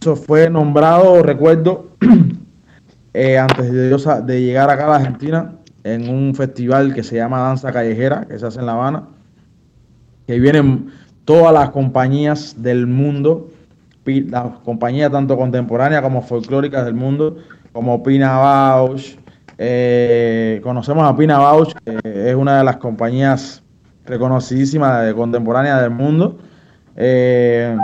Eso 0.00 0.16
fue 0.16 0.48
nombrado, 0.48 1.22
recuerdo, 1.22 1.90
eh, 3.14 3.38
antes 3.38 3.70
de, 3.70 3.90
yo 3.90 4.22
de 4.22 4.40
llegar 4.40 4.70
acá 4.70 4.86
a 4.86 4.90
la 4.90 4.96
Argentina, 4.96 5.52
en 5.84 6.08
un 6.08 6.34
festival 6.34 6.94
que 6.94 7.02
se 7.02 7.16
llama 7.16 7.40
Danza 7.40 7.72
Callejera, 7.72 8.24
que 8.26 8.38
se 8.38 8.46
hace 8.46 8.60
en 8.60 8.66
La 8.66 8.72
Habana, 8.72 9.08
que 10.26 10.40
vienen 10.40 10.92
todas 11.26 11.52
las 11.52 11.70
compañías 11.70 12.62
del 12.62 12.86
mundo, 12.86 13.50
las 14.06 14.60
compañías 14.60 15.12
tanto 15.12 15.36
contemporáneas 15.36 16.00
como 16.00 16.22
folclóricas 16.22 16.86
del 16.86 16.94
mundo, 16.94 17.36
como 17.72 18.02
Pina 18.02 18.38
Bausch. 18.38 19.21
Eh, 19.64 20.60
conocemos 20.60 21.08
a 21.08 21.16
Pina 21.16 21.38
Bausch, 21.38 21.72
es 22.02 22.34
una 22.34 22.58
de 22.58 22.64
las 22.64 22.78
compañías 22.78 23.62
reconocidísimas 24.04 25.06
de 25.06 25.14
contemporáneas 25.14 25.80
del 25.82 25.90
mundo. 25.90 26.36
Eh, 26.96 27.76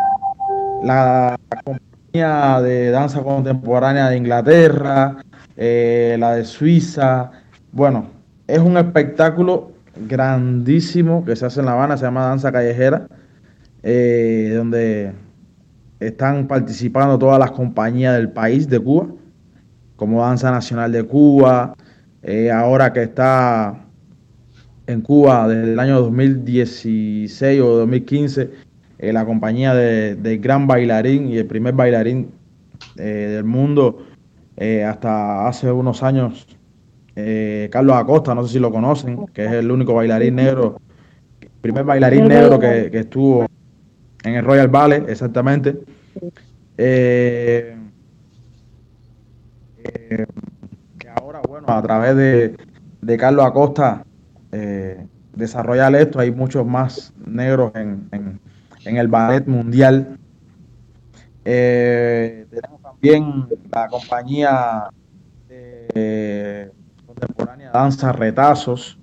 la 0.83 1.39
compañía 1.65 2.61
de 2.63 2.91
danza 2.91 3.23
contemporánea 3.23 4.09
de 4.09 4.17
Inglaterra, 4.17 5.19
eh, 5.57 6.17
la 6.19 6.35
de 6.35 6.45
Suiza. 6.45 7.31
Bueno, 7.71 8.09
es 8.49 8.59
un 8.59 8.77
espectáculo 8.77 9.71
grandísimo 10.09 11.25
que 11.25 11.37
se 11.37 11.47
hace 11.47 11.61
en 11.61 11.67
La 11.67 11.75
Habana, 11.75 11.97
se 11.97 12.07
llama 12.07 12.27
Danza 12.27 12.51
Callejera, 12.51 13.07
donde 13.85 15.13
están 16.01 16.49
participando 16.49 17.21
todas 17.21 17.39
las 17.39 17.53
compañías 17.53 18.17
del 18.17 18.31
país 18.31 18.69
de 18.69 18.81
Cuba, 18.81 19.07
como 19.99 20.23
Danza 20.23 20.51
Nacional 20.53 20.93
de 20.93 21.03
Cuba, 21.03 21.75
eh, 22.23 22.51
ahora 22.53 22.93
que 22.93 23.03
está 23.03 23.85
en 24.87 25.01
Cuba 25.03 25.49
desde 25.49 25.73
el 25.73 25.79
año 25.81 26.01
2016 26.01 27.61
o 27.61 27.79
2015, 27.79 28.49
eh, 29.01 29.13
la 29.13 29.25
compañía 29.27 29.75
de- 29.75 30.15
del 30.15 30.39
gran 30.39 30.67
bailarín 30.69 31.29
y 31.29 31.37
el 31.39 31.47
primer 31.47 31.75
bailarín 31.75 32.31
eh, 32.97 33.33
del 33.35 33.45
mundo 33.45 34.07
eh, 34.57 34.85
hasta 34.85 35.47
hace 35.49 35.71
unos 35.71 36.03
años, 36.03 36.47
Carlos 37.71 37.97
Acosta, 37.97 38.33
no 38.33 38.47
sé 38.47 38.53
si 38.55 38.59
lo 38.61 38.71
conocen, 38.71 39.27
que 39.35 39.45
es 39.47 39.51
el 39.53 39.69
único 39.73 39.93
bailarín 39.95 40.37
negro, 40.37 40.81
primer 41.61 41.83
bailarín 41.85 42.21
negro 42.29 42.61
que 42.93 42.99
estuvo 43.01 43.47
en 44.23 44.35
el 44.37 44.45
Royal 44.45 44.69
Ballet, 44.69 45.09
exactamente. 45.09 45.77
Eh, 46.77 47.75
eh, 49.95 50.27
que 50.99 51.09
ahora, 51.09 51.41
bueno, 51.47 51.67
a 51.69 51.83
través 51.83 52.17
de, 52.17 52.57
de 53.03 53.17
Carlos 53.17 53.45
Acosta, 53.45 54.05
eh, 54.53 55.07
desarrollar 55.35 55.95
esto, 55.95 56.19
hay 56.21 56.31
muchos 56.31 56.67
más 56.67 57.13
negros 57.25 57.73
en, 57.75 58.09
en- 58.13 58.41
el 58.97 59.09
ballet 59.09 59.47
mundial. 59.47 60.17
Eh, 61.45 62.47
tenemos 62.51 62.81
también 62.83 63.47
la 63.71 63.87
compañía 63.89 64.89
de 65.49 66.71
contemporánea 67.07 67.71
Danza 67.71 68.13
Retazos, 68.13 68.99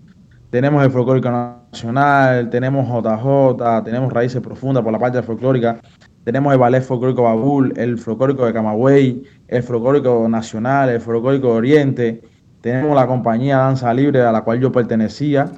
tenemos 0.49 0.84
el 0.84 0.91
folclórico 0.91 1.30
nacional, 1.32 2.49
tenemos 2.49 2.88
JJ, 2.88 3.84
tenemos 3.84 4.12
Raíces 4.14 4.41
Profundas 4.41 4.84
por 4.84 4.91
la 4.91 4.99
parte 4.99 5.22
folclórica, 5.22 5.80
tenemos 6.26 6.52
el 6.52 6.60
ballet 6.60 6.82
folclórico 6.82 7.24
Babul, 7.24 7.72
el 7.78 8.00
folclórico 8.00 8.46
de 8.46 8.54
Camagüey, 8.54 9.24
el 9.48 9.64
folclórico 9.64 10.28
nacional, 10.28 10.90
el 10.90 11.00
folclórico 11.00 11.50
de 11.50 11.54
Oriente, 11.54 12.22
tenemos 12.62 12.96
la 12.96 13.06
compañía 13.06 13.58
Danza 13.58 13.94
Libre 13.94 14.22
a 14.22 14.32
la 14.32 14.42
cual 14.42 14.60
yo 14.60 14.72
pertenecía 14.72 15.52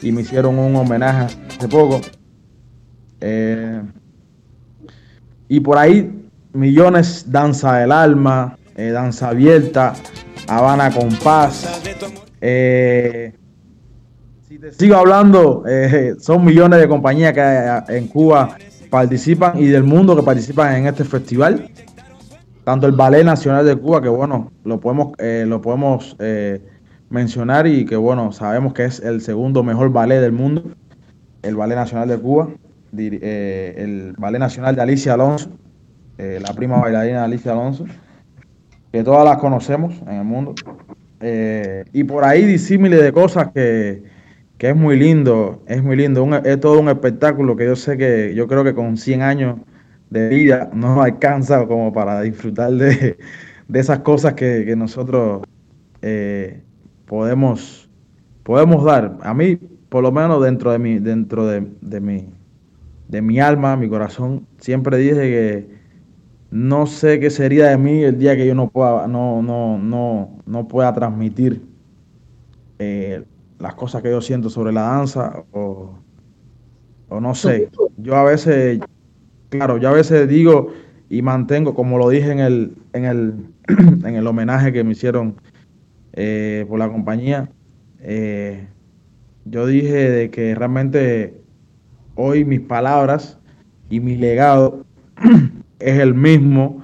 y 0.00 0.12
me 0.12 0.22
hicieron 0.22 0.58
un 0.58 0.74
homenaje 0.74 1.36
hace 1.46 1.68
poco. 1.68 2.00
Eh, 3.20 3.82
y 5.46 5.60
por 5.60 5.76
ahí 5.76 6.30
millones 6.54 7.30
Danza 7.30 7.76
del 7.76 7.92
Alma, 7.92 8.56
eh, 8.76 8.88
Danza 8.88 9.28
Abierta, 9.28 9.92
Habana 10.48 10.90
Compás. 10.90 11.82
Eh, 12.40 13.34
si 14.48 14.58
te 14.58 14.72
sigo 14.72 14.96
hablando, 14.96 15.64
eh, 15.68 16.14
son 16.18 16.46
millones 16.46 16.80
de 16.80 16.88
compañías 16.88 17.34
que 17.34 17.94
en 17.94 18.08
Cuba 18.08 18.56
participan 18.94 19.58
y 19.58 19.66
del 19.66 19.82
mundo 19.82 20.14
que 20.14 20.22
participan 20.22 20.76
en 20.76 20.86
este 20.86 21.02
festival. 21.02 21.68
Tanto 22.62 22.86
el 22.86 22.92
Ballet 22.92 23.24
Nacional 23.24 23.66
de 23.66 23.74
Cuba, 23.74 24.00
que 24.00 24.08
bueno, 24.08 24.52
lo 24.62 24.78
podemos, 24.78 25.14
eh, 25.18 25.44
lo 25.48 25.60
podemos 25.60 26.14
eh, 26.20 26.62
mencionar 27.10 27.66
y 27.66 27.86
que 27.86 27.96
bueno, 27.96 28.30
sabemos 28.30 28.72
que 28.72 28.84
es 28.84 29.00
el 29.00 29.20
segundo 29.20 29.64
mejor 29.64 29.90
ballet 29.90 30.20
del 30.20 30.30
mundo, 30.30 30.62
el 31.42 31.56
Ballet 31.56 31.74
Nacional 31.74 32.06
de 32.08 32.18
Cuba, 32.18 32.50
eh, 32.96 33.74
el 33.78 34.14
Ballet 34.16 34.38
Nacional 34.38 34.76
de 34.76 34.82
Alicia 34.82 35.14
Alonso, 35.14 35.50
la 36.16 36.54
prima 36.54 36.78
bailarina 36.78 37.18
de 37.18 37.24
Alicia 37.24 37.50
Alonso, 37.50 37.86
que 38.92 39.02
todas 39.02 39.24
las 39.24 39.38
conocemos 39.38 39.92
en 40.06 40.18
el 40.18 40.24
mundo. 40.24 40.54
Y 41.92 42.04
por 42.04 42.22
ahí 42.22 42.44
disímiles 42.46 43.02
de 43.02 43.12
cosas 43.12 43.48
que, 43.52 44.04
es 44.70 44.76
muy 44.76 44.98
lindo, 44.98 45.62
es 45.66 45.82
muy 45.82 45.96
lindo, 45.96 46.26
es 46.44 46.60
todo 46.60 46.80
un 46.80 46.88
espectáculo 46.88 47.54
que 47.54 47.66
yo 47.66 47.76
sé 47.76 47.98
que 47.98 48.34
yo 48.34 48.48
creo 48.48 48.64
que 48.64 48.74
con 48.74 48.96
100 48.96 49.22
años 49.22 49.58
de 50.10 50.28
vida 50.28 50.70
no 50.72 51.02
alcanza 51.02 51.66
como 51.66 51.92
para 51.92 52.22
disfrutar 52.22 52.72
de, 52.72 53.18
de 53.68 53.80
esas 53.80 54.00
cosas 54.00 54.34
que, 54.34 54.64
que 54.64 54.74
nosotros 54.74 55.42
eh, 56.02 56.62
podemos, 57.06 57.90
podemos 58.42 58.84
dar. 58.84 59.18
A 59.22 59.34
mí, 59.34 59.56
por 59.88 60.02
lo 60.02 60.12
menos 60.12 60.42
dentro 60.42 60.72
de 60.72 60.78
mi, 60.78 60.98
dentro 60.98 61.46
de, 61.46 61.66
de 61.82 62.00
mi, 62.00 62.32
de 63.08 63.20
mi 63.22 63.40
alma, 63.40 63.76
mi 63.76 63.88
corazón, 63.88 64.46
siempre 64.58 64.96
dije 64.96 65.14
que 65.14 65.68
no 66.50 66.86
sé 66.86 67.20
qué 67.20 67.28
sería 67.28 67.68
de 67.68 67.76
mí 67.76 68.02
el 68.02 68.18
día 68.18 68.36
que 68.36 68.46
yo 68.46 68.54
no 68.54 68.70
pueda, 68.70 69.06
no, 69.08 69.42
no, 69.42 69.78
no, 69.78 70.38
no 70.46 70.68
pueda 70.68 70.94
transmitir 70.94 71.62
eh, 72.78 73.24
las 73.58 73.74
cosas 73.74 74.02
que 74.02 74.10
yo 74.10 74.20
siento 74.20 74.50
sobre 74.50 74.72
la 74.72 74.82
danza 74.82 75.44
o, 75.52 75.98
o 77.08 77.20
no 77.20 77.34
sé. 77.34 77.70
Yo 77.96 78.16
a 78.16 78.24
veces, 78.24 78.80
claro, 79.48 79.78
yo 79.78 79.88
a 79.88 79.92
veces 79.92 80.28
digo 80.28 80.72
y 81.08 81.22
mantengo, 81.22 81.74
como 81.74 81.98
lo 81.98 82.08
dije 82.08 82.30
en 82.30 82.40
el, 82.40 82.76
en 82.92 83.04
el, 83.04 83.34
en 84.04 84.16
el 84.16 84.26
homenaje 84.26 84.72
que 84.72 84.84
me 84.84 84.92
hicieron 84.92 85.36
eh, 86.12 86.66
por 86.68 86.78
la 86.78 86.88
compañía, 86.88 87.48
eh, 88.00 88.66
yo 89.44 89.66
dije 89.66 90.10
de 90.10 90.30
que 90.30 90.54
realmente 90.54 91.40
hoy 92.16 92.44
mis 92.44 92.60
palabras 92.60 93.38
y 93.90 94.00
mi 94.00 94.16
legado 94.16 94.84
es 95.78 95.98
el 95.98 96.14
mismo 96.14 96.82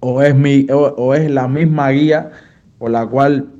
o 0.00 0.22
es, 0.22 0.34
mi, 0.34 0.66
o, 0.70 0.94
o 0.96 1.14
es 1.14 1.30
la 1.30 1.48
misma 1.48 1.90
guía 1.90 2.30
por 2.78 2.90
la 2.90 3.06
cual 3.06 3.53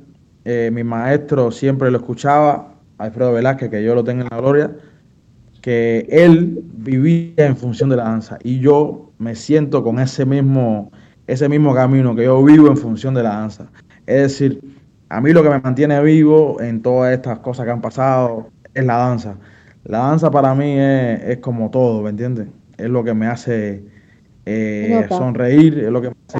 eh, 0.45 0.69
mi 0.71 0.83
maestro 0.83 1.51
siempre 1.51 1.91
lo 1.91 1.97
escuchaba, 1.97 2.75
Alfredo 2.97 3.33
Velázquez, 3.33 3.69
que 3.69 3.83
yo 3.83 3.95
lo 3.95 4.03
tengo 4.03 4.21
en 4.21 4.29
la 4.29 4.37
gloria, 4.37 4.71
que 5.61 6.07
él 6.09 6.63
vivía 6.77 7.47
en 7.47 7.57
función 7.57 7.89
de 7.89 7.97
la 7.97 8.03
danza 8.03 8.37
y 8.43 8.59
yo 8.59 9.11
me 9.17 9.35
siento 9.35 9.83
con 9.83 9.99
ese 9.99 10.25
mismo, 10.25 10.91
ese 11.27 11.49
mismo 11.49 11.73
camino, 11.73 12.15
que 12.15 12.25
yo 12.25 12.43
vivo 12.43 12.67
en 12.67 12.77
función 12.77 13.13
de 13.15 13.23
la 13.23 13.29
danza. 13.29 13.67
Es 14.05 14.21
decir, 14.21 14.61
a 15.09 15.19
mí 15.19 15.33
lo 15.33 15.43
que 15.43 15.49
me 15.49 15.59
mantiene 15.59 16.01
vivo 16.01 16.61
en 16.61 16.81
todas 16.81 17.13
estas 17.13 17.39
cosas 17.39 17.65
que 17.65 17.71
han 17.71 17.81
pasado 17.81 18.49
es 18.73 18.85
la 18.85 18.97
danza. 18.97 19.37
La 19.83 19.99
danza 19.99 20.29
para 20.29 20.53
mí 20.53 20.77
es, 20.77 21.23
es 21.23 21.37
como 21.39 21.69
todo, 21.71 22.03
¿me 22.03 22.11
entiendes? 22.11 22.47
Es 22.77 22.89
lo 22.89 23.03
que 23.03 23.13
me 23.13 23.27
hace 23.27 23.83
eh, 24.45 25.05
sonreír, 25.09 25.79
es 25.79 25.89
lo 25.89 26.01
que, 26.01 26.09
me 26.09 26.15
hace, 26.27 26.39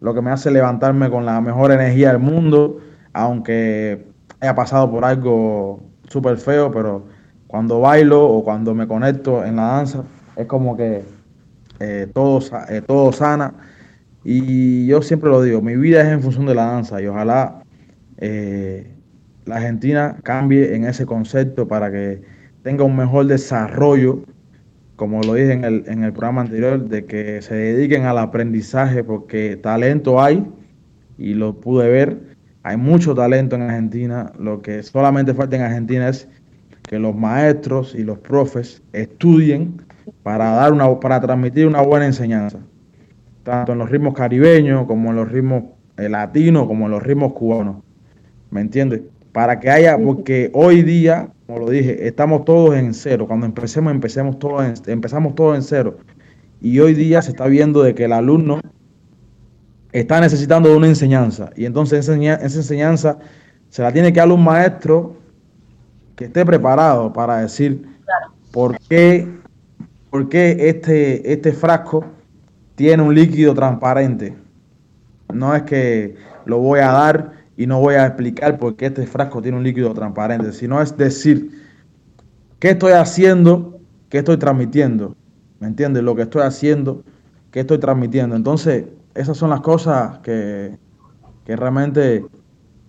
lo 0.00 0.14
que 0.14 0.22
me 0.22 0.30
hace 0.30 0.50
levantarme 0.50 1.10
con 1.10 1.26
la 1.26 1.40
mejor 1.40 1.72
energía 1.72 2.08
del 2.08 2.18
mundo, 2.18 2.80
aunque 3.16 4.04
haya 4.40 4.54
pasado 4.54 4.90
por 4.90 5.04
algo 5.04 5.80
súper 6.08 6.36
feo, 6.36 6.70
pero 6.70 7.06
cuando 7.46 7.80
bailo 7.80 8.22
o 8.22 8.44
cuando 8.44 8.74
me 8.74 8.86
conecto 8.86 9.42
en 9.44 9.56
la 9.56 9.62
danza, 9.62 10.04
es 10.36 10.46
como 10.46 10.76
que 10.76 11.02
eh, 11.80 12.08
todo, 12.12 12.40
eh, 12.68 12.82
todo 12.86 13.12
sana. 13.12 13.54
Y 14.22 14.86
yo 14.86 15.00
siempre 15.00 15.30
lo 15.30 15.42
digo, 15.42 15.62
mi 15.62 15.76
vida 15.76 16.02
es 16.02 16.08
en 16.08 16.20
función 16.20 16.46
de 16.46 16.54
la 16.54 16.66
danza 16.66 17.00
y 17.00 17.06
ojalá 17.06 17.62
eh, 18.18 18.92
la 19.46 19.56
Argentina 19.56 20.16
cambie 20.22 20.74
en 20.74 20.84
ese 20.84 21.06
concepto 21.06 21.66
para 21.66 21.90
que 21.90 22.20
tenga 22.62 22.84
un 22.84 22.96
mejor 22.96 23.26
desarrollo, 23.26 24.24
como 24.96 25.22
lo 25.22 25.34
dije 25.34 25.52
en 25.52 25.64
el, 25.64 25.84
en 25.86 26.04
el 26.04 26.12
programa 26.12 26.42
anterior, 26.42 26.86
de 26.86 27.06
que 27.06 27.40
se 27.40 27.54
dediquen 27.54 28.04
al 28.04 28.18
aprendizaje 28.18 29.02
porque 29.04 29.56
talento 29.56 30.20
hay 30.20 30.44
y 31.16 31.32
lo 31.32 31.54
pude 31.58 31.88
ver. 31.88 32.35
Hay 32.66 32.76
mucho 32.76 33.14
talento 33.14 33.54
en 33.54 33.62
Argentina. 33.62 34.32
Lo 34.40 34.60
que 34.60 34.82
solamente 34.82 35.32
falta 35.34 35.54
en 35.54 35.62
Argentina 35.62 36.08
es 36.08 36.28
que 36.82 36.98
los 36.98 37.14
maestros 37.14 37.94
y 37.94 38.02
los 38.02 38.18
profes 38.18 38.82
estudien 38.92 39.80
para 40.24 40.50
dar 40.50 40.72
una, 40.72 40.98
para 40.98 41.20
transmitir 41.20 41.68
una 41.68 41.80
buena 41.80 42.06
enseñanza, 42.06 42.58
tanto 43.44 43.70
en 43.72 43.78
los 43.78 43.88
ritmos 43.88 44.14
caribeños 44.14 44.84
como 44.86 45.10
en 45.10 45.16
los 45.16 45.30
ritmos 45.30 45.62
eh, 45.96 46.08
latinos, 46.08 46.66
como 46.66 46.86
en 46.86 46.90
los 46.90 47.04
ritmos 47.04 47.34
cubanos. 47.34 47.76
¿Me 48.50 48.62
entiendes? 48.62 49.02
Para 49.30 49.60
que 49.60 49.70
haya, 49.70 49.96
porque 49.96 50.50
hoy 50.52 50.82
día, 50.82 51.28
como 51.46 51.60
lo 51.60 51.70
dije, 51.70 52.08
estamos 52.08 52.44
todos 52.44 52.74
en 52.74 52.94
cero. 52.94 53.28
Cuando 53.28 53.46
empecemos, 53.46 53.92
empecemos 53.92 54.40
todos 54.40 54.64
en- 54.64 54.92
empezamos 54.92 55.36
todos 55.36 55.54
en 55.54 55.62
cero. 55.62 55.98
Y 56.60 56.80
hoy 56.80 56.94
día 56.94 57.22
se 57.22 57.30
está 57.30 57.46
viendo 57.46 57.84
de 57.84 57.94
que 57.94 58.06
el 58.06 58.12
alumno 58.12 58.60
está 60.00 60.20
necesitando 60.20 60.68
de 60.68 60.76
una 60.76 60.88
enseñanza. 60.88 61.50
Y 61.56 61.64
entonces 61.64 62.00
esa, 62.00 62.12
enseña- 62.14 62.34
esa 62.42 62.58
enseñanza 62.58 63.18
se 63.70 63.82
la 63.82 63.92
tiene 63.92 64.12
que 64.12 64.20
dar 64.20 64.30
un 64.30 64.42
maestro 64.44 65.16
que 66.14 66.26
esté 66.26 66.44
preparado 66.44 67.12
para 67.12 67.38
decir 67.38 67.86
por 68.52 68.78
qué, 68.88 69.28
por 70.10 70.28
qué 70.28 70.68
este, 70.68 71.32
este 71.32 71.52
frasco 71.52 72.04
tiene 72.74 73.02
un 73.02 73.14
líquido 73.14 73.54
transparente. 73.54 74.34
No 75.32 75.54
es 75.54 75.62
que 75.64 76.16
lo 76.46 76.58
voy 76.58 76.80
a 76.80 76.92
dar 76.92 77.32
y 77.56 77.66
no 77.66 77.80
voy 77.80 77.94
a 77.94 78.06
explicar 78.06 78.58
por 78.58 78.76
qué 78.76 78.86
este 78.86 79.06
frasco 79.06 79.42
tiene 79.42 79.58
un 79.58 79.64
líquido 79.64 79.92
transparente, 79.94 80.52
sino 80.52 80.80
es 80.80 80.96
decir 80.96 81.50
qué 82.58 82.70
estoy 82.70 82.92
haciendo, 82.92 83.80
qué 84.08 84.18
estoy 84.18 84.36
transmitiendo. 84.36 85.16
¿Me 85.58 85.66
entiendes? 85.68 86.02
Lo 86.02 86.14
que 86.14 86.22
estoy 86.22 86.42
haciendo, 86.42 87.02
qué 87.50 87.60
estoy 87.60 87.78
transmitiendo. 87.78 88.36
Entonces, 88.36 88.84
esas 89.16 89.36
son 89.36 89.50
las 89.50 89.60
cosas 89.60 90.18
que, 90.18 90.76
que 91.44 91.56
realmente 91.56 92.24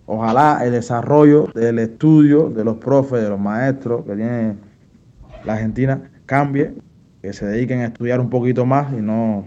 ojalá 0.06 0.60
el 0.64 0.72
desarrollo 0.72 1.48
del 1.54 1.78
estudio 1.78 2.50
de 2.50 2.64
los 2.64 2.76
profes, 2.78 3.22
de 3.22 3.28
los 3.28 3.40
maestros 3.40 4.04
que 4.04 4.14
tiene 4.14 4.56
la 5.44 5.54
Argentina 5.54 6.10
cambie, 6.26 6.74
que 7.22 7.32
se 7.32 7.46
dediquen 7.46 7.80
a 7.80 7.86
estudiar 7.86 8.20
un 8.20 8.30
poquito 8.30 8.66
más 8.66 8.92
y 8.92 8.96
no 8.96 9.44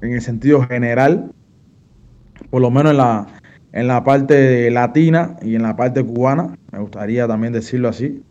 en 0.00 0.12
el 0.12 0.20
sentido 0.20 0.62
general, 0.62 1.32
por 2.50 2.60
lo 2.62 2.70
menos 2.70 2.92
en 2.92 2.98
la, 2.98 3.26
en 3.72 3.86
la 3.86 4.04
parte 4.04 4.70
latina 4.70 5.36
y 5.42 5.54
en 5.54 5.62
la 5.62 5.76
parte 5.76 6.04
cubana, 6.04 6.56
me 6.72 6.80
gustaría 6.80 7.26
también 7.26 7.52
decirlo 7.52 7.88
así, 7.88 8.22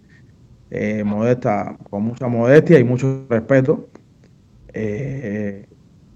eh, 0.71 1.03
modesta, 1.03 1.77
con 1.89 2.03
mucha 2.03 2.27
modestia 2.27 2.79
y 2.79 2.83
mucho 2.83 3.25
respeto, 3.29 3.87
eh, 4.73 5.67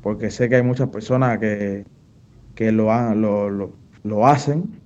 porque 0.02 0.32
sé 0.32 0.50
que 0.50 0.56
hay 0.58 0.64
muchas 0.64 0.90
personas 0.90 1.40
que, 1.40 1.86
que 2.56 2.72
lo, 2.72 2.92
han- 2.94 3.22
lo, 3.22 3.50
lo, 3.50 3.74
lo 4.04 4.28
hacen 4.28 4.82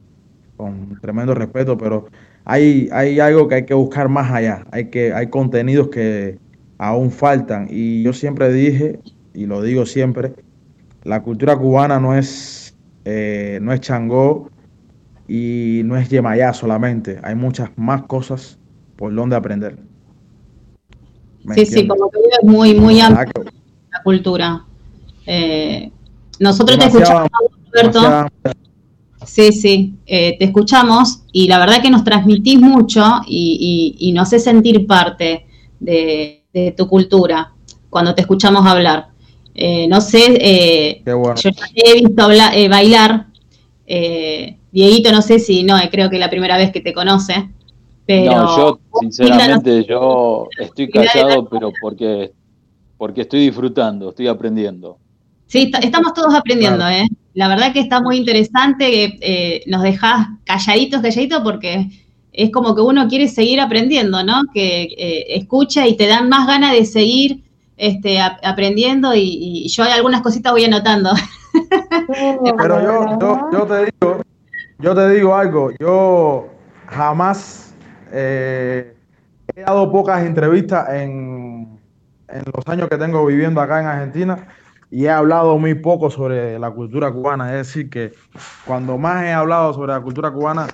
con 0.58 1.00
tremendo 1.02 1.34
respeto, 1.36 1.78
pero 1.78 2.08
hay, 2.46 2.90
hay 2.92 3.20
algo 3.20 3.48
que 3.48 3.56
hay 3.56 3.66
que 3.66 3.74
buscar 3.74 4.10
más 4.10 4.32
allá, 4.32 4.66
hay, 4.72 4.90
que, 4.90 5.14
hay 5.14 5.28
contenidos 5.30 5.90
que 5.90 6.40
aún 6.78 7.12
faltan. 7.12 7.68
Y 7.70 8.04
yo 8.04 8.14
siempre 8.14 8.52
dije, 8.52 9.00
y 9.34 9.46
lo 9.48 9.62
digo 9.62 9.86
siempre, 9.86 10.34
la 11.04 11.22
cultura 11.24 11.58
cubana 11.58 12.00
no 12.00 12.16
es, 12.16 12.76
eh, 13.06 13.60
no 13.62 13.74
es 13.74 13.82
changó 13.82 14.50
y 15.28 15.82
no 15.86 15.98
es 15.98 16.10
yemayá 16.10 16.54
solamente, 16.54 17.20
hay 17.24 17.36
muchas 17.36 17.70
más 17.78 18.04
cosas 18.04 18.60
por 18.98 19.14
donde 19.14 19.36
aprender. 19.36 19.78
¿Me 21.46 21.56
Sí, 21.56 21.66
sí, 21.66 21.88
como 21.88 22.10
que 22.10 22.20
es 22.20 22.44
muy, 22.44 22.74
muy 22.80 23.00
amplia 23.02 23.26
la 23.92 24.04
cultura. 24.04 24.66
Eh, 25.26 25.92
nosotros 26.40 26.78
te 26.80 26.86
escuchamos, 26.86 27.30
Roberto. 27.72 28.28
Sí, 29.26 29.54
sí, 29.54 29.94
eh, 30.06 30.36
te 30.38 30.46
escuchamos 30.46 31.22
y 31.32 31.48
la 31.48 31.58
verdad 31.58 31.82
que 31.82 31.90
nos 31.90 32.04
transmitís 32.04 32.60
mucho 32.60 33.02
y, 33.26 33.96
y- 33.98 34.10
y 34.10 34.12
nos 34.12 34.28
hace 34.28 34.40
sentir 34.40 34.86
parte 34.86 35.46
de, 35.80 36.44
de 36.54 36.72
tu 36.74 36.88
cultura 36.90 37.54
cuando 37.90 38.14
te 38.14 38.22
escuchamos 38.22 38.66
hablar. 38.66 39.08
Eh, 39.56 39.88
no 39.88 40.02
sé, 40.02 40.26
eh, 40.42 41.02
Qué 41.06 41.14
bueno. 41.14 41.36
yo 41.40 41.52
ya 41.52 41.66
te 41.74 41.90
he 41.90 41.94
visto 42.02 42.22
habla- 42.24 42.54
eh, 42.56 42.68
bailar. 42.68 43.28
eh, 43.88 44.58
Dieguito, 44.72 45.12
no 45.12 45.22
sé 45.22 45.40
si, 45.40 45.64
no, 45.64 45.76
creo 45.92 46.10
que 46.10 46.16
es 46.16 46.20
la 46.20 46.30
primera 46.30 46.58
vez 46.58 46.72
que 46.72 46.82
te 46.82 46.94
conoce. 46.94 47.50
Pero 48.06 48.32
no, 48.36 48.58
yo 48.58 48.80
sinceramente 49.00 49.86
yo 49.86 50.50
estoy 50.60 50.90
callado, 50.92 51.48
pero 51.48 51.72
porque 51.82 52.32
porque 52.98 53.22
estoy 53.22 53.42
disfrutando, 53.46 54.10
estoy 54.10 54.28
aprendiendo. 54.28 54.98
Sí, 55.54 55.72
estamos 55.84 56.16
todos 56.16 56.34
aprendiendo, 56.34 56.80
Claro. 56.80 56.96
¿eh? 56.96 57.08
La 57.36 57.48
verdad 57.48 57.74
que 57.74 57.80
está 57.80 58.02
muy 58.02 58.18
interesante, 58.18 58.90
que 58.90 59.18
eh, 59.22 59.64
nos 59.68 59.84
dejás 59.84 60.30
calladitos, 60.46 61.00
calladitos, 61.04 61.42
porque 61.44 61.92
es 62.32 62.50
como 62.50 62.74
que 62.74 62.82
uno 62.82 63.08
quiere 63.08 63.28
seguir 63.28 63.62
aprendiendo, 63.62 64.24
¿no? 64.24 64.46
Que 64.52 64.86
eh, 64.98 65.26
escucha 65.36 65.86
y 65.86 65.96
te 65.96 66.08
dan 66.08 66.28
más 66.28 66.48
ganas 66.48 66.72
de 66.72 66.86
seguir 66.86 67.44
este, 67.78 68.20
ap- 68.20 68.40
aprendiendo 68.44 69.14
y, 69.14 69.22
y 69.22 69.68
yo 69.68 69.84
algunas 69.84 70.24
cositas 70.24 70.54
voy 70.54 70.64
anotando. 70.66 71.12
Pero 72.58 72.82
yo, 72.84 73.20
yo, 73.22 73.50
yo 73.54 73.66
te 73.68 73.86
digo, 73.86 74.22
yo 74.80 74.96
te 74.96 75.10
digo 75.12 75.36
algo, 75.36 75.70
yo 75.80 76.48
jamás 76.88 77.76
eh, 78.12 78.96
he 79.56 79.62
dado 79.62 79.92
pocas 79.92 80.26
entrevistas 80.26 80.90
en, 80.94 81.80
en 82.28 82.44
los 82.52 82.68
años 82.68 82.90
que 82.90 82.98
tengo 82.98 83.24
viviendo 83.28 83.62
acá 83.62 83.82
en 83.82 83.86
Argentina 83.86 84.48
y 84.94 85.06
he 85.08 85.10
hablado 85.10 85.58
muy 85.58 85.74
poco 85.74 86.12
sobre 86.12 86.60
la 86.60 86.70
cultura 86.70 87.12
cubana. 87.12 87.50
Es 87.50 87.66
decir, 87.66 87.90
que 87.90 88.14
cuando 88.64 88.96
más 88.96 89.24
he 89.24 89.34
hablado 89.34 89.74
sobre 89.74 89.92
la 89.92 90.00
cultura 90.00 90.30
cubana 90.30 90.68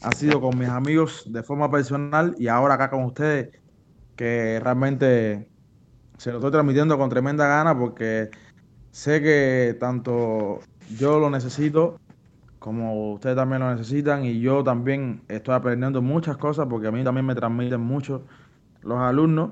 ha 0.00 0.12
sido 0.12 0.40
con 0.40 0.58
mis 0.58 0.70
amigos 0.70 1.30
de 1.30 1.42
forma 1.42 1.70
personal 1.70 2.34
y 2.38 2.48
ahora 2.48 2.76
acá 2.76 2.88
con 2.88 3.04
ustedes, 3.04 3.50
que 4.16 4.58
realmente 4.64 5.50
se 6.16 6.30
lo 6.30 6.38
estoy 6.38 6.50
transmitiendo 6.50 6.96
con 6.96 7.10
tremenda 7.10 7.46
gana 7.46 7.78
porque 7.78 8.30
sé 8.90 9.20
que 9.20 9.76
tanto 9.78 10.60
yo 10.98 11.20
lo 11.20 11.28
necesito 11.28 12.00
como 12.58 13.12
ustedes 13.12 13.36
también 13.36 13.60
lo 13.60 13.70
necesitan 13.70 14.24
y 14.24 14.40
yo 14.40 14.64
también 14.64 15.24
estoy 15.28 15.54
aprendiendo 15.54 16.00
muchas 16.00 16.38
cosas 16.38 16.68
porque 16.70 16.86
a 16.86 16.90
mí 16.90 17.04
también 17.04 17.26
me 17.26 17.34
transmiten 17.34 17.82
mucho 17.82 18.24
los 18.80 18.98
alumnos. 18.98 19.50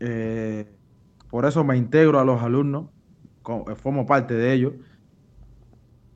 Eh, 0.00 0.70
por 1.30 1.46
eso 1.46 1.64
me 1.64 1.78
integro 1.78 2.20
a 2.20 2.26
los 2.26 2.42
alumnos, 2.42 2.90
formo 3.76 4.06
parte 4.06 4.34
de 4.34 4.52
ellos 4.52 4.72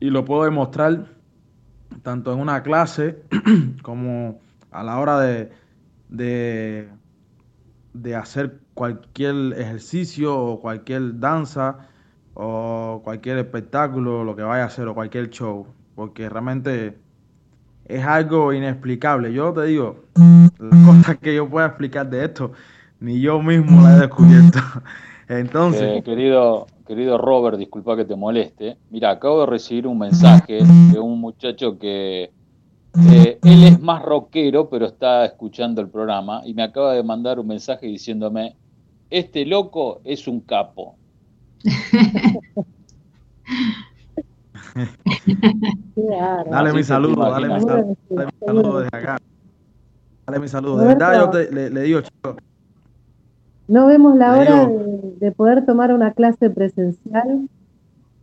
y 0.00 0.10
lo 0.10 0.24
puedo 0.24 0.44
demostrar 0.44 1.06
tanto 2.02 2.32
en 2.32 2.40
una 2.40 2.62
clase 2.62 3.22
como 3.82 4.40
a 4.70 4.82
la 4.82 4.98
hora 4.98 5.20
de, 5.20 5.50
de, 6.08 8.14
hacer 8.14 8.60
cualquier 8.74 9.54
ejercicio 9.56 10.36
o 10.36 10.60
cualquier 10.60 11.18
danza 11.18 11.88
o 12.34 13.00
cualquier 13.02 13.38
espectáculo, 13.38 14.24
lo 14.24 14.36
que 14.36 14.42
vaya 14.42 14.64
a 14.64 14.66
hacer 14.66 14.86
o 14.88 14.94
cualquier 14.94 15.30
show, 15.30 15.66
porque 15.94 16.28
realmente 16.28 16.98
es 17.86 18.04
algo 18.04 18.52
inexplicable. 18.52 19.32
Yo 19.32 19.52
te 19.52 19.64
digo, 19.64 20.04
las 20.58 20.84
cosas 20.86 21.16
que 21.18 21.34
yo 21.34 21.48
pueda 21.48 21.68
explicar 21.68 22.10
de 22.10 22.26
esto, 22.26 22.52
ni 23.00 23.20
yo 23.20 23.40
mismo 23.40 23.82
las 23.82 23.96
he 23.96 24.00
descubierto. 24.00 24.58
Entonces, 25.28 25.82
Eh, 25.82 26.02
querido, 26.04 26.66
querido 26.86 27.18
Robert, 27.18 27.58
disculpa 27.58 27.96
que 27.96 28.04
te 28.04 28.16
moleste. 28.16 28.78
Mira, 28.90 29.10
acabo 29.10 29.40
de 29.40 29.46
recibir 29.46 29.86
un 29.86 29.98
mensaje 29.98 30.58
de 30.92 30.98
un 30.98 31.20
muchacho 31.20 31.78
que 31.78 32.32
eh, 33.10 33.38
él 33.42 33.64
es 33.64 33.80
más 33.80 34.02
rockero, 34.02 34.70
pero 34.70 34.86
está 34.86 35.24
escuchando 35.26 35.80
el 35.82 35.90
programa 35.90 36.40
y 36.44 36.54
me 36.54 36.62
acaba 36.62 36.94
de 36.94 37.02
mandar 37.02 37.38
un 37.38 37.48
mensaje 37.48 37.86
diciéndome, 37.86 38.56
este 39.10 39.44
loco 39.44 40.00
es 40.04 40.26
un 40.26 40.40
capo. 40.40 40.96
dale 46.50 46.72
mi 46.72 46.82
saludo, 46.84 47.30
dale 47.30 47.48
mi 47.48 47.60
saludo, 47.60 47.96
dale 48.10 48.26
mi 48.26 48.46
saludo 48.46 48.78
desde 48.80 48.96
acá. 48.96 49.18
Dale 50.26 50.40
mi 50.40 50.48
saludo. 50.48 50.78
De 50.78 50.86
verdad, 50.86 51.18
yo 51.18 51.30
te- 51.30 51.52
le, 51.52 51.70
le 51.70 51.82
digo, 51.82 52.00
chicos, 52.00 52.36
No 53.68 53.86
vemos 53.86 54.16
la 54.16 54.36
hora 54.38 54.66
de, 54.68 55.14
de 55.18 55.32
poder 55.32 55.66
tomar 55.66 55.92
una 55.92 56.12
clase 56.12 56.50
presencial 56.50 57.48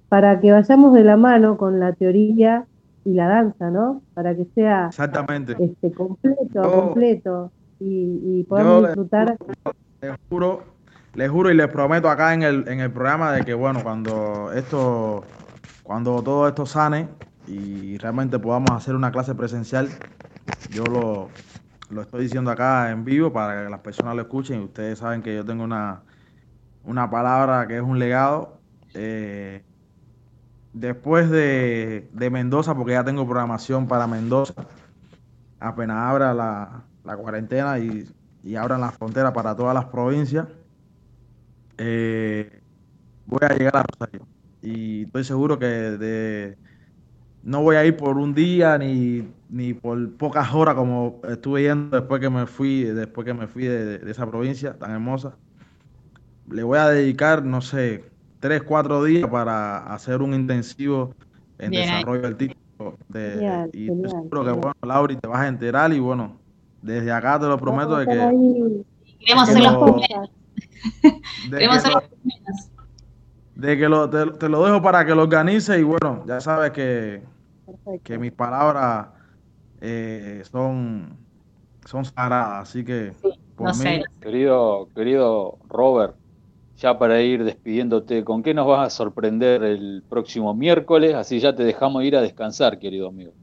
para 0.09 0.39
que 0.39 0.51
vayamos 0.51 0.93
de 0.93 1.03
la 1.03 1.17
mano 1.17 1.57
con 1.57 1.79
la 1.79 1.93
teoría 1.93 2.65
y 3.03 3.13
la 3.13 3.27
danza, 3.27 3.69
¿no? 3.69 4.01
Para 4.13 4.35
que 4.35 4.45
sea 4.55 4.87
exactamente. 4.87 5.55
este 5.59 5.91
completo, 5.91 6.45
Yo- 6.53 6.71
completo 6.71 7.51
y, 7.79 8.21
y 8.39 8.43
podamos 8.47 8.83
disfrutar. 8.87 9.35
les 10.01 10.13
juro, 10.29 10.63
les 11.15 11.29
juro 11.29 11.51
y 11.51 11.55
les 11.55 11.67
prometo 11.67 12.09
acá 12.09 12.33
en 12.33 12.43
el, 12.43 12.67
en 12.69 12.79
el 12.79 12.91
programa 12.91 13.33
de 13.33 13.43
que 13.43 13.53
bueno, 13.53 13.81
cuando 13.83 14.51
esto, 14.53 15.23
cuando 15.83 16.21
todo 16.23 16.47
esto 16.47 16.65
sane 16.65 17.07
y 17.47 17.97
realmente 17.97 18.39
podamos 18.39 18.71
hacer 18.71 18.95
una 18.95 19.11
clase 19.11 19.35
presencial, 19.35 19.89
yo 20.71 20.85
lo, 20.85 21.27
lo 21.93 22.01
estoy 22.01 22.23
diciendo 22.23 22.51
acá 22.51 22.91
en 22.91 23.03
vivo 23.05 23.31
para 23.33 23.63
que 23.65 23.69
las 23.69 23.79
personas 23.81 24.15
lo 24.15 24.21
escuchen 24.23 24.61
ustedes 24.61 24.99
saben 24.99 25.21
que 25.21 25.35
yo 25.35 25.45
tengo 25.45 25.63
una, 25.63 26.03
una 26.83 27.09
palabra 27.09 27.67
que 27.67 27.77
es 27.77 27.83
un 27.83 27.99
legado. 27.99 28.61
eh, 28.93 29.65
después 30.73 31.29
de, 31.29 32.09
de 32.13 32.29
Mendoza, 32.29 32.75
porque 32.75 32.93
ya 32.93 33.03
tengo 33.03 33.25
programación 33.25 33.87
para 33.87 34.07
Mendoza, 34.07 34.53
apenas 35.59 35.97
abra 35.97 36.33
la, 36.33 36.87
la 37.03 37.17
cuarentena 37.17 37.79
y, 37.79 38.07
y 38.43 38.55
abran 38.55 38.81
las 38.81 38.95
fronteras 38.97 39.33
para 39.33 39.55
todas 39.55 39.73
las 39.75 39.85
provincias, 39.85 40.47
eh, 41.77 42.61
voy 43.25 43.39
a 43.43 43.53
llegar 43.55 43.77
a 43.77 43.83
Rosario. 43.83 44.27
Y 44.61 45.03
estoy 45.05 45.23
seguro 45.25 45.59
que 45.59 45.65
de, 45.67 46.57
no 47.43 47.61
voy 47.61 47.75
a 47.75 47.85
ir 47.85 47.97
por 47.97 48.17
un 48.17 48.33
día 48.33 48.77
ni, 48.77 49.27
ni 49.49 49.73
por 49.73 50.11
pocas 50.13 50.53
horas 50.53 50.75
como 50.75 51.19
estuve 51.27 51.63
yendo 51.63 51.97
después 51.97 52.21
que 52.21 52.29
me 52.29 52.47
fui, 52.47 52.83
después 52.83 53.25
que 53.25 53.33
me 53.33 53.47
fui 53.47 53.65
de, 53.65 53.99
de 53.99 54.11
esa 54.11 54.25
provincia 54.25 54.73
tan 54.77 54.91
hermosa. 54.91 55.35
Le 56.49 56.63
voy 56.63 56.79
a 56.79 56.87
dedicar, 56.87 57.43
no 57.43 57.61
sé, 57.61 58.05
tres, 58.39 58.63
cuatro 58.63 59.03
días 59.03 59.29
para 59.29 59.77
hacer 59.93 60.21
un 60.21 60.33
intensivo 60.33 61.13
en 61.59 61.71
Bien 61.71 61.83
desarrollo 61.83 62.27
artístico. 62.27 62.97
De, 63.07 63.69
y 63.71 63.85
genial, 63.85 64.09
seguro 64.09 64.43
que, 64.43 64.51
bueno, 64.51 64.73
Lauri, 64.81 65.15
te 65.15 65.27
vas 65.27 65.41
a 65.41 65.47
enterar 65.47 65.93
y 65.93 65.99
bueno, 65.99 66.37
desde 66.81 67.11
acá 67.11 67.39
te 67.39 67.45
lo 67.45 67.57
prometo 67.57 67.97
de 67.97 68.05
que, 68.05 68.19
ahí 68.19 68.85
Queremos 69.19 69.47
de 69.47 69.53
ser 69.53 69.63
Queremos 71.49 71.83
primeros. 71.83 72.69
de 73.55 73.77
que 73.77 73.87
lo, 73.87 74.09
te, 74.09 74.25
te 74.31 74.49
lo 74.49 74.65
dejo 74.65 74.81
para 74.81 75.05
que 75.05 75.15
lo 75.15 75.23
organice 75.23 75.79
y 75.79 75.83
bueno, 75.83 76.23
ya 76.27 76.41
sabes 76.41 76.71
que, 76.71 77.21
que 78.03 78.17
mis 78.17 78.31
palabras 78.33 79.09
eh, 79.81 80.43
son, 80.51 81.27
son 81.85 82.05
sagradas, 82.05 82.69
así 82.69 82.85
que 82.85 83.15
por 83.55 83.69
no 83.69 83.73
mí, 83.73 83.97
sé. 83.97 84.03
Querido, 84.19 84.91
querido 84.95 85.59
Robert, 85.63 86.17
ya 86.77 86.97
para 86.99 87.21
ir 87.21 87.43
despidiéndote, 87.43 88.23
¿con 88.25 88.43
qué 88.43 88.53
nos 88.53 88.67
vas 88.67 88.87
a 88.87 88.89
sorprender 88.91 89.63
el 89.63 90.05
próximo 90.09 90.53
miércoles? 90.55 91.15
Así 91.15 91.39
ya 91.39 91.55
te 91.55 91.63
dejamos 91.63 92.03
ir 92.05 92.15
a 92.17 92.21
descansar, 92.21 92.79
querido 92.79 93.09
amigo. 93.09 93.35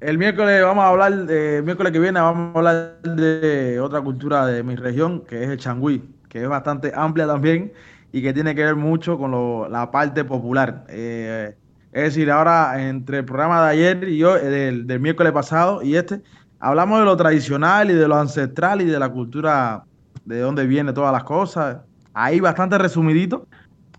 el 0.00 0.18
miércoles 0.18 0.62
vamos 0.62 0.84
a 0.84 0.88
hablar, 0.88 1.14
de, 1.26 1.58
el 1.58 1.62
miércoles 1.64 1.92
que 1.92 1.98
viene 2.00 2.20
vamos 2.20 2.54
a 2.56 2.58
hablar 2.58 3.02
de 3.02 3.78
otra 3.80 4.00
cultura 4.02 4.46
de 4.46 4.62
mi 4.62 4.74
región, 4.76 5.24
que 5.26 5.44
es 5.44 5.48
el 5.50 5.58
changüí, 5.58 6.02
que 6.28 6.42
es 6.42 6.48
bastante 6.48 6.92
amplia 6.94 7.26
también 7.26 7.72
y 8.10 8.20
que 8.22 8.32
tiene 8.32 8.54
que 8.54 8.64
ver 8.64 8.76
mucho 8.76 9.16
con 9.18 9.30
lo- 9.30 9.68
la 9.68 9.90
parte 9.90 10.24
popular. 10.24 10.84
Eh, 10.88 11.56
es 11.92 12.02
decir, 12.04 12.30
ahora 12.30 12.88
entre 12.88 13.18
el 13.18 13.24
programa 13.24 13.62
de 13.64 13.70
ayer 13.72 14.08
y 14.08 14.18
yo, 14.18 14.36
eh, 14.36 14.48
del, 14.48 14.86
del 14.86 15.00
miércoles 15.00 15.32
pasado 15.32 15.82
y 15.82 15.96
este, 15.96 16.20
hablamos 16.58 16.98
de 17.00 17.04
lo 17.04 17.16
tradicional 17.16 17.90
y 17.90 17.94
de 17.94 18.08
lo 18.08 18.16
ancestral 18.16 18.80
y 18.80 18.86
de 18.86 18.98
la 18.98 19.08
cultura, 19.10 19.84
de 20.24 20.40
dónde 20.40 20.66
vienen 20.66 20.94
todas 20.94 21.12
las 21.12 21.24
cosas. 21.24 21.78
Ahí 22.14 22.40
bastante 22.40 22.78
resumidito, 22.78 23.46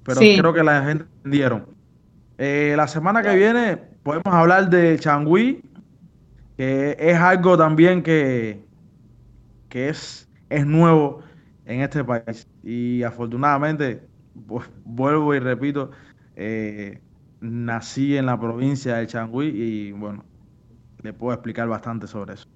pero 0.04 0.20
Sí. 0.20 0.38
creo 0.38 0.54
que 0.54 0.64
la 0.64 0.84
gente 0.84 1.06
entendieron. 1.18 1.66
Eh, 2.38 2.74
la 2.76 2.88
semana 2.88 3.22
que 3.22 3.36
viene 3.36 3.78
podemos 4.04 4.34
hablar 4.34 4.70
de 4.70 4.98
changüí, 5.00 5.62
que 6.58 6.96
es 7.00 7.18
algo 7.18 7.58
también 7.58 8.02
que, 8.04 8.64
que 9.70 9.90
es, 9.90 10.28
es 10.50 10.66
nuevo 10.66 11.22
en 11.66 11.82
este 11.82 12.04
país. 12.04 12.48
Y 12.64 13.04
afortunadamente, 13.04 14.02
pues, 14.48 14.70
vuelvo 14.84 15.34
y 15.34 15.40
repito, 15.40 15.92
eh, 16.36 17.00
nací 17.44 18.16
en 18.16 18.26
la 18.26 18.40
provincia 18.40 18.96
de 18.96 19.06
Changüí 19.06 19.48
y 19.48 19.92
bueno, 19.92 20.24
le 21.02 21.12
puedo 21.12 21.34
explicar 21.34 21.68
bastante 21.68 22.08
sobre 22.08 22.36
eso. 22.36 22.48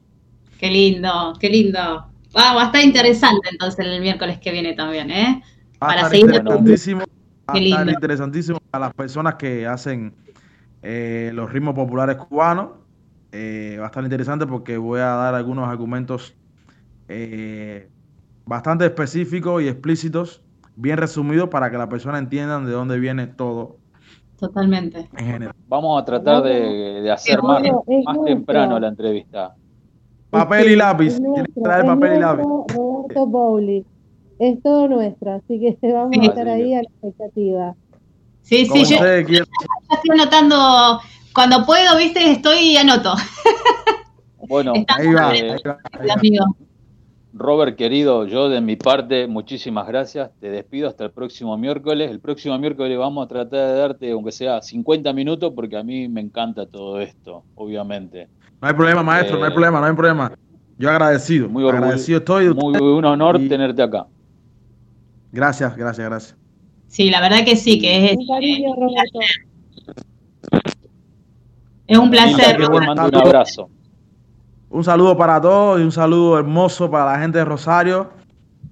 Qué 0.57 0.71
lindo, 0.71 1.33
qué 1.39 1.49
lindo. 1.49 1.79
Va, 1.79 2.53
va 2.53 2.63
a 2.63 2.65
estar 2.67 2.83
interesante 2.83 3.49
entonces 3.51 3.85
el 3.85 3.99
miércoles 4.01 4.39
que 4.39 4.51
viene 4.51 4.73
también, 4.73 5.11
¿eh? 5.11 5.43
Va 5.73 5.87
a 5.87 5.89
Para 5.89 5.95
estar 6.01 6.11
seguir 6.11 6.25
interesantísimo, 6.27 7.01
va 7.49 7.53
a 7.53 7.57
estar 7.57 7.89
interesantísimo 7.89 8.59
para 8.71 8.85
las 8.85 8.93
personas 8.93 9.35
que 9.35 9.67
hacen 9.67 10.15
eh, 10.81 11.31
los 11.33 11.51
ritmos 11.51 11.75
populares 11.75 12.15
cubanos. 12.15 12.69
Eh, 13.33 13.75
va 13.79 13.85
a 13.85 13.87
estar 13.87 14.03
interesante 14.03 14.47
porque 14.47 14.77
voy 14.77 15.01
a 15.01 15.07
dar 15.07 15.35
algunos 15.35 15.67
argumentos 15.67 16.33
eh, 17.09 17.89
bastante 18.45 18.85
específicos 18.85 19.61
y 19.61 19.67
explícitos, 19.67 20.41
bien 20.77 20.97
resumidos 20.97 21.49
para 21.49 21.69
que 21.69 21.77
las 21.77 21.87
personas 21.87 22.21
entiendan 22.21 22.65
de 22.65 22.71
dónde 22.71 22.97
viene 22.99 23.27
todo 23.27 23.76
Totalmente. 24.39 25.09
Vamos 25.67 26.01
a 26.01 26.05
tratar 26.05 26.43
de, 26.43 27.01
de 27.01 27.11
hacer 27.11 27.41
más, 27.41 27.63
más 28.05 28.23
temprano 28.23 28.79
la 28.79 28.89
entrevista. 28.89 29.55
Papel 30.29 30.71
y 30.71 30.75
lápiz, 30.75 31.07
Es 31.07 31.17
tienen 31.17 31.33
que 31.33 31.39
nuestro, 31.39 31.63
traer 31.63 31.85
papel 31.85 32.13
y 32.13 32.19
lápiz. 32.19 32.43
Roberto 32.43 33.25
Bowley. 33.25 33.85
Es 34.39 34.61
todo 34.61 34.87
nuestro, 34.87 35.33
así 35.33 35.59
que 35.59 35.77
vamos 35.93 36.15
a 36.19 36.25
estar 36.25 36.47
ahí 36.47 36.73
a 36.73 36.77
la 36.77 36.83
expectativa. 36.83 37.75
Sí, 38.43 38.65
sí, 38.65 38.85
yo 38.85 38.95
estoy 38.95 40.11
anotando. 40.11 40.99
Cuando 41.33 41.65
puedo, 41.65 41.97
viste, 41.97 42.31
estoy 42.31 42.59
y 42.59 42.77
anoto. 42.77 43.15
Bueno, 44.47 44.73
Ahí 44.87 45.13
va, 45.13 45.29
ahí 45.29 45.41
va, 45.65 45.77
ahí 45.99 46.37
va. 46.37 46.45
Robert, 47.37 47.75
querido, 47.77 48.25
yo 48.25 48.49
de 48.49 48.61
mi 48.61 48.75
parte, 48.75 49.27
muchísimas 49.27 49.87
gracias. 49.87 50.31
Te 50.39 50.49
despido 50.49 50.87
hasta 50.89 51.03
el 51.05 51.11
próximo 51.11 51.55
miércoles. 51.57 52.09
El 52.09 52.19
próximo 52.19 52.57
miércoles 52.57 52.97
vamos 52.97 53.25
a 53.25 53.27
tratar 53.27 53.59
de 53.69 53.73
darte, 53.77 54.11
aunque 54.11 54.31
sea 54.31 54.61
50 54.61 55.13
minutos, 55.13 55.53
porque 55.55 55.77
a 55.77 55.83
mí 55.83 56.07
me 56.07 56.21
encanta 56.21 56.65
todo 56.65 56.99
esto, 56.99 57.43
obviamente. 57.55 58.27
No 58.61 58.67
hay 58.67 58.73
problema, 58.73 59.03
maestro, 59.03 59.37
no 59.37 59.45
hay 59.45 59.51
Eh, 59.51 59.53
problema, 59.53 59.79
no 59.79 59.85
hay 59.85 59.93
problema. 59.95 60.31
Yo 60.79 60.89
agradecido, 60.89 61.47
Muy 61.49 61.67
agradecido 61.67 62.19
estoy. 62.19 62.45
de 62.47 62.53
Muy 62.53 62.75
un 62.79 63.05
honor 63.05 63.39
y- 63.39 63.47
tenerte 63.49 63.81
acá. 63.83 64.07
Gracias, 65.31 65.75
gracias, 65.75 66.07
gracias. 66.09 66.37
Sí, 66.87 67.09
la 67.09 67.21
verdad 67.21 67.43
que 67.45 67.55
sí, 67.55 67.79
que 67.79 68.05
es, 68.11 68.17
Un 68.17 68.27
cariño, 68.27 68.73
Roberto. 68.75 69.19
es 71.87 71.97
un 71.97 72.09
placer. 72.09 72.57
te 72.57 72.69
mando 72.69 73.07
un 73.07 73.15
abrazo. 73.15 73.69
Un 74.69 74.83
saludo 74.83 75.17
para 75.17 75.39
todos 75.39 75.79
y 75.79 75.83
un 75.83 75.91
saludo 75.91 76.37
hermoso 76.39 76.89
para 76.91 77.13
la 77.13 77.19
gente 77.19 77.37
de 77.37 77.45
Rosario, 77.45 78.09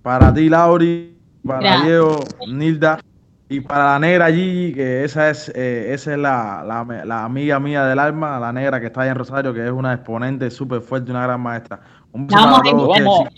para 0.02 0.34
ti, 0.34 0.50
Lauri, 0.50 1.18
para 1.46 1.60
Gracias. 1.60 1.84
Diego, 1.86 2.20
Nilda 2.48 3.00
y 3.48 3.60
para 3.62 3.86
la 3.94 4.00
negra 4.00 4.32
Gigi, 4.32 4.74
que 4.74 5.04
esa 5.04 5.30
es, 5.30 5.50
eh, 5.56 5.94
esa 5.94 6.14
es 6.14 6.18
la, 6.18 6.64
la- 6.66 7.06
la 7.06 7.24
amiga 7.24 7.60
mía 7.60 7.86
del 7.86 8.00
alma, 8.00 8.40
la 8.40 8.52
negra 8.52 8.80
que 8.80 8.88
está 8.88 9.02
allá 9.02 9.12
en 9.12 9.18
Rosario, 9.18 9.54
que 9.54 9.64
es 9.66 9.72
una 9.72 9.94
exponente 9.94 10.50
súper 10.52 10.82
fuerte, 10.82 11.12
una 11.12 11.24
gran 11.24 11.40
maestra. 11.42 11.80
Un 12.12 12.28
beso 12.28 12.40
La 12.40 12.46
vamos 12.46 12.60
a 12.60 12.72
Vamos, 12.72 12.88
vamos 13.00 13.20
a 13.28 13.32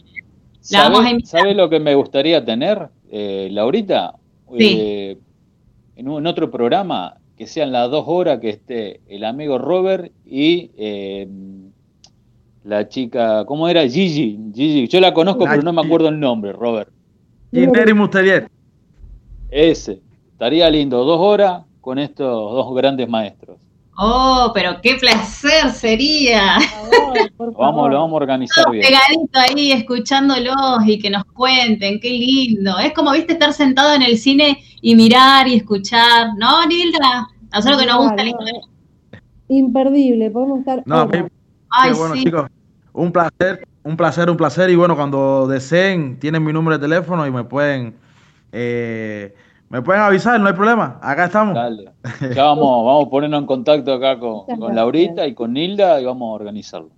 ¿Sabes 0.61 1.11
invitar. 1.11 1.27
sabe 1.41 1.53
lo 1.53 1.69
que 1.69 1.79
me 1.79 1.93
gustaría 1.95 2.43
tener, 2.43 2.89
eh, 3.11 3.49
Laurita? 3.51 4.13
Sí. 4.57 4.77
Eh, 4.79 5.17
en, 5.95 6.09
un- 6.09 6.19
en 6.19 6.27
otro 6.27 6.49
programa, 6.49 7.15
que 7.37 7.45
sean 7.45 7.71
las 7.71 7.91
dos 7.91 8.05
horas 8.07 8.39
que 8.39 8.49
esté 8.49 9.01
el 9.07 9.23
amigo 9.23 9.59
Robert 9.59 10.11
y 10.25 10.71
eh, 10.77 11.27
la 12.67 12.87
chica, 12.87 13.45
¿cómo 13.45 13.67
era? 13.67 13.81
Gigi. 13.87 14.37
Gigi. 14.53 14.87
Yo 14.87 14.99
la 14.99 15.13
conozco, 15.13 15.45
La 15.45 15.51
pero 15.51 15.63
no 15.63 15.73
me 15.73 15.81
acuerdo 15.81 16.09
el 16.09 16.19
nombre, 16.19 16.51
Robert. 16.53 16.89
Gineri 17.51 17.93
Musterier. 17.93 18.49
Ese. 19.49 20.01
Estaría 20.33 20.69
lindo, 20.69 21.03
dos 21.03 21.19
horas 21.19 21.63
con 21.81 21.97
estos 21.97 22.27
dos 22.27 22.75
grandes 22.75 23.07
maestros. 23.09 23.57
Oh, 23.99 24.51
pero 24.53 24.79
qué 24.83 24.95
placer 24.99 25.71
sería. 25.71 26.57
Por 26.89 26.91
favor, 26.91 27.31
por 27.37 27.47
Lo 27.47 27.53
vamos, 27.53 27.75
favor. 27.75 27.91
lo 27.91 27.97
vamos 28.01 28.11
a 28.13 28.15
organizar 28.17 28.63
Todos 28.65 28.73
bien. 28.73 28.85
pegaditos 28.85 29.41
ahí 29.57 29.71
escuchándolos 29.71 30.85
y 30.85 30.99
que 30.99 31.09
nos 31.09 31.23
cuenten, 31.25 31.99
qué 31.99 32.09
lindo. 32.11 32.77
Es 32.77 32.93
como, 32.93 33.11
viste, 33.13 33.33
estar 33.33 33.53
sentado 33.53 33.95
en 33.95 34.03
el 34.03 34.17
cine 34.19 34.59
y 34.81 34.95
mirar 34.95 35.47
y 35.47 35.55
escuchar. 35.55 36.27
¿No, 36.37 36.63
Nilda? 36.67 37.27
A 37.49 37.55
nosotros 37.57 37.81
que 37.81 37.87
nos 37.87 37.97
gusta 37.97 38.23
la 38.23 38.31
No, 38.31 38.37
no, 38.39 39.17
Imperdible, 39.49 40.29
podemos 40.29 40.59
estar 40.59 40.83
No, 40.85 41.09
Ay, 41.69 41.91
Qué 41.91 41.97
bueno, 41.97 42.15
sí. 42.15 42.23
chicos. 42.25 42.49
Un 42.97 43.11
placer, 43.11 43.67
un 43.83 43.95
placer, 43.95 44.27
un 44.27 44.37
placer. 44.37 44.71
Y 44.71 44.75
bueno, 44.75 44.95
cuando 44.95 45.45
deseen, 45.47 46.19
tienen 46.19 46.43
mi 46.43 46.51
número 46.51 46.79
de 46.79 46.81
teléfono 46.81 47.27
y 47.27 47.31
me 47.31 47.43
pueden, 47.43 47.95
eh, 48.51 49.35
me 49.69 49.83
pueden 49.83 50.01
avisar, 50.01 50.39
no 50.39 50.47
hay 50.47 50.53
problema. 50.53 50.97
Acá 50.99 51.25
estamos. 51.25 51.53
Dale. 51.53 51.91
Ya 52.33 52.45
vamos, 52.45 52.65
vamos 52.85 53.05
a 53.05 53.09
ponernos 53.11 53.41
en 53.41 53.45
contacto 53.45 53.93
acá 53.93 54.17
con, 54.17 54.47
con. 54.57 54.75
Laurita 54.75 55.27
y 55.27 55.35
con 55.35 55.53
Nilda 55.53 56.01
y 56.01 56.05
vamos 56.05 56.27
a 56.27 56.41
organizarlo. 56.41 56.89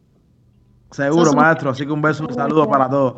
Seguro, 0.91 1.33
maestro. 1.33 1.71
Así 1.71 1.85
que 1.85 1.91
un 1.91 2.01
beso, 2.01 2.25
un 2.25 2.33
saludo 2.33 2.69
para 2.69 2.89
todos. 2.89 3.15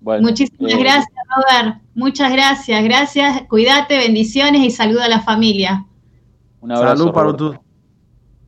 Bueno, 0.00 0.26
Muchísimas 0.26 0.72
eh, 0.72 0.76
gracias, 0.76 1.14
Robert. 1.36 1.82
Muchas 1.94 2.32
gracias, 2.32 2.82
gracias. 2.82 3.42
Cuídate, 3.48 3.96
bendiciones 3.96 4.62
y 4.62 4.72
saluda 4.72 5.04
a 5.04 5.08
la 5.08 5.20
familia. 5.20 5.86
Un 6.60 6.72
abrazo. 6.72 6.96
Salud 6.96 7.12
para 7.12 7.36
tú. 7.36 7.54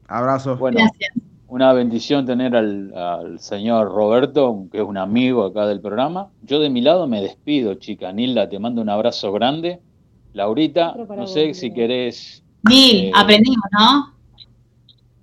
Abrazo. 0.09 0.57
Bueno, 0.57 0.79
Gracias. 0.81 1.26
Una 1.49 1.73
bendición 1.73 2.27
tener 2.27 2.57
al, 2.57 2.93
al 2.97 3.41
señor 3.41 3.89
Roberto, 3.93 4.67
que 4.73 4.79
es 4.79 4.85
un 4.85 4.97
amigo 4.99 5.45
acá 5.45 5.67
del 5.67 5.81
programa. 5.81 6.29
Yo 6.43 6.59
de 6.61 6.71
mi 6.71 6.81
lado 6.81 7.07
me 7.07 7.21
despido, 7.23 7.75
chica. 7.75 8.13
Nilda, 8.13 8.49
te 8.49 8.59
mando 8.59 8.83
un 8.83 8.89
abrazo 8.89 9.33
grande. 9.33 9.81
Laurita, 10.33 10.95
no 11.17 11.27
sé 11.27 11.49
vos, 11.49 11.57
si 11.57 11.73
querés. 11.73 12.43
Mil, 12.63 13.05
Eh, 13.07 13.13
aprendimos, 13.15 13.65
¿no? 13.73 14.13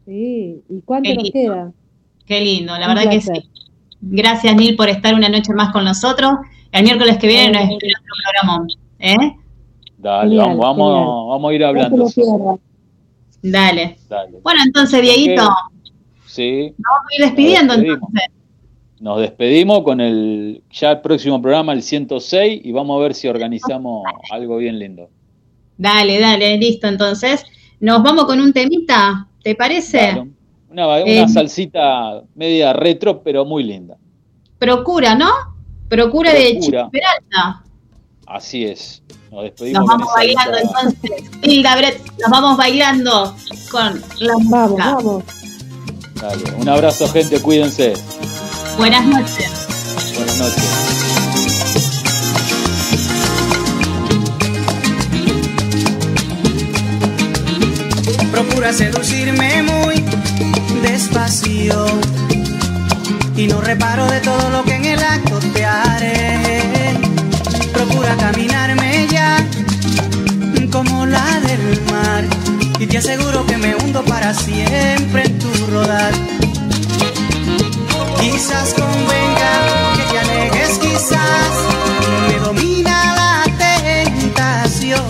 Sí, 0.05 0.61
¿y 0.69 0.81
cuánto 0.83 1.09
Qué 1.09 1.15
nos 1.15 1.23
lindo. 1.23 1.39
queda? 1.53 1.71
Qué 2.25 2.41
lindo, 2.41 2.77
la 2.77 2.87
Un 2.89 2.95
verdad 2.95 3.11
que 3.11 3.21
sí. 3.21 3.31
Gracias, 4.01 4.55
Nil, 4.55 4.75
por 4.75 4.89
estar 4.89 5.13
una 5.13 5.29
noche 5.29 5.53
más 5.53 5.71
con 5.71 5.83
nosotros. 5.85 6.31
El 6.71 6.83
miércoles 6.83 7.17
que 7.17 7.27
viene 7.27 7.51
nos 7.51 7.69
espera 7.69 7.99
otro 7.99 8.15
programa. 8.23 8.67
¿Eh? 8.99 9.37
Dale, 9.97 10.29
Genial, 10.29 10.57
vamos, 10.57 10.59
vamos, 10.59 10.93
genial. 10.93 11.27
vamos 11.29 11.51
a 11.51 11.53
ir 11.53 11.63
hablando. 11.65 12.59
Dale. 13.41 13.97
Dale. 14.09 14.39
Bueno, 14.41 14.59
entonces, 14.65 15.01
Dieguito. 15.01 15.49
Sí, 16.33 16.73
nos 16.77 16.91
vamos 16.91 17.07
a 17.11 17.15
ir 17.15 17.25
despidiendo 17.25 17.73
Nos 17.75 17.81
despedimos. 17.83 18.09
entonces. 18.09 18.31
nos 18.99 19.19
despedimos 19.19 19.83
con 19.83 20.01
el 20.01 20.63
ya 20.71 20.91
el 20.91 21.01
próximo 21.01 21.41
programa, 21.41 21.73
el 21.73 21.83
106, 21.83 22.61
y 22.63 22.71
vamos 22.71 22.97
a 22.99 23.03
ver 23.03 23.13
si 23.13 23.27
organizamos 23.27 24.03
algo 24.31 24.57
bien 24.57 24.79
lindo. 24.79 25.09
Dale, 25.77 26.19
dale, 26.19 26.57
listo. 26.57 26.87
Entonces, 26.87 27.43
nos 27.79 28.01
vamos 28.03 28.25
con 28.25 28.39
un 28.39 28.53
temita, 28.53 29.27
¿te 29.43 29.55
parece? 29.55 29.97
Dale, 29.97 30.27
Una, 30.69 30.87
una 30.87 30.99
Eh, 31.01 31.27
salsita 31.27 32.23
media 32.35 32.73
retro, 32.73 33.21
pero 33.21 33.45
muy 33.45 33.63
linda. 33.63 33.97
Procura, 34.57 35.13
¿no? 35.15 35.29
Procura, 35.89 36.31
de 36.33 36.53
Procura. 36.53 36.59
Chico 36.85 36.91
Peralta. 36.91 37.63
Así 38.25 38.63
es. 38.65 39.03
Nos 39.31 39.43
despedimos 39.43 39.81
Nos 39.81 39.87
vamos 39.87 40.07
bailando 40.15 40.57
entonces. 40.57 41.29
Hilda 41.41 41.75
Brett, 41.75 42.01
nos 42.21 42.31
vamos 42.31 42.57
bailando 42.57 43.35
con 43.71 44.01
la 44.19 44.33
Vamos, 44.49 44.69
música. 44.71 44.95
vamos. 44.95 45.23
Dale, 46.23 46.53
un 46.55 46.69
abrazo, 46.69 47.09
gente, 47.09 47.41
cuídense. 47.41 47.95
Buenas 48.77 49.05
noches. 49.05 49.51
Buenas 50.15 50.37
noches. 50.37 50.63
Procura 58.31 58.71
seducirme 58.71 59.63
muy 59.63 60.01
despacio 60.81 61.87
y 63.35 63.47
no 63.47 63.59
reparo 63.59 64.05
de 64.09 64.21
todo 64.21 64.49
lo 64.49 64.63
que 64.63 64.75
en 64.75 64.85
el 64.85 64.99
acto 65.03 65.39
te 65.53 65.65
haré. 65.65 66.93
Procura 67.73 68.15
caminarme 68.15 69.07
ya 69.11 69.45
como 70.71 71.05
la 71.05 71.41
del 71.41 71.81
mar 71.91 72.23
y 72.83 72.85
te 72.85 72.97
aseguro 72.97 73.45
que 73.45 73.55
me 73.57 73.73
hundo 73.75 74.03
para 74.03 74.33
siempre 74.33 75.23
en 75.23 75.39
tu 75.39 75.47
rodar. 75.67 76.13
Quizás 78.19 78.73
convenga 78.73 79.51
que 79.95 80.03
te 80.11 80.19
alejes, 80.19 80.79
quizás 80.79 81.51
me 82.27 82.39
domina 82.39 83.15
la 83.15 83.43
tentación 83.57 85.01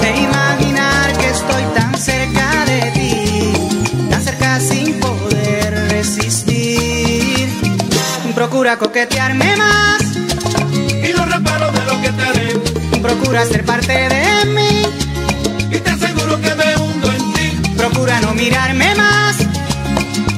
de 0.00 0.10
imaginar 0.28 1.12
que 1.18 1.28
estoy 1.28 1.64
tan 1.74 1.98
cerca 1.98 2.64
de 2.66 2.80
ti, 2.92 3.52
tan 4.08 4.22
cerca 4.22 4.60
sin 4.60 5.00
poder 5.00 5.88
resistir. 5.90 7.48
Procura 8.34 8.78
coquetearme 8.78 9.56
más 9.56 10.02
Y 11.02 11.12
no 11.16 11.24
reparo 11.24 11.72
de 11.72 11.84
lo 11.84 12.00
que 12.00 12.12
te 12.12 12.22
haré. 12.22 12.52
procura 13.02 13.44
ser 13.44 13.64
parte 13.64 13.92
de 13.92 14.44
mí, 14.46 14.65
Y 15.76 15.80
te 15.80 15.90
aseguro 15.90 16.40
que 16.40 16.54
me 16.54 16.76
hundo 16.76 17.12
en 17.12 17.32
ti. 17.34 17.74
procura 17.76 18.18
no 18.20 18.32
mirarme 18.34 18.94
más. 18.94 19.36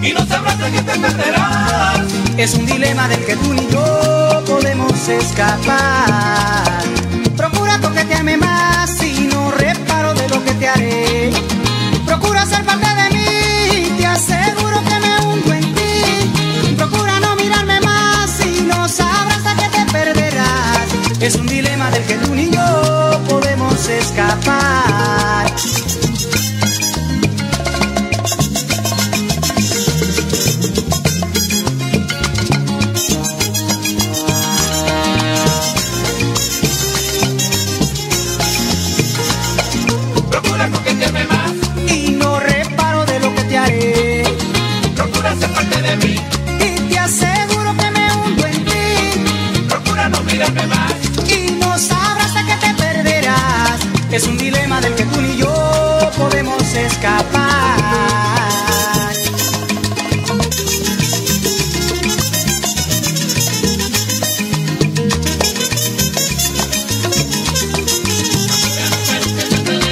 Y 0.02 0.12
no 0.12 0.26
sabrás 0.26 0.58
de 0.58 0.70
qué 0.72 0.82
te 0.82 0.98
perderás. 0.98 2.00
Es 2.36 2.54
un 2.54 2.66
dilema 2.66 3.06
del 3.06 3.24
que 3.24 3.36
tú 3.36 3.54
ni 3.54 3.68
yo 3.68 4.42
podemos 4.46 5.08
escapar. 5.08 6.82
Procura 7.36 7.78
coquetearme 7.78 8.36
más 8.36 9.00
y 9.02 9.28
no 9.32 9.52
reparo 9.52 10.12
de 10.14 10.28
lo 10.28 10.42
que 10.44 10.54
te 10.54 10.68
haré. 10.68 11.30
Procura 12.04 12.44
ser 12.44 12.64
parte 12.64 12.88
de 13.00 13.10
mí, 13.16 13.92
te 13.96 14.06
aseguro 14.06 14.82
que 14.88 14.98
me 15.04 15.24
hundo 15.24 15.52
en 15.52 15.74
ti. 15.74 16.74
Procura 16.76 17.20
no 17.20 17.36
mirarme 17.36 17.80
más 17.80 18.44
y 18.44 18.62
no 18.62 18.88
sabrás 18.88 19.46
a 19.46 19.54
qué 19.54 19.68
te 19.68 19.92
perderás. 19.92 20.88
Es 21.20 21.36
un 21.36 21.46
dilema 21.46 21.90
del 21.92 22.04
que 22.06 22.14
tú 22.14 22.34
ni 22.34 22.50
yo 22.50 22.87
escapar. 24.08 25.37
Del 54.80 54.94
que 54.94 55.04
tú 55.04 55.20
ni 55.20 55.36
yo 55.36 55.52
podemos 56.16 56.62
escapar. 56.74 57.47